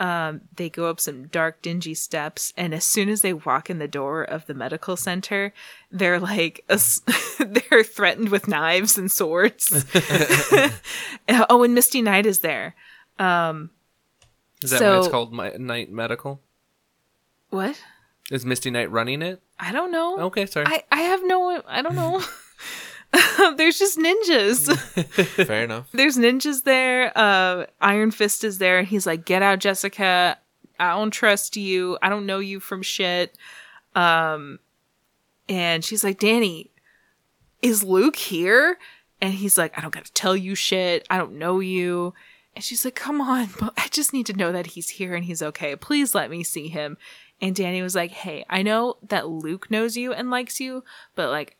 Um, 0.00 0.40
they 0.56 0.68
go 0.68 0.90
up 0.90 0.98
some 0.98 1.28
dark, 1.28 1.62
dingy 1.62 1.94
steps, 1.94 2.52
and 2.56 2.74
as 2.74 2.84
soon 2.84 3.08
as 3.08 3.22
they 3.22 3.32
walk 3.32 3.70
in 3.70 3.78
the 3.78 3.86
door 3.86 4.24
of 4.24 4.44
the 4.46 4.54
medical 4.54 4.96
center, 4.96 5.54
they're 5.90 6.18
like, 6.18 6.64
ass- 6.68 7.00
they're 7.38 7.84
threatened 7.84 8.30
with 8.30 8.48
knives 8.48 8.98
and 8.98 9.10
swords. 9.10 9.86
oh, 11.28 11.62
and 11.62 11.74
Misty 11.74 12.02
Knight 12.02 12.26
is 12.26 12.40
there. 12.40 12.74
Is 14.64 14.70
that 14.70 14.78
So- 14.80 14.92
why 14.92 14.98
it's 14.98 15.08
called 15.08 15.32
My- 15.32 15.52
Night 15.58 15.90
Medical? 15.92 16.40
What? 17.50 17.80
Is 18.30 18.44
Misty 18.44 18.70
Knight 18.70 18.90
running 18.90 19.22
it? 19.22 19.40
I 19.60 19.70
don't 19.70 19.92
know. 19.92 20.18
Okay, 20.22 20.46
sorry. 20.46 20.66
I, 20.66 20.82
I 20.90 21.02
have 21.02 21.20
no, 21.24 21.62
I 21.68 21.82
don't 21.82 21.94
know. 21.94 22.22
There's 23.56 23.78
just 23.78 23.98
ninjas. 23.98 24.76
Fair 25.46 25.62
enough. 25.64 25.88
There's 25.92 26.16
ninjas 26.16 26.64
there. 26.64 27.12
Uh, 27.16 27.66
Iron 27.80 28.10
Fist 28.10 28.42
is 28.42 28.58
there, 28.58 28.78
and 28.78 28.88
he's 28.88 29.06
like, 29.06 29.24
"Get 29.24 29.42
out, 29.42 29.60
Jessica. 29.60 30.38
I 30.80 30.90
don't 30.96 31.12
trust 31.12 31.56
you. 31.56 31.96
I 32.02 32.08
don't 32.08 32.26
know 32.26 32.40
you 32.40 32.58
from 32.58 32.82
shit." 32.82 33.38
Um, 33.94 34.58
and 35.48 35.84
she's 35.84 36.02
like, 36.02 36.18
"Danny, 36.18 36.70
is 37.62 37.84
Luke 37.84 38.16
here?" 38.16 38.78
And 39.20 39.32
he's 39.34 39.56
like, 39.56 39.78
"I 39.78 39.80
don't 39.82 39.94
got 39.94 40.06
to 40.06 40.12
tell 40.12 40.36
you 40.36 40.54
shit. 40.56 41.06
I 41.08 41.18
don't 41.18 41.34
know 41.38 41.60
you." 41.60 42.14
And 42.54 42.64
she's 42.64 42.84
like, 42.84 42.94
"Come 42.94 43.20
on, 43.20 43.48
but 43.58 43.74
I 43.76 43.88
just 43.88 44.12
need 44.12 44.26
to 44.26 44.32
know 44.32 44.52
that 44.52 44.68
he's 44.68 44.90
here 44.90 45.14
and 45.14 45.24
he's 45.24 45.42
okay. 45.42 45.76
Please 45.76 46.14
let 46.14 46.30
me 46.30 46.42
see 46.44 46.68
him." 46.68 46.96
And 47.40 47.54
Danny 47.54 47.82
was 47.82 47.94
like, 47.94 48.12
"Hey, 48.12 48.44
I 48.48 48.62
know 48.62 48.96
that 49.08 49.28
Luke 49.28 49.70
knows 49.70 49.96
you 49.96 50.12
and 50.12 50.30
likes 50.30 50.60
you, 50.60 50.84
but 51.14 51.30
like, 51.30 51.56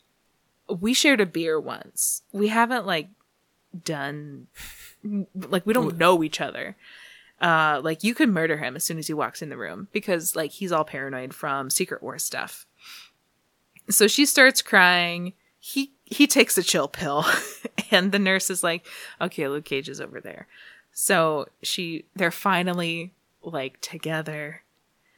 we 0.69 0.95
shared 0.95 1.21
a 1.21 1.27
beer 1.27 1.59
once. 1.61 2.23
We 2.33 2.49
haven't 2.49 2.87
like." 2.87 3.09
done 3.83 4.47
like 5.35 5.67
we 5.67 5.73
don't 5.73 5.99
know 5.99 6.23
each 6.23 6.41
other 6.41 6.77
uh 7.41 7.81
like 7.83 8.05
you 8.05 8.15
could 8.15 8.29
murder 8.29 8.59
him 8.59 8.77
as 8.77 8.85
soon 8.85 8.99
as 8.99 9.07
he 9.07 9.13
walks 9.13 9.43
in 9.43 9.49
the 9.49 9.57
room 9.57 9.89
because 9.93 10.37
like 10.37 10.53
he's 10.53 10.73
all 10.73 10.85
paranoid 10.85 11.35
from 11.35 11.69
secret 11.69 12.03
war 12.03 12.19
stuff 12.19 12.67
so 13.91 14.07
she 14.07 14.25
starts 14.25 14.63
crying 14.63 15.33
he 15.59 15.93
he 16.05 16.27
takes 16.27 16.57
a 16.57 16.63
chill 16.63 16.89
pill 16.89 17.25
and 17.91 18.13
the 18.13 18.19
nurse 18.19 18.49
is 18.49 18.63
like 18.63 18.87
okay 19.21 19.49
luke 19.49 19.65
cage 19.65 19.89
is 19.89 20.01
over 20.01 20.21
there 20.21 20.47
so 20.95 21.47
she 21.63 22.05
they're 22.15 22.31
finally 22.31 23.13
like 23.43 23.81
together. 23.81 24.63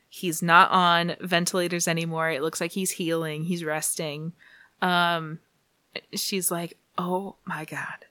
He's 0.09 0.43
not 0.43 0.71
on 0.71 1.17
ventilators 1.21 1.87
anymore. 1.87 2.31
It 2.31 2.43
looks 2.43 2.61
like 2.61 2.73
he's 2.73 2.93
healing. 2.93 3.45
He's 3.45 3.63
resting. 3.63 4.33
Um 4.83 5.39
she's 6.15 6.51
like 6.51 6.77
oh 6.99 7.37
my 7.45 7.65
god. 7.65 8.07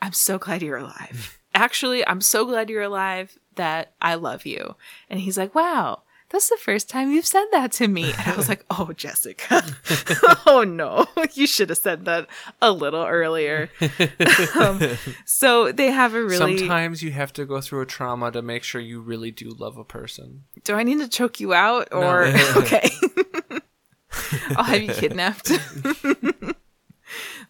I'm 0.00 0.12
so 0.12 0.38
glad 0.38 0.62
you're 0.62 0.78
alive. 0.78 1.38
Actually, 1.54 2.06
I'm 2.06 2.20
so 2.20 2.44
glad 2.44 2.70
you're 2.70 2.82
alive 2.82 3.38
that 3.56 3.92
I 4.00 4.14
love 4.16 4.44
you. 4.44 4.74
And 5.08 5.20
he's 5.20 5.38
like, 5.38 5.54
wow, 5.54 6.02
that's 6.30 6.48
the 6.48 6.56
first 6.56 6.88
time 6.88 7.10
you've 7.10 7.26
said 7.26 7.44
that 7.52 7.72
to 7.72 7.88
me. 7.88 8.12
And 8.12 8.32
I 8.32 8.36
was 8.36 8.48
like, 8.48 8.64
oh, 8.70 8.92
Jessica. 8.92 9.62
oh, 10.46 10.64
no. 10.66 11.06
You 11.34 11.46
should 11.46 11.70
have 11.70 11.78
said 11.78 12.04
that 12.04 12.28
a 12.62 12.70
little 12.70 13.04
earlier. 13.04 13.70
um, 14.54 14.80
so 15.24 15.72
they 15.72 15.90
have 15.90 16.14
a 16.14 16.22
really. 16.22 16.58
Sometimes 16.58 17.02
you 17.02 17.10
have 17.10 17.32
to 17.32 17.44
go 17.44 17.60
through 17.60 17.80
a 17.80 17.86
trauma 17.86 18.30
to 18.30 18.42
make 18.42 18.62
sure 18.62 18.80
you 18.80 19.00
really 19.00 19.30
do 19.30 19.50
love 19.50 19.76
a 19.78 19.84
person. 19.84 20.44
Do 20.62 20.74
I 20.74 20.82
need 20.84 21.00
to 21.00 21.08
choke 21.08 21.40
you 21.40 21.54
out 21.54 21.88
or. 21.92 22.26
okay. 22.56 22.88
I'll 24.56 24.64
have 24.64 24.82
you 24.82 24.92
kidnapped. 24.92 25.50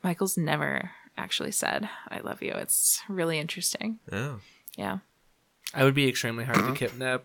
Michael's 0.03 0.39
never 0.39 0.91
actually 1.16 1.53
said, 1.53 1.89
I 2.09 2.20
love 2.20 2.43
you. 2.43 2.53
It's 2.53 3.03
really 3.09 3.39
interesting. 3.39 3.99
Oh. 4.11 4.41
Yeah. 4.77 4.99
I 5.75 5.85
would 5.85 5.95
be 5.95 6.09
extremely 6.09 6.45
hard 6.45 6.59
to 6.59 6.75
kidnap. 6.75 7.25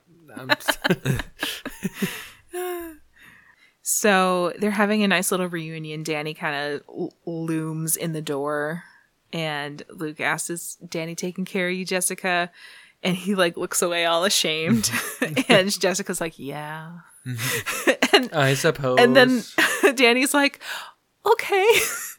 So 3.81 4.53
they're 4.59 4.71
having 4.71 5.03
a 5.03 5.07
nice 5.07 5.31
little 5.31 5.47
reunion. 5.47 6.03
Danny 6.03 6.33
kind 6.33 6.55
of 6.55 6.81
l- 6.87 7.13
looms 7.25 7.95
in 7.95 8.13
the 8.13 8.21
door, 8.21 8.83
and 9.33 9.81
Luke 9.89 10.19
asks, 10.21 10.49
"Is 10.49 10.75
Danny 10.87 11.15
taking 11.15 11.45
care 11.45 11.69
of 11.69 11.73
you, 11.75 11.85
Jessica?" 11.85 12.51
And 13.01 13.15
he 13.15 13.33
like 13.33 13.57
looks 13.57 13.81
away, 13.81 14.05
all 14.05 14.25
ashamed. 14.25 14.91
and 15.49 15.79
Jessica's 15.79 16.21
like, 16.21 16.37
"Yeah." 16.37 16.99
and 18.13 18.31
I 18.33 18.53
suppose. 18.53 18.99
and 18.99 19.15
then 19.15 19.41
Danny's 19.95 20.33
like, 20.33 20.59
"Okay, 21.25 21.67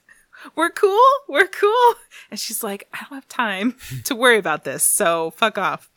we're 0.56 0.70
cool, 0.70 1.06
we're 1.28 1.46
cool." 1.46 1.94
And 2.32 2.40
she's 2.40 2.64
like, 2.64 2.88
"I 2.92 2.98
don't 3.08 3.14
have 3.14 3.28
time 3.28 3.76
to 4.04 4.16
worry 4.16 4.38
about 4.38 4.64
this, 4.64 4.82
so 4.82 5.30
fuck 5.30 5.56
off." 5.56 5.88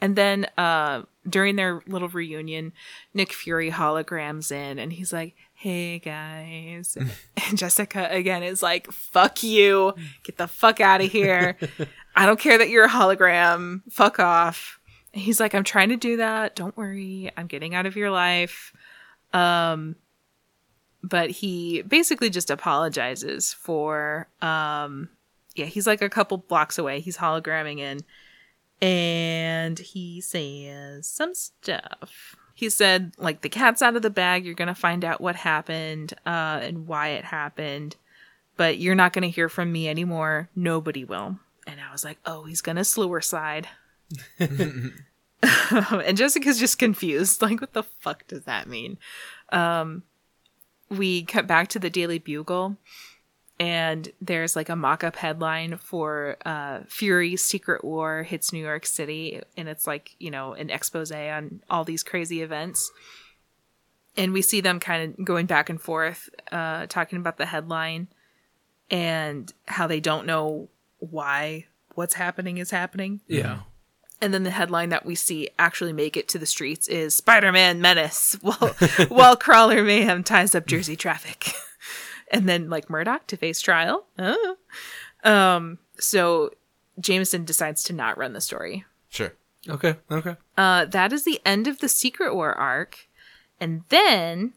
And 0.00 0.14
then 0.14 0.46
uh, 0.58 1.02
during 1.28 1.56
their 1.56 1.82
little 1.86 2.08
reunion, 2.08 2.72
Nick 3.14 3.32
Fury 3.32 3.70
holograms 3.70 4.52
in, 4.52 4.78
and 4.78 4.92
he's 4.92 5.12
like, 5.12 5.34
"Hey 5.54 5.98
guys," 5.98 6.96
and 7.48 7.58
Jessica 7.58 8.08
again 8.10 8.42
is 8.42 8.62
like, 8.62 8.90
"Fuck 8.92 9.42
you, 9.42 9.94
get 10.22 10.36
the 10.36 10.48
fuck 10.48 10.80
out 10.80 11.00
of 11.00 11.10
here. 11.10 11.56
I 12.14 12.26
don't 12.26 12.40
care 12.40 12.58
that 12.58 12.70
you're 12.70 12.86
a 12.86 12.90
hologram. 12.90 13.82
Fuck 13.90 14.18
off." 14.18 14.78
And 15.12 15.22
he's 15.22 15.40
like, 15.40 15.54
"I'm 15.54 15.64
trying 15.64 15.90
to 15.90 15.96
do 15.96 16.18
that. 16.18 16.56
Don't 16.56 16.76
worry. 16.76 17.30
I'm 17.36 17.46
getting 17.46 17.74
out 17.74 17.86
of 17.86 17.96
your 17.96 18.10
life." 18.10 18.72
Um, 19.32 19.96
but 21.02 21.30
he 21.30 21.82
basically 21.82 22.30
just 22.30 22.50
apologizes 22.50 23.52
for 23.52 24.26
um 24.42 25.08
yeah 25.54 25.66
he's 25.66 25.86
like 25.86 26.02
a 26.02 26.08
couple 26.08 26.38
blocks 26.38 26.78
away 26.78 27.00
he's 27.00 27.16
hologramming 27.16 27.78
in 27.78 28.00
and 28.80 29.78
he 29.78 30.20
says 30.20 31.06
some 31.06 31.34
stuff. 31.34 32.36
He 32.54 32.70
said 32.70 33.12
like 33.18 33.42
the 33.42 33.48
cat's 33.48 33.82
out 33.82 33.96
of 33.96 34.02
the 34.02 34.10
bag. 34.10 34.44
You're 34.44 34.54
gonna 34.54 34.74
find 34.74 35.04
out 35.04 35.20
what 35.20 35.36
happened 35.36 36.14
uh 36.24 36.60
and 36.62 36.86
why 36.86 37.08
it 37.08 37.24
happened 37.24 37.96
but 38.56 38.78
you're 38.78 38.94
not 38.94 39.12
gonna 39.12 39.26
hear 39.26 39.48
from 39.48 39.70
me 39.70 39.88
anymore. 39.88 40.48
Nobody 40.56 41.04
will. 41.04 41.38
And 41.66 41.80
i 41.80 41.90
was 41.92 42.04
like 42.04 42.18
oh 42.24 42.44
he's 42.44 42.62
gonna 42.62 42.84
slewer 42.84 43.20
side 43.20 43.68
and 44.38 46.16
jessica's 46.16 46.58
just 46.58 46.78
confused. 46.78 47.42
Like 47.46 47.60
what 47.60 47.72
the 47.72 47.82
fuck 47.82 48.26
does 48.26 48.44
that 48.44 48.68
mean? 48.68 48.98
Um 49.50 50.02
we 50.88 51.24
cut 51.24 51.46
back 51.46 51.68
to 51.68 51.78
the 51.80 51.90
Daily 51.90 52.18
Bugle, 52.18 52.76
and 53.58 54.10
there's 54.20 54.54
like 54.54 54.68
a 54.68 54.76
mock-up 54.76 55.16
headline 55.16 55.78
for 55.78 56.36
uh, 56.44 56.80
Fury's 56.88 57.42
Secret 57.42 57.84
War 57.84 58.22
hits 58.22 58.52
New 58.52 58.62
York 58.62 58.84
City, 58.84 59.40
and 59.56 59.68
it's 59.68 59.86
like 59.86 60.14
you 60.18 60.30
know 60.30 60.52
an 60.52 60.70
expose 60.70 61.10
on 61.10 61.62
all 61.70 61.84
these 61.84 62.02
crazy 62.02 62.42
events. 62.42 62.90
And 64.18 64.32
we 64.32 64.40
see 64.40 64.62
them 64.62 64.80
kind 64.80 65.14
of 65.18 65.24
going 65.26 65.44
back 65.44 65.68
and 65.68 65.80
forth, 65.80 66.30
uh, 66.50 66.86
talking 66.86 67.18
about 67.18 67.36
the 67.36 67.44
headline 67.44 68.08
and 68.90 69.52
how 69.66 69.86
they 69.86 70.00
don't 70.00 70.26
know 70.26 70.68
why 70.98 71.66
what's 71.94 72.14
happening 72.14 72.58
is 72.58 72.70
happening. 72.70 73.20
yeah. 73.26 73.60
And 74.18 74.32
then 74.32 74.44
the 74.44 74.50
headline 74.50 74.88
that 74.88 75.04
we 75.04 75.14
see 75.14 75.50
actually 75.58 75.92
make 75.92 76.16
it 76.16 76.26
to 76.28 76.38
the 76.38 76.46
streets 76.46 76.88
is 76.88 77.14
Spider-Man 77.14 77.82
menace 77.82 78.34
while 78.40 78.74
while 79.08 79.36
Crawler 79.36 79.82
Mayhem 79.82 80.24
ties 80.24 80.54
up 80.54 80.66
Jersey 80.66 80.96
traffic. 80.96 81.52
and 82.30 82.48
then 82.48 82.70
like 82.70 82.90
Murdock 82.90 83.26
to 83.28 83.36
face 83.36 83.60
trial. 83.60 84.06
Oh. 84.18 84.56
Um 85.24 85.78
so 85.98 86.50
Jameson 87.00 87.44
decides 87.44 87.82
to 87.84 87.92
not 87.92 88.18
run 88.18 88.32
the 88.32 88.40
story. 88.40 88.84
Sure. 89.08 89.32
Okay. 89.68 89.96
Okay. 90.10 90.36
Uh 90.56 90.84
that 90.86 91.12
is 91.12 91.24
the 91.24 91.40
end 91.44 91.66
of 91.66 91.80
the 91.80 91.88
Secret 91.88 92.34
War 92.34 92.52
arc. 92.52 93.08
And 93.60 93.82
then 93.88 94.52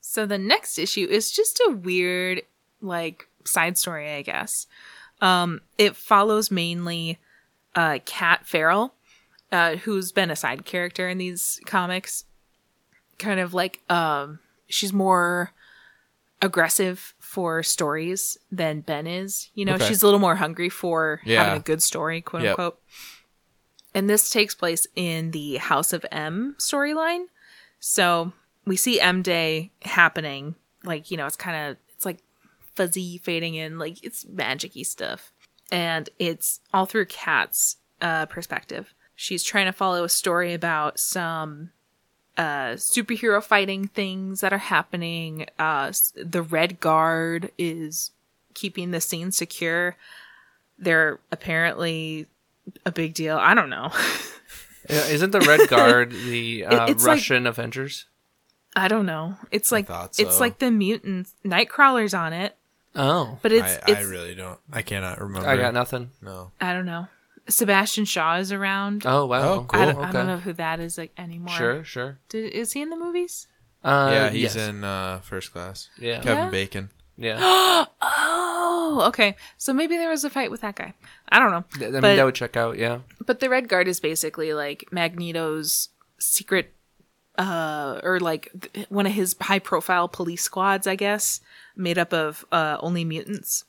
so 0.00 0.26
the 0.26 0.38
next 0.38 0.78
issue 0.78 1.06
is 1.08 1.30
just 1.30 1.60
a 1.66 1.72
weird 1.72 2.42
like 2.80 3.28
side 3.44 3.78
story, 3.78 4.12
I 4.12 4.22
guess. 4.22 4.66
Um 5.20 5.60
it 5.76 5.96
follows 5.96 6.50
mainly 6.50 7.18
uh 7.74 7.98
Kat 8.04 8.46
Farrell 8.46 8.94
uh, 9.50 9.76
who's 9.76 10.12
been 10.12 10.30
a 10.30 10.36
side 10.36 10.64
character 10.64 11.08
in 11.08 11.18
these 11.18 11.60
comics. 11.66 12.24
Kind 13.18 13.40
of 13.40 13.54
like 13.54 13.80
um, 13.88 14.40
she's 14.68 14.92
more 14.92 15.52
aggressive 16.40 17.14
for 17.18 17.62
stories 17.62 18.38
than 18.50 18.80
Ben 18.80 19.06
is. 19.06 19.50
You 19.54 19.64
know, 19.64 19.74
Okay. 19.74 19.88
she's 19.88 20.02
a 20.02 20.06
little 20.06 20.20
more 20.20 20.36
hungry 20.36 20.68
for 20.68 21.20
Yeah. 21.24 21.44
having 21.44 21.60
a 21.60 21.64
good 21.64 21.82
story, 21.82 22.20
quote 22.20 22.42
Yep. 22.42 22.50
unquote. 22.50 22.82
And 23.94 24.08
this 24.08 24.30
takes 24.30 24.54
place 24.54 24.86
in 24.94 25.30
the 25.32 25.56
House 25.56 25.92
of 25.92 26.04
M 26.12 26.54
storyline. 26.58 27.24
So 27.80 28.32
we 28.64 28.76
see 28.76 29.00
M 29.00 29.22
Day 29.22 29.72
happening. 29.82 30.54
Like, 30.84 31.10
you 31.10 31.16
know, 31.16 31.26
it's 31.26 31.36
kind 31.36 31.70
of, 31.70 31.76
it's 31.94 32.04
like 32.04 32.22
fuzzy 32.76 33.18
fading 33.18 33.54
in, 33.54 33.78
like 33.78 34.02
it's 34.04 34.24
magicy 34.24 34.86
stuff. 34.86 35.32
And 35.72 36.08
it's 36.18 36.60
all 36.72 36.86
through 36.86 37.06
Kat's 37.06 37.76
uh, 38.00 38.26
perspective. 38.26 38.94
She's 39.16 39.42
trying 39.42 39.66
to 39.66 39.72
follow 39.72 40.04
a 40.04 40.08
story 40.08 40.54
about 40.54 41.00
some 41.00 41.72
uh, 42.38 42.74
superhero 42.76 43.42
fighting 43.42 43.88
things 43.88 44.40
that 44.40 44.52
are 44.52 44.58
happening. 44.58 45.46
Uh, 45.58 45.92
the 46.14 46.40
Red 46.40 46.80
Guard 46.80 47.50
is 47.58 48.12
keeping 48.54 48.92
the 48.92 49.00
scene 49.00 49.32
secure. 49.32 49.96
They're 50.78 51.18
apparently 51.32 52.26
a 52.86 52.92
big 52.92 53.12
deal. 53.14 53.36
I 53.36 53.54
don't 53.54 53.68
know. 53.70 53.90
Isn't 54.88 55.32
the 55.32 55.40
Red 55.40 55.68
Guard 55.68 56.12
the 56.24 56.64
uh, 56.64 56.86
it's 56.86 57.04
like- 57.04 57.16
Russian 57.16 57.46
Avengers? 57.46 58.06
I 58.76 58.86
don't 58.86 59.06
know. 59.06 59.34
It's 59.50 59.72
like 59.72 59.86
thought 59.88 60.18
it's 60.18 60.38
like 60.38 60.58
the 60.58 60.70
mutant 60.70 61.28
Nightcrawler's 61.44 62.14
on 62.14 62.32
it, 62.32 62.54
Oh, 62.94 63.38
but 63.42 63.50
it's 63.50 63.64
I, 63.64 63.80
it's 63.88 63.98
I 63.98 64.02
really 64.02 64.34
don't. 64.36 64.58
I 64.72 64.82
cannot 64.82 65.20
remember. 65.20 65.48
I 65.48 65.56
got 65.56 65.74
nothing. 65.74 66.10
No. 66.22 66.52
I 66.60 66.72
don't 66.74 66.86
know. 66.86 67.08
Sebastian 67.48 68.04
Shaw 68.04 68.36
is 68.36 68.52
around. 68.52 69.02
Oh 69.06 69.26
wow, 69.26 69.52
Oh, 69.52 69.64
cool. 69.68 69.80
I, 69.80 69.82
I, 69.82 69.86
don't, 69.86 69.96
okay. 69.98 70.06
I 70.08 70.12
don't 70.12 70.26
know 70.26 70.36
who 70.38 70.52
that 70.54 70.80
is 70.80 70.98
like 70.98 71.12
anymore. 71.18 71.54
Sure, 71.54 71.84
sure. 71.84 72.18
Did, 72.28 72.52
is 72.52 72.72
he 72.72 72.82
in 72.82 72.90
the 72.90 72.96
movies? 72.96 73.46
Uh, 73.84 74.10
yeah, 74.12 74.30
he's 74.30 74.54
yes. 74.54 74.56
in 74.56 74.84
uh, 74.84 75.20
first 75.20 75.52
class. 75.52 75.88
Yeah, 75.98 76.20
Kevin 76.20 76.44
Yeah? 76.44 76.50
Bacon. 76.50 76.90
yeah. 77.16 77.84
Oh, 78.00 79.02
okay. 79.08 79.36
So 79.58 79.72
maybe 79.74 79.96
there 79.96 80.08
was 80.08 80.24
a 80.24 80.30
fight 80.30 80.50
with 80.50 80.62
that 80.62 80.76
guy. 80.76 80.94
I 81.28 81.38
don't 81.38 81.50
know. 81.50 81.64
I 81.74 81.90
mean, 81.90 82.00
But- 82.00 82.16
that 82.16 82.24
would 82.24 82.34
check 82.34 82.56
out. 82.56 82.78
Yeah. 82.78 83.00
But 83.24 83.40
the 83.40 83.48
Red 83.50 83.68
Guard 83.68 83.86
is 83.86 84.00
basically 84.00 84.54
like 84.54 84.86
Magneto's 84.90 85.90
secret, 86.18 86.72
uh, 87.36 88.00
or 88.02 88.18
like 88.18 88.50
th- 88.72 88.88
one 88.88 89.06
of 89.06 89.12
his 89.12 89.36
high 89.40 89.58
profile 89.58 90.08
police 90.08 90.42
squads, 90.42 90.86
I 90.86 90.96
guess, 90.96 91.40
made 91.76 91.98
up 91.98 92.12
of 92.14 92.44
uh, 92.50 92.78
only 92.80 93.04
mutants. 93.04 93.64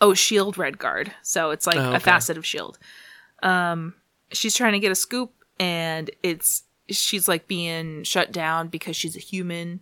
Oh, 0.00 0.14
Shield 0.14 0.58
Red 0.58 0.78
Guard. 0.78 1.12
So 1.22 1.50
it's 1.50 1.66
like 1.66 1.76
Oh, 1.76 1.94
a 1.94 2.00
facet 2.00 2.36
of 2.36 2.44
Shield. 2.44 2.78
Um, 3.42 3.94
she's 4.32 4.54
trying 4.54 4.72
to 4.72 4.78
get 4.80 4.90
a 4.92 4.94
scoop, 4.96 5.32
and 5.60 6.10
it's 6.22 6.62
she's 6.90 7.28
like 7.28 7.46
being 7.48 8.02
shut 8.04 8.32
down 8.32 8.68
because 8.68 8.96
she's 8.96 9.16
a 9.16 9.20
human, 9.20 9.80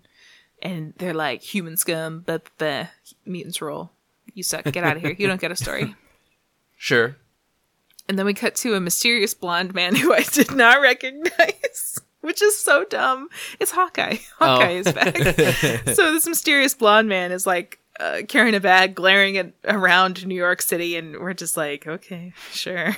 and 0.60 0.92
they're 0.98 1.14
like 1.14 1.42
human 1.42 1.76
scum, 1.76 2.22
but 2.26 2.48
the 2.58 2.88
mutants 3.24 3.60
rule. 3.62 3.92
You 4.34 4.42
suck. 4.42 4.64
Get 4.64 4.84
out 4.84 4.96
of 4.96 5.02
here. 5.02 5.14
You 5.18 5.26
don't 5.26 5.40
get 5.40 5.50
a 5.52 5.56
story. 5.56 5.94
Sure. 6.76 7.14
And 8.08 8.18
then 8.18 8.26
we 8.26 8.34
cut 8.34 8.56
to 8.56 8.74
a 8.74 8.80
mysterious 8.80 9.34
blonde 9.34 9.72
man 9.72 9.94
who 9.96 10.12
I 10.12 10.22
did 10.22 10.50
not 10.50 10.80
recognize, 10.82 12.00
which 12.22 12.42
is 12.42 12.58
so 12.58 12.84
dumb. 12.84 13.28
It's 13.60 13.70
Hawkeye. 13.70 14.16
Hawkeye 14.40 14.70
is 14.72 14.92
back. 14.92 15.16
so 15.94 16.10
this 16.12 16.26
mysterious 16.26 16.74
blonde 16.74 17.08
man 17.08 17.30
is 17.30 17.46
like 17.46 17.78
uh, 18.03 18.22
carrying 18.26 18.55
a 18.55 18.61
bag, 18.61 18.94
glaring 18.94 19.36
at 19.36 19.53
around 19.64 20.26
New 20.26 20.34
York 20.34 20.61
City, 20.61 20.96
and 20.96 21.18
we're 21.18 21.34
just 21.34 21.57
like, 21.57 21.86
okay, 21.86 22.32
sure. 22.50 22.96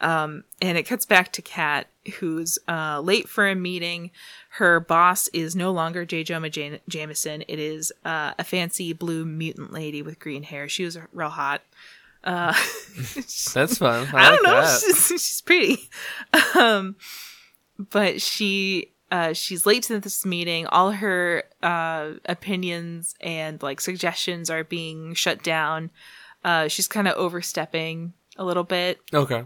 Um, 0.00 0.44
and 0.60 0.78
it 0.78 0.84
cuts 0.84 1.06
back 1.06 1.32
to 1.32 1.42
Kat, 1.42 1.86
who's 2.18 2.58
uh, 2.66 3.00
late 3.00 3.28
for 3.28 3.46
a 3.46 3.54
meeting. 3.54 4.10
Her 4.50 4.80
boss 4.80 5.28
is 5.28 5.54
no 5.54 5.70
longer 5.70 6.04
J. 6.04 6.24
Jonah 6.24 6.50
Jam- 6.50 6.80
Jameson. 6.88 7.44
It 7.46 7.58
is 7.58 7.92
uh, 8.04 8.32
a 8.38 8.44
fancy 8.44 8.92
blue 8.92 9.24
mutant 9.24 9.72
lady 9.72 10.02
with 10.02 10.18
green 10.18 10.42
hair. 10.42 10.68
She 10.68 10.84
was 10.84 10.98
real 11.12 11.28
hot. 11.28 11.62
Uh, 12.24 12.52
That's 13.54 13.78
fun. 13.78 14.08
I, 14.12 14.28
I 14.28 14.30
don't 14.30 14.42
know. 14.42 14.78
She's, 14.80 15.06
she's 15.08 15.40
pretty. 15.42 15.90
Um, 16.58 16.96
but 17.78 18.20
she 18.20 18.92
uh, 19.12 19.32
she's 19.34 19.66
late 19.66 19.82
to 19.84 20.00
this 20.00 20.24
meeting. 20.26 20.66
All 20.66 20.90
her 20.92 21.44
uh, 21.62 22.12
opinions 22.24 23.14
and 23.20 23.62
like 23.62 23.80
suggestions 23.80 24.48
are 24.50 24.64
being 24.64 25.12
shut 25.14 25.42
down. 25.44 25.90
Uh, 26.42 26.66
she's 26.66 26.88
kind 26.88 27.06
of 27.06 27.14
overstepping 27.16 28.14
a 28.36 28.44
little 28.44 28.64
bit, 28.64 28.98
Okay. 29.12 29.44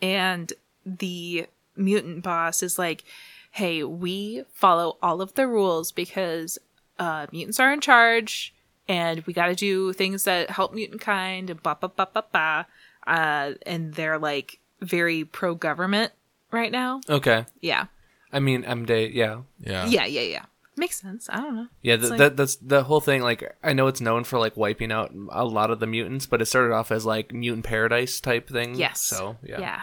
and 0.00 0.52
the 0.84 1.46
mutant 1.76 2.22
boss 2.22 2.62
is 2.62 2.78
like, 2.78 3.04
"Hey, 3.50 3.82
we 3.82 4.44
follow 4.52 4.98
all 5.02 5.20
of 5.20 5.34
the 5.34 5.46
rules 5.46 5.90
because 5.92 6.58
uh, 6.98 7.26
mutants 7.32 7.58
are 7.58 7.72
in 7.72 7.80
charge, 7.80 8.54
and 8.86 9.20
we 9.26 9.32
got 9.32 9.46
to 9.46 9.54
do 9.54 9.92
things 9.92 10.24
that 10.24 10.50
help 10.50 10.72
mutant 10.74 11.00
kind." 11.00 11.50
And 11.50 11.62
blah 11.62 11.74
blah 11.74 11.88
blah 11.88 12.06
blah 12.06 12.22
blah. 12.30 12.64
Uh, 13.06 13.52
and 13.66 13.94
they're 13.94 14.18
like 14.18 14.60
very 14.80 15.24
pro 15.24 15.54
government 15.54 16.12
right 16.52 16.70
now. 16.70 17.00
Okay. 17.08 17.46
Yeah, 17.60 17.86
I 18.32 18.40
mean, 18.40 18.64
M 18.64 18.84
Day. 18.84 19.08
Yeah. 19.08 19.40
Yeah. 19.60 19.86
yeah, 19.86 20.04
yeah, 20.06 20.20
yeah. 20.22 20.44
Makes 20.76 21.00
sense. 21.00 21.28
I 21.32 21.40
don't 21.40 21.56
know. 21.56 21.66
Yeah, 21.82 21.94
It's 21.94 22.02
th- 22.02 22.10
like- 22.12 22.18
that 22.18 22.36
that's 22.36 22.56
the 22.56 22.84
whole 22.84 23.00
thing. 23.00 23.20
Like, 23.22 23.56
I 23.64 23.72
know 23.72 23.88
it's 23.88 24.00
known 24.00 24.22
for 24.24 24.38
like 24.38 24.56
wiping 24.56 24.92
out 24.92 25.12
a 25.30 25.44
lot 25.44 25.70
of 25.72 25.80
the 25.80 25.86
mutants, 25.88 26.26
but 26.26 26.40
it 26.40 26.46
started 26.46 26.72
off 26.72 26.92
as 26.92 27.04
like 27.04 27.32
mutant 27.32 27.64
paradise 27.66 28.20
type 28.20 28.48
thing. 28.48 28.76
Yes. 28.76 29.00
So 29.00 29.36
yeah. 29.42 29.58
Yeah. 29.60 29.80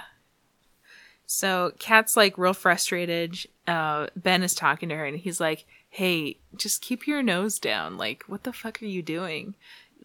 So 1.26 1.72
Kat's 1.80 2.16
like 2.16 2.38
real 2.38 2.54
frustrated. 2.54 3.36
Uh, 3.68 4.08
ben 4.16 4.43
is 4.43 4.54
talking 4.54 4.89
to 4.89 4.96
her 4.96 5.06
and 5.06 5.18
he's 5.18 5.39
like, 5.39 5.66
"Hey, 5.89 6.38
just 6.56 6.82
keep 6.82 7.08
your 7.08 7.24
nose 7.24 7.58
down. 7.60 7.98
Like, 7.98 8.24
what 8.28 8.43
the 8.43 8.54
fuck 8.54 8.82
are 8.82 8.86
you 8.86 9.02
doing? 9.02 9.56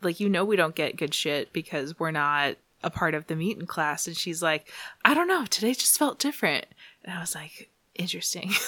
Like, 0.03 0.18
you 0.18 0.28
know 0.30 0.45
we 0.45 0.57
don't 0.57 0.74
get 0.74 0.97
good 0.97 1.12
shit 1.14 1.53
because 1.53 1.99
we're 1.99 2.11
not 2.11 2.57
a 2.82 2.88
part 2.91 3.14
of 3.14 3.26
the 3.26 3.36
mutant 3.36 3.68
class." 3.68 4.07
And 4.07 4.16
she's 4.16 4.43
like, 4.43 4.66
"I 5.05 5.12
don't 5.14 5.28
know. 5.28 5.45
Today 5.45 5.74
just 5.74 5.99
felt 5.99 6.18
different." 6.18 6.66
And 7.05 7.14
I 7.16 7.20
was 7.20 7.34
like, 7.34 7.68
"Interesting." 8.01 8.53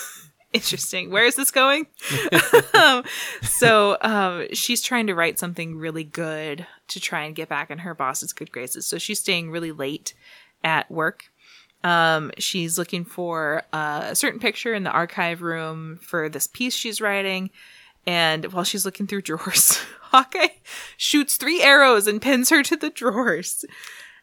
Interesting. 0.53 1.11
Where 1.11 1.24
is 1.24 1.35
this 1.37 1.51
going? 1.51 1.87
um, 2.74 3.05
so 3.41 3.97
um, 4.03 4.49
she's 4.53 4.83
trying 4.83 5.07
to 5.07 5.14
write 5.14 5.39
something 5.39 5.78
really 5.78 6.05
good 6.05 6.66
to 6.89 7.01
try 7.01 7.24
and 7.24 7.35
get 7.35 7.49
back 7.49 7.70
in 7.70 7.78
her 7.78 7.95
boss's 7.95 8.35
good 8.35 8.53
graces. 8.53 8.87
So 8.87 8.99
she's 8.99 9.18
staying 9.18 9.51
really 9.51 9.72
late 9.72 10.12
at 10.62 10.91
work. 10.91 11.24
Um, 11.85 12.33
she's 12.39 12.76
looking 12.76 13.05
for 13.07 13.62
uh, 13.72 14.09
a 14.11 14.14
certain 14.14 14.41
picture 14.41 14.74
in 14.74 14.85
the 14.85 14.91
archive 14.91 15.41
room 15.41 15.99
for 16.03 16.28
this 16.28 16.47
piece 16.47 16.74
she's 16.74 17.01
writing. 17.01 17.51
And 18.07 18.53
while 18.53 18.64
she's 18.64 18.85
looking 18.85 19.07
through 19.07 19.22
drawers, 19.22 19.78
Hawkeye 20.03 20.49
shoots 20.97 21.37
three 21.37 21.62
arrows 21.62 22.07
and 22.07 22.20
pins 22.20 22.51
her 22.51 22.62
to 22.62 22.76
the 22.76 22.91
drawers. 22.91 23.64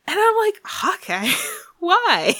And 0.05 0.17
I'm 0.19 0.37
like, 0.37 0.61
Hawkeye, 0.63 1.31
why? 1.79 2.35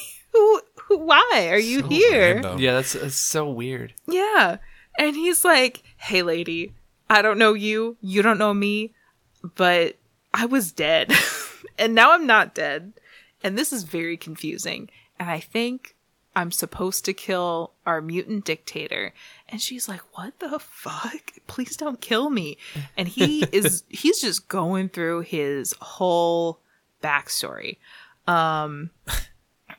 Who, 1.09 1.15
who 1.15 1.31
why 1.31 1.49
are 1.49 1.59
you 1.59 1.83
here? 1.87 2.35
random. 2.35 2.59
Yeah, 2.59 2.73
that's, 2.73 2.93
that's 2.93 3.15
so 3.15 3.49
weird. 3.49 3.93
Yeah. 4.07 4.57
And 4.97 5.15
he's 5.15 5.45
like, 5.45 5.83
hey, 5.97 6.21
lady, 6.21 6.73
I 7.09 7.21
don't 7.21 7.37
know 7.37 7.53
you. 7.53 7.97
You 8.01 8.21
don't 8.21 8.37
know 8.37 8.53
me. 8.53 8.93
But 9.55 9.97
I 10.33 10.45
was 10.45 10.71
dead. 10.71 11.11
and 11.79 11.95
now 11.95 12.13
I'm 12.13 12.27
not 12.27 12.53
dead. 12.53 12.93
And 13.43 13.57
this 13.57 13.71
is 13.71 13.83
very 13.83 14.17
confusing. 14.17 14.89
And 15.17 15.29
I 15.29 15.39
think 15.39 15.95
I'm 16.35 16.51
supposed 16.51 17.05
to 17.05 17.13
kill 17.13 17.71
our 17.85 18.01
mutant 18.01 18.45
dictator. 18.45 19.13
And 19.47 19.61
she's 19.61 19.87
like, 19.87 20.01
what 20.17 20.39
the 20.39 20.59
fuck? 20.59 21.33
Please 21.47 21.75
don't 21.75 22.01
kill 22.01 22.29
me. 22.29 22.57
And 22.97 23.07
he 23.07 23.43
is, 23.51 23.83
he's 23.89 24.21
just 24.21 24.47
going 24.47 24.89
through 24.89 25.21
his 25.21 25.73
whole 25.81 26.59
backstory. 27.01 27.77
Um, 28.27 28.91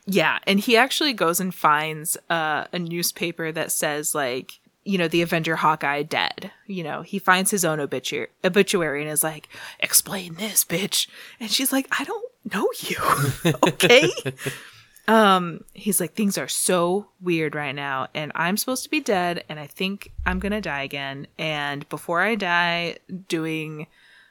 yeah, 0.06 0.38
and 0.46 0.58
he 0.58 0.76
actually 0.76 1.12
goes 1.12 1.40
and 1.40 1.54
finds 1.54 2.16
uh, 2.28 2.64
a 2.72 2.78
newspaper 2.78 3.52
that 3.52 3.72
says 3.72 4.14
like, 4.14 4.60
you 4.84 4.98
know, 4.98 5.08
the 5.08 5.22
Avenger 5.22 5.56
Hawkeye 5.56 6.02
dead. 6.02 6.50
You 6.66 6.84
know, 6.84 7.02
he 7.02 7.18
finds 7.18 7.50
his 7.50 7.64
own 7.64 7.80
obituary, 7.80 8.28
obituary 8.44 9.02
and 9.02 9.10
is 9.10 9.22
like, 9.22 9.48
"Explain 9.78 10.34
this, 10.34 10.64
bitch." 10.64 11.08
And 11.38 11.50
she's 11.50 11.72
like, 11.72 11.86
"I 11.98 12.04
don't 12.04 12.24
know 12.52 12.68
you." 12.80 13.52
okay? 13.68 14.10
um 15.08 15.64
he's 15.74 16.00
like, 16.00 16.14
"Things 16.14 16.38
are 16.38 16.48
so 16.48 17.08
weird 17.20 17.54
right 17.54 17.74
now 17.74 18.08
and 18.14 18.32
I'm 18.34 18.56
supposed 18.56 18.84
to 18.84 18.90
be 18.90 19.00
dead 19.00 19.44
and 19.48 19.60
I 19.60 19.66
think 19.66 20.12
I'm 20.24 20.38
going 20.38 20.52
to 20.52 20.60
die 20.60 20.82
again 20.82 21.26
and 21.38 21.88
before 21.88 22.22
I 22.22 22.34
die 22.34 22.96
doing 23.28 23.86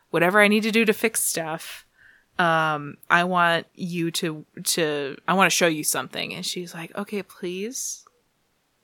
whatever 0.09 0.41
I 0.41 0.47
need 0.47 0.63
to 0.63 0.71
do 0.71 0.85
to 0.85 0.93
fix 0.93 1.21
stuff, 1.21 1.85
um 2.39 2.97
i 3.09 3.23
want 3.23 3.67
you 3.75 4.09
to 4.09 4.45
to 4.63 5.17
i 5.27 5.33
want 5.33 5.51
to 5.51 5.55
show 5.55 5.67
you 5.67 5.83
something. 5.83 6.33
And 6.33 6.45
she's 6.45 6.73
like 6.73 6.95
okay 6.97 7.21
please 7.23 8.05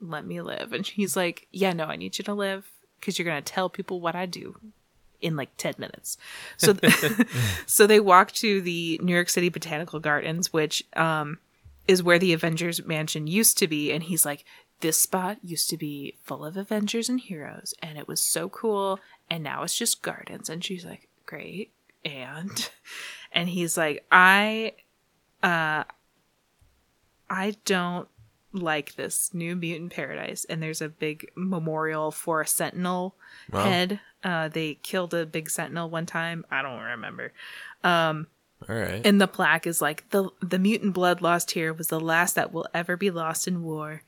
let 0.01 0.26
me 0.26 0.41
live. 0.41 0.74
And 0.74 0.86
he's 0.86 1.16
like 1.16 1.47
yeah 1.51 1.74
no 1.74 1.86
i 1.86 1.95
need 1.95 2.18
you 2.18 2.24
to 2.26 2.34
live 2.34 2.70
because 2.99 3.18
you're 3.18 3.26
gonna 3.26 3.41
tell 3.41 3.70
people 3.70 4.01
what 4.01 4.16
i 4.16 4.26
do 4.26 4.56
in 5.22 5.36
like 5.36 5.56
10 5.58 5.76
minutes. 5.78 6.18
So 6.58 6.76
so 7.66 7.88
they 7.88 7.99
walk 7.99 8.32
to 8.34 8.62
the 8.62 8.99
new 9.01 9.14
york 9.14 9.30
city 9.30 9.49
botanical 9.49 9.99
gardens 9.99 10.53
which 10.53 10.84
um 10.95 11.39
is 11.88 12.01
where 12.01 12.20
the 12.20 12.34
avengers 12.34 12.84
mansion 12.86 13.28
used 13.28 13.58
to 13.60 13.68
be. 13.68 13.91
And 13.91 14.03
he's 14.03 14.26
like 14.26 14.43
this 14.82 14.99
spot 14.99 15.38
used 15.41 15.70
to 15.70 15.78
be 15.78 16.16
full 16.24 16.43
of 16.43 16.58
avengers 16.58 17.08
and 17.10 17.20
heroes 17.20 17.74
and 17.82 17.97
it 17.97 18.08
was 18.08 18.20
so 18.20 18.49
cool 18.49 18.99
and 19.30 19.43
now 19.43 19.64
it's 19.64 19.78
just 19.78 20.01
gardens. 20.01 20.49
And 20.49 20.64
she's 20.64 20.86
like 20.86 21.08
great. 21.26 21.72
And 22.03 22.70
and 23.36 23.47
he's 23.49 23.77
like 23.77 24.03
i 24.11 24.71
uh 25.43 25.83
i 27.29 27.55
don't 27.65 28.07
like 28.53 28.95
this 28.95 29.33
new 29.33 29.53
mutant 29.53 29.91
paradise. 29.91 30.45
And 30.45 30.63
there's 30.63 30.79
a 30.81 30.88
big 30.88 31.29
memorial 31.36 32.09
for 32.11 32.39
a 32.39 32.47
sentinel 32.47 33.15
Wow. 33.51 33.65
head. 33.65 33.99
Uh 34.23 34.47
they 34.47 34.75
killed 34.75 35.13
a 35.13 35.25
big 35.25 35.49
sentinel 35.49 35.89
one 35.89 36.05
time. 36.05 36.45
I 36.49 36.61
don't 36.61 36.79
remember. 36.81 37.33
All 38.69 38.75
right. 38.75 39.05
and 39.05 39.19
the 39.19 39.27
plaque 39.27 39.67
is 39.67 39.81
like 39.81 40.09
the 40.11 40.29
the 40.41 40.57
mutant 40.57 40.93
blood 40.93 41.21
lost 41.21 41.51
here 41.51 41.73
was 41.73 41.89
the 41.89 41.99
last 41.99 42.36
that 42.36 42.53
will 42.53 42.65
ever 42.73 42.95
be 42.95 43.11
lost 43.11 43.45
in 43.45 43.61
war. 43.61 44.03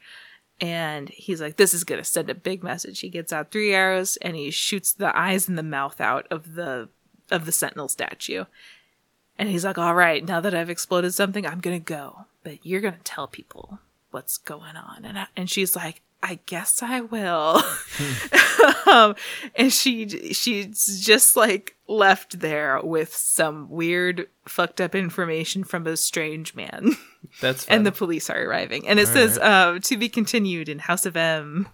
And 0.61 1.09
he's 1.09 1.41
like 1.41 1.57
this 1.57 1.73
is 1.73 1.83
going 1.83 1.99
to 2.01 2.09
send 2.09 2.29
a 2.29 2.33
big 2.35 2.63
message. 2.63 3.01
He 3.01 3.09
gets 3.09 3.33
out 3.33 3.51
three 3.51 3.73
arrows 3.73 4.17
and 4.21 4.37
he 4.37 4.49
shoots 4.49 4.93
the 4.93 5.15
eyes 5.15 5.49
and 5.49 5.57
the 5.57 5.63
mouth 5.63 5.99
out 5.99 6.25
of 6.31 6.53
the 6.55 6.87
of 7.29 7.45
the 7.45 7.51
sentinel 7.51 7.89
statue 7.89 8.45
and 9.37 9.49
he's 9.49 9.65
like 9.65 9.77
all 9.77 9.95
right 9.95 10.25
now 10.25 10.39
that 10.39 10.53
i've 10.53 10.69
exploded 10.69 11.13
something 11.13 11.45
i'm 11.45 11.59
going 11.59 11.79
to 11.79 11.83
go 11.83 12.25
but 12.47 12.65
you're 12.65 12.79
gonna 12.79 12.97
tell 13.03 13.27
people 13.27 13.79
what's 14.11 14.37
going 14.37 14.75
on." 14.75 15.03
And 15.03 15.19
I, 15.19 15.27
and 15.35 15.49
she's 15.49 15.75
like, 15.75 16.01
"I 16.23 16.39
guess 16.45 16.81
I 16.81 17.01
will." 17.01 17.61
um, 18.91 19.15
and 19.53 19.71
she 19.71 20.07
she's 20.33 21.03
just 21.03 21.35
like 21.35 21.75
left 21.89 22.39
there 22.39 22.79
with 22.81 23.13
some 23.13 23.69
weird 23.69 24.27
fucked 24.47 24.79
up 24.79 24.95
information 24.95 25.65
from 25.65 25.85
a 25.87 25.97
strange 25.97 26.55
man. 26.55 26.91
That's 27.41 27.65
fun. 27.65 27.79
and 27.79 27.85
the 27.85 27.91
police 27.91 28.29
are 28.29 28.41
arriving. 28.41 28.87
And 28.87 28.97
it 28.97 29.07
says 29.07 29.37
uh, 29.37 29.79
to 29.83 29.97
be 29.97 30.07
continued 30.07 30.69
in 30.69 30.79
House 30.79 31.05
of 31.05 31.17
M. 31.17 31.67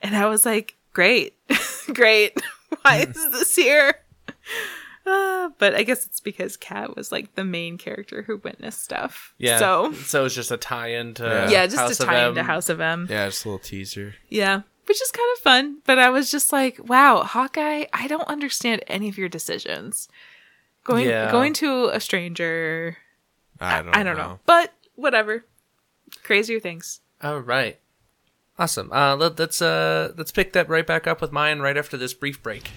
And 0.00 0.14
I 0.14 0.26
was 0.26 0.46
like, 0.46 0.76
great, 0.92 1.34
great. 1.92 2.40
Why 2.82 2.98
is 2.98 3.30
this 3.32 3.56
here? 3.56 3.96
Uh, 5.06 5.50
but 5.58 5.74
I 5.74 5.82
guess 5.82 6.06
it's 6.06 6.20
because 6.20 6.56
Kat 6.56 6.96
was 6.96 7.12
like 7.12 7.34
the 7.34 7.44
main 7.44 7.76
character 7.76 8.22
who 8.22 8.38
witnessed 8.38 8.82
stuff. 8.82 9.34
yeah. 9.38 9.58
So 9.58 9.92
so 9.92 10.24
it's 10.24 10.34
just 10.34 10.50
a 10.50 10.56
tie-in 10.56 11.14
to 11.14 11.24
Yeah. 11.24 11.50
yeah, 11.50 11.66
just 11.66 11.76
House 11.78 11.96
to 11.98 12.02
of 12.04 12.08
tie 12.08 12.22
M. 12.22 12.28
into 12.30 12.42
House 12.42 12.68
of 12.70 12.80
M. 12.80 13.06
Yeah, 13.10 13.26
just 13.26 13.44
a 13.44 13.48
little 13.48 13.58
teaser. 13.58 14.14
Yeah. 14.30 14.62
Which 14.86 15.00
is 15.02 15.10
kind 15.10 15.28
of 15.36 15.42
fun. 15.42 15.78
But 15.86 15.98
I 15.98 16.10
was 16.10 16.30
just 16.30 16.52
like, 16.52 16.78
wow, 16.88 17.22
Hawkeye, 17.22 17.84
I 17.92 18.06
don't 18.06 18.28
understand 18.28 18.82
any 18.86 19.08
of 19.08 19.16
your 19.18 19.28
decisions. 19.28 20.08
Going 20.84 21.06
Yeah. 21.08 21.30
going 21.30 21.52
to 21.54 21.88
a 21.88 22.00
stranger, 22.00 22.96
I 23.60 23.82
don't. 23.82 23.96
I 23.96 24.02
don't 24.02 24.16
know. 24.16 24.40
But 24.46 24.72
whatever. 24.94 25.44
Crazier 26.22 26.60
things. 26.60 27.00
All 27.22 27.40
right. 27.40 27.78
Awesome. 28.58 28.92
Uh, 28.92 29.16
let, 29.16 29.38
let's 29.38 29.60
uh, 29.60 30.12
let's 30.16 30.30
pick 30.32 30.52
that 30.52 30.68
right 30.68 30.86
back 30.86 31.06
up 31.06 31.20
with 31.20 31.32
mine 31.32 31.60
right 31.60 31.76
after 31.76 31.96
this 31.96 32.14
brief 32.14 32.42
break. 32.42 32.70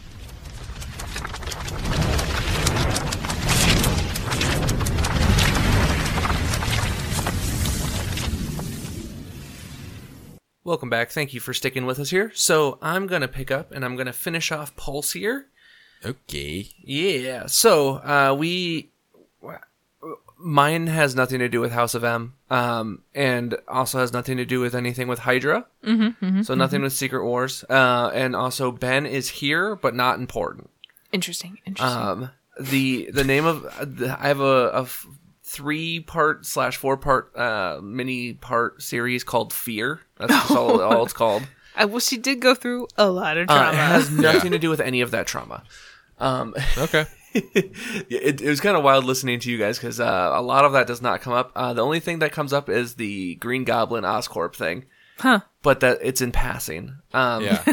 Welcome 10.68 10.90
back. 10.90 11.12
Thank 11.12 11.34
you 11.34 11.40
for 11.40 11.54
sticking 11.54 11.86
with 11.86 11.98
us 11.98 12.10
here. 12.10 12.30
So 12.36 12.78
I'm 12.82 13.08
gonna 13.08 13.30
pick 13.30 13.52
up 13.52 13.72
and 13.72 13.86
I'm 13.86 13.96
gonna 13.96 14.12
finish 14.12 14.52
off 14.52 14.76
Pulse 14.76 15.14
here. 15.14 15.46
Okay. 16.04 16.68
Yeah. 16.84 17.46
So 17.46 18.00
uh, 18.00 18.36
we, 18.38 18.90
mine 20.38 20.88
has 20.88 21.16
nothing 21.16 21.40
to 21.40 21.48
do 21.48 21.62
with 21.62 21.72
House 21.72 21.96
of 21.96 22.04
M, 22.04 22.34
um, 22.50 23.02
and 23.16 23.56
also 23.70 24.00
has 24.00 24.12
nothing 24.12 24.36
to 24.36 24.44
do 24.44 24.60
with 24.60 24.76
anything 24.76 25.08
with 25.08 25.20
Hydra. 25.20 25.68
Mm-hmm, 25.86 26.42
so 26.42 26.54
nothing 26.54 26.82
with 26.82 26.92
Secret 26.92 27.24
Wars. 27.24 27.64
Uh, 27.70 28.12
and 28.14 28.36
also 28.36 28.70
Ben 28.70 29.06
is 29.06 29.30
here, 29.30 29.74
but 29.78 29.96
not 29.96 30.20
important. 30.20 30.70
Interesting. 31.14 31.60
Interesting. 31.66 31.98
Um, 31.98 32.32
the 32.60 33.10
the 33.14 33.24
name 33.24 33.46
of 33.46 33.62
the, 33.80 34.18
I 34.20 34.28
have 34.28 34.42
a, 34.42 34.70
a 34.72 34.82
f- 34.82 35.08
three 35.48 36.02
part 36.02 36.46
slash 36.46 36.78
four 36.78 36.98
part 36.98 37.36
uh, 37.36 37.80
mini 37.82 38.34
part 38.34 38.82
series 38.82 39.24
called 39.24 39.54
Fear. 39.54 40.02
That's 40.18 40.34
just 40.34 40.52
all, 40.52 40.82
all 40.84 41.04
it's 41.04 41.14
called. 41.14 41.48
I 41.76 41.86
well, 41.86 42.00
she 42.00 42.18
did 42.18 42.42
go 42.42 42.54
through 42.54 42.88
a 42.98 43.10
lot 43.10 43.38
of 43.38 43.50
Uh, 43.50 43.70
it 43.72 43.76
has 43.76 44.12
nothing 44.20 44.52
to 44.52 44.60
do 44.60 44.70
with 44.70 44.82
any 44.82 45.02
of 45.02 45.12
that 45.12 45.26
trauma. 45.28 45.64
Um, 46.20 46.54
Okay. 46.78 47.06
Yeah, 47.34 47.42
it, 48.10 48.42
it 48.42 48.50
was 48.50 48.60
kind 48.60 48.76
of 48.76 48.84
wild 48.84 49.06
listening 49.06 49.40
to 49.42 49.52
you 49.52 49.60
guys 49.60 49.78
because 49.78 50.00
uh, 50.00 50.32
a 50.34 50.42
lot 50.42 50.66
of 50.66 50.74
that 50.74 50.88
does 50.88 51.04
not 51.04 51.22
come 51.22 51.34
up. 51.34 51.52
Uh, 51.56 51.74
the 51.74 51.84
only 51.84 52.00
thing 52.00 52.20
that 52.20 52.32
comes 52.32 52.52
up 52.52 52.68
is 52.68 52.96
the 52.96 53.36
Green 53.36 53.64
Goblin 53.64 54.06
Oscorp 54.06 54.56
thing, 54.56 54.86
huh. 55.20 55.42
but 55.62 55.82
that 55.82 56.00
it's 56.02 56.22
in 56.22 56.32
passing. 56.32 56.96
Um, 57.14 57.44
Yeah. 57.44 57.64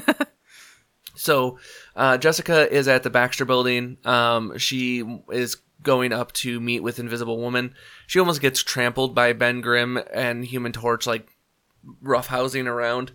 So 1.16 1.59
uh, 1.97 2.18
Jessica 2.18 2.70
is 2.70 2.89
at 2.89 3.03
the 3.03 3.11
Baxter 3.11 3.45
Building. 3.45 3.97
Um, 4.05 4.59
she 4.59 5.05
is 5.33 5.57
going 5.85 6.12
up 6.12 6.32
to 6.32 6.61
meet 6.61 6.80
with 6.80 6.99
Invisible 6.99 7.39
Woman. 7.39 7.74
She 8.07 8.18
almost 8.18 8.41
gets 8.41 8.62
trampled 8.62 9.14
by 9.14 9.32
Ben 9.32 9.61
Grimm 9.61 10.01
and 10.12 10.45
Human 10.45 10.72
Torch, 10.72 11.07
like 11.07 11.28
roughhousing 12.03 12.66
around. 12.66 13.12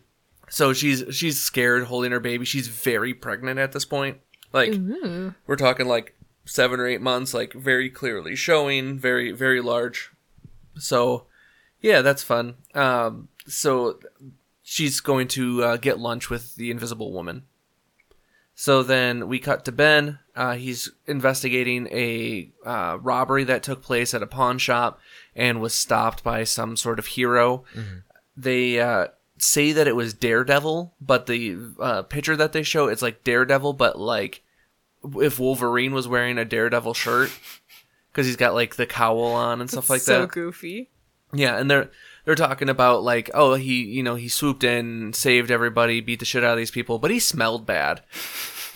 So 0.49 0.73
she's 0.73 1.03
she's 1.11 1.39
scared, 1.41 1.83
holding 1.85 2.11
her 2.11 2.19
baby. 2.19 2.45
She's 2.45 2.67
very 2.67 3.13
pregnant 3.13 3.59
at 3.59 3.71
this 3.71 3.85
point. 3.85 4.19
Like 4.53 4.71
we're 5.45 5.55
talking 5.57 5.87
like 5.87 6.15
seven 6.45 6.79
or 6.79 6.87
eight 6.87 7.01
months, 7.01 7.33
like 7.33 7.53
very 7.53 7.89
clearly 7.89 8.35
showing, 8.35 8.97
very 8.97 9.31
very 9.31 9.61
large. 9.61 10.11
So 10.75 11.25
yeah, 11.81 12.01
that's 12.01 12.23
fun. 12.23 12.55
Um, 12.73 13.29
so 13.47 13.99
she's 14.63 14.99
going 15.01 15.27
to 15.29 15.63
uh, 15.63 15.77
get 15.77 15.99
lunch 15.99 16.29
with 16.29 16.55
the 16.55 16.71
Invisible 16.71 17.11
Woman. 17.11 17.43
So 18.59 18.83
then 18.83 19.29
we 19.29 19.39
cut 19.39 19.63
to 19.63 19.71
Ben. 19.71 20.19
Uh, 20.35 20.55
he's 20.55 20.91
investigating 21.07 21.87
a 21.91 22.51
uh, 22.65 22.97
robbery 22.99 23.45
that 23.45 23.63
took 23.63 23.81
place 23.81 24.13
at 24.13 24.21
a 24.21 24.27
pawn 24.27 24.57
shop 24.57 24.99
and 25.33 25.61
was 25.61 25.73
stopped 25.73 26.25
by 26.25 26.43
some 26.43 26.75
sort 26.75 26.99
of 26.99 27.05
hero. 27.05 27.63
They 28.35 28.81
uh, 28.81 29.07
say 29.37 29.71
that 29.71 29.87
it 29.87 29.95
was 29.95 30.13
Daredevil, 30.13 30.93
but 30.99 31.25
the 31.25 31.57
uh, 31.79 32.01
picture 32.01 32.35
that 32.35 32.51
they 32.51 32.63
show 32.63 32.89
it's 32.89 33.01
like 33.01 33.23
Daredevil, 33.23 33.73
but 33.73 33.97
like 33.97 34.43
if 35.15 35.39
Wolverine 35.39 35.93
was 35.93 36.09
wearing 36.09 36.37
a 36.37 36.43
Daredevil 36.43 36.95
shirt 36.95 37.31
because 38.11 38.27
he's 38.27 38.35
got 38.35 38.55
like 38.55 38.75
the 38.75 38.85
cowl 38.85 39.23
on 39.23 39.61
and 39.61 39.69
stuff 39.69 39.89
like 39.89 40.01
so 40.01 40.19
that. 40.19 40.21
So 40.23 40.27
goofy. 40.33 40.89
Yeah, 41.31 41.57
and 41.57 41.71
they're 41.71 41.91
they're 42.29 42.35
talking 42.35 42.69
about 42.69 43.01
like, 43.01 43.31
oh, 43.33 43.55
he 43.55 43.83
you 43.85 44.03
know 44.03 44.13
he 44.13 44.29
swooped 44.29 44.63
in, 44.63 45.13
saved 45.13 45.49
everybody, 45.49 45.99
beat 45.99 46.19
the 46.19 46.25
shit 46.25 46.43
out 46.43 46.51
of 46.51 46.57
these 46.59 46.69
people, 46.69 46.99
but 46.99 47.09
he 47.09 47.19
smelled 47.19 47.65
bad. 47.65 48.03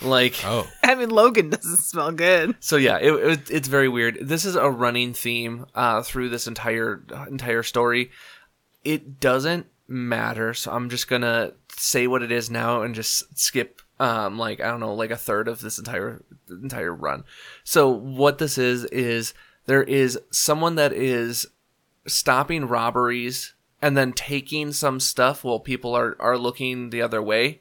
Like, 0.02 0.34
Oh. 0.44 0.68
I 0.82 0.96
mean, 0.96 1.08
Logan 1.08 1.50
doesn't 1.50 1.78
smell 1.78 2.10
good. 2.10 2.56
so 2.58 2.76
yeah, 2.76 2.98
it, 2.98 3.12
it, 3.12 3.50
it's 3.50 3.68
very 3.68 3.88
weird. 3.88 4.18
This 4.20 4.44
is 4.44 4.56
a 4.56 4.68
running 4.68 5.14
theme 5.14 5.66
uh, 5.74 6.02
through 6.02 6.28
this 6.30 6.48
entire 6.48 7.02
entire 7.30 7.62
story. 7.62 8.10
It 8.82 9.20
doesn't 9.20 9.66
matter, 9.86 10.52
so 10.52 10.72
I'm 10.72 10.90
just 10.90 11.08
gonna 11.08 11.52
say 11.70 12.08
what 12.08 12.22
it 12.24 12.32
is 12.32 12.50
now 12.50 12.82
and 12.82 12.94
just 12.94 13.38
skip 13.38 13.80
um 14.00 14.36
like 14.36 14.60
I 14.60 14.66
don't 14.66 14.80
know 14.80 14.94
like 14.94 15.12
a 15.12 15.16
third 15.16 15.46
of 15.46 15.60
this 15.60 15.78
entire 15.78 16.22
entire 16.50 16.92
run. 16.92 17.22
So 17.62 17.88
what 17.88 18.38
this 18.38 18.58
is 18.58 18.84
is 18.86 19.32
there 19.66 19.84
is 19.84 20.18
someone 20.30 20.74
that 20.74 20.92
is 20.92 21.46
stopping 22.06 22.66
robberies 22.66 23.54
and 23.82 23.96
then 23.96 24.12
taking 24.12 24.72
some 24.72 24.98
stuff 25.00 25.44
while 25.44 25.60
people 25.60 25.94
are 25.94 26.16
are 26.20 26.38
looking 26.38 26.90
the 26.90 27.02
other 27.02 27.22
way. 27.22 27.60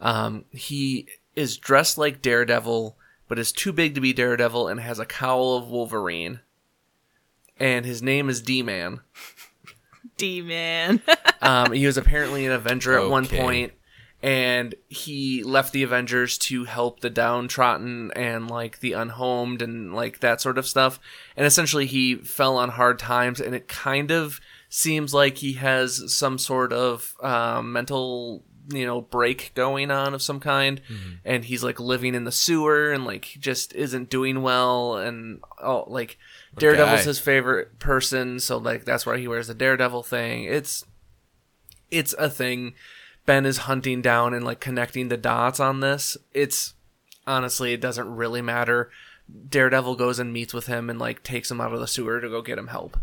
Um, 0.00 0.44
he 0.50 1.08
is 1.34 1.56
dressed 1.56 1.98
like 1.98 2.22
Daredevil, 2.22 2.96
but 3.28 3.38
is 3.38 3.52
too 3.52 3.72
big 3.72 3.94
to 3.94 4.00
be 4.00 4.12
Daredevil 4.12 4.68
and 4.68 4.80
has 4.80 4.98
a 4.98 5.06
cowl 5.06 5.56
of 5.56 5.68
Wolverine. 5.68 6.40
And 7.58 7.84
his 7.86 8.02
name 8.02 8.28
is 8.28 8.40
D 8.42 8.62
Man. 8.62 9.00
D 10.16 10.40
man. 10.42 11.02
Um, 11.42 11.72
he 11.72 11.86
was 11.86 11.98
apparently 11.98 12.46
an 12.46 12.52
Avenger 12.52 12.98
at 12.98 13.10
one 13.10 13.26
point, 13.26 13.72
and 14.26 14.74
he 14.88 15.44
left 15.44 15.72
the 15.72 15.84
Avengers 15.84 16.36
to 16.36 16.64
help 16.64 16.98
the 16.98 17.08
downtrodden 17.08 18.10
and 18.16 18.50
like 18.50 18.80
the 18.80 18.92
unhomed 18.92 19.62
and 19.62 19.94
like 19.94 20.18
that 20.18 20.40
sort 20.40 20.58
of 20.58 20.66
stuff. 20.66 20.98
And 21.36 21.46
essentially, 21.46 21.86
he 21.86 22.16
fell 22.16 22.56
on 22.56 22.70
hard 22.70 22.98
times, 22.98 23.40
and 23.40 23.54
it 23.54 23.68
kind 23.68 24.10
of 24.10 24.40
seems 24.68 25.14
like 25.14 25.38
he 25.38 25.52
has 25.52 26.12
some 26.12 26.38
sort 26.38 26.72
of 26.72 27.14
um, 27.22 27.72
mental 27.72 28.42
you 28.72 28.84
know 28.84 29.00
break 29.00 29.52
going 29.54 29.92
on 29.92 30.12
of 30.12 30.20
some 30.20 30.40
kind 30.40 30.80
and 31.24 31.44
he's 31.44 31.62
like 31.62 31.78
living 31.78 32.16
in 32.16 32.24
the 32.24 32.32
sewer 32.32 32.90
and 32.90 33.04
like 33.04 33.36
just 33.38 33.72
isn't 33.76 34.10
doing 34.10 34.42
well 34.42 34.96
and 34.96 35.38
oh 35.62 35.84
like 35.86 36.18
daredevil's 36.58 37.02
guy. 37.02 37.06
his 37.06 37.20
favorite 37.20 37.78
person 37.78 38.40
so 38.40 38.56
like 38.56 38.84
that's 38.84 39.06
why 39.06 39.18
he 39.18 39.28
wears 39.28 39.46
the 39.46 39.54
daredevil 39.54 40.02
thing 40.02 40.42
it's 40.42 40.84
it's 41.92 42.12
a 42.18 42.28
thing 42.28 42.74
ben 43.26 43.44
is 43.44 43.58
hunting 43.58 44.00
down 44.00 44.32
and 44.32 44.44
like 44.44 44.60
connecting 44.60 45.08
the 45.08 45.16
dots 45.16 45.60
on 45.60 45.80
this 45.80 46.16
it's 46.32 46.74
honestly 47.26 47.72
it 47.72 47.80
doesn't 47.80 48.08
really 48.14 48.40
matter 48.40 48.90
daredevil 49.48 49.96
goes 49.96 50.18
and 50.18 50.32
meets 50.32 50.54
with 50.54 50.66
him 50.66 50.88
and 50.88 50.98
like 50.98 51.22
takes 51.22 51.50
him 51.50 51.60
out 51.60 51.72
of 51.72 51.80
the 51.80 51.86
sewer 51.86 52.20
to 52.20 52.28
go 52.28 52.40
get 52.40 52.58
him 52.58 52.68
help 52.68 52.96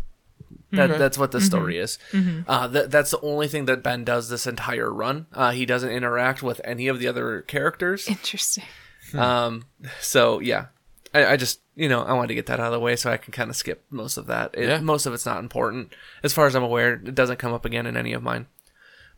that, 0.72 0.98
that's 0.98 1.16
what 1.18 1.30
the 1.30 1.40
story 1.40 1.78
is 1.78 1.98
uh, 2.48 2.66
that, 2.66 2.90
that's 2.90 3.10
the 3.12 3.20
only 3.20 3.46
thing 3.46 3.66
that 3.66 3.82
ben 3.82 4.02
does 4.02 4.28
this 4.28 4.46
entire 4.46 4.92
run 4.92 5.26
uh, 5.32 5.52
he 5.52 5.64
doesn't 5.66 5.90
interact 5.90 6.42
with 6.42 6.60
any 6.64 6.88
of 6.88 6.98
the 6.98 7.06
other 7.06 7.42
characters 7.42 8.08
Interesting. 8.08 8.64
um, 9.14 9.66
so 10.00 10.40
yeah, 10.40 10.66
I, 11.12 11.26
I 11.26 11.36
just 11.36 11.60
you 11.76 11.88
know 11.88 12.02
I 12.02 12.12
wanted 12.14 12.28
to 12.28 12.34
get 12.34 12.46
that 12.46 12.58
out 12.58 12.66
of 12.66 12.72
the 12.72 12.80
way 12.80 12.96
so 12.96 13.12
I 13.12 13.18
can 13.18 13.32
kind 13.32 13.50
of 13.50 13.54
skip 13.56 13.84
most 13.90 14.16
of 14.16 14.26
that. 14.26 14.50
It, 14.54 14.68
Yeah. 14.68 14.80
Most 14.80 15.06
of 15.06 15.14
it's 15.14 15.26
not 15.26 15.38
important 15.38 15.94
as 16.24 16.32
far 16.32 16.46
as 16.46 16.56
I'm 16.56 16.64
aware. 16.64 16.94
It 16.94 17.14
doesn't 17.14 17.38
come 17.38 17.52
up 17.52 17.64
again 17.64 17.86
in 17.86 17.96
any 17.96 18.12
of 18.12 18.22
mine. 18.22 18.46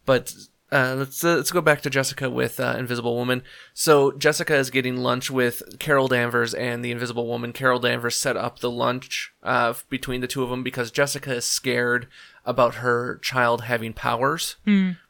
But 0.05 0.35
uh, 0.73 0.97
let's 0.99 1.23
uh, 1.23 1.37
let's 1.37 1.53
go 1.53 1.61
back 1.61 1.81
to 1.83 1.91
Jessica 1.91 2.29
with 2.29 2.59
uh, 2.59 2.75
Invisible 2.77 3.15
Woman. 3.15 3.43
So 3.73 4.11
Jessica 4.13 4.57
is 4.57 4.71
getting 4.71 4.97
lunch 4.97 5.31
with 5.31 5.79
Carol 5.79 6.09
Danvers 6.09 6.55
and 6.55 6.85
the 6.85 6.91
Invisible 6.91 7.27
Woman. 7.29 7.53
Carol 7.53 7.79
Danvers 7.79 8.17
set 8.17 8.37
up 8.37 8.59
the 8.59 8.71
lunch 8.71 9.33
uh, 9.45 9.75
between 9.89 10.21
the 10.21 10.27
two 10.27 10.43
of 10.43 10.51
them 10.51 10.65
because 10.65 10.91
Jessica 10.91 11.35
is 11.35 11.45
scared 11.45 12.09
about 12.45 12.77
her 12.77 13.19
child 13.19 13.63
having 13.63 13.93
powers. 13.93 14.57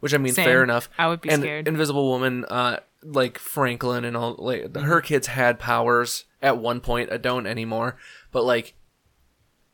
Which 0.01 0.13
I 0.13 0.19
mean, 0.19 0.35
Same. 0.35 0.45
fair 0.45 0.63
enough. 0.63 0.91
I 0.99 1.09
would 1.09 1.23
be 1.23 1.31
and 1.31 1.43
scared. 1.43 1.69
Invisible 1.69 2.09
Woman, 2.11 2.45
uh, 2.47 2.81
like 3.03 3.39
Franklin 3.39 4.05
and 4.05 4.17
all, 4.17 4.37
like 4.39 4.77
her 4.77 5.01
kids 5.01 5.29
had 5.29 5.59
powers 5.59 6.25
at 6.43 6.59
one 6.59 6.81
point. 6.81 7.11
I 7.11 7.17
don't 7.17 7.47
anymore, 7.47 7.97
but 8.31 8.45
like 8.45 8.75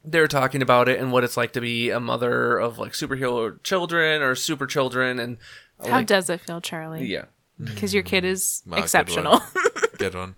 they're 0.05 0.28
talking 0.28 0.62
about 0.62 0.89
it 0.89 0.99
and 0.99 1.12
what 1.12 1.24
it's 1.24 1.37
like 1.37 1.53
to 1.53 1.61
be 1.61 1.91
a 1.91 2.01
mother 2.01 2.59
of 2.59 2.78
like 2.78 2.93
superhero 2.93 3.62
children 3.62 4.20
or 4.20 4.35
super 4.35 4.66
children 4.66 5.18
and 5.18 5.39
How 5.85 5.91
like, 5.99 6.07
does 6.07 6.30
it 6.30 6.41
feel, 6.41 6.61
Charlie? 6.61 7.07
yeah. 7.07 7.24
Because 7.62 7.95
your 7.95 8.03
kid 8.03 8.24
is 8.24 8.62
Wow, 8.66 8.76
good 8.76 8.85
exceptional. 8.85 9.33
one. 9.39 9.43
Good 9.99 10.14
one. 10.14 10.35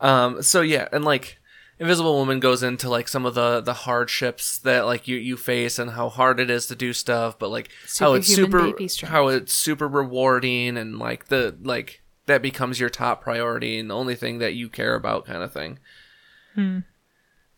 Um, 0.00 0.42
so 0.42 0.62
yeah, 0.62 0.88
and 0.92 1.04
like 1.04 1.38
Invisible 1.78 2.16
Woman 2.16 2.40
goes 2.40 2.62
into 2.62 2.88
like 2.88 3.06
some 3.08 3.24
of 3.26 3.34
the 3.34 3.60
the 3.60 3.74
hardships 3.74 4.58
that 4.58 4.86
like 4.86 5.06
you 5.06 5.16
you 5.16 5.36
face 5.36 5.78
and 5.78 5.90
how 5.92 6.08
hard 6.08 6.40
it 6.40 6.50
is 6.50 6.66
to 6.66 6.74
do 6.74 6.92
stuff, 6.92 7.38
but 7.38 7.50
like 7.50 7.70
how 7.98 8.14
it's 8.14 8.26
super 8.26 8.72
how 9.04 9.28
it's 9.28 9.52
super 9.52 9.86
rewarding 9.86 10.76
and 10.76 10.98
like 10.98 11.26
the 11.28 11.56
like 11.62 12.02
that 12.26 12.42
becomes 12.42 12.80
your 12.80 12.90
top 12.90 13.22
priority 13.22 13.78
and 13.78 13.90
the 13.90 13.94
only 13.94 14.14
thing 14.16 14.38
that 14.38 14.54
you 14.54 14.68
care 14.68 14.94
about 14.94 15.24
kind 15.26 15.42
of 15.42 15.52
thing. 15.52 15.78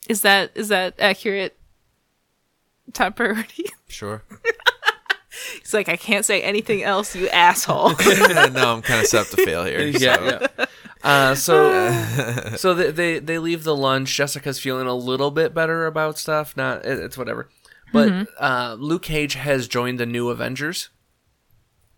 is 0.08 0.22
that 0.22 0.50
is 0.54 0.68
that 0.68 0.94
accurate? 0.98 1.56
Top 2.92 3.16
priority. 3.16 3.66
Sure. 3.88 4.22
He's 5.70 5.74
like, 5.74 5.88
I 5.88 5.96
can't 5.96 6.24
say 6.24 6.42
anything 6.42 6.82
else, 6.82 7.14
you 7.14 7.28
asshole. 7.28 7.90
no, 8.50 8.74
I'm 8.74 8.82
kind 8.82 9.00
of 9.00 9.06
set 9.06 9.20
up 9.20 9.28
to 9.28 9.44
fail 9.44 9.64
here. 9.64 9.80
yeah, 9.86 10.16
so. 10.16 10.24
yeah. 10.58 10.66
Uh, 11.04 11.34
so, 11.36 12.56
so 12.56 12.74
they, 12.74 12.90
they 12.90 13.18
they 13.20 13.38
leave 13.38 13.62
the 13.62 13.76
lunch. 13.76 14.12
Jessica's 14.16 14.58
feeling 14.58 14.88
a 14.88 14.94
little 14.94 15.30
bit 15.30 15.54
better 15.54 15.86
about 15.86 16.18
stuff. 16.18 16.56
Not 16.56 16.84
it, 16.84 16.98
it's 16.98 17.16
whatever. 17.16 17.48
But 17.92 18.28
uh, 18.38 18.76
Luke 18.80 19.02
Cage 19.02 19.34
has 19.34 19.68
joined 19.68 20.00
the 20.00 20.06
new 20.06 20.28
Avengers. 20.28 20.88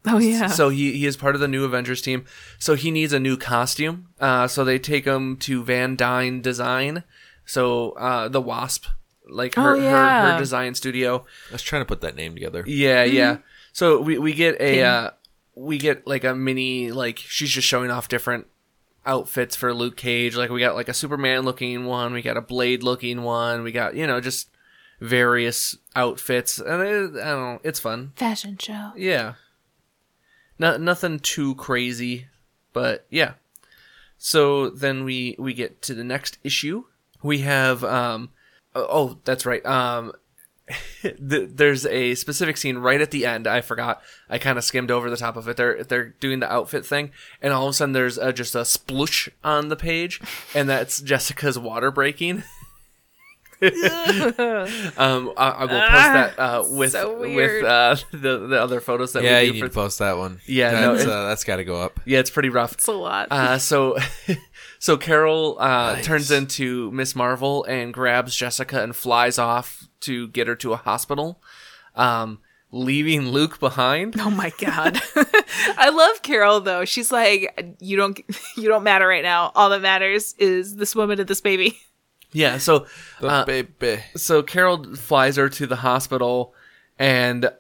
oh 0.07 0.18
yeah. 0.18 0.49
So 0.49 0.68
he, 0.68 0.93
he 0.93 1.07
is 1.07 1.16
part 1.16 1.35
of 1.35 1.41
the 1.41 1.49
new 1.49 1.64
Avengers 1.64 2.03
team. 2.03 2.27
So 2.59 2.75
he 2.75 2.91
needs 2.91 3.12
a 3.14 3.20
new 3.20 3.37
costume. 3.39 4.09
Uh, 4.20 4.47
so 4.49 4.64
they 4.64 4.79
take 4.79 5.07
him 5.07 5.37
to 5.39 5.64
Van 5.64 5.97
Dyne 5.97 6.43
Design. 6.43 7.05
So 7.47 7.93
uh, 7.93 8.29
the 8.29 8.41
Wasp, 8.41 8.87
like 9.29 9.55
her, 9.57 9.75
Oh, 9.77 9.81
yeah. 9.81 10.27
her 10.27 10.33
her 10.35 10.39
design 10.39 10.75
studio. 10.75 11.25
I 11.51 11.53
was 11.55 11.62
trying 11.62 11.83
to 11.83 11.87
put 11.87 12.03
that 12.03 12.14
name 12.16 12.35
together. 12.35 12.62
Yeah, 12.66 13.05
yeah. 13.05 13.39
So 13.73 14.01
we 14.01 14.18
we 14.18 14.35
get 14.35 14.61
a 14.61 14.83
uh, 14.83 15.11
we 15.55 15.79
get 15.79 16.07
like 16.07 16.25
a 16.25 16.35
mini 16.35 16.93
like 16.93 17.18
she's 17.18 17.51
just 17.51 17.66
showing 17.66 17.91
off 17.91 18.09
different 18.09 18.47
outfits 19.05 19.57
for 19.57 19.75
Luke 19.75 19.97
Cage. 19.97 20.37
Like 20.37 20.51
we 20.51 20.61
got 20.61 20.75
like 20.75 20.89
a 20.89 20.95
Superman 20.95 21.43
looking 21.43 21.85
one, 21.87 22.12
we 22.12 22.23
got 22.23 22.37
a 22.37 22.43
Blade 22.43 22.83
looking 22.83 23.23
one, 23.23 23.62
we 23.62 23.73
got 23.73 23.95
you 23.95 24.07
know 24.07 24.20
just 24.20 24.49
various 25.01 25.77
outfits, 25.97 26.59
and 26.59 26.83
it, 26.83 27.20
I 27.20 27.31
don't 27.31 27.55
know, 27.55 27.61
it's 27.64 27.81
fun. 27.81 28.12
Fashion 28.16 28.57
show. 28.59 28.93
Yeah. 28.97 29.35
No, 30.59 30.77
nothing 30.77 31.18
too 31.18 31.55
crazy, 31.57 32.27
but 32.73 33.07
yeah. 33.11 33.33
So 34.18 34.70
then 34.70 35.03
we 35.05 35.35
we 35.39 35.55
get 35.55 35.83
to 35.83 35.95
the 35.95 36.05
next 36.05 36.39
issue. 36.45 36.85
We 37.23 37.39
have 37.39 37.83
um 37.83 38.31
oh 38.75 39.18
that's 39.25 39.45
right. 39.45 39.64
Um 39.66 40.12
th- 41.03 41.51
there's 41.55 41.87
a 41.87 42.14
specific 42.14 42.57
scene 42.57 42.79
right 42.79 43.01
at 43.01 43.11
the 43.11 43.25
end. 43.27 43.47
I 43.47 43.61
forgot. 43.61 44.03
I 44.29 44.39
kind 44.39 44.59
of 44.59 44.64
skimmed 44.64 44.91
over 44.91 45.09
the 45.11 45.16
top 45.16 45.37
of 45.37 45.49
it. 45.49 45.57
They're 45.57 45.83
they're 45.85 46.09
doing 46.20 46.41
the 46.41 46.53
outfit 46.53 46.85
thing, 46.87 47.11
and 47.41 47.53
all 47.53 47.64
of 47.66 47.70
a 47.70 47.73
sudden 47.75 47.93
there's 47.93 48.18
uh 48.18 48.33
just 48.33 48.55
a 48.55 48.61
sploosh 48.61 49.29
on 49.45 49.68
the 49.68 49.77
page, 49.77 50.20
and 50.55 50.68
that's 50.68 51.01
Jessica's 51.01 51.59
water 51.59 51.91
breaking. 51.91 52.43
um, 53.62 55.33
I, 55.37 55.51
I 55.51 55.61
will 55.66 55.68
post 55.68 55.93
that 55.93 56.35
uh, 56.37 56.64
with 56.68 56.91
so 56.93 57.20
with 57.20 57.62
uh, 57.64 57.95
the 58.11 58.39
the 58.49 58.61
other 58.61 58.81
photos 58.81 59.12
that 59.12 59.23
Yeah, 59.23 59.39
we 59.39 59.47
you 59.47 59.47
do 59.49 59.53
need 59.55 59.61
for. 59.61 59.68
to 59.68 59.75
post 59.75 59.99
that 60.01 60.18
one. 60.18 60.41
Yeah, 60.47 60.73
no, 60.73 60.93
that's, 60.95 61.05
it- 61.05 61.09
uh, 61.11 61.29
that's 61.29 61.45
got 61.45 61.57
to 61.57 61.64
go 61.64 61.81
up. 61.81 62.01
yeah, 62.05 62.18
it's 62.18 62.31
pretty 62.31 62.49
rough. 62.49 62.73
It's 62.73 62.89
a 62.89 62.93
lot. 62.93 63.29
Uh, 63.31 63.59
so, 63.59 63.99
so 64.83 64.97
Carol 64.97 65.57
uh, 65.61 65.93
Nice. 65.95 66.05
turns 66.05 66.30
into 66.33 66.91
Miss 66.91 67.14
Marvel 67.14 67.62
and 67.64 67.95
grabs 67.95 68.35
Jessica 68.35 68.83
and 68.83 68.97
flies 68.97 69.39
off 69.39 69.87
to 70.01 70.26
get 70.28 70.49
her 70.49 70.57
to 70.57 70.72
a 70.72 70.76
hospital, 70.76 71.41
um, 71.95 72.41
leaving 72.72 73.28
Luke 73.28 73.61
behind. 73.61 74.16
Oh 74.18 74.28
my 74.30 74.51
god. 74.59 75.01
I 75.78 75.91
love 75.91 76.22
Carol 76.22 76.61
though. 76.61 76.85
She's 76.85 77.12
like 77.12 77.76
you 77.78 77.97
don't 77.97 78.18
you 78.57 78.66
don't 78.68 78.83
matter 78.83 79.07
right 79.07 79.22
now. 79.22 79.53
All 79.55 79.70
that 79.70 79.83
matters 79.83 80.35
is 80.39 80.74
this 80.74 80.97
woman 80.97 81.20
and 81.20 81.28
this 81.28 81.41
baby. 81.41 81.78
Yeah, 82.33 82.59
so 82.59 82.87
The 83.20 83.28
uh, 83.28 83.45
baby. 83.45 84.03
so 84.16 84.43
Carol 84.43 84.97
flies 84.97 85.37
her 85.37 85.49
to 85.51 85.66
the 85.66 85.76
hospital, 85.76 86.55
and 86.99 87.53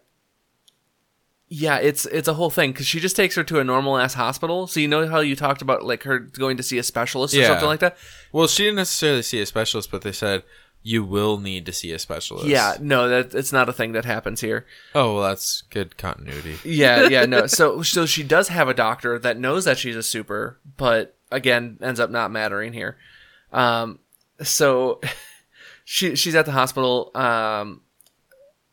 yeah, 1.54 1.76
it's 1.76 2.06
it's 2.06 2.28
a 2.28 2.32
whole 2.34 2.48
thing 2.48 2.72
because 2.72 2.86
she 2.86 2.98
just 2.98 3.14
takes 3.14 3.34
her 3.36 3.44
to 3.44 3.60
a 3.60 3.64
normal 3.64 3.98
ass 3.98 4.14
hospital. 4.14 4.66
So 4.66 4.80
you 4.80 4.88
know 4.88 5.06
how 5.06 5.20
you 5.20 5.36
talked 5.36 5.60
about 5.60 5.84
like 5.84 6.04
her 6.04 6.18
going 6.18 6.56
to 6.56 6.62
see 6.62 6.78
a 6.78 6.82
specialist 6.82 7.34
or 7.34 7.38
Yeah. 7.40 7.48
something 7.48 7.66
like 7.66 7.80
that. 7.80 7.98
Well, 8.32 8.46
she 8.46 8.62
didn't 8.64 8.76
necessarily 8.76 9.20
see 9.22 9.38
a 9.42 9.44
specialist, 9.46 9.90
but 9.90 10.00
they 10.00 10.12
said 10.12 10.44
you 10.82 11.04
will 11.04 11.36
need 11.38 11.66
to 11.66 11.72
see 11.72 11.92
a 11.92 11.98
specialist. 11.98 12.46
Yeah, 12.46 12.76
no, 12.80 13.06
that 13.08 13.34
it's 13.34 13.52
not 13.52 13.68
a 13.68 13.72
thing 13.72 13.92
that 13.92 14.06
happens 14.06 14.40
here. 14.40 14.64
Oh, 14.94 15.16
well, 15.16 15.28
that's 15.28 15.62
good 15.68 15.98
continuity. 15.98 16.56
Yeah, 16.64 17.08
yeah, 17.08 17.26
no. 17.26 17.46
So 17.46 17.82
so 17.82 18.06
she 18.06 18.22
does 18.22 18.48
have 18.48 18.68
a 18.68 18.74
doctor 18.74 19.18
that 19.18 19.38
knows 19.38 19.66
that 19.66 19.76
she's 19.76 19.94
a 19.96 20.02
super, 20.02 20.58
but 20.78 21.16
again 21.30 21.76
ends 21.82 22.00
up 22.00 22.08
not 22.10 22.30
mattering 22.30 22.72
here. 22.72 22.96
Um 23.52 23.98
so 24.42 25.00
she 25.84 26.16
she's 26.16 26.34
at 26.34 26.46
the 26.46 26.52
hospital 26.52 27.10
um 27.14 27.82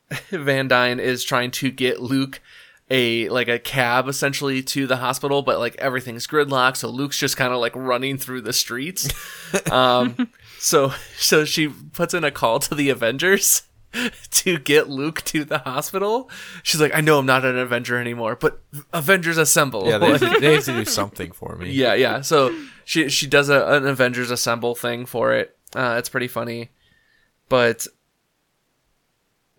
Van 0.31 0.67
Dyne 0.67 0.99
is 0.99 1.23
trying 1.23 1.51
to 1.51 1.69
get 1.69 2.01
Luke 2.01 2.41
a 2.89 3.29
like 3.29 3.47
a 3.47 3.59
cab 3.59 4.07
essentially 4.07 4.63
to 4.63 4.87
the 4.87 4.97
hospital, 4.97 5.41
but 5.41 5.59
like 5.59 5.75
everything's 5.75 6.25
gridlocked, 6.27 6.77
so 6.77 6.89
Luke's 6.89 7.17
just 7.17 7.37
kind 7.37 7.53
of 7.53 7.59
like 7.59 7.75
running 7.75 8.17
through 8.17 8.41
the 8.41 8.53
streets. 8.53 9.09
um 9.71 10.29
so 10.59 10.91
so 11.17 11.45
she 11.45 11.67
puts 11.67 12.13
in 12.13 12.23
a 12.23 12.31
call 12.31 12.59
to 12.59 12.75
the 12.75 12.89
Avengers 12.89 13.63
to 14.31 14.59
get 14.59 14.89
Luke 14.89 15.21
to 15.25 15.43
the 15.43 15.59
hospital. 15.59 16.29
She's 16.63 16.81
like, 16.81 16.95
I 16.95 17.01
know 17.01 17.19
I'm 17.19 17.25
not 17.25 17.45
an 17.45 17.57
Avenger 17.57 17.97
anymore, 17.97 18.35
but 18.35 18.61
Avengers 18.93 19.37
assemble. 19.37 19.87
Yeah, 19.87 19.97
they 19.97 20.11
have, 20.11 20.19
to, 20.33 20.39
they 20.39 20.55
have 20.55 20.65
to 20.65 20.73
do 20.73 20.85
something 20.85 21.31
for 21.31 21.55
me. 21.55 21.71
yeah, 21.71 21.93
yeah. 21.93 22.21
So 22.21 22.55
she 22.85 23.09
she 23.09 23.27
does 23.27 23.49
a, 23.49 23.65
an 23.67 23.87
Avengers 23.87 24.31
assemble 24.31 24.75
thing 24.75 25.05
for 25.05 25.33
it. 25.33 25.57
Uh, 25.75 25.95
it's 25.99 26.09
pretty 26.09 26.27
funny, 26.27 26.69
but 27.47 27.87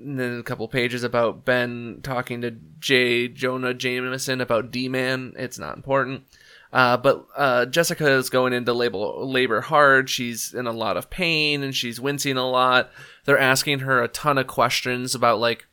and 0.02 0.18
then 0.18 0.38
a 0.38 0.42
couple 0.42 0.66
pages 0.68 1.02
about 1.04 1.44
Ben 1.44 2.00
talking 2.02 2.40
to 2.42 2.52
J. 2.78 3.28
Jonah 3.28 3.74
Jameson 3.74 4.40
about 4.40 4.70
D 4.70 4.88
Man. 4.88 5.32
It's 5.36 5.58
not 5.58 5.76
important. 5.76 6.24
Uh, 6.72 6.96
but 6.96 7.26
uh, 7.36 7.66
Jessica 7.66 8.08
is 8.12 8.30
going 8.30 8.52
into 8.52 8.72
labor, 8.72 8.98
labor 8.98 9.60
hard. 9.60 10.08
She's 10.08 10.54
in 10.54 10.66
a 10.68 10.72
lot 10.72 10.96
of 10.96 11.10
pain 11.10 11.64
and 11.64 11.74
she's 11.74 12.00
wincing 12.00 12.36
a 12.36 12.48
lot. 12.48 12.90
They're 13.24 13.38
asking 13.38 13.80
her 13.80 14.00
a 14.02 14.06
ton 14.08 14.38
of 14.38 14.46
questions 14.46 15.14
about 15.16 15.40
like, 15.40 15.66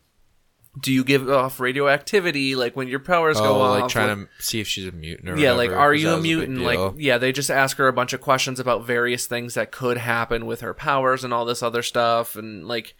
do 0.81 0.91
you 0.91 1.03
give 1.03 1.29
off 1.29 1.59
radioactivity? 1.59 2.55
Like 2.55 2.75
when 2.75 2.87
your 2.87 2.99
powers 2.99 3.39
go 3.39 3.57
Oh, 3.57 3.61
off? 3.61 3.79
like 3.81 3.89
trying 3.91 4.25
to 4.25 4.43
see 4.43 4.59
if 4.59 4.67
she's 4.67 4.87
a 4.87 4.91
mutant 4.91 5.29
or 5.29 5.37
yeah, 5.37 5.53
whatever, 5.53 5.73
like 5.75 5.79
are 5.81 5.93
you 5.93 6.09
a 6.09 6.21
mutant? 6.21 6.59
Like 6.61 6.93
yeah, 6.97 7.17
they 7.17 7.31
just 7.31 7.49
ask 7.51 7.77
her 7.77 7.87
a 7.87 7.93
bunch 7.93 8.13
of 8.13 8.21
questions 8.21 8.59
about 8.59 8.85
various 8.85 9.25
things 9.27 9.53
that 9.55 9.71
could 9.71 9.97
happen 9.97 10.45
with 10.45 10.61
her 10.61 10.73
powers 10.73 11.23
and 11.23 11.33
all 11.33 11.45
this 11.45 11.63
other 11.63 11.81
stuff, 11.81 12.35
and 12.35 12.67
like 12.67 12.95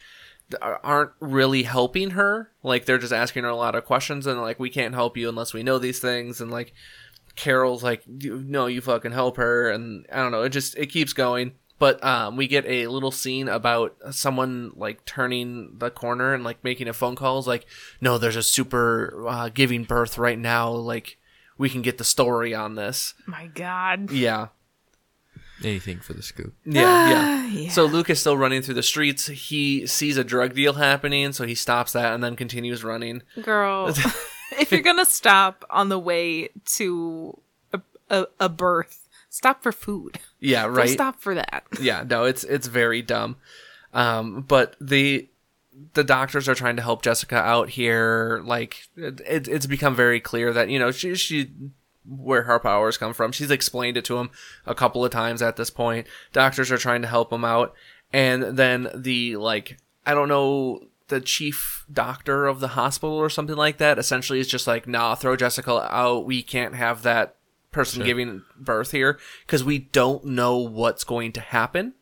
aren't 0.62 1.12
really 1.20 1.64
helping 1.64 2.12
her. 2.12 2.52
Like 2.64 2.86
they're 2.86 2.98
just 2.98 3.14
asking 3.14 3.44
her 3.44 3.50
a 3.50 3.56
lot 3.56 3.76
of 3.76 3.86
questions, 3.86 4.28
and 4.28 4.42
like 4.42 4.60
we 4.60 4.70
can't 4.70 4.94
help 4.94 5.18
you 5.18 5.30
unless 5.30 5.54
we 5.54 5.64
know 5.64 5.78
these 5.78 6.00
things, 6.00 6.42
and 6.42 6.52
like 6.52 6.74
Carol's 7.36 7.84
like, 7.84 8.04
no, 8.08 8.68
you 8.68 8.82
fucking 8.82 9.12
help 9.12 9.38
her, 9.38 9.70
and 9.70 10.06
I 10.12 10.18
don't 10.18 10.32
know. 10.32 10.44
It 10.44 10.50
just 10.50 10.78
it 10.78 10.88
keeps 10.88 11.14
going. 11.14 11.54
But 11.80 12.04
um, 12.04 12.38
we 12.38 12.48
get 12.48 12.66
a 12.66 12.88
little 12.88 13.12
scene 13.12 13.48
about 13.48 13.96
someone 14.10 14.72
like 14.76 15.06
turning 15.06 15.76
the 15.78 15.92
corner 15.92 16.34
and 16.34 16.44
like 16.44 16.64
making 16.64 16.88
a 16.88 16.94
phone 16.94 17.16
call. 17.16 17.38
It's 17.38 17.48
like, 17.48 17.68
no, 18.02 18.18
there's 18.18 18.36
a 18.36 18.42
super 18.42 19.24
uh, 19.28 19.50
giving 19.50 19.84
birth 19.84 20.18
right 20.18 20.40
now. 20.40 20.72
Like, 20.72 21.20
we 21.56 21.70
can 21.70 21.84
get 21.84 22.00
the 22.00 22.04
story 22.04 22.56
on 22.56 22.74
this. 22.74 23.14
My 23.28 23.46
god. 23.46 24.10
Yeah, 24.10 24.48
anything 25.64 26.00
for 26.00 26.14
the 26.14 26.22
scoop. 26.22 26.54
yeah, 26.66 27.10
yeah. 27.10 27.48
Yeah. 27.48 27.70
So 27.72 27.86
Luke 27.86 28.10
is 28.10 28.20
still 28.20 28.38
running 28.38 28.62
through 28.62 28.74
the 28.76 28.84
streets. 28.84 29.28
He 29.28 29.88
sees 29.88 30.18
a 30.18 30.24
drug 30.24 30.54
deal 30.54 30.74
happening, 30.74 31.32
so 31.34 31.46
he 31.46 31.56
stops 31.56 31.94
that 31.94 32.14
and 32.14 32.24
then 32.24 32.36
continues 32.36 32.84
running. 32.84 33.22
Girl, 33.42 33.88
if 34.60 34.72
you're 34.72 34.82
gonna 34.82 35.06
stop 35.06 35.64
on 35.70 35.90
the 35.90 36.00
way 36.00 36.50
to 36.66 37.40
a, 37.74 37.82
a, 38.10 38.26
a 38.42 38.50
birth, 38.50 39.08
stop 39.30 39.64
for 39.64 39.72
food. 39.72 40.20
Yeah, 40.40 40.64
Don't 40.64 40.74
right. 40.76 40.90
stop 40.90 41.20
for 41.20 41.36
that. 41.36 41.64
yeah 41.82 42.04
no 42.08 42.24
it's 42.26 42.44
it's 42.44 42.68
very 42.68 43.02
dumb 43.02 43.38
um 43.94 44.42
but 44.48 44.76
the 44.82 45.28
the 45.94 46.04
doctors 46.04 46.48
are 46.50 46.56
trying 46.56 46.76
to 46.76 46.82
help 46.82 47.02
jessica 47.02 47.36
out 47.38 47.70
here 47.70 48.42
like 48.46 48.88
it, 48.96 49.48
it's 49.48 49.66
become 49.66 49.96
very 49.96 50.20
clear 50.20 50.52
that 50.54 50.70
you 50.70 50.78
know 50.80 50.92
she 50.92 51.16
she 51.16 51.50
where 52.08 52.44
her 52.44 52.60
powers 52.60 52.98
come 52.98 53.14
from. 53.14 53.32
She's 53.32 53.52
explained 53.52 53.98
it 53.98 54.06
to 54.06 54.18
him 54.18 54.30
a 54.66 54.76
couple 54.76 55.04
of 55.04 55.12
times 55.12 55.42
at 55.42 55.56
this 55.58 55.70
point. 55.70 56.08
Doctors 56.34 56.72
are 56.72 56.78
trying 56.78 57.02
to 57.02 57.08
help 57.08 57.32
him 57.32 57.46
out. 57.46 57.74
And 58.14 58.58
then 58.58 58.90
the 58.96 59.36
like 59.36 59.78
i 60.06 60.14
don't 60.14 60.30
know 60.30 60.80
the 61.10 61.20
chief 61.20 61.86
doctor 61.92 62.46
of 62.46 62.60
the 62.62 62.70
hospital 62.70 63.16
or 63.16 63.30
something 63.30 63.56
like 63.56 63.78
that 63.78 64.00
essentially 64.00 64.40
is 64.40 64.48
just 64.48 64.68
like 64.68 64.88
nah 64.88 65.16
throw 65.16 65.36
jessica 65.36 65.88
out. 65.92 66.26
We 66.26 66.42
can't 66.42 66.76
have 66.76 67.04
that 67.04 67.36
person 67.72 68.04
giving 68.04 68.44
birth 68.58 68.92
here. 68.92 69.20
Because 69.46 69.64
we 69.64 69.80
don't 69.80 70.26
know 70.26 70.58
what's 70.58 71.04
going 71.04 71.32
to 71.34 71.42
happen. 71.42 71.94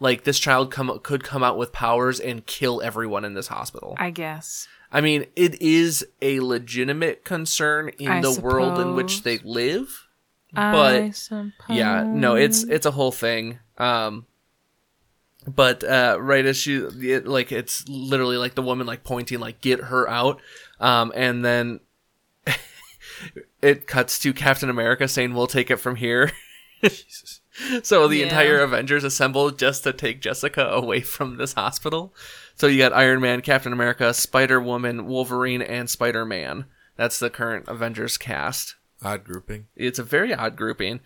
Like 0.00 0.24
this 0.24 0.38
child 0.38 0.70
come 0.70 0.98
could 1.02 1.24
come 1.24 1.42
out 1.42 1.58
with 1.58 1.72
powers 1.72 2.20
and 2.20 2.46
kill 2.46 2.80
everyone 2.82 3.24
in 3.24 3.34
this 3.34 3.48
hospital. 3.48 3.96
I 3.98 4.10
guess. 4.10 4.68
I 4.90 5.00
mean, 5.00 5.26
it 5.36 5.60
is 5.60 6.06
a 6.22 6.40
legitimate 6.40 7.24
concern 7.24 7.90
in 7.98 8.08
I 8.08 8.20
the 8.20 8.40
world 8.40 8.78
in 8.78 8.94
which 8.94 9.22
they 9.22 9.38
live. 9.38 10.06
But, 10.52 11.14
suppose. 11.14 11.52
Yeah, 11.68 12.06
no, 12.10 12.34
it's 12.34 12.64
it's 12.64 12.86
a 12.86 12.90
whole 12.92 13.12
thing. 13.12 13.58
Um 13.76 14.24
but 15.46 15.84
uh 15.84 16.16
right 16.20 16.44
as 16.46 16.56
she 16.56 16.76
it, 16.76 17.26
like 17.26 17.52
it's 17.52 17.86
literally 17.88 18.36
like 18.38 18.54
the 18.54 18.62
woman 18.62 18.86
like 18.86 19.04
pointing 19.04 19.40
like 19.40 19.60
get 19.60 19.80
her 19.84 20.08
out. 20.08 20.40
Um 20.80 21.12
and 21.14 21.44
then 21.44 21.80
it 23.62 23.86
cuts 23.86 24.18
to 24.20 24.32
Captain 24.32 24.70
America 24.70 25.06
saying 25.08 25.34
we'll 25.34 25.46
take 25.46 25.70
it 25.70 25.76
from 25.76 25.96
here. 25.96 26.32
Jesus. 26.82 27.40
So 27.82 28.06
the 28.06 28.18
Yeah. 28.18 28.26
entire 28.26 28.60
Avengers 28.60 29.02
assemble 29.02 29.50
just 29.50 29.82
to 29.82 29.92
take 29.92 30.20
Jessica 30.20 30.64
away 30.68 31.00
from 31.00 31.38
this 31.38 31.54
hospital. 31.54 32.14
So 32.58 32.66
you 32.66 32.78
got 32.78 32.92
Iron 32.92 33.20
Man, 33.20 33.40
Captain 33.40 33.72
America, 33.72 34.12
Spider 34.12 34.60
Woman, 34.60 35.06
Wolverine, 35.06 35.62
and 35.62 35.88
Spider 35.88 36.24
Man. 36.24 36.64
That's 36.96 37.20
the 37.20 37.30
current 37.30 37.68
Avengers 37.68 38.18
cast. 38.18 38.74
Odd 39.00 39.22
grouping. 39.22 39.68
It's 39.76 40.00
a 40.00 40.04
very 40.04 40.34
odd 40.34 40.56
grouping, 40.56 40.98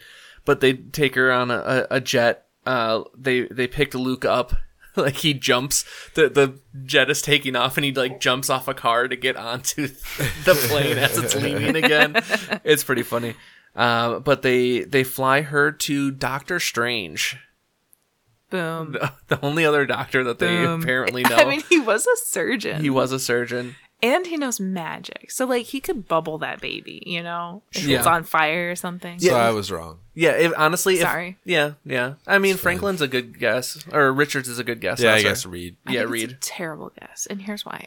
but 0.47 0.61
they 0.61 0.73
take 0.73 1.15
her 1.15 1.31
on 1.31 1.51
a, 1.51 1.87
a, 1.91 2.01
jet. 2.01 2.47
Uh, 2.65 3.03
they 3.15 3.43
they 3.43 3.67
picked 3.67 3.95
Luke 3.95 4.25
up. 4.25 4.55
Like 4.95 5.17
he 5.17 5.33
jumps, 5.33 5.87
the 6.13 6.29
the 6.29 6.61
jet 6.85 7.09
is 7.09 7.23
taking 7.23 7.57
off, 7.57 7.79
and 7.79 7.85
he 7.87 7.93
like 7.93 8.21
jumps 8.21 8.51
off 8.51 8.69
a 8.69 8.75
car 8.75 9.09
to 9.09 9.17
get 9.17 9.39
onto 9.39 9.87
the 10.45 10.67
plane 10.69 10.99
as 10.99 11.17
it's 11.17 11.35
leaving 11.35 11.77
again. 11.77 12.23
It's 12.63 12.85
pretty 12.85 13.03
funny. 13.03 13.35
Uh, 13.75 14.19
but 14.19 14.43
they 14.43 14.81
they 14.81 15.03
fly 15.03 15.41
her 15.41 15.73
to 15.73 16.11
Doctor 16.11 16.61
Strange, 16.61 17.39
Boom. 18.53 18.93
the, 18.93 19.13
the 19.29 19.45
only 19.45 19.65
other 19.67 19.85
doctor 19.87 20.23
that 20.25 20.39
they 20.39 20.47
Boom. 20.65 20.83
apparently 20.83 21.23
know. 21.29 21.35
I 21.35 21.45
mean, 21.45 21.63
he 21.69 21.81
was 21.81 22.07
a 22.07 22.17
surgeon. 22.25 22.81
he 22.81 22.91
was 22.91 23.11
a 23.11 23.19
surgeon. 23.19 23.75
and 24.03 24.27
he 24.27 24.37
knows 24.37 24.61
magic. 24.61 25.31
So 25.31 25.45
like 25.47 25.67
he 25.67 25.81
could 25.81 26.07
bubble 26.07 26.39
that 26.39 26.61
baby, 26.61 27.03
you 27.07 27.23
know? 27.23 27.63
If 27.73 27.85
Yeah. 27.85 27.99
it's 27.99 28.07
on 28.07 28.25
fire 28.25 28.71
or 28.71 28.77
something. 28.77 29.19
So 29.19 29.35
I 29.37 29.51
was 29.51 29.71
wrong. 29.73 29.99
Yeah, 30.15 30.33
if, 30.33 30.53
honestly, 30.59 30.95
if- 30.97 31.01
Sorry. 31.03 31.39
yeah, 31.45 31.73
yeah. 31.85 32.15
I 32.27 32.39
mean, 32.39 32.57
Franklin's 32.57 33.01
a 33.01 33.09
good 33.09 33.39
guess, 33.39 33.83
or 33.93 34.13
Richards 34.13 34.49
is 34.49 34.59
a 34.59 34.65
good 34.65 34.81
guess. 34.81 35.01
Yeah, 35.01 35.11
not 35.11 35.15
I 35.15 35.23
sorry. 35.23 35.31
guess 35.33 35.47
Reed. 35.47 35.77
I 35.87 35.93
Yeah, 35.93 36.01
think 36.01 36.11
Reed. 36.13 36.31
It's 36.33 36.49
a 36.49 36.51
terrible 36.51 36.93
guess. 37.01 37.27
And 37.31 37.41
here's 37.41 37.65
why. 37.65 37.87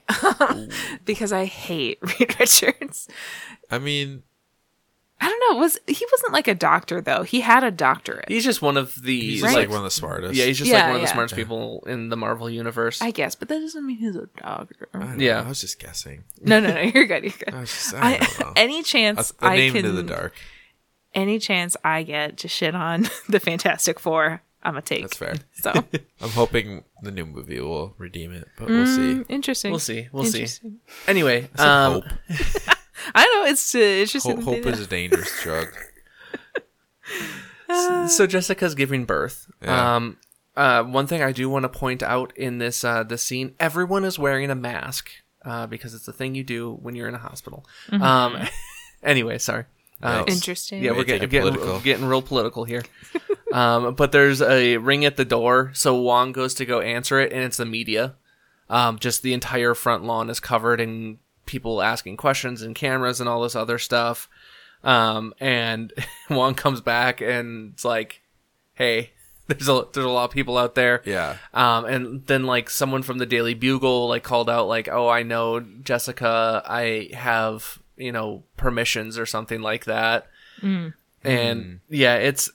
because 1.05 1.31
I 1.31 1.45
hate 1.45 1.99
Reed 2.19 2.35
Richards. 2.39 3.07
I 3.69 3.77
mean, 3.79 4.23
I 5.21 5.29
don't 5.29 5.53
know. 5.53 5.59
Was 5.59 5.77
he 5.87 6.05
wasn't 6.11 6.33
like 6.33 6.47
a 6.47 6.53
doctor 6.55 6.99
though? 7.01 7.23
He 7.23 7.39
had 7.41 7.63
a 7.63 7.71
doctorate. 7.71 8.25
He's 8.27 8.43
just 8.43 8.61
one 8.61 8.75
of 8.77 9.01
the 9.01 9.19
he's 9.19 9.41
Right. 9.41 9.55
like 9.55 9.69
one 9.69 9.77
of 9.77 9.83
the 9.85 9.89
smartest. 9.91 10.35
yeah, 10.35 10.45
he's 10.45 10.57
just 10.57 10.69
Yeah, 10.69 10.77
like 10.77 10.85
one 10.87 10.95
of 10.97 11.01
the 11.01 11.07
yeah. 11.07 11.13
smartest 11.13 11.35
people 11.35 11.83
in 11.87 12.09
the 12.09 12.17
Marvel 12.17 12.49
universe. 12.49 13.01
I 13.01 13.11
guess, 13.11 13.33
but 13.35 13.47
that 13.47 13.59
doesn't 13.59 13.85
mean 13.85 13.97
he's 13.97 14.15
a 14.15 14.27
doctor. 14.37 14.89
I 14.93 14.99
don't 14.99 15.19
Yeah. 15.19 15.35
know, 15.41 15.45
I 15.45 15.49
was 15.49 15.61
just 15.61 15.79
guessing. 15.79 16.25
No, 16.41 16.59
no, 16.59 16.73
no. 16.73 16.81
You're 16.81 17.05
good. 17.07 17.23
You're 17.23 17.33
good. 17.39 17.53
I 17.53 17.61
was 17.61 17.69
just, 17.71 17.93
I 17.95 18.15
I, 18.21 18.53
any 18.57 18.83
chance 18.83 19.33
A, 19.41 19.45
a 19.45 19.49
I 19.51 19.55
name 19.57 19.73
can, 19.73 19.85
into 19.85 19.93
the 19.93 20.03
dark. 20.03 20.33
any 21.13 21.39
chance 21.39 21.77
I 21.83 22.03
get 22.03 22.37
to 22.39 22.47
shit 22.49 22.75
on 22.75 23.07
the 23.29 23.39
Fantastic 23.39 23.99
Four, 24.01 24.41
I'm 24.63 24.73
gonna 24.73 24.81
take. 24.81 25.01
That's 25.03 25.15
fair. 25.17 25.35
So 25.53 25.71
I'm 26.21 26.29
hoping 26.31 26.83
the 27.01 27.11
new 27.11 27.25
movie 27.25 27.61
will 27.61 27.93
redeem 27.97 28.33
it, 28.33 28.47
but 28.57 28.67
we'll 28.67 28.85
see. 28.85 29.13
Mm, 29.13 29.25
interesting. 29.29 29.71
We'll 29.71 29.79
see. 29.79 30.09
We'll 30.11 30.25
see. 30.25 30.47
Anyway, 31.07 31.47
I 31.53 31.57
said 31.57 31.67
um, 31.67 31.93
hope. 32.01 32.77
I 33.13 33.23
don't 33.23 33.43
know 33.45 33.51
it's 33.51 33.75
uh, 33.75 33.79
interesting. 33.79 34.41
Hope, 34.41 34.63
to 34.63 34.63
hope 34.63 34.73
is 34.73 34.79
a 34.79 34.87
dangerous 34.87 35.31
drug. 35.41 35.67
so 38.09 38.25
Jessica's 38.27 38.75
giving 38.75 39.05
birth. 39.05 39.51
Yeah. 39.61 39.95
Um, 39.95 40.17
uh, 40.55 40.83
one 40.83 41.07
thing 41.07 41.21
I 41.21 41.31
do 41.31 41.49
want 41.49 41.63
to 41.63 41.69
point 41.69 42.01
out 42.01 42.35
in 42.37 42.57
this 42.59 42.83
uh, 42.83 43.03
this 43.03 43.21
scene, 43.21 43.55
everyone 43.59 44.05
is 44.05 44.17
wearing 44.17 44.49
a 44.49 44.55
mask 44.55 45.09
uh, 45.43 45.67
because 45.67 45.93
it's 45.93 46.05
the 46.05 46.13
thing 46.13 46.35
you 46.35 46.43
do 46.43 46.73
when 46.81 46.95
you're 46.95 47.07
in 47.07 47.15
a 47.15 47.19
hospital. 47.19 47.65
Um, 47.91 48.37
anyway, 49.03 49.37
sorry. 49.37 49.65
Uh, 50.01 50.23
Interesting. 50.27 50.83
Yeah, 50.83 50.91
we're 50.91 50.99
to 50.99 51.05
getting, 51.05 51.23
it 51.23 51.31
getting, 51.31 51.81
getting 51.81 52.05
real 52.05 52.21
political 52.21 52.63
here. 52.65 52.83
um, 53.53 53.95
but 53.95 54.11
there's 54.11 54.41
a 54.41 54.77
ring 54.77 55.05
at 55.05 55.17
the 55.17 55.25
door, 55.25 55.71
so 55.73 55.95
Wong 55.95 56.31
goes 56.31 56.53
to 56.55 56.65
go 56.65 56.81
answer 56.81 57.19
it, 57.19 57.31
and 57.31 57.43
it's 57.43 57.57
the 57.57 57.65
media. 57.65 58.15
Um, 58.69 58.99
just 58.99 59.21
the 59.21 59.33
entire 59.33 59.73
front 59.73 60.03
lawn 60.03 60.29
is 60.29 60.39
covered 60.39 60.81
in 60.81 61.19
people 61.45 61.81
asking 61.81 62.17
questions 62.17 62.61
and 62.61 62.75
cameras 62.75 63.19
and 63.19 63.29
all 63.29 63.41
this 63.41 63.55
other 63.55 63.77
stuff. 63.79 64.29
Um, 64.83 65.33
and 65.39 65.91
Wong 66.29 66.55
comes 66.55 66.81
back 66.81 67.21
and 67.21 67.73
it's 67.73 67.85
like, 67.85 68.21
"Hey, 68.73 69.11
there's 69.47 69.69
a 69.69 69.87
there's 69.93 70.05
a 70.05 70.09
lot 70.09 70.25
of 70.25 70.31
people 70.31 70.57
out 70.57 70.75
there." 70.75 71.01
Yeah. 71.05 71.37
Um, 71.53 71.85
and 71.85 72.25
then 72.27 72.45
like 72.45 72.69
someone 72.69 73.03
from 73.03 73.17
the 73.17 73.25
Daily 73.25 73.53
Bugle 73.53 74.07
like 74.07 74.23
called 74.23 74.49
out 74.49 74.67
like, 74.67 74.87
"Oh, 74.89 75.07
I 75.09 75.23
know 75.23 75.59
Jessica. 75.59 76.61
I 76.65 77.09
have 77.13 77.79
you 77.97 78.11
know 78.11 78.43
permissions 78.57 79.17
or 79.17 79.25
something 79.25 79.61
like 79.61 79.85
that." 79.85 80.27
And 81.23 81.79
yeah, 81.89 82.15
it's 82.15 82.51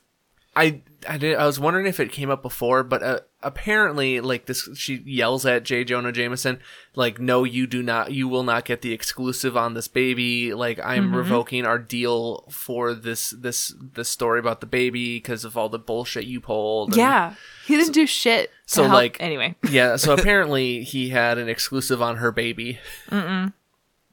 I 0.55 0.83
I 1.09 1.19
did 1.19 1.37
I 1.37 1.47
was 1.47 1.59
wondering 1.59 1.87
if 1.87 1.99
it 2.01 2.13
came 2.13 2.31
up 2.31 2.43
before, 2.43 2.83
but 2.83 3.03
uh, 3.03 3.21
apparently 3.43 4.21
like 4.21 4.47
this 4.47 4.69
she 4.75 4.97
yells 5.05 5.47
at 5.47 5.63
J 5.65 5.85
Jonah 5.85 6.13
Jameson 6.13 6.61
like, 6.95 7.19
"No, 7.19 7.45
you 7.45 7.67
do 7.67 7.83
not. 7.83 8.13
You 8.13 8.29
will 8.29 8.43
not 8.43 8.65
get 8.65 8.83
the 8.83 8.93
exclusive 8.93 9.57
on 9.57 9.75
this 9.75 9.89
baby. 9.89 10.53
Like 10.55 10.79
I'm 10.85 11.15
revoking 11.15 11.65
our 11.67 11.79
deal 11.79 12.45
for 12.51 12.95
this 12.95 13.31
this 13.31 13.75
this 13.81 14.09
story 14.09 14.39
about 14.41 14.61
the 14.61 14.67
baby 14.67 15.17
because 15.17 15.45
of 15.45 15.57
all 15.57 15.69
the 15.69 15.79
bullshit 15.79 16.25
you 16.25 16.41
pulled." 16.41 16.89
and- 16.91 16.97
Yeah, 16.97 17.35
he 17.67 17.77
didn't 17.77 17.93
do 17.95 18.07
shit. 18.07 18.51
to 18.51 18.55
so, 18.67 18.83
help- 18.83 18.95
like- 18.95 19.17
anyway, 19.21 19.55
yeah, 19.71 19.97
so 19.97 20.13
apparently 20.19 20.83
he 20.85 21.09
had 21.11 21.39
an 21.39 21.49
exclusive 21.49 22.01
on 22.03 22.17
her 22.17 22.31
baby 22.33 22.79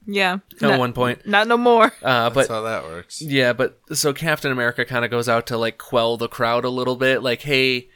yeah. 0.06 0.38
at 0.56 0.62
Not, 0.62 0.78
one 0.78 0.92
point. 0.92 1.26
not 1.26 1.46
no 1.48 1.56
more. 1.56 1.92
Uh, 2.02 2.30
That's 2.30 2.34
but 2.34 2.48
how 2.48 2.62
that 2.62 2.84
works. 2.84 3.20
yeah, 3.20 3.52
but 3.52 3.78
so 3.92 4.12
Captain 4.12 4.50
America 4.50 4.84
kind 4.84 5.04
of 5.04 5.10
goes 5.10 5.28
out 5.28 5.46
to 5.48 5.58
like 5.58 5.78
quell 5.78 6.16
the 6.16 6.28
crowd 6.28 6.64
a 6.64 6.70
little 6.70 6.96
bit, 6.96 7.22
like, 7.22 7.42
"Hey, 7.42 7.88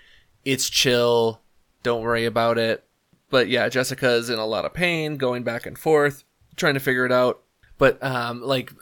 it's 0.45 0.69
chill, 0.71 1.41
don't 1.83 2.03
worry 2.03 2.25
about 2.25 2.59
it." 2.59 2.85
But 3.31 3.49
yeah, 3.49 3.69
Jessica 3.69 4.11
is 4.13 4.29
in 4.31 4.39
a 4.39 4.47
lot 4.47 4.65
of 4.65 4.75
pain, 4.75 5.17
going 5.17 5.43
back 5.43 5.65
and 5.67 5.79
forth, 5.79 6.25
trying 6.57 6.75
to 6.75 6.81
figure 6.81 7.07
it 7.07 7.13
out. 7.13 7.41
But 7.79 8.03
um, 8.03 8.43
like 8.43 8.73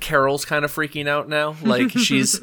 Carol's 0.00 0.44
kind 0.44 0.64
of 0.64 0.72
freaking 0.74 1.06
out 1.08 1.28
now. 1.28 1.56
Like 1.62 1.90
she's 1.98 2.40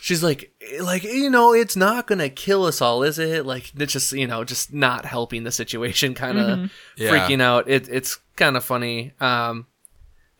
she's 0.00 0.22
like 0.22 0.52
like 0.80 1.02
you 1.02 1.28
know 1.28 1.52
it's 1.52 1.76
not 1.76 2.06
gonna 2.06 2.28
kill 2.30 2.64
us 2.64 2.80
all, 2.80 3.02
is 3.02 3.18
it? 3.18 3.44
Like 3.44 3.72
it's 3.78 3.92
just 3.92 4.12
you 4.12 4.26
know 4.26 4.44
just 4.44 4.72
not 4.72 5.04
helping 5.04 5.42
the 5.44 5.50
situation, 5.52 6.14
kind 6.14 6.38
of 6.38 6.70
Yeah. 6.96 7.10
freaking 7.10 7.42
out. 7.42 7.68
It 7.68 7.88
it's 7.88 8.18
kind 8.36 8.56
of 8.56 8.64
funny. 8.64 9.12
Um, 9.20 9.66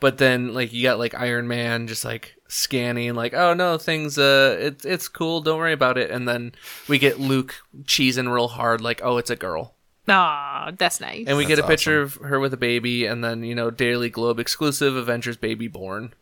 but 0.00 0.16
then 0.18 0.54
like 0.54 0.72
you 0.72 0.84
got 0.84 0.98
like 1.00 1.14
Iron 1.14 1.48
Man 1.48 1.88
just 1.88 2.04
like 2.04 2.36
scanning 2.48 3.14
like 3.14 3.34
oh 3.34 3.52
no 3.52 3.76
things 3.76 4.18
uh 4.18 4.56
it's 4.58 4.84
it's 4.86 5.06
cool 5.06 5.40
don't 5.42 5.58
worry 5.58 5.72
about 5.72 5.98
it. 5.98 6.10
And 6.10 6.26
then 6.26 6.52
we 6.88 6.98
get 6.98 7.20
Luke 7.20 7.54
cheesing 7.82 8.32
real 8.32 8.48
hard 8.48 8.80
like 8.80 9.00
oh 9.04 9.18
it's 9.18 9.30
a 9.30 9.36
girl. 9.36 9.74
Aw, 10.08 10.72
that's 10.78 11.00
nice. 11.00 11.26
and 11.28 11.36
we 11.36 11.44
get 11.44 11.58
a 11.58 11.62
That's 11.62 11.70
picture 11.70 12.00
of 12.00 12.14
her 12.14 12.40
with 12.40 12.54
a 12.54 12.56
baby 12.56 13.04
and 13.04 13.22
then 13.22 13.42
you 13.42 13.54
know 13.54 13.70
Daily 13.70 14.08
Globe 14.08 14.40
exclusive 14.40 14.96
Avengers 14.96 15.36
baby 15.36 15.68
born. 15.68 16.14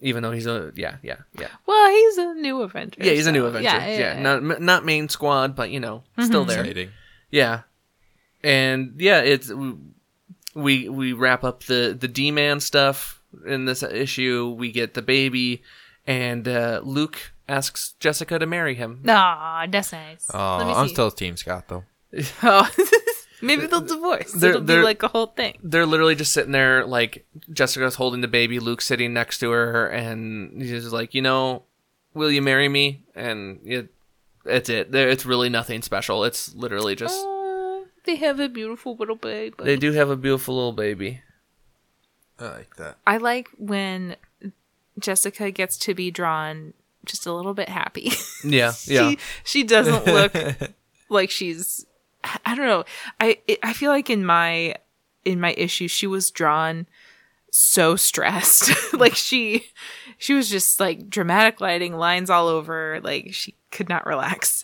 Even 0.00 0.22
though 0.22 0.32
he's 0.32 0.46
a 0.46 0.70
yeah 0.76 0.96
yeah 1.02 1.16
yeah. 1.38 1.48
Well, 1.66 1.90
he's 1.90 2.18
a 2.18 2.34
new 2.34 2.60
Avenger. 2.60 3.02
yeah 3.02 3.12
he's 3.12 3.26
a 3.26 3.32
new 3.32 3.40
so- 3.40 3.46
Avenger. 3.46 3.68
yeah, 3.68 4.14
yeah. 4.16 4.20
not 4.20 4.60
not 4.60 4.84
main 4.84 5.08
squad 5.08 5.56
but 5.56 5.70
you 5.70 5.80
know 5.80 6.02
still 6.20 6.44
there. 6.44 6.60
Exciting. 6.60 6.90
Yeah, 7.30 7.62
and 8.42 8.94
yeah, 8.98 9.20
it's 9.20 9.50
we 10.54 10.88
we 10.88 11.12
wrap 11.14 11.42
up 11.42 11.64
the 11.64 11.96
the 11.98 12.08
D 12.08 12.30
man 12.30 12.60
stuff 12.60 13.22
in 13.46 13.64
this 13.64 13.82
issue. 13.82 14.54
We 14.58 14.70
get 14.72 14.94
the 14.94 15.02
baby, 15.02 15.62
and 16.06 16.46
uh, 16.48 16.80
Luke 16.84 17.32
asks 17.48 17.94
Jessica 18.00 18.38
to 18.38 18.46
marry 18.46 18.74
him. 18.74 19.02
Aw, 19.08 19.66
that's 19.70 19.92
nice. 19.92 20.30
Oh, 20.32 20.56
Let 20.58 20.66
me 20.66 20.72
I'm 20.72 20.88
see. 20.88 20.94
still 20.94 21.10
Team 21.10 21.36
Scott 21.36 21.68
though. 21.68 21.84
Oh, 22.42 22.70
maybe 23.42 23.66
they'll 23.66 23.80
divorce. 23.80 24.32
They're- 24.32 24.50
It'll 24.50 24.60
be 24.62 24.66
they're- 24.68 24.84
like 24.84 25.02
a 25.02 25.08
whole 25.08 25.26
thing. 25.26 25.58
They're 25.62 25.84
literally 25.86 26.14
just 26.14 26.32
sitting 26.32 26.52
there, 26.52 26.86
like 26.86 27.26
Jessica's 27.52 27.96
holding 27.96 28.20
the 28.20 28.28
baby, 28.28 28.58
Luke's 28.60 28.86
sitting 28.86 29.12
next 29.12 29.38
to 29.40 29.50
her, 29.50 29.88
and 29.88 30.62
he's 30.62 30.70
just 30.70 30.92
like, 30.92 31.12
you 31.14 31.22
know, 31.22 31.64
will 32.14 32.30
you 32.30 32.40
marry 32.40 32.68
me? 32.68 33.04
And 33.14 33.60
it, 33.64 33.88
it's 34.46 34.68
it. 34.68 34.92
There, 34.92 35.08
it's 35.08 35.26
really 35.26 35.48
nothing 35.48 35.82
special. 35.82 36.24
It's 36.24 36.54
literally 36.54 36.94
just 36.94 37.18
Aw, 37.20 37.84
they 38.04 38.16
have 38.16 38.38
a 38.40 38.48
beautiful 38.48 38.94
little 38.96 39.16
baby. 39.16 39.54
they 39.58 39.76
do 39.76 39.92
have 39.92 40.08
a 40.10 40.16
beautiful 40.16 40.54
little 40.54 40.72
baby. 40.72 41.20
I 42.38 42.44
like 42.48 42.76
that. 42.76 42.98
I 43.06 43.18
like 43.18 43.48
when 43.56 44.16
Jessica 44.98 45.50
gets 45.50 45.76
to 45.78 45.94
be 45.94 46.10
drawn 46.10 46.74
just 47.04 47.26
a 47.26 47.32
little 47.32 47.54
bit 47.54 47.68
happy. 47.68 48.12
Yeah, 48.42 48.72
yeah. 48.84 49.10
she 49.10 49.18
she 49.44 49.62
doesn't 49.64 50.06
look 50.12 50.34
like 51.08 51.30
she's 51.30 51.84
I 52.44 52.54
don't 52.54 52.66
know. 52.66 52.84
I 53.20 53.38
I 53.62 53.72
feel 53.72 53.90
like 53.90 54.10
in 54.10 54.24
my 54.24 54.76
in 55.24 55.40
my 55.40 55.52
issue 55.56 55.88
she 55.88 56.06
was 56.06 56.30
drawn 56.30 56.86
so 57.50 57.94
stressed. 57.96 58.72
like 58.94 59.14
she 59.14 59.66
she 60.18 60.34
was 60.34 60.48
just 60.50 60.80
like 60.80 61.08
dramatic 61.08 61.60
lighting, 61.60 61.94
lines 61.94 62.30
all 62.30 62.48
over, 62.48 63.00
like 63.02 63.32
she 63.32 63.54
could 63.70 63.88
not 63.88 64.06
relax. 64.06 64.62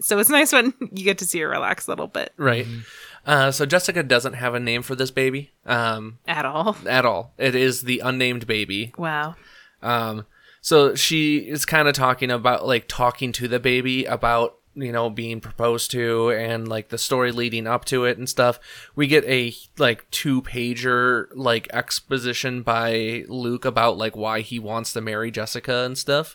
so 0.00 0.18
it's 0.18 0.30
nice 0.30 0.52
when 0.52 0.72
you 0.92 1.04
get 1.04 1.18
to 1.18 1.26
see 1.26 1.40
her 1.40 1.48
relax 1.48 1.86
a 1.86 1.90
little 1.90 2.06
bit 2.06 2.32
Right. 2.36 2.66
Mm-hmm. 2.66 2.80
Uh, 3.28 3.50
so 3.50 3.66
Jessica 3.66 4.02
doesn't 4.02 4.32
have 4.32 4.54
a 4.54 4.60
name 4.60 4.80
for 4.80 4.94
this 4.94 5.10
baby 5.10 5.52
um, 5.66 6.18
at 6.26 6.46
all. 6.46 6.78
at 6.88 7.04
all. 7.04 7.34
It 7.36 7.54
is 7.54 7.82
the 7.82 8.00
unnamed 8.02 8.46
baby. 8.46 8.94
Wow. 8.96 9.36
Um, 9.82 10.24
so 10.62 10.94
she 10.94 11.36
is 11.40 11.66
kind 11.66 11.88
of 11.88 11.94
talking 11.94 12.30
about 12.30 12.66
like 12.66 12.88
talking 12.88 13.32
to 13.32 13.46
the 13.46 13.60
baby 13.60 14.06
about 14.06 14.56
you 14.74 14.92
know 14.92 15.10
being 15.10 15.40
proposed 15.40 15.90
to 15.90 16.30
and 16.30 16.68
like 16.68 16.88
the 16.88 16.96
story 16.96 17.30
leading 17.30 17.66
up 17.66 17.84
to 17.86 18.06
it 18.06 18.16
and 18.16 18.30
stuff. 18.30 18.58
We 18.96 19.06
get 19.06 19.26
a 19.26 19.52
like 19.76 20.10
two 20.10 20.40
pager 20.40 21.26
like 21.34 21.68
exposition 21.70 22.62
by 22.62 23.26
Luke 23.28 23.66
about 23.66 23.98
like 23.98 24.16
why 24.16 24.40
he 24.40 24.58
wants 24.58 24.94
to 24.94 25.02
marry 25.02 25.30
Jessica 25.30 25.84
and 25.84 25.98
stuff. 25.98 26.34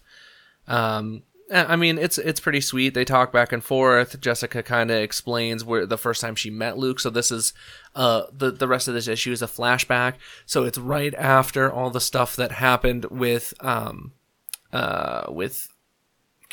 Um, 0.67 1.23
I 1.51 1.75
mean, 1.75 1.97
it's 1.97 2.17
it's 2.17 2.39
pretty 2.39 2.61
sweet. 2.61 2.93
They 2.93 3.05
talk 3.05 3.31
back 3.31 3.51
and 3.51 3.63
forth. 3.63 4.19
Jessica 4.19 4.63
kind 4.63 4.89
of 4.89 4.97
explains 4.97 5.63
where 5.63 5.85
the 5.85 5.97
first 5.97 6.21
time 6.21 6.35
she 6.35 6.49
met 6.49 6.77
Luke. 6.77 6.99
So 6.99 7.09
this 7.09 7.31
is 7.31 7.53
uh 7.95 8.23
the 8.31 8.51
the 8.51 8.67
rest 8.67 8.87
of 8.87 8.93
this 8.93 9.07
issue 9.07 9.31
is 9.31 9.41
a 9.41 9.47
flashback. 9.47 10.15
So 10.45 10.63
it's 10.63 10.77
right 10.77 11.13
after 11.15 11.71
all 11.71 11.89
the 11.89 12.01
stuff 12.01 12.35
that 12.37 12.53
happened 12.53 13.05
with 13.05 13.53
um 13.59 14.13
uh 14.71 15.25
with 15.29 15.67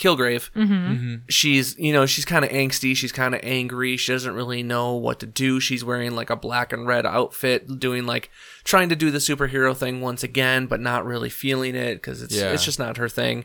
Kilgrave. 0.01 0.51
Mm-hmm. 0.53 1.14
She's 1.28 1.78
you 1.78 1.92
know 1.92 2.07
she's 2.07 2.24
kind 2.24 2.44
of 2.44 2.51
angsty. 2.51 2.96
She's 2.96 3.12
kind 3.12 3.34
of 3.34 3.40
angry. 3.44 3.96
She 3.96 4.11
doesn't 4.12 4.34
really 4.34 4.62
know 4.62 4.94
what 4.94 5.20
to 5.20 5.26
do. 5.26 5.61
She's 5.61 5.84
wearing 5.84 6.16
like 6.16 6.30
a 6.30 6.36
black 6.36 6.72
and 6.72 6.86
red 6.86 7.07
outfit, 7.07 7.78
doing 7.78 8.07
like 8.07 8.30
trying 8.64 8.88
to 8.88 8.96
do 8.96 9.11
the 9.11 9.18
superhero 9.18 9.76
thing 9.76 10.01
once 10.01 10.22
again, 10.22 10.66
but 10.66 10.80
not 10.80 11.05
really 11.05 11.30
feeling 11.30 11.74
it 11.74 11.94
because 11.96 12.22
it's 12.22 12.34
Yeah. 12.34 12.53
it's 12.53 12.64
just 12.64 12.78
not 12.78 12.96
her 12.96 13.09
thing. 13.09 13.44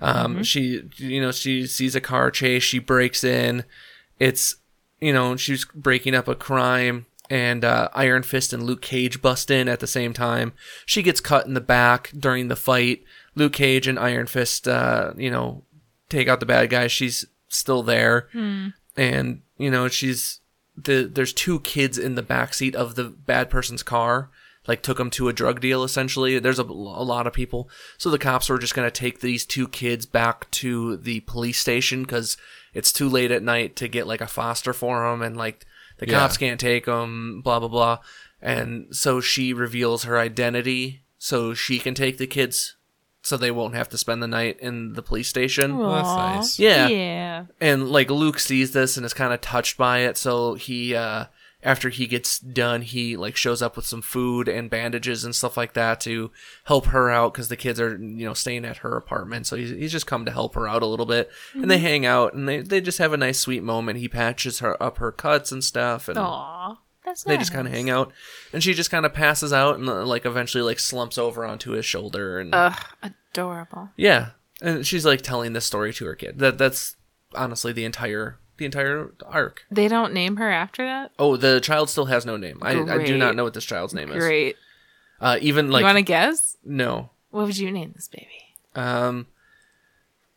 Um, 0.00 0.42
she 0.44 0.82
you 0.96 1.20
know 1.20 1.32
she 1.32 1.66
sees 1.66 1.94
a 1.96 2.00
car 2.00 2.30
chase. 2.30 2.62
She 2.62 2.78
breaks 2.78 3.24
in. 3.24 3.64
It's 4.20 4.56
you 5.00 5.12
know 5.12 5.36
she's 5.36 5.64
breaking 5.64 6.14
up 6.14 6.28
a 6.28 6.34
crime. 6.34 7.06
And 7.30 7.64
uh, 7.64 7.88
Iron 7.94 8.22
Fist 8.22 8.52
and 8.52 8.64
Luke 8.64 8.82
Cage 8.82 9.22
bust 9.22 9.50
in 9.50 9.66
at 9.66 9.80
the 9.80 9.86
same 9.86 10.12
time. 10.12 10.52
She 10.84 11.02
gets 11.02 11.22
cut 11.22 11.46
in 11.46 11.54
the 11.54 11.60
back 11.62 12.10
during 12.16 12.48
the 12.48 12.54
fight. 12.54 13.02
Luke 13.34 13.54
Cage 13.54 13.88
and 13.88 13.98
Iron 13.98 14.26
Fist, 14.26 14.68
uh, 14.68 15.14
you 15.16 15.30
know, 15.30 15.62
take 16.14 16.28
out 16.28 16.40
the 16.40 16.46
bad 16.46 16.70
guy. 16.70 16.86
She's 16.86 17.24
still 17.48 17.82
there, 17.82 18.28
hmm. 18.32 18.68
and 18.96 19.42
you 19.58 19.70
know 19.70 19.88
she's 19.88 20.40
the. 20.76 21.10
There's 21.12 21.32
two 21.32 21.60
kids 21.60 21.98
in 21.98 22.14
the 22.14 22.22
backseat 22.22 22.74
of 22.74 22.94
the 22.94 23.04
bad 23.04 23.50
person's 23.50 23.82
car. 23.82 24.30
Like 24.66 24.82
took 24.82 24.96
them 24.96 25.10
to 25.10 25.28
a 25.28 25.32
drug 25.34 25.60
deal. 25.60 25.84
Essentially, 25.84 26.38
there's 26.38 26.58
a, 26.58 26.62
a 26.62 27.04
lot 27.04 27.26
of 27.26 27.34
people. 27.34 27.68
So 27.98 28.08
the 28.10 28.18
cops 28.18 28.48
were 28.48 28.58
just 28.58 28.74
gonna 28.74 28.90
take 28.90 29.20
these 29.20 29.44
two 29.44 29.68
kids 29.68 30.06
back 30.06 30.50
to 30.52 30.96
the 30.96 31.20
police 31.20 31.58
station 31.58 32.02
because 32.02 32.38
it's 32.72 32.90
too 32.92 33.08
late 33.08 33.30
at 33.30 33.42
night 33.42 33.76
to 33.76 33.88
get 33.88 34.06
like 34.06 34.22
a 34.22 34.26
foster 34.26 34.72
for 34.72 35.08
them, 35.10 35.20
and 35.20 35.36
like 35.36 35.66
the 35.98 36.08
Yeah. 36.08 36.18
cops 36.20 36.38
can't 36.38 36.58
take 36.60 36.86
them. 36.86 37.42
Blah 37.42 37.60
blah 37.60 37.68
blah. 37.68 37.98
And 38.40 38.94
so 38.94 39.20
she 39.20 39.52
reveals 39.52 40.04
her 40.04 40.18
identity 40.18 41.02
so 41.18 41.54
she 41.54 41.78
can 41.78 41.94
take 41.94 42.18
the 42.18 42.26
kids 42.26 42.76
so 43.24 43.38
they 43.38 43.50
won't 43.50 43.74
have 43.74 43.88
to 43.88 43.98
spend 43.98 44.22
the 44.22 44.28
night 44.28 44.60
in 44.60 44.92
the 44.92 45.02
police 45.02 45.28
station. 45.28 45.78
Well, 45.78 45.92
that's 45.92 46.08
nice. 46.08 46.58
Yeah. 46.58 46.88
Yeah. 46.88 47.44
And 47.58 47.90
like 47.90 48.10
Luke 48.10 48.38
sees 48.38 48.72
this 48.72 48.98
and 48.98 49.06
is 49.06 49.14
kind 49.14 49.32
of 49.32 49.40
touched 49.40 49.78
by 49.78 50.00
it, 50.00 50.18
so 50.18 50.54
he 50.54 50.94
uh 50.94 51.24
after 51.62 51.88
he 51.88 52.06
gets 52.06 52.38
done, 52.38 52.82
he 52.82 53.16
like 53.16 53.34
shows 53.34 53.62
up 53.62 53.76
with 53.76 53.86
some 53.86 54.02
food 54.02 54.46
and 54.46 54.68
bandages 54.68 55.24
and 55.24 55.34
stuff 55.34 55.56
like 55.56 55.72
that 55.72 55.98
to 56.00 56.30
help 56.64 56.86
her 56.86 57.10
out 57.10 57.32
because 57.32 57.48
the 57.48 57.56
kids 57.56 57.80
are 57.80 57.96
you 57.96 58.26
know 58.26 58.34
staying 58.34 58.66
at 58.66 58.78
her 58.78 58.94
apartment. 58.94 59.46
So 59.46 59.56
he's, 59.56 59.70
he's 59.70 59.92
just 59.92 60.06
come 60.06 60.26
to 60.26 60.30
help 60.30 60.54
her 60.54 60.68
out 60.68 60.82
a 60.82 60.86
little 60.86 61.06
bit, 61.06 61.30
and 61.54 61.70
they 61.70 61.78
hang 61.78 62.04
out 62.04 62.34
and 62.34 62.46
they 62.46 62.60
they 62.60 62.82
just 62.82 62.98
have 62.98 63.14
a 63.14 63.16
nice 63.16 63.40
sweet 63.40 63.62
moment. 63.62 64.00
He 64.00 64.08
patches 64.08 64.58
her 64.58 64.80
up 64.82 64.98
her 64.98 65.10
cuts 65.10 65.50
and 65.50 65.64
stuff, 65.64 66.08
and 66.08 66.18
Aw. 66.18 66.76
That's 67.04 67.22
they 67.24 67.36
just 67.36 67.52
kind 67.52 67.66
of 67.66 67.72
hang 67.74 67.90
out, 67.90 68.12
and 68.52 68.62
she 68.62 68.72
just 68.74 68.90
kind 68.90 69.04
of 69.04 69.12
passes 69.12 69.52
out 69.52 69.78
and 69.78 69.88
uh, 69.88 70.04
like 70.06 70.24
eventually 70.24 70.62
like 70.62 70.78
slumps 70.78 71.18
over 71.18 71.44
onto 71.44 71.72
his 71.72 71.84
shoulder 71.84 72.38
and 72.38 72.54
Ugh, 72.54 72.78
adorable. 73.02 73.90
yeah, 73.96 74.30
and 74.62 74.86
she's 74.86 75.04
like 75.04 75.20
telling 75.20 75.52
this 75.52 75.66
story 75.66 75.92
to 75.94 76.06
her 76.06 76.14
kid. 76.14 76.38
That 76.38 76.56
that's 76.56 76.96
honestly 77.34 77.72
the 77.72 77.84
entire 77.84 78.38
the 78.56 78.64
entire 78.64 79.12
arc. 79.26 79.64
They 79.70 79.88
don't 79.88 80.12
name 80.14 80.36
her 80.36 80.50
after 80.50 80.84
that? 80.84 81.10
Oh, 81.18 81.36
the 81.36 81.60
child 81.60 81.90
still 81.90 82.06
has 82.06 82.24
no 82.24 82.36
name. 82.36 82.58
I, 82.62 82.80
I 82.80 83.04
do 83.04 83.18
not 83.18 83.34
know 83.36 83.44
what 83.44 83.54
this 83.54 83.64
child's 83.64 83.92
name 83.94 84.10
is. 84.10 84.16
Great. 84.18 84.56
Uh, 85.20 85.38
even 85.40 85.70
like 85.70 85.80
you 85.80 85.86
want 85.86 85.98
to 85.98 86.02
guess? 86.02 86.56
no. 86.64 87.10
What 87.30 87.46
would 87.46 87.58
you 87.58 87.72
name 87.72 87.92
this 87.96 88.06
baby? 88.06 88.28
Um, 88.76 89.26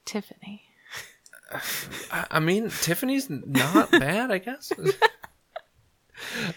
Tiffany. 0.05 0.63
I 2.31 2.39
mean 2.39 2.69
Tiffany's 2.69 3.29
not 3.29 3.91
bad, 3.91 4.31
I 4.31 4.39
guess. 4.39 4.71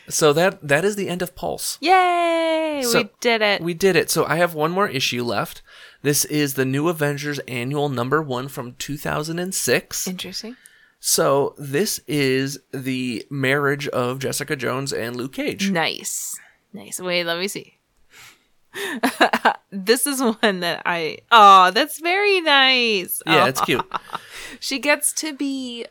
so 0.08 0.32
that 0.32 0.66
that 0.66 0.84
is 0.84 0.96
the 0.96 1.08
end 1.08 1.22
of 1.22 1.34
Pulse. 1.34 1.78
Yay! 1.80 2.82
So, 2.84 3.02
we 3.02 3.10
did 3.20 3.42
it. 3.42 3.62
We 3.62 3.74
did 3.74 3.96
it. 3.96 4.10
So 4.10 4.24
I 4.24 4.36
have 4.36 4.54
one 4.54 4.70
more 4.70 4.88
issue 4.88 5.22
left. 5.22 5.62
This 6.02 6.24
is 6.24 6.54
the 6.54 6.64
New 6.64 6.88
Avengers 6.88 7.38
annual 7.40 7.88
number 7.88 8.22
one 8.22 8.48
from 8.48 8.74
2006. 8.78 10.08
Interesting. 10.08 10.56
So 10.98 11.54
this 11.58 12.00
is 12.06 12.58
the 12.72 13.26
marriage 13.30 13.88
of 13.88 14.18
Jessica 14.18 14.54
Jones 14.54 14.92
and 14.92 15.16
Luke 15.16 15.32
Cage. 15.32 15.70
Nice. 15.70 16.38
Nice. 16.72 17.00
Wait, 17.00 17.24
let 17.24 17.38
me 17.38 17.48
see. 17.48 17.78
this 19.70 20.06
is 20.06 20.22
one 20.22 20.60
that 20.60 20.82
I. 20.84 21.18
Oh, 21.30 21.70
that's 21.70 22.00
very 22.00 22.40
nice. 22.40 23.22
Yeah, 23.26 23.46
it's 23.46 23.60
cute. 23.62 23.84
she 24.60 24.78
gets 24.78 25.12
to 25.14 25.32
be 25.32 25.86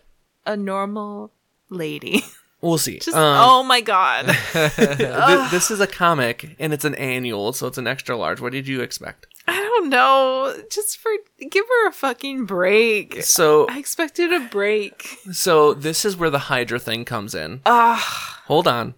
a 0.46 0.56
normal 0.56 1.32
lady. 1.70 2.24
We'll 2.62 2.78
see. 2.78 3.00
Just 3.00 3.16
Um, 3.16 3.38
oh 3.40 3.64
my 3.64 3.82
god. 3.82 4.26
th- 4.54 5.52
this 5.52 5.72
is 5.72 5.80
a 5.80 5.88
comic 5.88 6.56
and 6.60 6.74
it's 6.74 6.84
an 6.86 6.96
annual, 6.96 7.54
so 7.54 7.68
it's 7.68 7.78
an 7.78 7.88
extra 7.88 8.18
large. 8.18 8.42
What 8.42 8.52
did 8.52 8.68
you 8.68 8.82
expect? 8.82 9.28
I 9.48 9.56
don't 9.56 9.90
know. 9.90 10.56
Just 10.70 10.98
for 11.00 11.10
give 11.50 11.66
her 11.66 11.88
a 11.88 11.92
fucking 11.94 12.46
break. 12.46 13.24
So, 13.24 13.66
I 13.70 13.80
expected 13.80 14.32
a 14.34 14.42
break. 14.42 15.18
so 15.32 15.74
this 15.74 16.06
is 16.06 16.18
where 16.18 16.30
the 16.30 16.38
Hydra 16.40 16.80
thing 16.80 17.06
comes 17.06 17.34
in. 17.34 17.62
Ah. 17.66 18.42
Hold 18.46 18.68
on, 18.68 18.94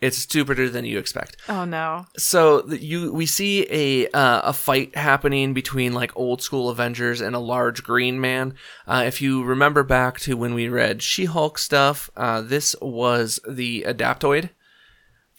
it's 0.00 0.18
stupider 0.18 0.68
than 0.68 0.84
you 0.84 0.98
expect. 0.98 1.36
Oh 1.48 1.64
no. 1.64 2.06
So 2.16 2.66
you 2.68 3.12
we 3.12 3.26
see 3.26 3.66
a 3.70 4.08
uh, 4.10 4.42
a 4.44 4.52
fight 4.52 4.94
happening 4.96 5.54
between 5.54 5.92
like 5.92 6.16
old 6.16 6.40
school 6.42 6.68
Avengers 6.70 7.20
and 7.20 7.34
a 7.34 7.40
large 7.40 7.82
green 7.82 8.20
man. 8.20 8.54
Uh, 8.86 9.04
if 9.06 9.20
you 9.20 9.42
remember 9.42 9.82
back 9.82 10.20
to 10.20 10.36
when 10.36 10.54
we 10.54 10.68
read 10.68 11.02
She 11.02 11.24
Hulk 11.24 11.58
stuff, 11.58 12.10
uh, 12.16 12.40
this 12.40 12.76
was 12.80 13.40
the 13.48 13.84
Adaptoid. 13.88 14.50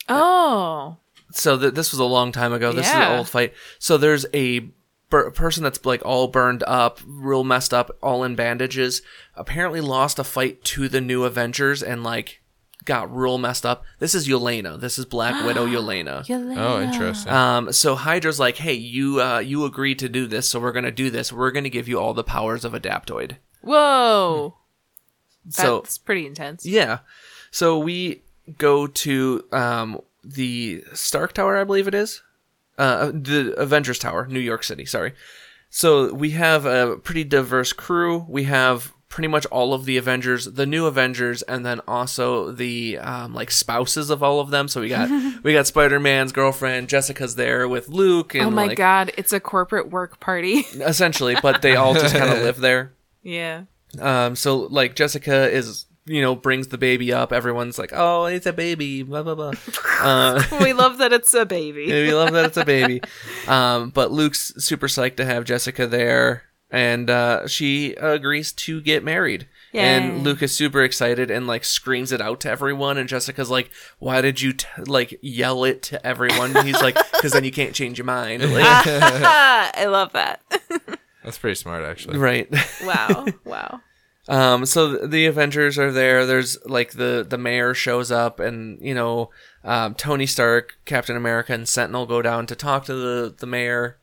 Oh. 0.09 0.97
So 1.31 1.57
th- 1.57 1.73
this 1.75 1.91
was 1.91 1.99
a 1.99 2.05
long 2.05 2.31
time 2.31 2.51
ago. 2.51 2.71
This 2.71 2.87
is 2.87 2.93
an 2.93 3.17
old 3.17 3.29
fight. 3.29 3.53
So 3.77 3.97
there's 3.97 4.25
a 4.33 4.71
person 5.09 5.63
that's 5.63 5.85
like 5.85 6.03
all 6.05 6.27
burned 6.27 6.63
up, 6.67 6.99
real 7.05 7.43
messed 7.43 7.73
up, 7.73 7.95
all 8.01 8.23
in 8.23 8.35
bandages. 8.35 9.01
Apparently 9.35 9.79
lost 9.79 10.19
a 10.19 10.23
fight 10.23 10.63
to 10.65 10.89
the 10.89 11.01
new 11.01 11.23
Avengers 11.23 11.81
and 11.83 12.03
like 12.03 12.41
got 12.85 13.13
real 13.15 13.37
messed 13.37 13.65
up. 13.65 13.83
This 13.99 14.15
is 14.15 14.27
Yelena. 14.27 14.79
This 14.79 14.97
is 14.97 15.05
Black 15.05 15.45
Widow 15.45 15.65
Yelena. 15.67 16.25
Oh, 16.57 16.81
interesting. 16.81 17.31
Um, 17.31 17.71
so 17.71 17.95
Hydra's 17.95 18.39
like, 18.39 18.57
hey, 18.57 18.73
you 18.73 19.21
uh, 19.21 19.39
you 19.39 19.65
agreed 19.65 19.99
to 19.99 20.09
do 20.09 20.27
this, 20.27 20.47
so 20.49 20.59
we're 20.59 20.71
gonna 20.71 20.91
do 20.91 21.09
this. 21.09 21.31
We're 21.33 21.51
gonna 21.51 21.69
give 21.69 21.87
you 21.87 21.99
all 21.99 22.13
the 22.13 22.23
powers 22.23 22.63
of 22.65 22.73
Adaptoid. 22.73 23.37
Whoa. 23.61 24.55
So 25.49 25.79
That's 25.79 25.97
pretty 25.97 26.25
intense. 26.25 26.65
yeah, 26.65 26.99
so 27.51 27.79
we 27.79 28.21
go 28.57 28.87
to 28.87 29.43
um, 29.51 30.01
the 30.23 30.83
Stark 30.93 31.33
Tower, 31.33 31.57
I 31.57 31.63
believe 31.63 31.87
it 31.87 31.95
is, 31.95 32.21
uh, 32.77 33.07
the 33.13 33.53
Avengers 33.57 33.99
Tower, 33.99 34.27
New 34.27 34.39
York 34.39 34.63
City. 34.63 34.85
Sorry. 34.85 35.13
So 35.71 36.13
we 36.13 36.31
have 36.31 36.65
a 36.65 36.97
pretty 36.97 37.23
diverse 37.23 37.73
crew. 37.73 38.25
We 38.27 38.43
have 38.45 38.91
pretty 39.09 39.27
much 39.27 39.45
all 39.47 39.73
of 39.73 39.85
the 39.85 39.97
Avengers, 39.97 40.45
the 40.45 40.65
new 40.65 40.85
Avengers, 40.85 41.41
and 41.43 41.65
then 41.65 41.81
also 41.87 42.51
the 42.51 42.97
um, 42.99 43.33
like 43.33 43.51
spouses 43.51 44.09
of 44.09 44.23
all 44.23 44.39
of 44.39 44.51
them. 44.51 44.67
So 44.67 44.81
we 44.81 44.89
got 44.89 45.09
we 45.43 45.53
got 45.53 45.67
Spider 45.67 45.99
Man's 45.99 46.31
girlfriend, 46.31 46.87
Jessica's 46.87 47.35
there 47.35 47.67
with 47.67 47.89
Luke, 47.89 48.35
and 48.35 48.45
oh 48.45 48.49
my 48.51 48.67
like, 48.67 48.77
god, 48.77 49.11
it's 49.17 49.33
a 49.33 49.39
corporate 49.39 49.89
work 49.89 50.19
party. 50.19 50.59
essentially, 50.75 51.35
but 51.41 51.61
they 51.61 51.75
all 51.75 51.93
just 51.93 52.15
kind 52.15 52.31
of 52.31 52.39
live 52.43 52.59
there. 52.59 52.93
yeah. 53.23 53.63
Um, 53.99 54.35
so 54.35 54.57
like 54.57 54.95
Jessica 54.95 55.49
is, 55.49 55.87
you 56.05 56.21
know, 56.21 56.35
brings 56.35 56.67
the 56.67 56.77
baby 56.77 57.11
up. 57.11 57.33
Everyone's 57.33 57.79
like, 57.79 57.91
"Oh, 57.91 58.25
it's 58.25 58.45
a 58.45 58.53
baby." 58.53 59.01
Blah 59.01 59.23
blah 59.23 59.33
blah. 59.33 59.53
uh, 59.99 60.43
we 60.61 60.73
love 60.73 60.99
that 60.99 61.11
it's 61.11 61.33
a 61.33 61.43
baby. 61.43 61.87
we 61.87 62.13
love 62.13 62.31
that 62.33 62.45
it's 62.45 62.57
a 62.57 62.65
baby. 62.65 63.01
Um, 63.47 63.89
but 63.89 64.11
Luke's 64.11 64.53
super 64.59 64.87
psyched 64.87 65.15
to 65.15 65.25
have 65.25 65.43
Jessica 65.45 65.87
there, 65.87 66.43
and 66.71 67.09
uh, 67.09 67.47
she 67.47 67.93
agrees 67.95 68.51
to 68.53 68.81
get 68.81 69.03
married. 69.03 69.47
Yay. 69.71 69.81
And 69.81 70.23
Luke 70.23 70.41
is 70.41 70.55
super 70.55 70.81
excited 70.83 71.29
and 71.29 71.47
like 71.47 71.63
screams 71.63 72.11
it 72.11 72.21
out 72.21 72.39
to 72.41 72.49
everyone. 72.49 72.97
And 72.97 73.07
Jessica's 73.09 73.49
like, 73.49 73.69
"Why 73.99 74.21
did 74.21 74.41
you 74.41 74.53
t- 74.53 74.67
like 74.85 75.17
yell 75.21 75.63
it 75.63 75.81
to 75.83 76.05
everyone?" 76.05 76.55
And 76.55 76.67
he's 76.67 76.81
like, 76.81 76.95
"Because 77.11 77.33
then 77.33 77.43
you 77.43 77.51
can't 77.51 77.75
change 77.75 77.97
your 77.97 78.05
mind." 78.05 78.41
Like, 78.49 78.65
I 78.87 79.85
love 79.85 80.13
that. 80.13 80.41
That's 81.23 81.37
pretty 81.37 81.55
smart, 81.55 81.83
actually. 81.83 82.17
right. 82.17 82.49
Wow. 82.83 83.25
Wow. 83.45 83.81
Um, 84.27 84.65
so 84.65 85.05
the 85.07 85.25
Avengers 85.25 85.77
are 85.79 85.91
there. 85.91 86.25
There's 86.25 86.57
like 86.65 86.91
the 86.93 87.25
the 87.27 87.37
mayor 87.37 87.73
shows 87.73 88.11
up, 88.11 88.39
and 88.39 88.79
you 88.81 88.93
know, 88.93 89.29
um, 89.63 89.95
Tony 89.95 90.25
Stark, 90.27 90.77
Captain 90.85 91.15
America, 91.15 91.53
and 91.53 91.67
Sentinel 91.67 92.05
go 92.05 92.21
down 92.21 92.45
to 92.47 92.55
talk 92.55 92.85
to 92.85 92.93
the 92.93 93.35
the 93.37 93.47
mayor. 93.47 93.97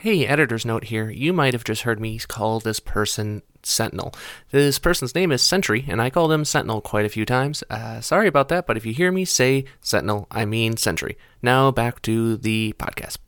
Hey, 0.00 0.26
editor's 0.26 0.66
note 0.66 0.84
here. 0.84 1.08
You 1.08 1.32
might 1.32 1.54
have 1.54 1.62
just 1.62 1.82
heard 1.82 2.00
me 2.00 2.18
call 2.18 2.58
this 2.58 2.80
person 2.80 3.42
Sentinel. 3.62 4.12
This 4.50 4.80
person's 4.80 5.14
name 5.14 5.30
is 5.30 5.40
Sentry, 5.40 5.84
and 5.86 6.02
I 6.02 6.10
call 6.10 6.26
them 6.26 6.44
Sentinel 6.44 6.80
quite 6.80 7.06
a 7.06 7.08
few 7.08 7.24
times. 7.24 7.62
Uh, 7.70 8.00
sorry 8.00 8.26
about 8.26 8.48
that, 8.48 8.66
but 8.66 8.76
if 8.76 8.84
you 8.84 8.92
hear 8.92 9.12
me 9.12 9.24
say 9.24 9.66
Sentinel, 9.80 10.26
I 10.32 10.46
mean 10.46 10.76
Sentry. 10.76 11.16
Now 11.42 11.70
back 11.70 12.02
to 12.02 12.36
the 12.36 12.74
podcast. 12.76 13.18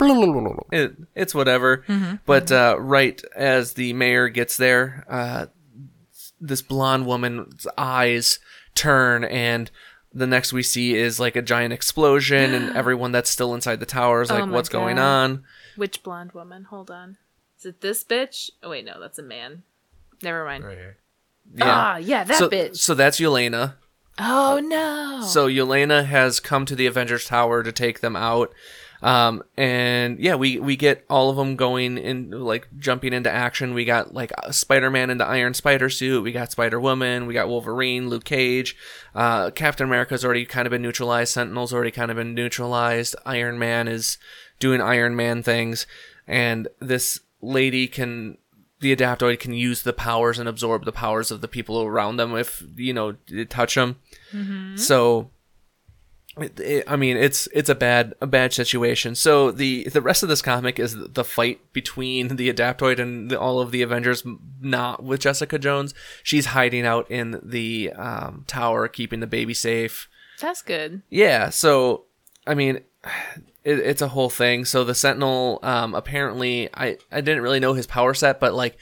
It, 0.72 0.96
it's 1.14 1.36
whatever. 1.36 1.84
But 2.26 2.50
uh, 2.50 2.76
right 2.80 3.22
as 3.36 3.74
the 3.74 3.92
mayor 3.92 4.28
gets 4.28 4.56
there, 4.56 5.04
uh, 5.08 5.46
this 6.40 6.62
blonde 6.62 7.06
woman's 7.06 7.64
eyes 7.76 8.40
turn, 8.74 9.22
and 9.22 9.70
the 10.18 10.26
next 10.26 10.52
we 10.52 10.62
see 10.62 10.94
is 10.94 11.18
like 11.18 11.36
a 11.36 11.42
giant 11.42 11.72
explosion, 11.72 12.54
and 12.54 12.76
everyone 12.76 13.12
that's 13.12 13.30
still 13.30 13.54
inside 13.54 13.80
the 13.80 13.86
tower 13.86 14.22
is 14.22 14.30
like, 14.30 14.42
Oh 14.42 14.46
my 14.46 14.54
"What's 14.54 14.68
going 14.68 14.98
on?" 14.98 15.44
Which 15.76 16.02
blonde 16.02 16.32
woman? 16.32 16.64
Hold 16.64 16.90
on. 16.90 17.16
Is 17.58 17.66
it 17.66 17.80
this 17.80 18.04
bitch? 18.04 18.50
Oh 18.62 18.70
wait, 18.70 18.84
no, 18.84 19.00
that's 19.00 19.18
a 19.18 19.22
man. 19.22 19.62
Never 20.22 20.44
mind. 20.44 20.64
Right 20.64 20.78
here. 20.78 20.96
Ah, 21.60 21.96
yeah, 21.96 22.24
that 22.24 22.38
so, 22.38 22.48
bitch. 22.48 22.76
So 22.76 22.94
that's 22.94 23.18
Yelena. 23.18 23.74
Oh 24.18 24.60
no. 24.62 25.24
So 25.26 25.48
Yelena 25.48 26.04
has 26.04 26.40
come 26.40 26.66
to 26.66 26.74
the 26.74 26.86
Avengers 26.86 27.24
Tower 27.24 27.62
to 27.62 27.72
take 27.72 28.00
them 28.00 28.16
out. 28.16 28.52
Um, 29.00 29.44
and 29.56 30.18
yeah, 30.18 30.34
we, 30.34 30.58
we 30.58 30.74
get 30.74 31.04
all 31.08 31.30
of 31.30 31.36
them 31.36 31.54
going 31.54 31.98
in, 31.98 32.30
like 32.30 32.66
jumping 32.78 33.12
into 33.12 33.30
action. 33.30 33.74
We 33.74 33.84
got 33.84 34.12
like 34.12 34.32
Spider 34.50 34.90
Man 34.90 35.10
in 35.10 35.18
the 35.18 35.26
Iron 35.26 35.54
Spider 35.54 35.88
suit. 35.88 36.22
We 36.22 36.32
got 36.32 36.50
Spider 36.50 36.80
Woman. 36.80 37.26
We 37.26 37.34
got 37.34 37.48
Wolverine, 37.48 38.08
Luke 38.08 38.24
Cage. 38.24 38.76
Uh, 39.14 39.50
Captain 39.50 39.86
America's 39.86 40.24
already 40.24 40.44
kind 40.44 40.66
of 40.66 40.70
been 40.70 40.82
neutralized. 40.82 41.32
Sentinel's 41.32 41.72
already 41.72 41.92
kind 41.92 42.10
of 42.10 42.16
been 42.16 42.34
neutralized. 42.34 43.14
Iron 43.24 43.58
Man 43.58 43.86
is 43.86 44.18
doing 44.58 44.80
Iron 44.80 45.14
Man 45.14 45.42
things. 45.42 45.86
And 46.26 46.66
this 46.80 47.20
lady 47.40 47.86
can, 47.86 48.38
the 48.80 48.94
Adaptoid 48.94 49.38
can 49.38 49.52
use 49.52 49.82
the 49.82 49.92
powers 49.92 50.38
and 50.40 50.48
absorb 50.48 50.84
the 50.84 50.92
powers 50.92 51.30
of 51.30 51.40
the 51.40 51.48
people 51.48 51.82
around 51.82 52.16
them 52.16 52.36
if, 52.36 52.64
you 52.74 52.92
know, 52.92 53.12
touch 53.48 53.76
them. 53.76 53.96
So, 54.76 55.30
it, 56.42 56.58
it- 56.60 56.84
I 56.88 56.96
mean, 56.96 57.16
it's 57.16 57.46
it's 57.52 57.68
a 57.68 57.74
bad 57.74 58.14
a 58.20 58.26
bad 58.26 58.52
situation. 58.52 59.14
So 59.14 59.50
the 59.50 59.84
the 59.88 60.00
rest 60.00 60.22
of 60.22 60.28
this 60.28 60.42
comic 60.42 60.78
is 60.78 60.96
the 60.98 61.24
fight 61.24 61.72
between 61.72 62.36
the 62.36 62.52
Adaptoid 62.52 62.98
and 62.98 63.30
the, 63.30 63.38
all 63.38 63.60
of 63.60 63.70
the 63.70 63.82
Avengers, 63.82 64.24
not 64.60 65.02
with 65.02 65.20
Jessica 65.20 65.58
Jones. 65.58 65.94
She's 66.22 66.46
hiding 66.46 66.86
out 66.86 67.10
in 67.10 67.40
the 67.42 67.92
um, 67.92 68.44
tower, 68.46 68.88
keeping 68.88 69.20
the 69.20 69.26
baby 69.26 69.54
safe. 69.54 70.08
That's 70.40 70.62
good. 70.62 71.02
Yeah, 71.10 71.48
so 71.50 72.04
I 72.46 72.54
mean, 72.54 72.76
it, 73.64 73.78
it's 73.80 74.02
a 74.02 74.08
whole 74.08 74.30
thing. 74.30 74.64
So 74.64 74.84
the 74.84 74.94
Sentinel, 74.94 75.58
um, 75.62 75.94
apparently, 75.94 76.68
I 76.74 76.98
I 77.10 77.20
didn't 77.20 77.42
really 77.42 77.60
know 77.60 77.74
his 77.74 77.86
power 77.86 78.14
set, 78.14 78.40
but 78.40 78.54
like, 78.54 78.76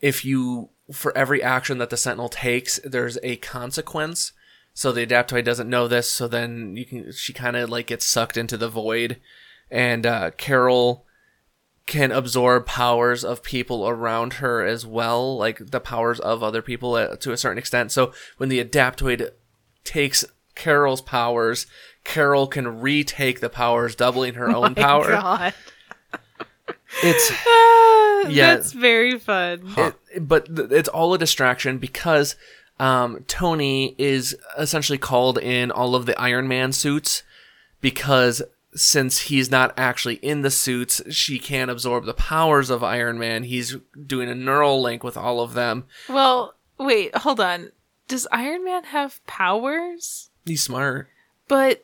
if 0.00 0.24
you 0.24 0.70
for 0.92 1.16
every 1.16 1.42
action 1.42 1.78
that 1.78 1.90
the 1.90 1.96
Sentinel 1.96 2.28
takes, 2.28 2.78
there's 2.84 3.16
a 3.22 3.36
consequence. 3.36 4.32
So 4.74 4.90
the 4.92 5.06
Adaptoid 5.06 5.44
doesn't 5.44 5.68
know 5.68 5.86
this, 5.88 6.10
so 6.10 6.26
then 6.28 6.76
you 6.76 6.84
can 6.84 7.12
she 7.12 7.32
kind 7.32 7.56
of 7.56 7.68
like 7.70 7.88
gets 7.88 8.06
sucked 8.06 8.36
into 8.36 8.56
the 8.56 8.68
void, 8.68 9.20
and 9.70 10.06
uh, 10.06 10.30
Carol 10.38 11.04
can 11.86 12.12
absorb 12.12 12.64
powers 12.64 13.24
of 13.24 13.42
people 13.42 13.86
around 13.88 14.34
her 14.34 14.64
as 14.64 14.86
well, 14.86 15.36
like 15.36 15.58
the 15.58 15.80
powers 15.80 16.20
of 16.20 16.42
other 16.42 16.62
people 16.62 16.94
uh, 16.94 17.16
to 17.16 17.32
a 17.32 17.36
certain 17.36 17.58
extent. 17.58 17.92
So 17.92 18.12
when 18.38 18.48
the 18.48 18.64
Adaptoid 18.64 19.30
takes 19.84 20.24
Carol's 20.54 21.00
powers, 21.02 21.66
Carol 22.04 22.46
can 22.46 22.80
retake 22.80 23.40
the 23.40 23.48
powers, 23.50 23.94
doubling 23.94 24.34
her 24.34 24.48
own 24.54 24.74
power. 24.74 25.08
God. 25.10 25.54
It's 27.02 27.30
Ah, 27.46 28.22
Yeah. 28.28 28.54
That's 28.54 28.72
very 28.72 29.18
fun. 29.18 29.74
it, 29.76 30.28
but 30.28 30.54
th- 30.54 30.70
it's 30.70 30.88
all 30.88 31.12
a 31.14 31.18
distraction 31.18 31.78
because 31.78 32.36
um, 32.78 33.24
Tony 33.28 33.94
is 33.98 34.36
essentially 34.58 34.98
called 34.98 35.38
in 35.38 35.70
all 35.70 35.94
of 35.94 36.06
the 36.06 36.18
Iron 36.20 36.48
Man 36.48 36.72
suits 36.72 37.22
because 37.80 38.42
since 38.74 39.20
he's 39.22 39.50
not 39.50 39.74
actually 39.76 40.14
in 40.16 40.42
the 40.42 40.50
suits, 40.50 41.02
she 41.10 41.38
can't 41.38 41.70
absorb 41.70 42.06
the 42.06 42.14
powers 42.14 42.70
of 42.70 42.82
Iron 42.82 43.18
Man. 43.18 43.44
He's 43.44 43.76
doing 44.06 44.28
a 44.28 44.34
neural 44.34 44.80
link 44.80 45.04
with 45.04 45.16
all 45.16 45.40
of 45.40 45.54
them. 45.54 45.84
Well, 46.08 46.54
wait, 46.78 47.14
hold 47.16 47.40
on. 47.40 47.72
Does 48.08 48.26
Iron 48.32 48.64
Man 48.64 48.84
have 48.84 49.24
powers? 49.26 50.30
He's 50.44 50.62
smart. 50.62 51.08
But 51.48 51.82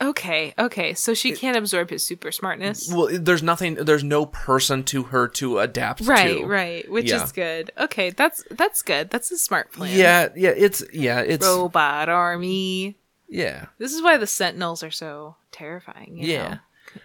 okay, 0.00 0.54
okay. 0.58 0.94
So 0.94 1.14
she 1.14 1.32
can't 1.32 1.56
absorb 1.56 1.90
his 1.90 2.04
super 2.04 2.30
smartness. 2.32 2.92
Well, 2.92 3.08
there's 3.12 3.42
nothing. 3.42 3.74
There's 3.74 4.04
no 4.04 4.26
person 4.26 4.82
to 4.84 5.04
her 5.04 5.28
to 5.28 5.58
adapt 5.58 6.02
Right, 6.02 6.38
to. 6.40 6.46
right. 6.46 6.90
Which 6.90 7.10
Yeah. 7.10 7.24
is 7.24 7.32
good. 7.32 7.70
Okay, 7.78 8.10
that's 8.10 8.44
that's 8.50 8.82
good. 8.82 9.10
That's 9.10 9.30
a 9.30 9.38
smart 9.38 9.72
plan. 9.72 9.96
Yeah, 9.98 10.28
yeah. 10.36 10.50
It's 10.56 10.82
yeah. 10.92 11.20
It's 11.20 11.46
Robot 11.46 12.08
army. 12.08 12.96
yeah. 13.28 13.66
This 13.78 13.92
is 13.92 14.02
why 14.02 14.16
the 14.16 14.26
Sentinels 14.26 14.82
are 14.82 14.90
so 14.90 15.36
terrifying. 15.52 16.16
You 16.18 16.26
Yeah. 16.32 16.48
Know? 16.48 16.58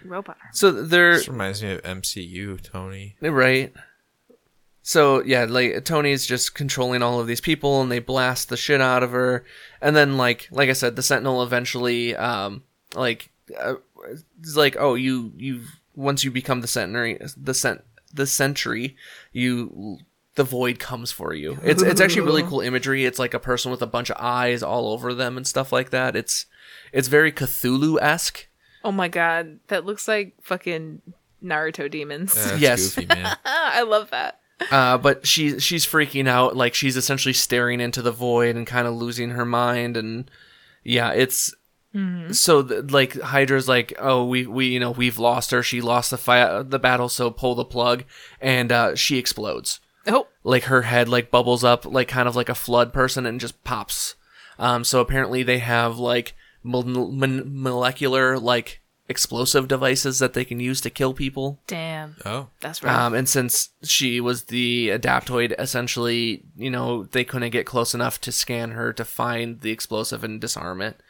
Robot 0.06 0.38
army. 0.42 0.52
So 0.54 0.72
they're 0.72 1.18
This 1.18 1.28
reminds 1.28 1.62
me 1.64 1.72
of 1.74 1.82
MCU, 1.84 2.58
Tony. 2.62 3.16
Right. 3.22 3.74
So 4.84 5.22
yeah, 5.24 5.46
like 5.46 5.86
Tony's 5.86 6.26
just 6.26 6.56
controlling 6.56 7.04
all 7.04 7.20
of 7.20 7.28
these 7.28 7.42
people, 7.42 7.82
and 7.82 7.92
they 7.92 8.00
blast 8.00 8.50
the 8.50 8.58
shit 8.58 8.82
out 8.82 9.04
of 9.04 9.12
her. 9.12 9.46
And 9.82 9.96
then, 9.96 10.18
like, 10.18 10.48
like 10.52 10.70
I 10.70 10.74
said, 10.74 10.96
the 10.96 11.04
Sentinel 11.04 11.44
eventually, 11.44 12.16
um, 12.16 12.64
like, 12.96 13.32
uh, 13.60 13.76
it's 14.42 14.56
like, 14.56 14.76
oh, 14.80 14.96
you, 14.96 15.32
you, 15.38 15.62
once 15.96 16.24
you 16.24 16.32
become 16.32 16.62
the 16.62 16.68
Sentry, 16.68 17.20
the 17.38 17.54
Sent, 17.54 17.84
the 18.14 18.26
Sentry, 18.28 18.96
you, 19.32 20.00
the 20.36 20.44
Void 20.44 20.80
comes 20.80 21.12
for 21.12 21.34
you. 21.34 21.58
It's 21.64 21.82
it's 21.84 22.00
actually 22.02 22.22
really 22.22 22.44
cool 22.44 22.62
imagery. 22.62 23.06
It's 23.06 23.20
like 23.20 23.34
a 23.34 23.40
person 23.40 23.70
with 23.72 23.82
a 23.82 23.88
bunch 23.88 24.10
of 24.10 24.18
eyes 24.20 24.64
all 24.64 24.92
over 24.94 25.14
them 25.14 25.36
and 25.38 25.46
stuff 25.46 25.72
like 25.72 25.90
that. 25.90 26.16
It's, 26.16 26.46
it's 26.94 27.08
very 27.10 27.32
Cthulhu 27.32 27.98
esque. 28.02 28.48
Oh 28.84 28.92
my 28.92 29.08
god, 29.10 29.60
that 29.68 29.86
looks 29.86 30.08
like 30.08 30.34
fucking 30.42 31.02
Naruto 31.44 31.90
demons. 31.92 32.34
Yeah, 32.36 32.56
Yes. 32.56 32.96
goofy, 32.96 33.08
man. 33.08 33.36
I 33.46 33.84
love 33.84 34.10
that. 34.12 34.40
Uh, 34.70 34.98
but 34.98 35.26
she 35.28 35.60
she's 35.60 35.86
freaking 35.86 36.28
out, 36.28 36.56
like 36.56 36.74
she's 36.76 36.96
essentially 36.96 37.34
staring 37.34 37.80
into 37.82 38.02
the 38.02 38.12
void 38.12 38.56
and 38.56 38.66
kind 38.68 38.88
of 38.88 38.94
losing 38.94 39.32
her 39.32 39.46
mind, 39.46 39.98
and 39.98 40.30
yeah, 40.84 41.12
it's 41.12 41.54
so 42.32 42.64
th- 42.64 42.92
like 42.92 43.20
Hydra's 43.20 43.68
like, 43.68 43.94
oh, 44.00 44.26
we 44.26 44.46
we 44.48 44.68
you 44.68 44.80
know 44.80 44.92
we've 44.92 45.18
lost 45.20 45.52
her. 45.52 45.62
She 45.62 45.82
lost 45.82 46.12
the 46.12 46.18
fight, 46.18 46.70
the 46.70 46.80
battle, 46.80 47.10
so 47.10 47.30
pull 47.32 47.56
the 47.56 47.66
plug, 47.66 48.04
and 48.40 48.72
uh, 48.72 48.96
she 48.96 49.18
explodes. 49.18 49.80
Oh, 50.08 50.28
Like 50.44 50.64
her 50.64 50.84
head 50.84 51.10
like 51.10 51.30
bubbles 51.32 51.64
up, 51.64 51.86
like 51.86 52.08
kind 52.08 52.28
of 52.28 52.36
like 52.36 52.50
a 52.50 52.56
flood 52.56 52.92
person, 52.94 53.26
and 53.26 53.40
just 53.40 53.64
pops. 53.64 54.16
Um, 54.58 54.84
so 54.84 55.00
apparently 55.02 55.44
they 55.44 55.60
have 55.60 55.98
like 55.98 56.34
mol- 56.64 56.84
mon- 57.12 57.44
molecular 57.62 58.40
like 58.40 58.80
explosive 59.10 59.68
devices 59.68 60.20
that 60.20 60.32
they 60.34 60.46
can 60.46 60.60
use 60.62 60.80
to 60.82 60.90
kill 60.90 61.14
people. 61.14 61.60
damn. 61.68 62.16
Oh, 62.26 62.48
That's 62.62 62.82
right. 62.82 62.96
Um, 62.96 63.14
and 63.14 63.28
since 63.28 63.70
she 63.84 64.22
was 64.22 64.46
the 64.46 64.88
adaptoid, 64.90 65.54
essentially, 65.60 66.44
you 66.56 66.70
know, 66.70 67.04
they 67.04 67.26
couldn't 67.26 67.50
get 67.52 67.66
close 67.66 67.94
enough 67.94 68.22
to 68.22 68.32
scan 68.32 68.72
her 68.72 68.94
to 68.94 69.04
find 69.04 69.60
the 69.62 69.72
explosive 69.72 70.24
and 70.24 70.40
disarm 70.40 70.82
it. 70.82 71.02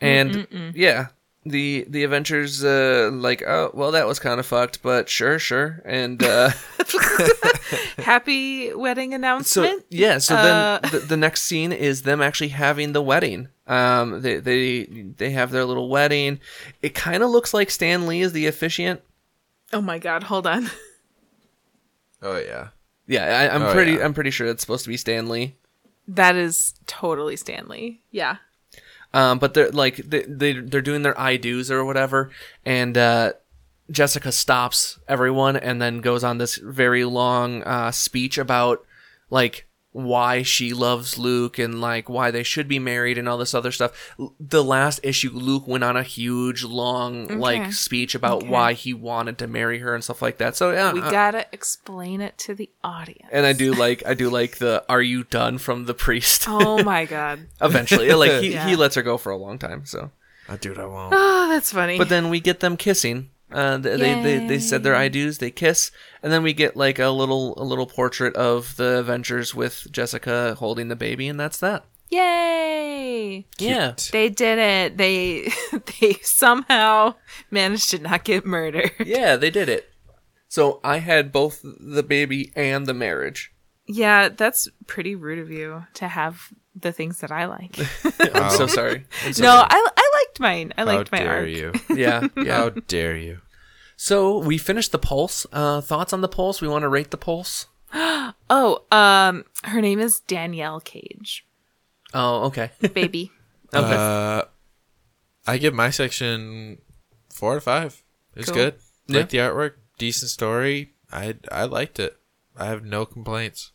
And 0.00 0.46
yeah, 0.74 1.06
the 1.44 1.86
the 1.88 2.04
Avengers 2.04 2.64
uh, 2.64 3.10
like, 3.12 3.42
oh 3.46 3.70
well, 3.74 3.92
that 3.92 4.06
was 4.06 4.18
kind 4.18 4.38
of 4.40 4.46
fucked, 4.46 4.82
but 4.82 5.08
sure, 5.08 5.38
sure. 5.38 5.80
And 5.84 6.22
uh, 6.22 6.50
Happy 7.98 8.72
wedding 8.74 9.10
so 9.12 9.16
announcement. 9.16 9.84
yeah, 9.90 10.18
so 10.18 10.34
Uh, 10.36 10.78
then 10.80 10.90
the, 10.92 10.98
the 11.00 11.16
next 11.16 11.42
scene 11.42 11.72
is 11.72 12.02
them 12.02 12.20
actually 12.20 12.48
having 12.48 12.92
the 12.92 13.02
wedding. 13.02 13.48
Um, 13.66 14.20
they 14.22 14.36
they 14.38 14.84
they 14.84 15.30
have 15.30 15.50
their 15.50 15.64
little 15.64 15.88
wedding. 15.88 16.40
It 16.82 16.94
kind 16.94 17.22
of 17.22 17.30
looks 17.30 17.52
like 17.54 17.70
Stan 17.70 18.06
Lee 18.06 18.20
is 18.20 18.32
the 18.32 18.46
officiant. 18.46 19.00
oh 19.72 19.80
my 19.80 19.98
god, 19.98 20.24
hold 20.24 20.46
on. 20.46 20.70
oh 22.22 22.38
yeah. 22.38 22.68
Yeah, 23.08 23.24
I, 23.24 23.54
I'm 23.54 23.62
Oh, 23.62 23.72
pretty 23.72 23.92
yeah. 23.92 24.04
I'm 24.04 24.14
pretty 24.14 24.30
sure 24.30 24.46
it's 24.48 24.60
supposed 24.62 24.84
to 24.84 24.90
be 24.90 24.96
Stan 24.96 25.28
Lee. 25.28 25.56
That 26.08 26.36
is 26.36 26.74
totally 26.86 27.36
Stan 27.36 27.66
Lee. 27.68 28.00
Yeah. 28.10 28.36
Um, 29.16 29.38
but 29.38 29.54
they're 29.54 29.70
like 29.70 29.96
they, 29.96 30.24
they 30.28 30.52
they're 30.52 30.82
doing 30.82 31.00
their 31.00 31.18
I 31.18 31.38
do's 31.38 31.70
or 31.70 31.86
whatever, 31.86 32.30
and 32.66 32.98
uh, 32.98 33.32
Jessica 33.90 34.30
stops 34.30 34.98
everyone 35.08 35.56
and 35.56 35.80
then 35.80 36.02
goes 36.02 36.22
on 36.22 36.36
this 36.36 36.56
very 36.56 37.02
long 37.02 37.62
uh, 37.62 37.92
speech 37.92 38.36
about 38.36 38.84
like 39.30 39.66
why 39.96 40.42
she 40.42 40.74
loves 40.74 41.16
Luke 41.16 41.58
and 41.58 41.80
like 41.80 42.06
why 42.10 42.30
they 42.30 42.42
should 42.42 42.68
be 42.68 42.78
married 42.78 43.16
and 43.16 43.26
all 43.26 43.38
this 43.38 43.54
other 43.54 43.72
stuff. 43.72 44.14
The 44.38 44.62
last 44.62 45.00
issue, 45.02 45.30
Luke 45.32 45.66
went 45.66 45.84
on 45.84 45.96
a 45.96 46.02
huge, 46.02 46.64
long 46.64 47.26
like 47.40 47.72
speech 47.72 48.14
about 48.14 48.42
Okay. 48.42 48.48
why 48.48 48.72
he 48.74 48.92
wanted 48.92 49.38
to 49.38 49.46
marry 49.46 49.78
her 49.78 49.94
and 49.94 50.04
stuff 50.04 50.20
like 50.20 50.36
that. 50.36 50.54
So 50.54 50.72
yeah, 50.72 50.92
We 50.92 51.00
uh, 51.00 51.10
gotta 51.10 51.46
explain 51.50 52.20
it 52.20 52.36
to 52.38 52.54
the 52.54 52.68
audience. 52.84 53.30
and 53.32 53.46
I 53.46 53.54
do 53.54 53.72
like 53.72 54.02
I 54.06 54.12
do 54.12 54.28
like 54.28 54.58
the 54.58 54.84
"Are 54.86 55.00
you 55.00 55.24
done?" 55.24 55.56
from 55.56 55.86
the 55.86 55.94
priest. 55.94 56.44
Oh 56.48 56.82
my 56.84 57.06
god. 57.06 57.46
Eventually, 57.62 58.12
like 58.12 58.42
he, 58.42 58.52
Yeah. 58.52 58.68
he 58.68 58.76
lets 58.76 58.96
her 58.96 59.02
go 59.02 59.16
for 59.16 59.32
a 59.32 59.36
long 59.38 59.58
time. 59.58 59.86
So, 59.86 60.10
I 60.46 60.56
do 60.56 60.74
I 60.74 60.84
won't. 60.84 61.14
Oh, 61.16 61.48
that's 61.48 61.72
funny. 61.72 61.96
but 61.96 62.10
then 62.10 62.28
we 62.28 62.40
get 62.40 62.60
them 62.60 62.76
kissing. 62.76 63.30
Uh, 63.52 63.78
th- 63.78 63.98
they, 64.00 64.22
they 64.22 64.46
they 64.46 64.58
said 64.58 64.82
their 64.82 64.96
I 64.96 65.08
do's. 65.08 65.38
They 65.38 65.50
kiss, 65.52 65.90
and 66.22 66.32
then 66.32 66.42
we 66.42 66.52
get 66.52 66.76
like 66.76 66.98
a 66.98 67.10
little 67.10 67.54
a 67.56 67.62
little 67.64 67.86
portrait 67.86 68.34
of 68.34 68.76
the 68.76 68.98
Avengers 68.98 69.54
with 69.54 69.86
Jessica 69.92 70.56
holding 70.58 70.88
the 70.88 70.96
baby, 70.96 71.28
and 71.28 71.38
that's 71.38 71.58
that. 71.60 71.84
Yay! 72.10 73.46
Yeah, 73.58 73.94
They 74.12 74.28
did 74.28 74.58
it. 74.58 74.96
They 74.96 75.50
they 76.00 76.14
somehow 76.22 77.14
managed 77.50 77.90
to 77.90 77.98
not 77.98 78.24
get 78.24 78.44
murdered. 78.46 78.92
yeah, 79.04 79.36
they 79.36 79.50
did 79.50 79.68
it. 79.68 79.90
So 80.48 80.80
I 80.84 80.98
had 80.98 81.32
both 81.32 81.60
the 81.62 82.02
baby 82.02 82.52
and 82.56 82.86
the 82.86 82.94
marriage. 82.94 83.52
Yeah, 83.86 84.28
that's 84.28 84.68
pretty 84.86 85.14
rude 85.14 85.38
of 85.38 85.50
you 85.50 85.84
to 85.94 86.08
have 86.08 86.52
the 86.74 86.92
things 86.92 87.20
that 87.20 87.30
I 87.32 87.46
like. 87.46 87.78
I'm 88.34 88.50
so 88.50 88.66
sorry. 88.66 89.06
I'm 89.24 89.32
no. 89.38 89.50
I 89.68 89.88
I 89.96 90.05
liked 90.40 90.40
mine. 90.40 90.72
I 90.76 90.80
How 90.82 90.86
liked 90.96 91.12
my 91.12 91.18
dare 91.18 91.30
arc. 91.32 91.48
you? 91.48 91.72
yeah, 91.96 92.28
yeah. 92.36 92.56
How 92.56 92.68
dare 92.70 93.16
you? 93.16 93.40
So 93.96 94.38
we 94.38 94.58
finished 94.58 94.92
the 94.92 94.98
pulse. 94.98 95.46
Uh, 95.52 95.80
thoughts 95.80 96.12
on 96.12 96.20
the 96.20 96.28
pulse? 96.28 96.60
We 96.60 96.68
want 96.68 96.82
to 96.82 96.88
rate 96.88 97.10
the 97.10 97.16
pulse. 97.16 97.66
Oh, 98.48 98.82
um, 98.92 99.44
her 99.64 99.80
name 99.80 99.98
is 99.98 100.20
Danielle 100.20 100.78
Cage. 100.80 101.44
Oh, 102.14 102.44
okay. 102.44 102.70
Baby. 102.92 103.32
okay. 103.74 103.94
Uh, 103.96 104.42
I 105.46 105.58
give 105.58 105.74
my 105.74 105.90
section 105.90 106.78
four 107.32 107.52
out 107.52 107.56
of 107.58 107.62
five. 107.64 108.02
It's 108.36 108.46
Cool. 108.48 108.54
good. 108.56 108.74
Yeah. 109.08 109.18
Like 109.20 109.28
the 109.30 109.38
artwork, 109.38 109.72
decent 109.98 110.30
story. 110.30 110.92
I 111.12 111.36
I 111.50 111.64
liked 111.64 111.98
it. 111.98 112.16
I 112.56 112.66
have 112.66 112.84
no 112.84 113.04
complaints. 113.06 113.72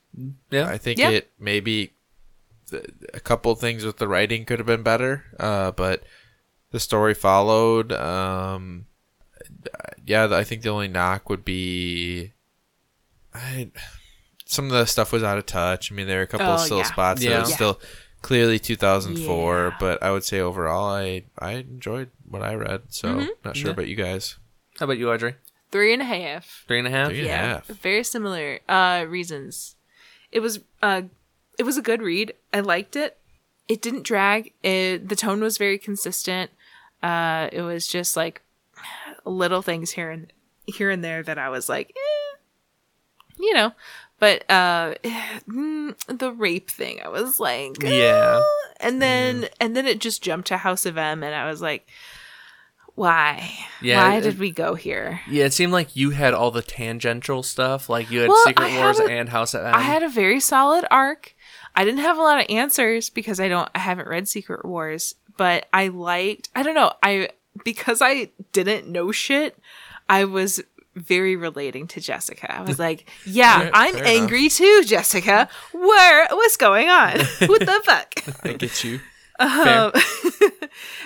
yeah. 0.50 0.68
I 0.68 0.78
think 0.78 1.00
Yeah. 1.00 1.10
it 1.10 1.32
maybe 1.40 1.94
a 3.14 3.20
couple 3.20 3.54
things 3.56 3.84
with 3.86 3.98
the 3.98 4.08
writing 4.08 4.46
could 4.46 4.60
have 4.60 4.66
been 4.68 4.84
better, 4.84 5.26
uh, 5.40 5.72
but 5.72 6.04
the 6.72 6.80
story 6.80 7.14
followed. 7.14 7.92
Um, 7.92 8.86
yeah, 10.06 10.28
I 10.32 10.44
think 10.44 10.62
the 10.64 10.70
only 10.70 10.88
knock 10.88 11.30
would 11.30 11.46
be, 11.46 12.34
I 13.34 13.72
some 14.46 14.66
of 14.66 14.72
the 14.72 14.86
stuff 14.86 15.12
was 15.14 15.24
out 15.24 15.38
of 15.38 15.46
touch. 15.46 15.92
I 15.92 15.96
mean, 15.96 16.08
there 16.08 16.20
are 16.20 16.24
a 16.24 16.28
couple 16.28 16.48
of 16.48 16.60
Oh, 16.60 16.64
still 16.66 16.78
yeah. 16.80 16.84
spots 16.84 17.22
that 17.22 17.30
Yeah. 17.30 17.42
are 17.42 17.46
still 17.46 17.80
clearly 18.22 18.60
2004, 18.60 19.68
Yeah. 19.72 19.78
but 19.80 20.04
I 20.04 20.12
would 20.12 20.24
say 20.24 20.40
overall, 20.40 20.90
I 20.94 21.24
I 21.40 21.52
enjoyed 21.54 22.10
what 22.28 22.42
I 22.42 22.56
read. 22.56 22.82
So 22.90 23.08
Mm-hmm. 23.10 23.28
not 23.46 23.56
sure 23.56 23.68
Yeah. 23.68 23.74
about 23.74 23.88
you 23.88 23.96
guys. 23.96 24.38
How 24.80 24.86
about 24.86 24.98
you, 24.98 25.12
Audrey? 25.12 25.36
Three 25.72 25.94
and 25.94 26.02
a 26.02 26.06
half. 26.06 26.66
Three 26.68 26.80
and 26.80 26.88
a 26.88 26.92
half. 26.92 27.08
Three 27.10 27.20
and 27.20 27.28
a 27.28 27.32
yeah, 27.32 27.48
half. 27.54 27.68
very 27.68 28.04
similar 28.04 28.60
uh 28.68 29.06
reasons. 29.08 29.76
It 30.32 30.42
was 30.42 30.60
uh 30.82 31.04
it 31.58 31.64
was 31.64 31.78
a 31.78 31.82
good 31.82 32.02
read. 32.02 32.34
I 32.54 32.60
liked 32.60 32.96
it. 32.96 33.18
It 33.70 33.82
didn't 33.82 34.04
drag. 34.04 34.52
It, 34.64 35.08
the 35.08 35.16
tone 35.16 35.40
was 35.40 35.58
very 35.58 35.78
consistent. 35.78 36.52
Uh 37.04 37.50
it 37.52 37.62
was 37.62 37.88
just 37.88 38.16
like 38.16 38.42
little 39.26 39.62
things 39.62 39.92
here 39.92 40.10
and 40.12 40.32
here 40.66 40.90
and 40.90 41.04
there 41.04 41.24
that 41.24 41.38
I 41.38 41.50
was 41.50 41.68
like, 41.70 41.90
eh, 41.96 42.38
you 43.40 43.54
know. 43.54 43.74
But 44.20 44.50
uh 44.50 44.96
the 45.48 46.34
rape 46.38 46.70
thing, 46.70 47.00
I 47.04 47.08
was 47.10 47.40
like, 47.40 47.84
eh. 47.84 47.90
Yeah. 47.92 48.42
and 48.80 49.02
then 49.02 49.48
and 49.60 49.76
then 49.76 49.88
it 49.88 50.00
just 50.00 50.22
jumped 50.24 50.48
to 50.50 50.58
House 50.58 50.86
of 50.86 50.98
M, 50.98 51.24
and 51.24 51.34
I 51.34 51.50
was 51.50 51.62
like, 51.62 51.88
why? 52.96 53.52
Yeah, 53.82 54.08
why 54.10 54.18
it- 54.18 54.22
did 54.22 54.38
we 54.40 54.52
go 54.52 54.76
here? 54.76 55.22
Yeah, 55.28 55.46
it 55.46 55.54
seemed 55.54 55.72
like 55.72 55.96
you 55.96 56.12
had 56.12 56.34
all 56.34 56.52
the 56.52 56.62
tangential 56.62 57.42
stuff. 57.42 57.90
Like 57.90 58.12
you 58.12 58.20
had 58.22 58.30
Well, 58.30 58.44
Secret 58.46 58.76
Wars 58.76 59.00
had 59.00 59.10
a- 59.10 59.14
and 59.14 59.30
House 59.30 59.54
of 59.54 59.66
M. 59.66 59.74
I 59.74 59.82
had 59.82 60.04
a 60.04 60.10
very 60.10 60.40
solid 60.40 60.86
arc. 60.92 61.34
I 61.76 61.86
didn't 61.86 62.02
have 62.02 62.18
a 62.18 62.22
lot 62.22 62.40
of 62.40 62.46
answers 62.50 63.10
because 63.10 63.40
I 63.40 63.48
don't 63.48 63.70
I 63.74 63.80
haven't 63.80 64.08
read 64.08 64.28
Secret 64.28 64.66
Wars, 64.66 65.16
but 65.42 65.68
I 65.74 65.88
liked 65.88 66.50
I 66.56 66.62
don't 66.62 66.76
know, 66.76 66.94
I 67.02 67.30
because 67.64 68.00
I 68.00 68.30
didn't 68.52 68.88
know 68.88 69.12
shit, 69.12 69.58
I 70.08 70.26
was 70.26 70.62
very 70.96 71.36
relating 71.36 71.88
to 71.88 72.00
Jessica. 72.00 72.56
I 72.56 72.62
was 72.62 72.78
like, 72.78 73.10
yeah, 73.26 73.62
Fair- 73.62 73.72
I'm 73.74 73.96
fair 73.96 74.06
angry 74.06 74.50
too, 74.50 74.84
Jessica. 74.86 75.50
Where 75.72 76.28
what's 76.30 76.58
going 76.58 76.90
on? 76.90 77.22
what 77.48 77.62
the 77.62 77.82
fuck? 77.84 78.14
I 78.44 78.54
get 78.54 78.84
you. 78.84 79.00
Fair. 79.40 79.92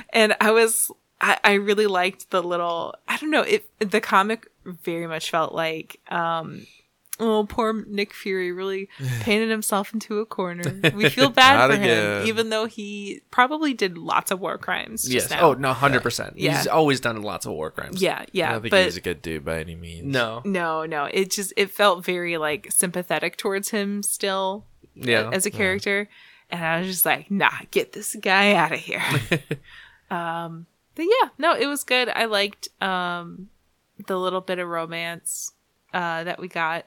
and 0.10 0.36
I 0.42 0.52
was 0.52 0.92
I, 1.22 1.38
I 1.42 1.54
really 1.54 1.88
liked 1.88 2.30
the 2.32 2.44
little 2.44 2.94
I 3.08 3.16
don't 3.16 3.32
know, 3.32 3.44
it 3.44 3.70
the 3.80 4.02
comic 4.02 4.48
very 4.66 5.08
much 5.08 5.32
felt 5.32 5.54
like 5.54 6.02
um 6.10 6.68
oh 7.20 7.46
poor 7.48 7.86
Nick 7.88 8.14
Fury 8.14 8.52
really 8.52 8.90
painted 9.22 9.50
himself 9.50 9.94
into 9.94 10.20
a 10.20 10.26
corner. 10.26 10.64
We 10.94 11.10
feel 11.10 11.30
bad 11.30 11.70
for 11.70 11.76
him, 11.76 11.82
again. 11.84 12.28
even 12.28 12.50
though 12.50 12.66
he 12.66 13.22
probably 13.32 13.74
did 13.74 13.98
lots 13.98 14.32
of 14.32 14.40
war 14.40 14.58
crimes. 14.58 15.08
yes. 15.12 15.24
Just 15.24 15.32
now. 15.32 15.42
Oh 15.42 15.54
no, 15.54 15.74
hundred 15.74 16.04
percent. 16.04 16.38
Yeah. 16.38 16.58
He's 16.58 16.68
always 16.68 17.00
done 17.00 17.22
lots 17.22 17.46
of 17.46 17.54
war 17.54 17.72
crimes. 17.72 18.02
yeah, 18.02 18.20
I 18.20 18.26
yeah. 18.32 18.52
don't 18.52 18.62
think 18.62 18.72
but 18.72 18.80
he 18.82 18.86
was 18.86 18.98
a 18.98 19.02
good 19.02 19.22
dude 19.22 19.46
by 19.46 19.60
any 19.60 19.76
means. 19.76 20.06
No. 20.06 20.42
no, 20.46 20.86
no. 20.86 21.06
It 21.06 21.32
just 21.32 21.54
it 21.58 21.72
felt 21.72 22.04
very 22.06 22.38
like 22.38 22.72
sympathetic 22.72 23.38
towards 23.38 23.70
him 23.70 24.04
still 24.04 24.66
Yeah. 24.96 25.30
as 25.32 25.46
a 25.46 25.52
character. 25.52 26.10
And 26.52 26.64
I 26.64 26.80
was 26.80 26.88
just 26.88 27.06
like, 27.06 27.32
nah, 27.32 27.50
get 27.72 27.94
this 27.94 28.16
guy 28.22 28.54
out 28.54 28.72
of 28.72 28.80
here. 28.80 29.02
um, 30.12 30.68
but 30.94 31.04
yeah, 31.04 31.30
no, 31.38 31.54
it 31.56 31.66
was 31.66 31.84
good. 31.84 32.08
I 32.08 32.26
liked 32.26 32.70
um, 32.82 33.50
the 34.06 34.18
little 34.18 34.42
bit 34.42 34.60
of 34.60 34.68
romance 34.68 35.52
uh, 35.94 36.24
that 36.24 36.40
we 36.40 36.48
got, 36.48 36.86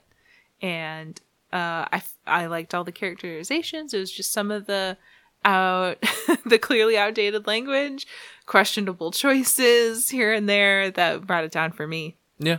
and 0.61 1.21
uh, 1.53 1.87
I 1.93 2.03
I 2.27 2.47
liked 2.47 2.75
all 2.75 2.85
the 2.85 2.93
characterizations. 2.93 3.95
It 3.95 3.99
was 3.99 4.13
just 4.13 4.33
some 4.33 4.51
of 4.51 4.67
the 4.67 4.97
out 5.45 5.99
the 6.47 6.59
clearly 6.59 6.99
outdated 6.99 7.47
language, 7.47 8.07
questionable 8.47 9.11
choices 9.11 10.09
here 10.11 10.33
and 10.33 10.49
there 10.49 10.91
that 10.91 11.27
brought 11.27 11.45
it 11.45 11.53
down 11.53 11.73
for 11.73 11.87
me. 11.87 12.17
Yeah. 12.39 12.59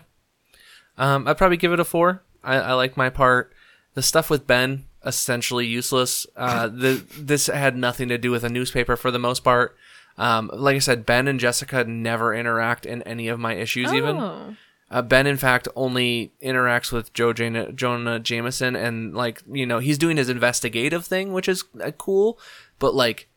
Um, 0.97 1.27
I'd 1.27 1.37
probably 1.37 1.57
give 1.57 1.71
it 1.73 1.79
a 1.79 1.85
four. 1.85 2.23
I, 2.43 2.55
I 2.55 2.73
like 2.73 2.97
my 2.97 3.09
part. 3.09 3.53
The 3.93 4.01
stuff 4.01 4.29
with 4.29 4.47
Ben 4.47 4.85
essentially 5.05 5.65
useless. 5.65 6.27
Uh, 6.35 6.67
the 6.73 7.03
this 7.17 7.47
had 7.47 7.77
nothing 7.77 8.09
to 8.09 8.17
do 8.17 8.31
with 8.31 8.43
a 8.43 8.49
newspaper 8.49 8.95
for 8.95 9.11
the 9.11 9.19
most 9.19 9.43
part. 9.43 9.75
Um, 10.17 10.49
like 10.53 10.75
I 10.75 10.79
said, 10.79 11.05
Ben 11.05 11.27
and 11.29 11.39
Jessica 11.39 11.85
never 11.85 12.33
interact 12.33 12.85
in 12.85 13.01
any 13.03 13.29
of 13.29 13.39
my 13.39 13.53
issues. 13.53 13.93
Even 13.93 14.17
Oh. 14.17 14.55
Uh, 14.91 15.01
Ben, 15.01 15.27
in 15.27 15.37
fact, 15.37 15.67
only 15.75 16.33
interacts 16.43 16.91
with 16.91 17.13
Joe 17.13 17.33
Jana, 17.33 17.71
Jonah 17.71 18.19
Jameson, 18.19 18.75
and 18.75 19.13
like 19.13 19.43
you 19.51 19.65
know, 19.65 19.79
he's 19.79 19.97
doing 19.97 20.17
his 20.17 20.29
investigative 20.29 21.05
thing, 21.05 21.31
which 21.31 21.47
is 21.47 21.63
uh, 21.83 21.91
cool. 21.91 22.39
But 22.79 22.95
like 22.95 23.29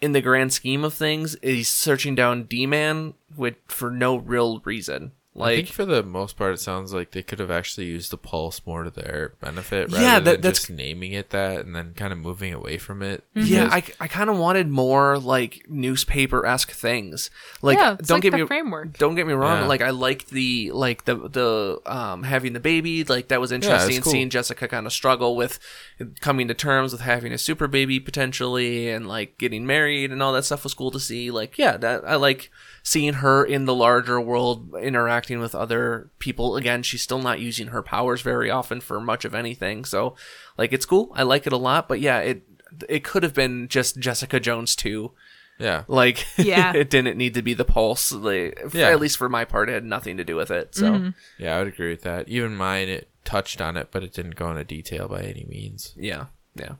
in 0.00 0.12
the 0.12 0.20
grand 0.20 0.52
scheme 0.52 0.84
of 0.84 0.94
things, 0.94 1.36
he's 1.42 1.68
searching 1.68 2.14
down 2.14 2.44
D 2.44 2.66
Man 2.66 3.14
with 3.36 3.56
for 3.66 3.90
no 3.90 4.16
real 4.16 4.60
reason. 4.60 5.12
I 5.42 5.56
think 5.56 5.68
for 5.68 5.84
the 5.84 6.02
most 6.02 6.36
part, 6.36 6.54
it 6.54 6.60
sounds 6.60 6.92
like 6.92 7.10
they 7.12 7.22
could 7.22 7.38
have 7.38 7.50
actually 7.50 7.86
used 7.86 8.10
the 8.12 8.16
pulse 8.18 8.60
more 8.66 8.84
to 8.84 8.90
their 8.90 9.34
benefit 9.40 9.90
rather 9.90 10.02
Yeah, 10.02 10.18
that- 10.20 10.24
than 10.24 10.40
that's- 10.40 10.58
just 10.60 10.70
naming 10.70 11.12
it 11.12 11.30
that 11.30 11.64
and 11.64 11.74
then 11.74 11.94
kind 11.94 12.12
of 12.12 12.18
moving 12.18 12.52
away 12.52 12.78
from 12.78 13.02
it. 13.02 13.24
Yeah, 13.34 13.68
I, 13.70 13.82
I 14.00 14.08
kind 14.08 14.30
of 14.30 14.36
wanted 14.38 14.68
more 14.68 15.18
like 15.18 15.64
newspaper 15.68 16.46
esque 16.46 16.72
things. 16.72 17.30
Like, 17.62 17.78
Yeah, 17.78 17.94
it's 17.98 18.08
don't 18.08 18.16
like 18.16 18.22
get 18.22 18.30
the 18.32 18.38
me 18.38 18.46
framework. 18.46 18.98
Don't 18.98 19.14
get 19.14 19.26
me 19.26 19.32
wrong. 19.32 19.62
Yeah. 19.62 19.66
Like, 19.66 19.80
I 19.82 19.90
liked 19.90 20.30
the 20.30 20.70
like 20.72 21.04
the 21.04 21.16
the 21.16 21.80
um 21.86 22.22
having 22.22 22.52
the 22.52 22.60
baby. 22.60 23.04
Like 23.04 23.28
that 23.28 23.40
was 23.40 23.52
interesting. 23.52 24.00
cool. 24.02 24.12
Seeing 24.12 24.30
Jessica 24.30 24.68
kind 24.68 24.86
of 24.86 24.92
struggle 24.92 25.36
with 25.36 25.58
coming 26.20 26.48
to 26.48 26.54
terms 26.54 26.92
with 26.92 27.00
having 27.02 27.32
a 27.32 27.38
super 27.38 27.66
baby 27.68 28.00
potentially, 28.00 28.88
and 28.90 29.08
like 29.08 29.38
getting 29.38 29.66
married 29.66 30.10
and 30.12 30.22
all 30.22 30.32
that 30.32 30.44
stuff 30.44 30.64
was 30.64 30.74
cool 30.74 30.90
to 30.90 31.00
see. 31.00 31.30
Like, 31.30 31.58
yeah, 31.58 31.76
that 31.76 32.02
I 32.06 32.16
like 32.16 32.50
seeing 32.82 33.14
her 33.14 33.44
in 33.44 33.64
the 33.66 33.74
larger 33.74 34.20
world 34.20 34.74
interacting 34.80 35.40
with 35.40 35.54
other 35.54 36.10
people. 36.18 36.56
Again, 36.56 36.82
she's 36.82 37.02
still 37.02 37.20
not 37.20 37.40
using 37.40 37.68
her 37.68 37.82
powers 37.82 38.22
very 38.22 38.50
often 38.50 38.80
for 38.80 39.00
much 39.00 39.24
of 39.24 39.34
anything. 39.34 39.84
So, 39.84 40.16
like, 40.58 40.72
it's 40.72 40.86
cool. 40.86 41.10
I 41.14 41.22
like 41.24 41.46
it 41.46 41.52
a 41.52 41.56
lot. 41.58 41.88
But 41.88 42.00
yeah, 42.00 42.18
it 42.20 42.42
it 42.88 43.04
could 43.04 43.22
have 43.22 43.34
been 43.34 43.68
just 43.68 43.98
Jessica 43.98 44.38
Jones 44.40 44.74
too. 44.76 45.12
Yeah. 45.58 45.84
Like, 45.88 46.24
Yeah. 46.38 46.72
it 46.72 46.88
didn't 46.88 47.18
need 47.18 47.34
to 47.34 47.42
be 47.42 47.52
the 47.52 47.64
pulse. 47.66 48.12
Like, 48.12 48.58
Yeah. 48.72 48.88
at 48.88 49.00
least 49.00 49.18
for 49.18 49.28
my 49.28 49.44
part, 49.44 49.68
it 49.68 49.74
had 49.74 49.84
nothing 49.84 50.16
to 50.16 50.24
do 50.24 50.36
with 50.36 50.50
it. 50.50 50.74
So, 50.74 50.92
mm-hmm. 50.92 51.08
Yeah, 51.38 51.56
I 51.56 51.58
would 51.58 51.68
agree 51.68 51.90
with 51.90 52.02
that. 52.02 52.28
Even 52.28 52.56
mine, 52.56 52.88
it 52.88 53.10
touched 53.24 53.60
on 53.60 53.76
it, 53.76 53.88
but 53.90 54.02
it 54.02 54.14
didn't 54.14 54.36
go 54.36 54.48
into 54.50 54.64
detail 54.64 55.06
by 55.08 55.20
any 55.20 55.44
means. 55.48 55.92
yeah, 55.98 56.26
yeah. 56.54 56.76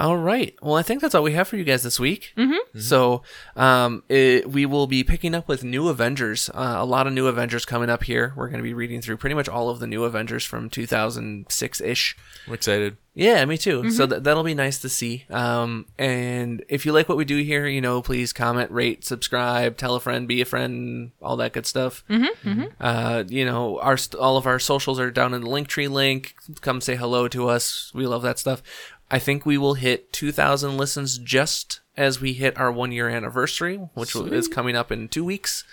All 0.00 0.16
right. 0.16 0.54
Well, 0.62 0.76
I 0.76 0.82
think 0.82 1.00
that's 1.00 1.14
all 1.14 1.24
we 1.24 1.32
have 1.32 1.48
for 1.48 1.56
you 1.56 1.64
guys 1.64 1.82
this 1.82 1.98
week. 1.98 2.32
Mm-hmm. 2.36 2.78
So, 2.78 3.22
um, 3.56 4.04
it, 4.08 4.48
we 4.48 4.64
will 4.64 4.86
be 4.86 5.02
picking 5.02 5.34
up 5.34 5.48
with 5.48 5.64
new 5.64 5.88
Avengers. 5.88 6.48
Uh, 6.54 6.76
a 6.78 6.84
lot 6.84 7.08
of 7.08 7.12
new 7.12 7.26
Avengers 7.26 7.64
coming 7.64 7.90
up 7.90 8.04
here. 8.04 8.32
We're 8.36 8.48
going 8.48 8.58
to 8.60 8.62
be 8.62 8.74
reading 8.74 9.02
through 9.02 9.16
pretty 9.16 9.34
much 9.34 9.48
all 9.48 9.70
of 9.70 9.80
the 9.80 9.88
new 9.88 10.04
Avengers 10.04 10.44
from 10.44 10.70
2006 10.70 11.80
ish. 11.80 12.16
I'm 12.46 12.54
excited. 12.54 12.96
Yeah, 13.14 13.44
me 13.46 13.58
too. 13.58 13.90
So 13.90 14.06
th- 14.06 14.22
that'll 14.22 14.44
be 14.44 14.54
nice 14.54 14.78
to 14.82 14.88
see. 14.88 15.24
Um, 15.28 15.86
and 15.98 16.64
if 16.68 16.86
you 16.86 16.92
like 16.92 17.08
what 17.08 17.18
we 17.18 17.24
do 17.24 17.38
here, 17.42 17.66
you 17.66 17.80
know, 17.80 18.00
please 18.00 18.32
comment, 18.32 18.70
rate, 18.70 19.04
subscribe, 19.04 19.76
tell 19.76 19.96
a 19.96 20.00
friend, 20.00 20.28
be 20.28 20.40
a 20.40 20.44
friend, 20.44 21.10
all 21.20 21.36
that 21.38 21.52
good 21.52 21.66
stuff. 21.66 22.04
Mm-hmm, 22.08 22.62
Uh, 22.78 23.24
you 23.26 23.44
know, 23.44 23.80
our 23.80 23.96
st- 23.96 24.20
all 24.20 24.36
of 24.36 24.46
our 24.46 24.60
socials 24.60 25.00
are 25.00 25.10
down 25.10 25.34
in 25.34 25.40
the 25.42 25.48
Linktree 25.48 25.90
link. 25.90 26.36
Come 26.60 26.80
say 26.80 26.94
hello 26.94 27.26
to 27.26 27.48
us. 27.48 27.90
We 27.92 28.06
love 28.06 28.22
that 28.22 28.38
stuff. 28.38 28.62
I 29.10 29.18
think 29.18 29.46
we 29.46 29.56
will 29.58 29.74
hit 29.74 30.12
2,000 30.12 30.76
listens 30.76 31.18
just 31.18 31.80
as 31.96 32.20
we 32.20 32.34
hit 32.34 32.58
our 32.58 32.70
one 32.70 32.92
year 32.92 33.08
anniversary, 33.08 33.76
which 33.94 34.14
will- 34.14 34.32
is 34.32 34.48
coming 34.48 34.76
up 34.76 34.92
in 34.92 35.08
two 35.08 35.24
weeks 35.24 35.64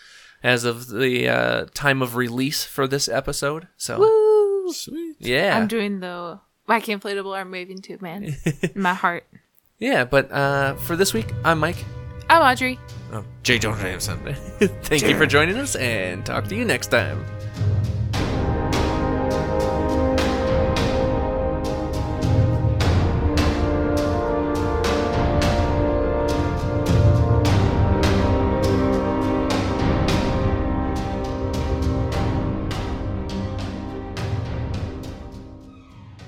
as 0.44 0.64
of 0.64 0.88
the 0.90 1.28
uh, 1.28 1.66
time 1.74 2.02
of 2.02 2.16
release 2.16 2.64
for 2.64 2.88
this 2.88 3.08
episode. 3.10 3.68
So, 3.78 4.00
Woo! 4.00 4.72
Sweet. 4.74 5.16
yeah. 5.20 5.58
I'm 5.58 5.68
doing 5.68 6.00
the 6.00 6.40
wacky 6.68 6.98
inflatable 6.98 7.36
arm 7.36 7.52
waving 7.52 7.82
tube 7.82 8.02
man. 8.02 8.24
in 8.46 8.82
my 8.82 8.94
heart. 8.94 9.26
Yeah, 9.80 10.06
but 10.06 10.32
uh, 10.32 10.76
for 10.76 10.96
this 10.96 11.14
week, 11.14 11.32
I'm 11.44 11.60
Mike. 11.60 11.84
I'm 12.30 12.42
Audrey. 12.42 12.80
Oh, 13.12 13.24
J. 13.44 13.60
Jonah 13.60 13.82
Jameson. 13.82 14.18
Thank 14.84 15.08
you 15.08 15.16
for 15.18 15.26
joining 15.26 15.58
us 15.58 15.76
and 15.76 16.26
talk 16.26 16.48
to 16.48 16.56
you 16.56 16.66
next 16.66 16.88
time. 16.88 17.24